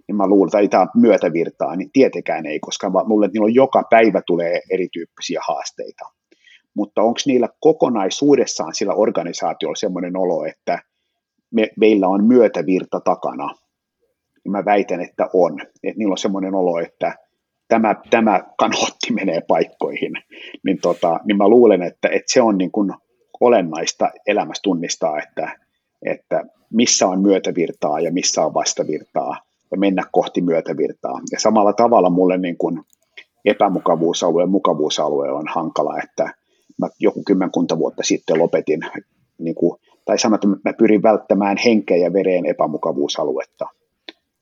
niin 0.07 0.15
mä 0.15 0.27
luulen, 0.27 0.63
että 0.63 0.77
tämä 0.77 0.87
myötävirtaa, 0.95 1.75
niin 1.75 1.89
tietenkään 1.93 2.45
ei, 2.45 2.59
koska 2.59 2.89
mä 2.89 3.03
luulen, 3.03 3.27
että 3.27 3.33
niillä 3.33 3.45
on 3.45 3.55
joka 3.55 3.83
päivä 3.89 4.21
tulee 4.27 4.61
erityyppisiä 4.71 5.41
haasteita. 5.47 6.05
Mutta 6.75 7.01
onko 7.01 7.19
niillä 7.25 7.49
kokonaisuudessaan 7.59 8.75
sillä 8.75 8.93
organisaatiolla 8.93 9.75
sellainen 9.75 10.17
olo, 10.17 10.45
että 10.45 10.79
me, 11.51 11.69
meillä 11.79 12.07
on 12.07 12.23
myötävirta 12.23 12.99
takana. 12.99 13.55
Ja 14.45 14.51
mä 14.51 14.65
väitän, 14.65 15.01
että 15.01 15.29
on. 15.33 15.61
Että 15.61 15.97
niillä 15.97 16.13
on 16.13 16.17
semmoinen 16.17 16.55
olo, 16.55 16.79
että 16.79 17.15
tämä, 17.67 17.95
tämä 18.09 18.43
kanotti 18.57 19.13
menee 19.13 19.41
paikkoihin. 19.47 20.13
Niin, 20.63 20.77
tota, 20.81 21.19
niin 21.25 21.37
mä 21.37 21.47
luulen, 21.47 21.81
että, 21.81 22.07
että 22.07 22.33
se 22.33 22.41
on 22.41 22.57
niin 22.57 22.71
kuin 22.71 22.93
olennaista 23.39 24.11
elämässä 24.27 24.61
tunnistaa, 24.63 25.19
että, 25.19 25.59
että 26.05 26.43
missä 26.73 27.07
on 27.07 27.21
myötävirtaa 27.21 27.99
ja 27.99 28.11
missä 28.11 28.45
on 28.45 28.53
vastavirtaa 28.53 29.41
ja 29.75 29.79
mennä 29.79 30.03
kohti 30.11 30.41
myötävirtaa. 30.41 31.19
Ja 31.31 31.39
samalla 31.39 31.73
tavalla 31.73 32.09
mulle 32.09 32.37
niin 32.37 32.57
kuin 32.57 32.81
epämukavuusalue 33.45 34.43
ja 34.43 34.47
mukavuusalue 34.47 35.31
on 35.31 35.47
hankala, 35.47 35.99
että 36.03 36.33
mä 36.81 36.87
joku 36.99 37.23
kymmenkunta 37.27 37.77
vuotta 37.77 38.03
sitten 38.03 38.39
lopetin, 38.39 38.79
niin 39.37 39.55
kuin, 39.55 39.79
tai 40.05 40.19
sanoin, 40.19 40.35
että 40.35 40.69
mä 40.69 40.73
pyrin 40.73 41.03
välttämään 41.03 41.57
henkeä 41.65 41.97
ja 41.97 42.13
vereen 42.13 42.45
epämukavuusaluetta. 42.45 43.65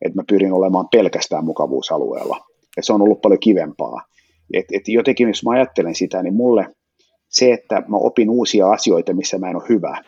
Että 0.02 0.20
mä 0.20 0.24
pyrin 0.28 0.54
olemaan 0.54 0.88
pelkästään 0.92 1.46
mukavuusalueella. 1.46 2.40
Ja 2.78 2.84
se 2.84 2.94
on 2.94 3.02
ollut 3.02 3.22
paljon 3.22 3.40
kivempaa. 3.40 4.02
Et, 4.54 4.66
et 4.74 4.88
jotenkin, 4.88 5.28
jos 5.28 5.44
mä 5.44 5.52
ajattelen 5.52 5.96
sitä, 5.96 6.24
niin 6.24 6.34
mulle 6.34 6.68
se, 7.30 7.54
että 7.54 7.84
mä 7.88 7.98
opin 7.98 8.30
uusia 8.30 8.72
asioita, 8.72 9.14
missä 9.14 9.38
mä 9.38 9.50
en 9.50 9.56
ole 9.56 9.64
hyvä, 9.70 10.02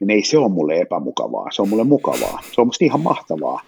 niin 0.00 0.10
ei 0.10 0.24
se 0.24 0.38
ole 0.38 0.48
mulle 0.48 0.80
epämukavaa, 0.80 1.50
se 1.50 1.62
on 1.62 1.68
mulle 1.68 1.84
mukavaa. 1.84 2.38
Se 2.54 2.60
on 2.60 2.66
musta 2.66 2.84
ihan 2.84 3.00
mahtavaa. 3.00 3.60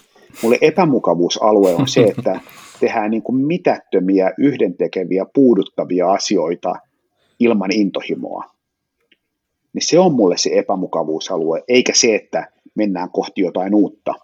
Mulle 0.43 0.59
epämukavuusalue 0.61 1.74
on 1.74 1.89
se, 1.89 2.01
että 2.16 2.40
tehdään 2.81 3.11
niin 3.11 3.23
kuin 3.23 3.47
mitättömiä, 3.47 4.31
yhdentekeviä, 4.39 5.27
puuduttavia 5.35 6.12
asioita 6.12 6.74
ilman 7.40 7.73
intohimoa. 7.73 8.44
Niin 9.73 9.86
se 9.86 9.98
on 9.98 10.15
mulle 10.15 10.36
se 10.36 10.51
epämukavuusalue, 10.52 11.65
eikä 11.69 11.93
se, 11.94 12.15
että 12.15 12.52
mennään 12.74 13.11
kohti 13.11 13.40
jotain 13.40 13.74
uutta. 13.74 14.15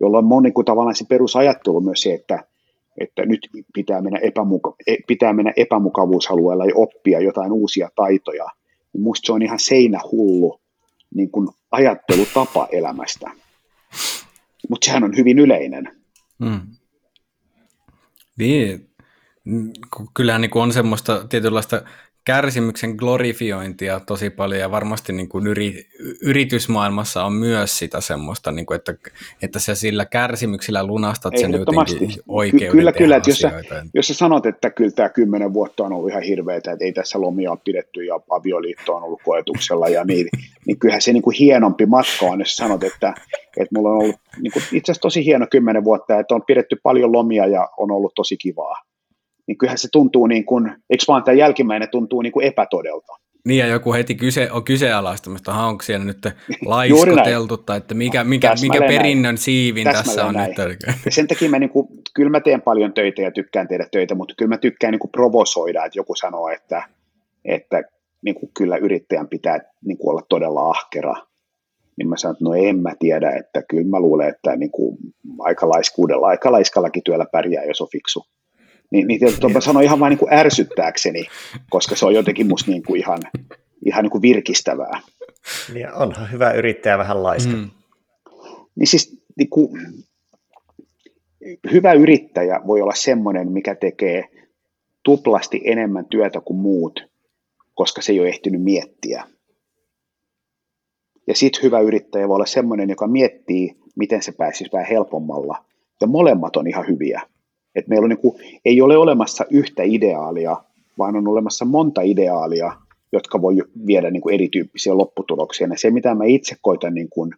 Jolloin 0.00 0.32
on 0.32 0.42
niin 0.42 0.54
kuin 0.54 0.64
tavallaan 0.64 0.96
se 0.96 1.04
perusajattelu 1.08 1.80
myös 1.80 2.00
se, 2.00 2.14
että, 2.14 2.44
että 3.00 3.26
nyt 3.26 3.40
pitää 3.74 4.00
mennä, 4.00 4.18
epämuka- 4.18 4.74
e, 4.86 4.96
pitää 5.06 5.32
mennä 5.32 5.52
epämukavuusalueella 5.56 6.64
ja 6.64 6.72
oppia 6.74 7.20
jotain 7.20 7.52
uusia 7.52 7.88
taitoja. 7.96 8.46
Niin 8.92 9.02
musta 9.02 9.26
se 9.26 9.32
on 9.32 9.42
ihan 9.42 9.58
seinähullu 9.58 10.60
niin 11.14 11.30
kuin 11.30 11.48
ajattelutapa 11.70 12.68
elämästä. 12.72 13.30
Mutta 14.68 14.84
sehän 14.84 15.04
on 15.04 15.16
hyvin 15.16 15.38
yleinen. 15.38 16.00
Mm. 16.38 16.60
Niin, 18.38 18.90
kyllä 20.14 20.38
niin 20.38 20.50
on 20.54 20.72
semmoista 20.72 21.28
tietynlaista 21.28 21.82
kärsimyksen 22.24 22.90
glorifiointia 22.90 24.00
tosi 24.00 24.30
paljon 24.30 24.60
ja 24.60 24.70
varmasti 24.70 25.12
niin 25.12 25.28
kuin 25.28 25.46
yri, 25.46 25.86
yritysmaailmassa 26.22 27.24
on 27.24 27.32
myös 27.32 27.78
sitä 27.78 28.00
semmoista, 28.00 28.52
niin 28.52 28.66
kuin, 28.66 28.76
että, 28.76 28.94
että 29.42 29.58
sä 29.58 29.74
sillä 29.74 30.04
kärsimyksellä 30.04 30.86
lunastat 30.86 31.36
sen 31.36 31.52
jotenkin 31.52 32.22
oikeuden 32.28 32.70
Kyllä, 32.70 32.92
kyllä, 32.92 33.16
että 33.16 33.30
jos 33.30 33.38
sä, 33.38 33.52
jos 33.94 34.08
sä 34.08 34.14
sanot, 34.14 34.46
että 34.46 34.70
kyllä 34.70 34.90
tämä 34.90 35.08
kymmenen 35.08 35.54
vuotta 35.54 35.84
on 35.84 35.92
ollut 35.92 36.10
ihan 36.10 36.22
hirveätä, 36.22 36.72
että 36.72 36.84
ei 36.84 36.92
tässä 36.92 37.20
lomia 37.20 37.50
ole 37.50 37.58
pidetty 37.64 38.04
ja 38.04 38.20
avioliitto 38.30 38.94
on 38.94 39.02
ollut 39.02 39.22
koetuksella 39.24 39.88
ja 39.88 40.04
niin, 40.04 40.28
niin 40.66 40.78
kyllähän 40.78 41.02
se 41.02 41.12
niin 41.12 41.22
kuin 41.22 41.36
hienompi 41.36 41.86
matka 41.86 42.26
on, 42.26 42.40
jos 42.40 42.56
sanot, 42.56 42.84
että, 42.84 43.14
että 43.56 43.74
mulla 43.74 43.88
on 43.88 43.98
ollut 43.98 44.16
niin 44.40 44.52
kuin 44.52 44.62
itse 44.72 44.92
asiassa 44.92 45.02
tosi 45.02 45.24
hieno 45.24 45.46
kymmenen 45.50 45.84
vuotta, 45.84 46.20
että 46.20 46.34
on 46.34 46.42
pidetty 46.46 46.76
paljon 46.82 47.12
lomia 47.12 47.46
ja 47.46 47.68
on 47.76 47.90
ollut 47.90 48.12
tosi 48.14 48.36
kivaa 48.36 48.93
niin 49.46 49.58
kyllähän 49.58 49.78
se 49.78 49.88
tuntuu 49.92 50.26
niin 50.26 50.44
kuin, 50.44 50.72
eikö 50.90 51.04
vaan 51.08 51.24
tämä 51.24 51.34
jälkimmäinen 51.34 51.88
tuntuu 51.88 52.22
niin 52.22 52.32
kuin 52.32 52.46
epätodelta. 52.46 53.12
Niin 53.48 53.58
ja 53.58 53.66
joku 53.66 53.92
heti 53.92 54.14
kyse, 54.14 54.48
on 54.50 54.64
kyseenalaistamista, 54.64 55.54
onko 55.54 55.82
siellä 55.82 56.04
nyt 56.04 56.18
laiskoteltu 56.64 57.56
tai 57.56 57.76
että 57.76 57.94
mikä, 57.94 58.24
mikä, 58.24 58.54
mikä 58.60 58.78
perinnön 58.78 59.22
näin. 59.22 59.38
siivin 59.38 59.84
tässä 59.84 60.26
on 60.26 60.34
näin. 60.34 60.54
nyt. 60.58 60.78
Ja 61.04 61.10
sen 61.10 61.26
takia 61.26 61.50
mä, 61.50 61.58
niin 61.58 61.70
kuin, 61.70 61.88
kyllä 62.14 62.30
mä 62.30 62.40
teen 62.40 62.62
paljon 62.62 62.92
töitä 62.92 63.22
ja 63.22 63.30
tykkään 63.30 63.68
tehdä 63.68 63.86
töitä, 63.92 64.14
mutta 64.14 64.34
kyllä 64.38 64.48
mä 64.48 64.58
tykkään 64.58 64.92
niin 64.92 64.98
kuin 64.98 65.10
provosoida, 65.10 65.84
että 65.84 65.98
joku 65.98 66.14
sanoo, 66.14 66.48
että, 66.48 66.82
että 67.44 67.82
niin 68.22 68.34
kuin 68.34 68.50
kyllä 68.56 68.76
yrittäjän 68.76 69.28
pitää 69.28 69.60
niin 69.84 69.98
kuin 69.98 70.10
olla 70.10 70.22
todella 70.28 70.70
ahkera. 70.70 71.14
Niin 71.96 72.08
mä 72.08 72.16
sanon, 72.16 72.34
että 72.34 72.44
no 72.44 72.54
en 72.54 72.78
mä 72.82 72.92
tiedä, 72.98 73.30
että 73.30 73.62
kyllä 73.68 73.88
mä 73.90 74.00
luulen, 74.00 74.28
että 74.28 74.56
niin 74.56 74.70
kuin 74.70 74.96
aikalaiskuudella, 75.38 76.26
aikalaiskallakin 76.26 77.02
työllä 77.02 77.26
pärjää, 77.32 77.64
jos 77.64 77.80
on 77.80 77.88
fiksu 77.92 78.24
niin, 78.90 79.06
niin 79.06 79.20
tietysti 79.20 79.46
sanoin 79.60 79.84
ihan 79.84 80.00
vain 80.00 80.10
niin 80.10 80.18
kuin 80.18 80.32
ärsyttääkseni, 80.32 81.26
koska 81.70 81.96
se 81.96 82.06
on 82.06 82.14
jotenkin 82.14 82.48
musta 82.48 82.70
niin 82.70 82.82
kuin 82.82 83.00
ihan, 83.00 83.18
ihan 83.86 84.02
niin 84.02 84.10
kuin 84.10 84.22
virkistävää. 84.22 85.00
Niin 85.74 85.92
onhan 85.92 86.32
hyvä 86.32 86.52
yrittäjä 86.52 86.98
vähän 86.98 87.22
laista. 87.22 87.52
Mm. 87.52 87.70
Niin 88.76 88.86
siis 88.86 89.22
niin 89.36 89.50
kuin, 89.50 89.82
hyvä 91.72 91.92
yrittäjä 91.92 92.60
voi 92.66 92.80
olla 92.80 92.94
semmoinen, 92.94 93.52
mikä 93.52 93.74
tekee 93.74 94.28
tuplasti 95.02 95.60
enemmän 95.64 96.06
työtä 96.06 96.40
kuin 96.40 96.56
muut, 96.56 97.08
koska 97.74 98.02
se 98.02 98.12
ei 98.12 98.20
ole 98.20 98.28
ehtinyt 98.28 98.62
miettiä. 98.62 99.24
Ja 101.26 101.34
sitten 101.34 101.62
hyvä 101.62 101.80
yrittäjä 101.80 102.28
voi 102.28 102.34
olla 102.34 102.46
semmoinen, 102.46 102.90
joka 102.90 103.06
miettii, 103.06 103.76
miten 103.96 104.22
se 104.22 104.32
pääsisi 104.32 104.70
vähän 104.72 104.88
helpommalla. 104.88 105.64
Ja 106.00 106.06
molemmat 106.06 106.56
on 106.56 106.66
ihan 106.66 106.88
hyviä. 106.88 107.22
Et 107.74 107.88
meillä 107.88 108.04
on 108.04 108.08
niin 108.08 108.18
kuin, 108.18 108.34
ei 108.64 108.80
ole 108.80 108.96
olemassa 108.96 109.44
yhtä 109.50 109.82
ideaalia, 109.82 110.56
vaan 110.98 111.16
on 111.16 111.28
olemassa 111.28 111.64
monta 111.64 112.00
ideaalia, 112.02 112.72
jotka 113.12 113.42
voi 113.42 113.56
viedä 113.86 114.10
niin 114.10 114.20
kuin 114.20 114.34
erityyppisiä 114.34 114.96
lopputuloksia. 114.98 115.66
Ja 115.66 115.78
se, 115.78 115.90
mitä 115.90 116.14
mä 116.14 116.24
itse 116.24 116.56
koitan 116.62 116.94
niin 116.94 117.08
kuin 117.10 117.34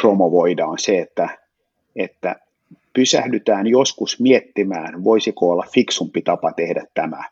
promovoida, 0.00 0.66
on 0.66 0.78
se, 0.78 0.98
että, 0.98 1.38
että 1.96 2.36
pysähdytään 2.92 3.66
joskus 3.66 4.20
miettimään, 4.20 5.04
voisiko 5.04 5.50
olla 5.50 5.66
fiksumpi 5.74 6.22
tapa 6.22 6.52
tehdä 6.52 6.84
tämä. 6.94 7.24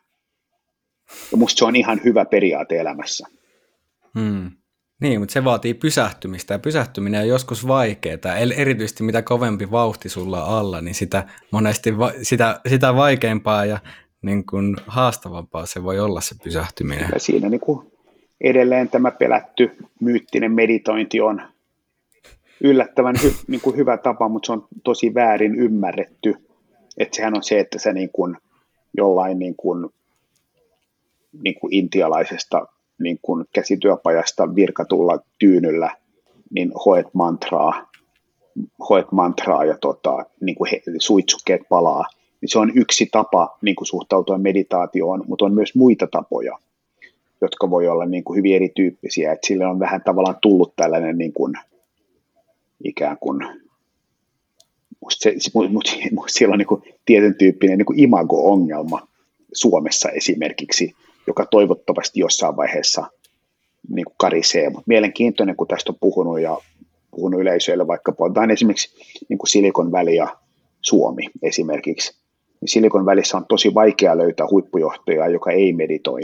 Ja 1.31 1.37
musta 1.37 1.59
se 1.59 1.65
on 1.65 1.75
ihan 1.75 2.01
hyvä 2.03 2.25
periaate 2.25 2.79
elämässä. 2.79 3.27
Hmm. 4.19 4.51
Niin, 4.99 5.19
mutta 5.19 5.33
se 5.33 5.43
vaatii 5.43 5.73
pysähtymistä 5.73 6.53
ja 6.53 6.59
pysähtyminen 6.59 7.21
on 7.21 7.27
joskus 7.27 7.67
vaikeaa. 7.67 8.35
Erityisesti 8.57 9.03
mitä 9.03 9.21
kovempi 9.21 9.71
vauhti 9.71 10.09
sulla 10.09 10.45
on 10.45 10.57
alla, 10.57 10.81
niin 10.81 10.95
sitä 10.95 11.27
monesti 11.51 11.97
va- 11.97 12.13
sitä, 12.21 12.61
sitä 12.67 12.95
vaikeampaa 12.95 13.65
ja 13.65 13.79
niin 14.21 14.45
kuin 14.45 14.75
haastavampaa 14.87 15.65
se 15.65 15.83
voi 15.83 15.99
olla 15.99 16.21
se 16.21 16.35
pysähtyminen. 16.43 17.09
Ja 17.13 17.19
siinä 17.19 17.49
niin 17.49 17.61
kuin 17.61 17.91
edelleen 18.41 18.89
tämä 18.89 19.11
pelätty 19.11 19.71
myyttinen 20.01 20.51
meditointi 20.51 21.21
on 21.21 21.41
yllättävän 22.61 23.15
hy, 23.23 23.31
niin 23.47 23.61
kuin 23.61 23.77
hyvä 23.77 23.97
tapa, 23.97 24.29
mutta 24.29 24.47
se 24.47 24.51
on 24.51 24.67
tosi 24.83 25.13
väärin 25.13 25.55
ymmärretty. 25.55 26.35
Että 26.97 27.15
sehän 27.15 27.35
on 27.35 27.43
se, 27.43 27.59
että 27.59 27.79
sä 27.79 27.93
niin 27.93 28.09
kuin 28.09 28.37
jollain 28.97 29.39
niin 29.39 29.55
kuin, 29.55 29.89
niin 31.43 31.59
kuin 31.59 31.73
intialaisesta 31.73 32.67
niin 32.99 33.19
kuin 33.21 33.45
käsityöpajasta 33.53 34.55
virkatulla 34.55 35.19
tyynyllä, 35.39 35.95
niin 36.49 36.71
hoet 36.85 37.07
mantraa, 37.13 37.89
hoet 38.89 39.11
mantraa 39.11 39.65
ja 39.65 39.77
tota, 39.81 40.25
niin 40.41 40.55
kuin 40.55 40.71
he, 40.71 40.81
suitsukkeet 40.97 41.61
palaa. 41.69 42.05
Niin 42.41 42.49
se 42.49 42.59
on 42.59 42.71
yksi 42.75 43.05
tapa 43.11 43.57
niin 43.61 43.75
kuin 43.75 43.87
suhtautua 43.87 44.37
meditaatioon, 44.37 45.23
mutta 45.27 45.45
on 45.45 45.53
myös 45.53 45.75
muita 45.75 46.07
tapoja, 46.07 46.57
jotka 47.41 47.69
voi 47.69 47.87
olla 47.87 48.05
niin 48.05 48.23
kuin 48.23 48.37
hyvin 48.37 48.55
erityyppisiä. 48.55 49.31
Et 49.31 49.43
sille 49.43 49.65
on 49.65 49.79
vähän 49.79 50.01
tavallaan 50.05 50.37
tullut 50.41 50.73
tällainen 50.75 51.17
niin 51.17 51.33
kuin, 51.33 51.53
ikään 52.83 53.17
kuin 53.19 53.47
musta, 55.01 55.23
se, 55.23 55.35
musta, 55.69 55.91
musta 56.11 56.37
siellä 56.37 56.53
on 56.53 56.59
niin 56.59 56.67
kuin 56.67 56.83
tietyn 57.05 57.35
tyyppinen 57.35 57.77
niin 57.77 57.85
kuin 57.85 57.99
imago-ongelma 57.99 59.07
Suomessa 59.53 60.09
esimerkiksi, 60.09 60.95
joka 61.29 61.45
toivottavasti 61.45 62.19
jossain 62.19 62.57
vaiheessa 62.57 63.07
niin 63.89 64.05
kuin 64.05 64.15
karisee. 64.17 64.69
Mutta 64.69 64.83
mielenkiintoinen, 64.85 65.55
kun 65.55 65.67
tästä 65.67 65.91
on 65.91 65.97
puhunut 65.99 66.39
ja 66.39 66.57
puhunut 67.11 67.41
yleisöille, 67.41 67.87
vaikka 67.87 68.11
puhutaan 68.11 68.51
esimerkiksi 68.51 68.95
niin 69.29 69.37
kuin 69.37 69.49
Silikon 69.49 69.91
väli 69.91 70.15
ja 70.15 70.37
Suomi 70.81 71.25
esimerkiksi. 71.41 72.19
Niin 72.61 72.69
Silikon 72.69 73.05
välissä 73.05 73.37
on 73.37 73.45
tosi 73.49 73.73
vaikea 73.73 74.17
löytää 74.17 74.47
huippujohtajaa, 74.51 75.27
joka 75.27 75.51
ei 75.51 75.73
meditoi. 75.73 76.21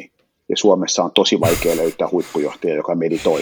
Ja 0.49 0.57
Suomessa 0.57 1.03
on 1.03 1.11
tosi 1.11 1.40
vaikea 1.40 1.77
löytää 1.77 2.07
huippujohtajaa, 2.11 2.77
joka 2.77 2.95
meditoi. 2.95 3.41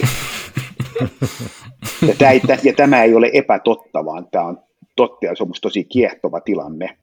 Ja 2.06 2.14
tämä, 2.18 2.30
ei, 2.30 2.40
ja 2.62 2.72
tämä 2.72 3.02
ei 3.02 3.14
ole 3.14 3.30
epätotta, 3.32 4.04
vaan 4.04 4.28
tämä 4.30 4.44
on 4.44 4.58
totta 4.96 5.26
ja 5.26 5.36
se 5.36 5.42
on 5.42 5.50
tosi 5.62 5.84
kiehtova 5.84 6.40
tilanne. 6.40 6.98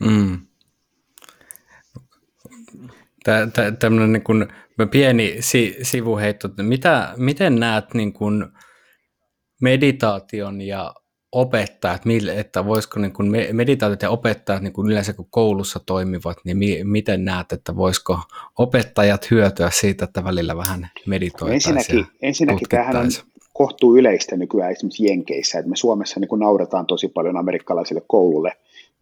Mm 0.00 0.51
tämmöinen 3.78 4.12
niin 4.12 4.24
kuin 4.24 4.46
pieni 4.90 5.36
si, 5.40 5.76
sivuheitto, 5.82 6.48
että 6.48 6.62
mitä, 6.62 7.14
miten 7.16 7.60
näet 7.60 7.94
niin 7.94 8.12
kuin 8.12 8.44
meditaation 9.60 10.60
ja 10.60 10.94
opettajat, 11.32 12.02
että 12.34 12.66
voisiko 12.66 13.00
niin 13.00 13.12
kuin 13.12 13.30
meditaatiot 13.52 14.02
ja 14.02 14.10
opettajat 14.10 14.62
niin 14.62 14.72
kuin 14.72 14.90
yleensä 14.90 15.12
kun 15.12 15.30
koulussa 15.30 15.80
toimivat, 15.86 16.36
niin 16.44 16.56
mi, 16.56 16.80
miten 16.84 17.24
näet, 17.24 17.52
että 17.52 17.76
voisiko 17.76 18.18
opettajat 18.58 19.30
hyötyä 19.30 19.70
siitä, 19.72 20.04
että 20.04 20.24
välillä 20.24 20.56
vähän 20.56 20.88
meditoitaisiin 21.06 21.78
Ensinnäkin, 21.78 22.12
ensinnäkin 22.22 22.68
tämähän 22.68 22.96
on, 22.96 23.08
kohtuu 23.52 23.96
yleistä 23.96 24.36
nykyään 24.36 24.72
esimerkiksi 24.72 25.06
Jenkeissä, 25.06 25.58
että 25.58 25.70
me 25.70 25.76
Suomessa 25.76 26.20
niin 26.20 26.40
nauretaan 26.40 26.86
tosi 26.86 27.08
paljon 27.08 27.36
amerikkalaisille 27.36 28.02
koululle, 28.06 28.52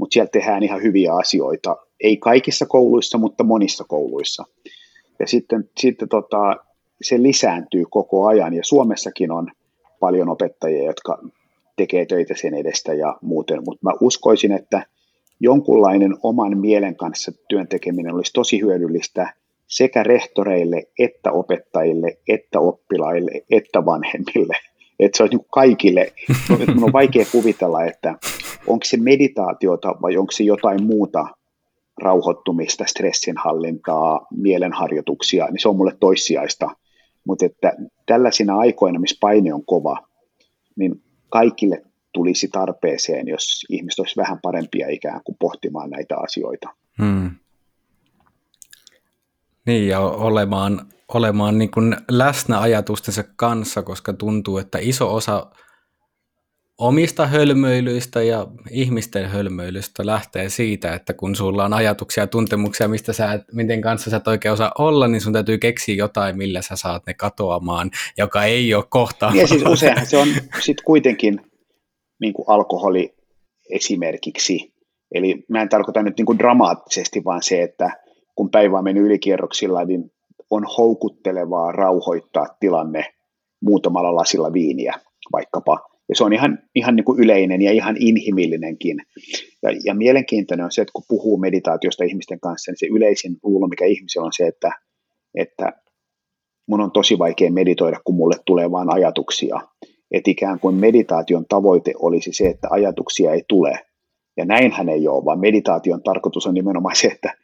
mutta 0.00 0.14
siellä 0.14 0.30
tehdään 0.30 0.62
ihan 0.62 0.82
hyviä 0.82 1.14
asioita, 1.14 1.76
ei 2.00 2.16
kaikissa 2.16 2.66
kouluissa, 2.66 3.18
mutta 3.18 3.44
monissa 3.44 3.84
kouluissa. 3.88 4.44
Ja 5.18 5.26
sitten, 5.26 5.70
sitten 5.78 6.08
tota, 6.08 6.56
se 7.02 7.22
lisääntyy 7.22 7.84
koko 7.90 8.26
ajan, 8.26 8.54
ja 8.54 8.64
Suomessakin 8.64 9.30
on 9.30 9.48
paljon 10.00 10.28
opettajia, 10.28 10.84
jotka 10.84 11.18
tekee 11.76 12.06
töitä 12.06 12.34
sen 12.36 12.54
edestä 12.54 12.94
ja 12.94 13.18
muuten, 13.22 13.62
mutta 13.64 13.80
mä 13.82 13.92
uskoisin, 14.00 14.52
että 14.52 14.86
jonkunlainen 15.40 16.16
oman 16.22 16.58
mielen 16.58 16.96
kanssa 16.96 17.32
työn 17.48 17.68
tekeminen 17.68 18.14
olisi 18.14 18.32
tosi 18.32 18.60
hyödyllistä 18.60 19.34
sekä 19.66 20.02
rehtoreille, 20.02 20.86
että 20.98 21.32
opettajille, 21.32 22.18
että 22.28 22.60
oppilaille, 22.60 23.30
että 23.50 23.84
vanhemmille. 23.84 24.56
Että 25.00 25.16
se 25.16 25.22
olisi 25.22 25.36
niin 25.36 25.46
kaikille, 25.50 26.12
minun 26.58 26.84
on 26.84 26.92
vaikea 26.92 27.24
kuvitella, 27.32 27.84
että 27.84 28.14
onko 28.66 28.84
se 28.84 28.96
meditaatiota 28.96 29.94
vai 30.02 30.16
onko 30.16 30.32
se 30.32 30.44
jotain 30.44 30.82
muuta 30.82 31.26
rauhoittumista, 32.02 32.84
stressinhallintaa, 32.86 34.26
mielenharjoituksia, 34.36 35.46
niin 35.46 35.60
se 35.60 35.68
on 35.68 35.76
mulle 35.76 35.96
toissijaista. 36.00 36.70
Mutta 37.26 37.46
että 37.46 37.72
tällaisina 38.06 38.58
aikoina, 38.58 39.00
missä 39.00 39.16
paine 39.20 39.54
on 39.54 39.64
kova, 39.64 39.96
niin 40.76 41.02
kaikille 41.28 41.82
tulisi 42.12 42.48
tarpeeseen, 42.48 43.28
jos 43.28 43.66
ihmiset 43.68 43.98
olisi 43.98 44.16
vähän 44.16 44.38
parempia 44.42 44.88
ikään 44.88 45.20
kuin 45.24 45.36
pohtimaan 45.40 45.90
näitä 45.90 46.16
asioita. 46.16 46.68
Hmm. 47.02 47.30
Niin, 49.66 49.88
ja 49.88 50.00
olemaan, 50.00 50.86
olemaan 51.14 51.58
niin 51.58 51.70
kuin 51.70 51.96
läsnä 52.10 52.60
ajatustensa 52.60 53.24
kanssa, 53.36 53.82
koska 53.82 54.12
tuntuu, 54.12 54.58
että 54.58 54.78
iso 54.80 55.14
osa 55.14 55.50
omista 56.80 57.26
hölmöilyistä 57.26 58.22
ja 58.22 58.46
ihmisten 58.70 59.28
hölmöilystä 59.28 60.06
lähtee 60.06 60.48
siitä, 60.48 60.94
että 60.94 61.14
kun 61.14 61.36
sulla 61.36 61.64
on 61.64 61.72
ajatuksia 61.72 62.22
ja 62.22 62.26
tuntemuksia, 62.26 62.88
mistä 62.88 63.12
sä 63.12 63.32
et, 63.32 63.42
miten 63.52 63.80
kanssa 63.80 64.10
sä 64.10 64.16
et 64.16 64.28
oikein 64.28 64.52
osaa 64.52 64.72
olla, 64.78 65.08
niin 65.08 65.20
sun 65.20 65.32
täytyy 65.32 65.58
keksiä 65.58 65.94
jotain, 65.94 66.36
millä 66.36 66.62
sä 66.62 66.76
saat 66.76 67.06
ne 67.06 67.14
katoamaan, 67.14 67.90
joka 68.18 68.44
ei 68.44 68.74
ole 68.74 68.84
kohta. 68.88 69.32
Ja 69.34 69.46
siis 69.46 69.62
useinhan 69.66 70.06
se 70.06 70.16
on 70.16 70.28
sitten 70.60 70.84
kuitenkin 70.84 71.40
niin 72.20 72.32
kuin 72.32 72.44
alkoholi 72.48 73.14
esimerkiksi. 73.70 74.72
Eli 75.14 75.44
mä 75.48 75.62
en 75.62 75.68
tarkoita 75.68 76.02
nyt 76.02 76.16
niin 76.16 76.26
kuin 76.26 76.38
dramaattisesti, 76.38 77.24
vaan 77.24 77.42
se, 77.42 77.62
että 77.62 77.90
kun 78.34 78.50
päivä 78.50 78.78
on 78.78 78.84
mennyt 78.84 79.04
ylikierroksilla, 79.04 79.84
niin 79.84 80.12
on 80.50 80.64
houkuttelevaa 80.78 81.72
rauhoittaa 81.72 82.46
tilanne 82.60 83.04
muutamalla 83.62 84.14
lasilla 84.14 84.52
viiniä 84.52 84.94
vaikkapa. 85.32 85.89
Ja 86.10 86.16
se 86.16 86.24
on 86.24 86.32
ihan, 86.32 86.58
ihan 86.74 86.96
niin 86.96 87.04
kuin 87.04 87.20
yleinen 87.20 87.62
ja 87.62 87.72
ihan 87.72 87.96
inhimillinenkin. 87.98 88.96
Ja, 89.62 89.70
ja 89.84 89.94
mielenkiintoinen 89.94 90.64
on 90.64 90.72
se, 90.72 90.82
että 90.82 90.92
kun 90.92 91.04
puhuu 91.08 91.38
meditaatiosta 91.38 92.04
ihmisten 92.04 92.40
kanssa, 92.40 92.70
niin 92.70 92.78
se 92.78 92.86
yleisin 92.86 93.36
luulo, 93.42 93.68
mikä 93.68 93.84
ihmisellä 93.84 94.26
on 94.26 94.32
se, 94.32 94.46
että, 94.46 94.72
että 95.34 95.72
mun 96.68 96.80
on 96.80 96.92
tosi 96.92 97.18
vaikea 97.18 97.50
meditoida, 97.50 98.00
kun 98.04 98.14
mulle 98.14 98.36
tulee 98.46 98.70
vain 98.70 98.92
ajatuksia. 98.92 99.60
Että 100.10 100.30
ikään 100.30 100.60
kuin 100.60 100.74
meditaation 100.74 101.44
tavoite 101.48 101.92
olisi 101.98 102.30
se, 102.32 102.44
että 102.44 102.68
ajatuksia 102.70 103.32
ei 103.32 103.42
tule. 103.48 103.78
Ja 104.36 104.44
näinhän 104.44 104.88
ei 104.88 105.08
ole, 105.08 105.24
vaan 105.24 105.40
meditaation 105.40 106.02
tarkoitus 106.02 106.46
on 106.46 106.54
nimenomaan 106.54 106.96
se, 106.96 107.08
että 107.08 107.34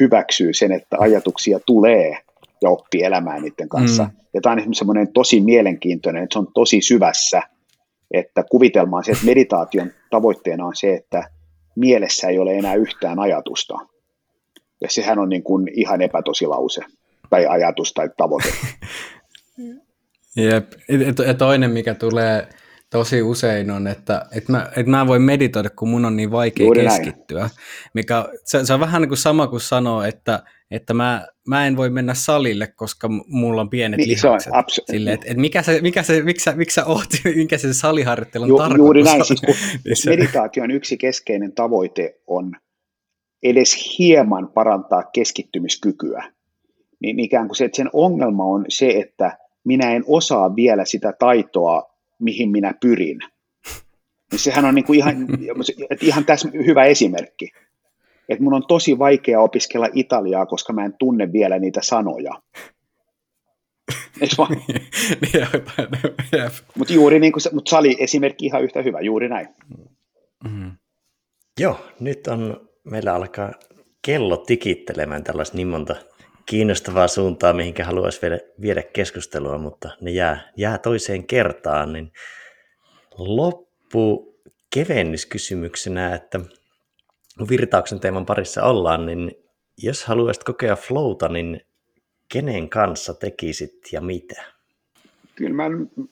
hyväksyy 0.00 0.52
sen, 0.52 0.72
että 0.72 0.96
ajatuksia 1.00 1.60
tulee 1.66 2.18
ja 2.62 2.70
oppii 2.70 3.02
elämään 3.02 3.42
niiden 3.42 3.68
kanssa. 3.68 4.04
Mm. 4.04 4.10
Ja 4.34 4.40
tämä 4.40 4.52
on 4.52 4.58
esimerkiksi 4.58 4.78
semmoinen 4.78 5.12
tosi 5.12 5.40
mielenkiintoinen, 5.40 6.22
että 6.22 6.32
se 6.32 6.38
on 6.38 6.48
tosi 6.54 6.80
syvässä, 6.80 7.42
että 8.10 8.44
kuvitelmaan 8.50 9.04
se, 9.04 9.12
että 9.12 9.24
meditaation 9.24 9.90
tavoitteena 10.10 10.66
on 10.66 10.76
se, 10.76 10.94
että 10.94 11.30
mielessä 11.76 12.28
ei 12.28 12.38
ole 12.38 12.54
enää 12.54 12.74
yhtään 12.74 13.18
ajatusta. 13.18 13.74
Ja 14.80 14.90
sehän 14.90 15.18
on 15.18 15.28
niin 15.28 15.42
kuin 15.42 15.68
ihan 15.74 16.02
epätosilause 16.02 16.80
tai 17.30 17.46
ajatus 17.46 17.92
tai 17.92 18.08
tavoite. 18.16 18.48
Jep. 20.36 20.72
Ja 21.26 21.34
toinen, 21.34 21.70
mikä 21.70 21.94
tulee 21.94 22.48
tosi 22.90 23.22
usein 23.22 23.70
on, 23.70 23.86
että, 23.86 24.26
että, 24.32 24.52
mä, 24.52 24.70
että 24.76 24.90
mä 24.90 25.06
voin 25.06 25.22
meditoida, 25.22 25.70
kun 25.70 25.88
mun 25.88 26.04
on 26.04 26.16
niin 26.16 26.30
vaikea 26.30 26.66
Juuri 26.66 26.82
keskittyä. 26.82 27.40
Näin. 27.40 27.50
Mikä, 27.94 28.28
se, 28.44 28.64
se 28.64 28.74
on 28.74 28.80
vähän 28.80 29.02
niin 29.02 29.08
kuin 29.08 29.18
sama 29.18 29.46
kuin 29.46 29.60
sanoo, 29.60 30.02
että, 30.02 30.42
että 30.70 30.94
mä, 30.94 31.26
mä 31.48 31.66
en 31.66 31.76
voi 31.76 31.90
mennä 31.90 32.14
salille, 32.14 32.66
koska 32.66 33.08
mulla 33.26 33.60
on 33.60 33.70
pienet 33.70 33.98
niin, 33.98 34.08
lihakset. 34.08 34.52
Se 34.52 34.58
on 34.58 34.64
abs- 34.64 34.84
Sille, 34.90 35.12
että, 35.12 35.26
että 35.26 35.40
mikä 35.40 35.62
se, 35.62 35.80
mikä 35.80 36.02
se, 36.02 36.22
miksi, 36.22 36.44
sä, 36.44 36.56
miksi 36.56 36.74
sä 36.74 36.84
oot, 36.84 37.08
mikä 37.36 37.58
se 37.58 37.74
saliharjoittelun 37.74 38.48
Ju, 38.48 38.58
tarkoitus 38.58 38.78
Juuri 38.78 39.02
näin, 39.02 39.24
siis 39.24 39.40
kun 39.40 39.54
niin 39.84 39.96
meditaation 40.06 40.70
yksi 40.70 40.96
keskeinen 40.96 41.52
tavoite 41.52 42.20
on 42.26 42.52
edes 43.42 43.98
hieman 43.98 44.48
parantaa 44.48 45.02
keskittymiskykyä. 45.02 46.32
Niin 47.00 47.20
ikään 47.20 47.48
kuin 47.48 47.56
se, 47.56 47.64
että 47.64 47.76
sen 47.76 47.90
ongelma 47.92 48.44
on 48.44 48.64
se, 48.68 48.90
että 48.90 49.38
minä 49.64 49.92
en 49.92 50.04
osaa 50.06 50.56
vielä 50.56 50.84
sitä 50.84 51.12
taitoa 51.18 51.82
mihin 52.18 52.50
minä 52.50 52.74
pyrin. 52.80 53.18
Niin 54.32 54.38
sehän 54.38 54.64
on 54.64 54.74
niin 54.74 54.84
kuin 54.84 54.98
ihan, 54.98 55.16
ihan 56.00 56.24
tässä 56.24 56.48
hyvä 56.66 56.84
esimerkki. 56.84 57.50
Että 58.28 58.44
mun 58.44 58.54
on 58.54 58.66
tosi 58.68 58.98
vaikea 58.98 59.40
opiskella 59.40 59.88
italiaa, 59.92 60.46
koska 60.46 60.72
mä 60.72 60.84
en 60.84 60.94
tunne 60.98 61.32
vielä 61.32 61.58
niitä 61.58 61.80
sanoja. 61.82 62.32
Mutta 66.78 66.92
juuri 66.92 67.20
niin 67.20 67.32
kuin 67.32 67.42
se, 67.42 67.50
mutta 67.54 67.70
sali 67.70 67.96
esimerkki 67.98 68.46
ihan 68.46 68.62
yhtä 68.62 68.82
hyvä, 68.82 69.00
juuri 69.00 69.28
näin. 69.28 69.48
Mm-hmm. 70.44 70.72
Joo, 71.60 71.80
nyt 72.00 72.26
on, 72.26 72.68
meillä 72.84 73.14
alkaa 73.14 73.52
kello 74.02 74.36
tikittelemään 74.36 75.24
tällaista 75.24 75.56
niin 75.56 75.68
monta 75.68 75.96
kiinnostavaa 76.46 77.08
suuntaa, 77.08 77.52
mihinkä 77.52 77.84
haluaisi 77.84 78.22
viedä, 78.22 78.38
viedä 78.60 78.82
keskustelua, 78.82 79.58
mutta 79.58 79.90
ne 80.00 80.10
jää, 80.10 80.52
jää 80.56 80.78
toiseen 80.78 81.26
kertaan, 81.26 81.92
niin 81.92 82.12
loppu 83.18 84.34
kevennyskysymyksenä, 84.74 86.14
että 86.14 86.40
virtauksen 87.50 88.00
teeman 88.00 88.26
parissa 88.26 88.62
ollaan, 88.62 89.06
niin 89.06 89.32
jos 89.82 90.04
haluaisit 90.04 90.44
kokea 90.44 90.76
flowta, 90.76 91.28
niin 91.28 91.60
kenen 92.32 92.68
kanssa 92.68 93.14
tekisit 93.14 93.92
ja 93.92 94.00
mitä? 94.00 94.42
Kyllä 95.34 95.54
mä 95.54 95.64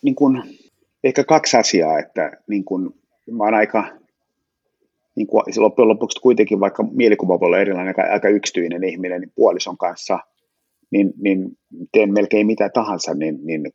niin 0.02 0.14
kun, 0.14 0.42
ehkä 1.04 1.24
kaksi 1.24 1.56
asiaa, 1.56 1.98
että 1.98 2.32
niin 2.48 2.64
kun, 2.64 2.94
mä 3.30 3.44
oon 3.44 3.54
aika 3.54 3.84
niin 5.16 5.26
kuin, 5.26 5.42
loppujen 5.56 5.88
lopuksi 5.88 6.20
kuitenkin 6.20 6.60
vaikka 6.60 6.82
mielikuva 6.82 7.40
voi 7.40 7.46
olla 7.46 7.58
erilainen, 7.58 7.88
aika, 7.88 8.12
aika 8.12 8.28
yksityinen 8.28 8.84
ihminen, 8.84 9.20
niin 9.20 9.32
puolison 9.34 9.78
kanssa, 9.78 10.18
niin, 10.90 11.12
niin 11.22 11.58
teen 11.92 12.12
melkein 12.12 12.46
mitä 12.46 12.68
tahansa, 12.68 13.14
niin, 13.14 13.38
niin 13.42 13.72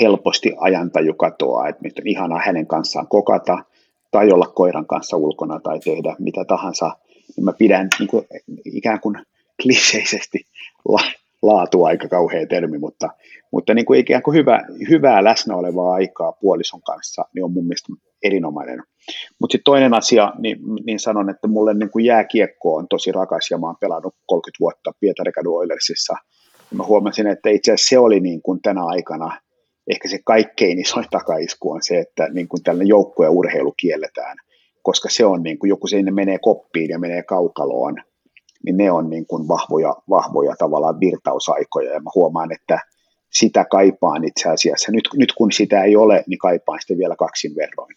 helposti 0.00 0.52
ajantaju 0.56 1.14
katoaa, 1.14 1.68
että 1.68 1.82
nyt 1.84 1.98
on 1.98 2.06
ihanaa 2.06 2.40
hänen 2.46 2.66
kanssaan 2.66 3.08
kokata, 3.08 3.64
tai 4.14 4.32
olla 4.32 4.46
koiran 4.46 4.86
kanssa 4.86 5.16
ulkona, 5.16 5.60
tai 5.60 5.80
tehdä 5.80 6.16
mitä 6.18 6.44
tahansa, 6.44 6.90
niin 7.36 7.44
mä 7.44 7.52
pidän 7.52 7.88
niin 7.98 8.08
kuin, 8.08 8.26
ikään 8.64 9.00
kuin 9.00 9.16
kliseisesti 9.62 10.38
la, 10.88 11.00
laatu 11.42 11.84
aika 11.84 12.08
kauhea 12.08 12.46
termi, 12.46 12.78
mutta, 12.78 13.08
mutta 13.50 13.74
niin 13.74 13.86
kuin 13.86 14.00
ikään 14.00 14.22
kuin 14.22 14.34
hyvä, 14.36 14.60
hyvää 14.88 15.24
läsnä 15.24 15.56
olevaa 15.56 15.94
aikaa 15.94 16.32
puolison 16.32 16.82
kanssa, 16.82 17.24
niin 17.34 17.44
on 17.44 17.52
mun 17.52 17.64
mielestä 17.64 17.92
erinomainen. 18.22 18.82
Mutta 19.38 19.52
sitten 19.52 19.64
toinen 19.64 19.94
asia, 19.94 20.32
niin, 20.38 20.58
niin 20.86 21.00
sanon, 21.00 21.30
että 21.30 21.48
mulle 21.48 21.74
niin 21.74 21.90
kuin 21.90 22.04
jääkiekko 22.04 22.74
on 22.74 22.88
tosi 22.88 23.12
rakas 23.12 23.50
ja 23.50 23.58
mä 23.58 23.66
oon 23.66 23.76
pelannut 23.80 24.14
30 24.26 24.60
vuotta 24.60 24.92
Pietarikadu 25.00 25.56
Oilersissa. 25.56 26.14
Mä 26.74 26.84
huomasin, 26.84 27.26
että 27.26 27.50
itse 27.50 27.72
asiassa 27.72 27.88
se 27.88 27.98
oli 27.98 28.20
niin 28.20 28.42
kuin 28.42 28.62
tänä 28.62 28.84
aikana 28.84 29.40
ehkä 29.90 30.08
se 30.08 30.18
kaikkein 30.24 30.78
isoin 30.78 31.06
takaisku 31.10 31.72
on 31.72 31.82
se, 31.82 31.98
että 31.98 32.28
niin 32.28 32.48
kuin 32.48 32.62
tällainen 32.62 32.88
ja 32.88 33.30
urheilu 33.30 33.74
kielletään, 33.76 34.36
koska 34.82 35.08
se 35.08 35.26
on 35.26 35.42
niin 35.42 35.58
kuin 35.58 35.68
joku 35.68 35.86
sinne 35.86 36.10
menee 36.10 36.38
koppiin 36.38 36.90
ja 36.90 36.98
menee 36.98 37.22
kaukaloon, 37.22 37.94
niin 38.64 38.76
ne 38.76 38.90
on 38.90 39.10
niin 39.10 39.26
kuin 39.26 39.48
vahvoja, 39.48 39.94
vahvoja 40.10 40.56
tavallaan 40.58 41.00
virtausaikoja 41.00 41.92
ja 41.92 42.00
mä 42.00 42.10
huomaan, 42.14 42.52
että 42.52 42.78
sitä 43.32 43.64
kaipaan 43.64 44.24
itse 44.24 44.48
asiassa. 44.48 44.92
Nyt, 44.92 45.08
nyt 45.14 45.32
kun 45.32 45.52
sitä 45.52 45.84
ei 45.84 45.96
ole, 45.96 46.24
niin 46.26 46.38
kaipaan 46.38 46.78
sitä 46.80 46.98
vielä 46.98 47.16
kaksin 47.16 47.56
verroin. 47.56 47.96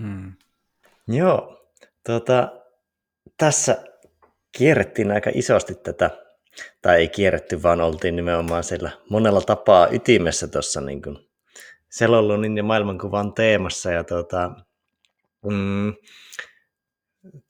Hmm. 0.00 0.32
Joo, 1.08 1.66
tuota, 2.06 2.52
tässä 3.36 3.84
kierrettiin 4.58 5.10
aika 5.10 5.30
isosti 5.34 5.74
tätä, 5.74 6.23
tai 6.82 6.98
ei 6.98 7.08
kierretty, 7.08 7.62
vaan 7.62 7.80
oltiin 7.80 8.16
nimenomaan 8.16 8.64
siellä 8.64 8.90
monella 9.10 9.40
tapaa 9.40 9.88
ytimessä 9.90 10.48
tuossa 10.48 10.80
niin 10.80 11.02
kuin 11.02 11.18
Selolunin 11.90 12.56
ja 12.56 12.62
maailmankuvan 12.62 13.32
teemassa, 13.32 13.90
ja 13.90 14.04
tuota, 14.04 14.50
mm, 15.44 15.94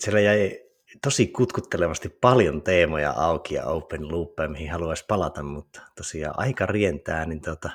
siellä 0.00 0.20
jäi 0.20 0.60
tosi 1.02 1.26
kutkuttelevasti 1.26 2.08
paljon 2.08 2.62
teemoja 2.62 3.10
auki 3.16 3.54
ja 3.54 3.66
open 3.66 4.12
loopeja, 4.12 4.48
mihin 4.48 4.70
haluaisi 4.70 5.04
palata, 5.08 5.42
mutta 5.42 5.80
tosiaan 5.96 6.34
aika 6.38 6.66
rientää, 6.66 7.24
niin 7.24 7.42
tuota, 7.42 7.70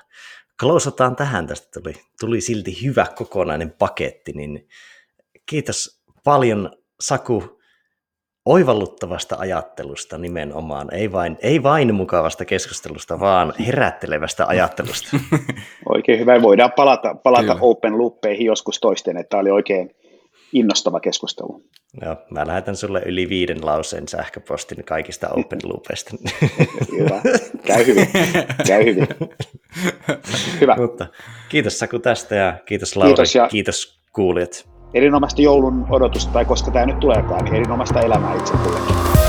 klousataan 0.60 1.16
tähän. 1.16 1.48
Tästä 1.48 1.82
tuli, 1.82 1.94
tuli 2.20 2.42
silti 2.42 2.84
hyvä 2.84 3.06
kokonainen 3.16 3.72
paketti, 3.72 4.34
niin 4.34 4.68
kiitos 5.46 6.02
paljon 6.24 6.72
Saku 7.00 7.59
oivalluttavasta 8.50 9.36
ajattelusta 9.40 10.18
nimenomaan, 10.18 10.94
ei 10.94 11.12
vain, 11.12 11.38
ei 11.42 11.64
vain 11.64 11.96
mukavasta 11.96 12.46
keskustelusta, 12.46 13.20
vaan 13.20 13.54
herättelevästä 13.66 14.46
ajattelusta. 14.48 15.18
Oikein 15.96 16.20
hyvä. 16.20 16.42
Voidaan 16.42 16.72
palata, 16.72 17.16
palata 17.16 17.58
open 17.62 17.98
loopeihin 17.98 18.46
joskus 18.46 18.80
toisten, 18.80 19.18
että 19.18 19.30
tämä 19.30 19.42
oli 19.42 19.52
oikein 19.52 19.96
innostava 20.54 21.00
keskustelu. 21.00 21.64
Joo, 22.02 22.16
mä 22.30 22.48
lähetän 22.48 22.76
sulle 22.76 23.02
yli 23.06 23.30
viiden 23.30 23.66
lauseen 23.66 24.08
sähköpostin 24.08 24.84
kaikista 24.84 25.30
open 25.30 25.60
loopeista. 25.64 26.12
Hyvä. 26.98 27.22
Käy 27.66 27.86
hyvin. 27.86 28.08
Käy 28.68 28.86
hyvin. 28.86 29.08
Hyvä. 30.62 30.76
Mutta 30.76 31.08
kiitos 31.50 31.80
Saku 31.80 32.00
tästä 32.00 32.36
ja 32.36 32.58
kiitos 32.66 32.96
Lauri, 32.96 33.14
kiitos, 33.14 33.36
ja 33.36 33.48
kiitos 33.48 34.02
kuulijat. 34.14 34.79
Erinomaista 34.94 35.42
joulun 35.42 35.86
odotusta, 35.90 36.34
tai 36.34 36.46
koska 36.46 36.72
tämä 36.72 36.86
nyt 36.86 37.00
tuleekaan, 37.00 37.46
niin 37.46 37.56
erinomaista 37.56 38.02
elämää 38.02 38.36
itse 38.36 38.54
kullekin. 38.58 39.29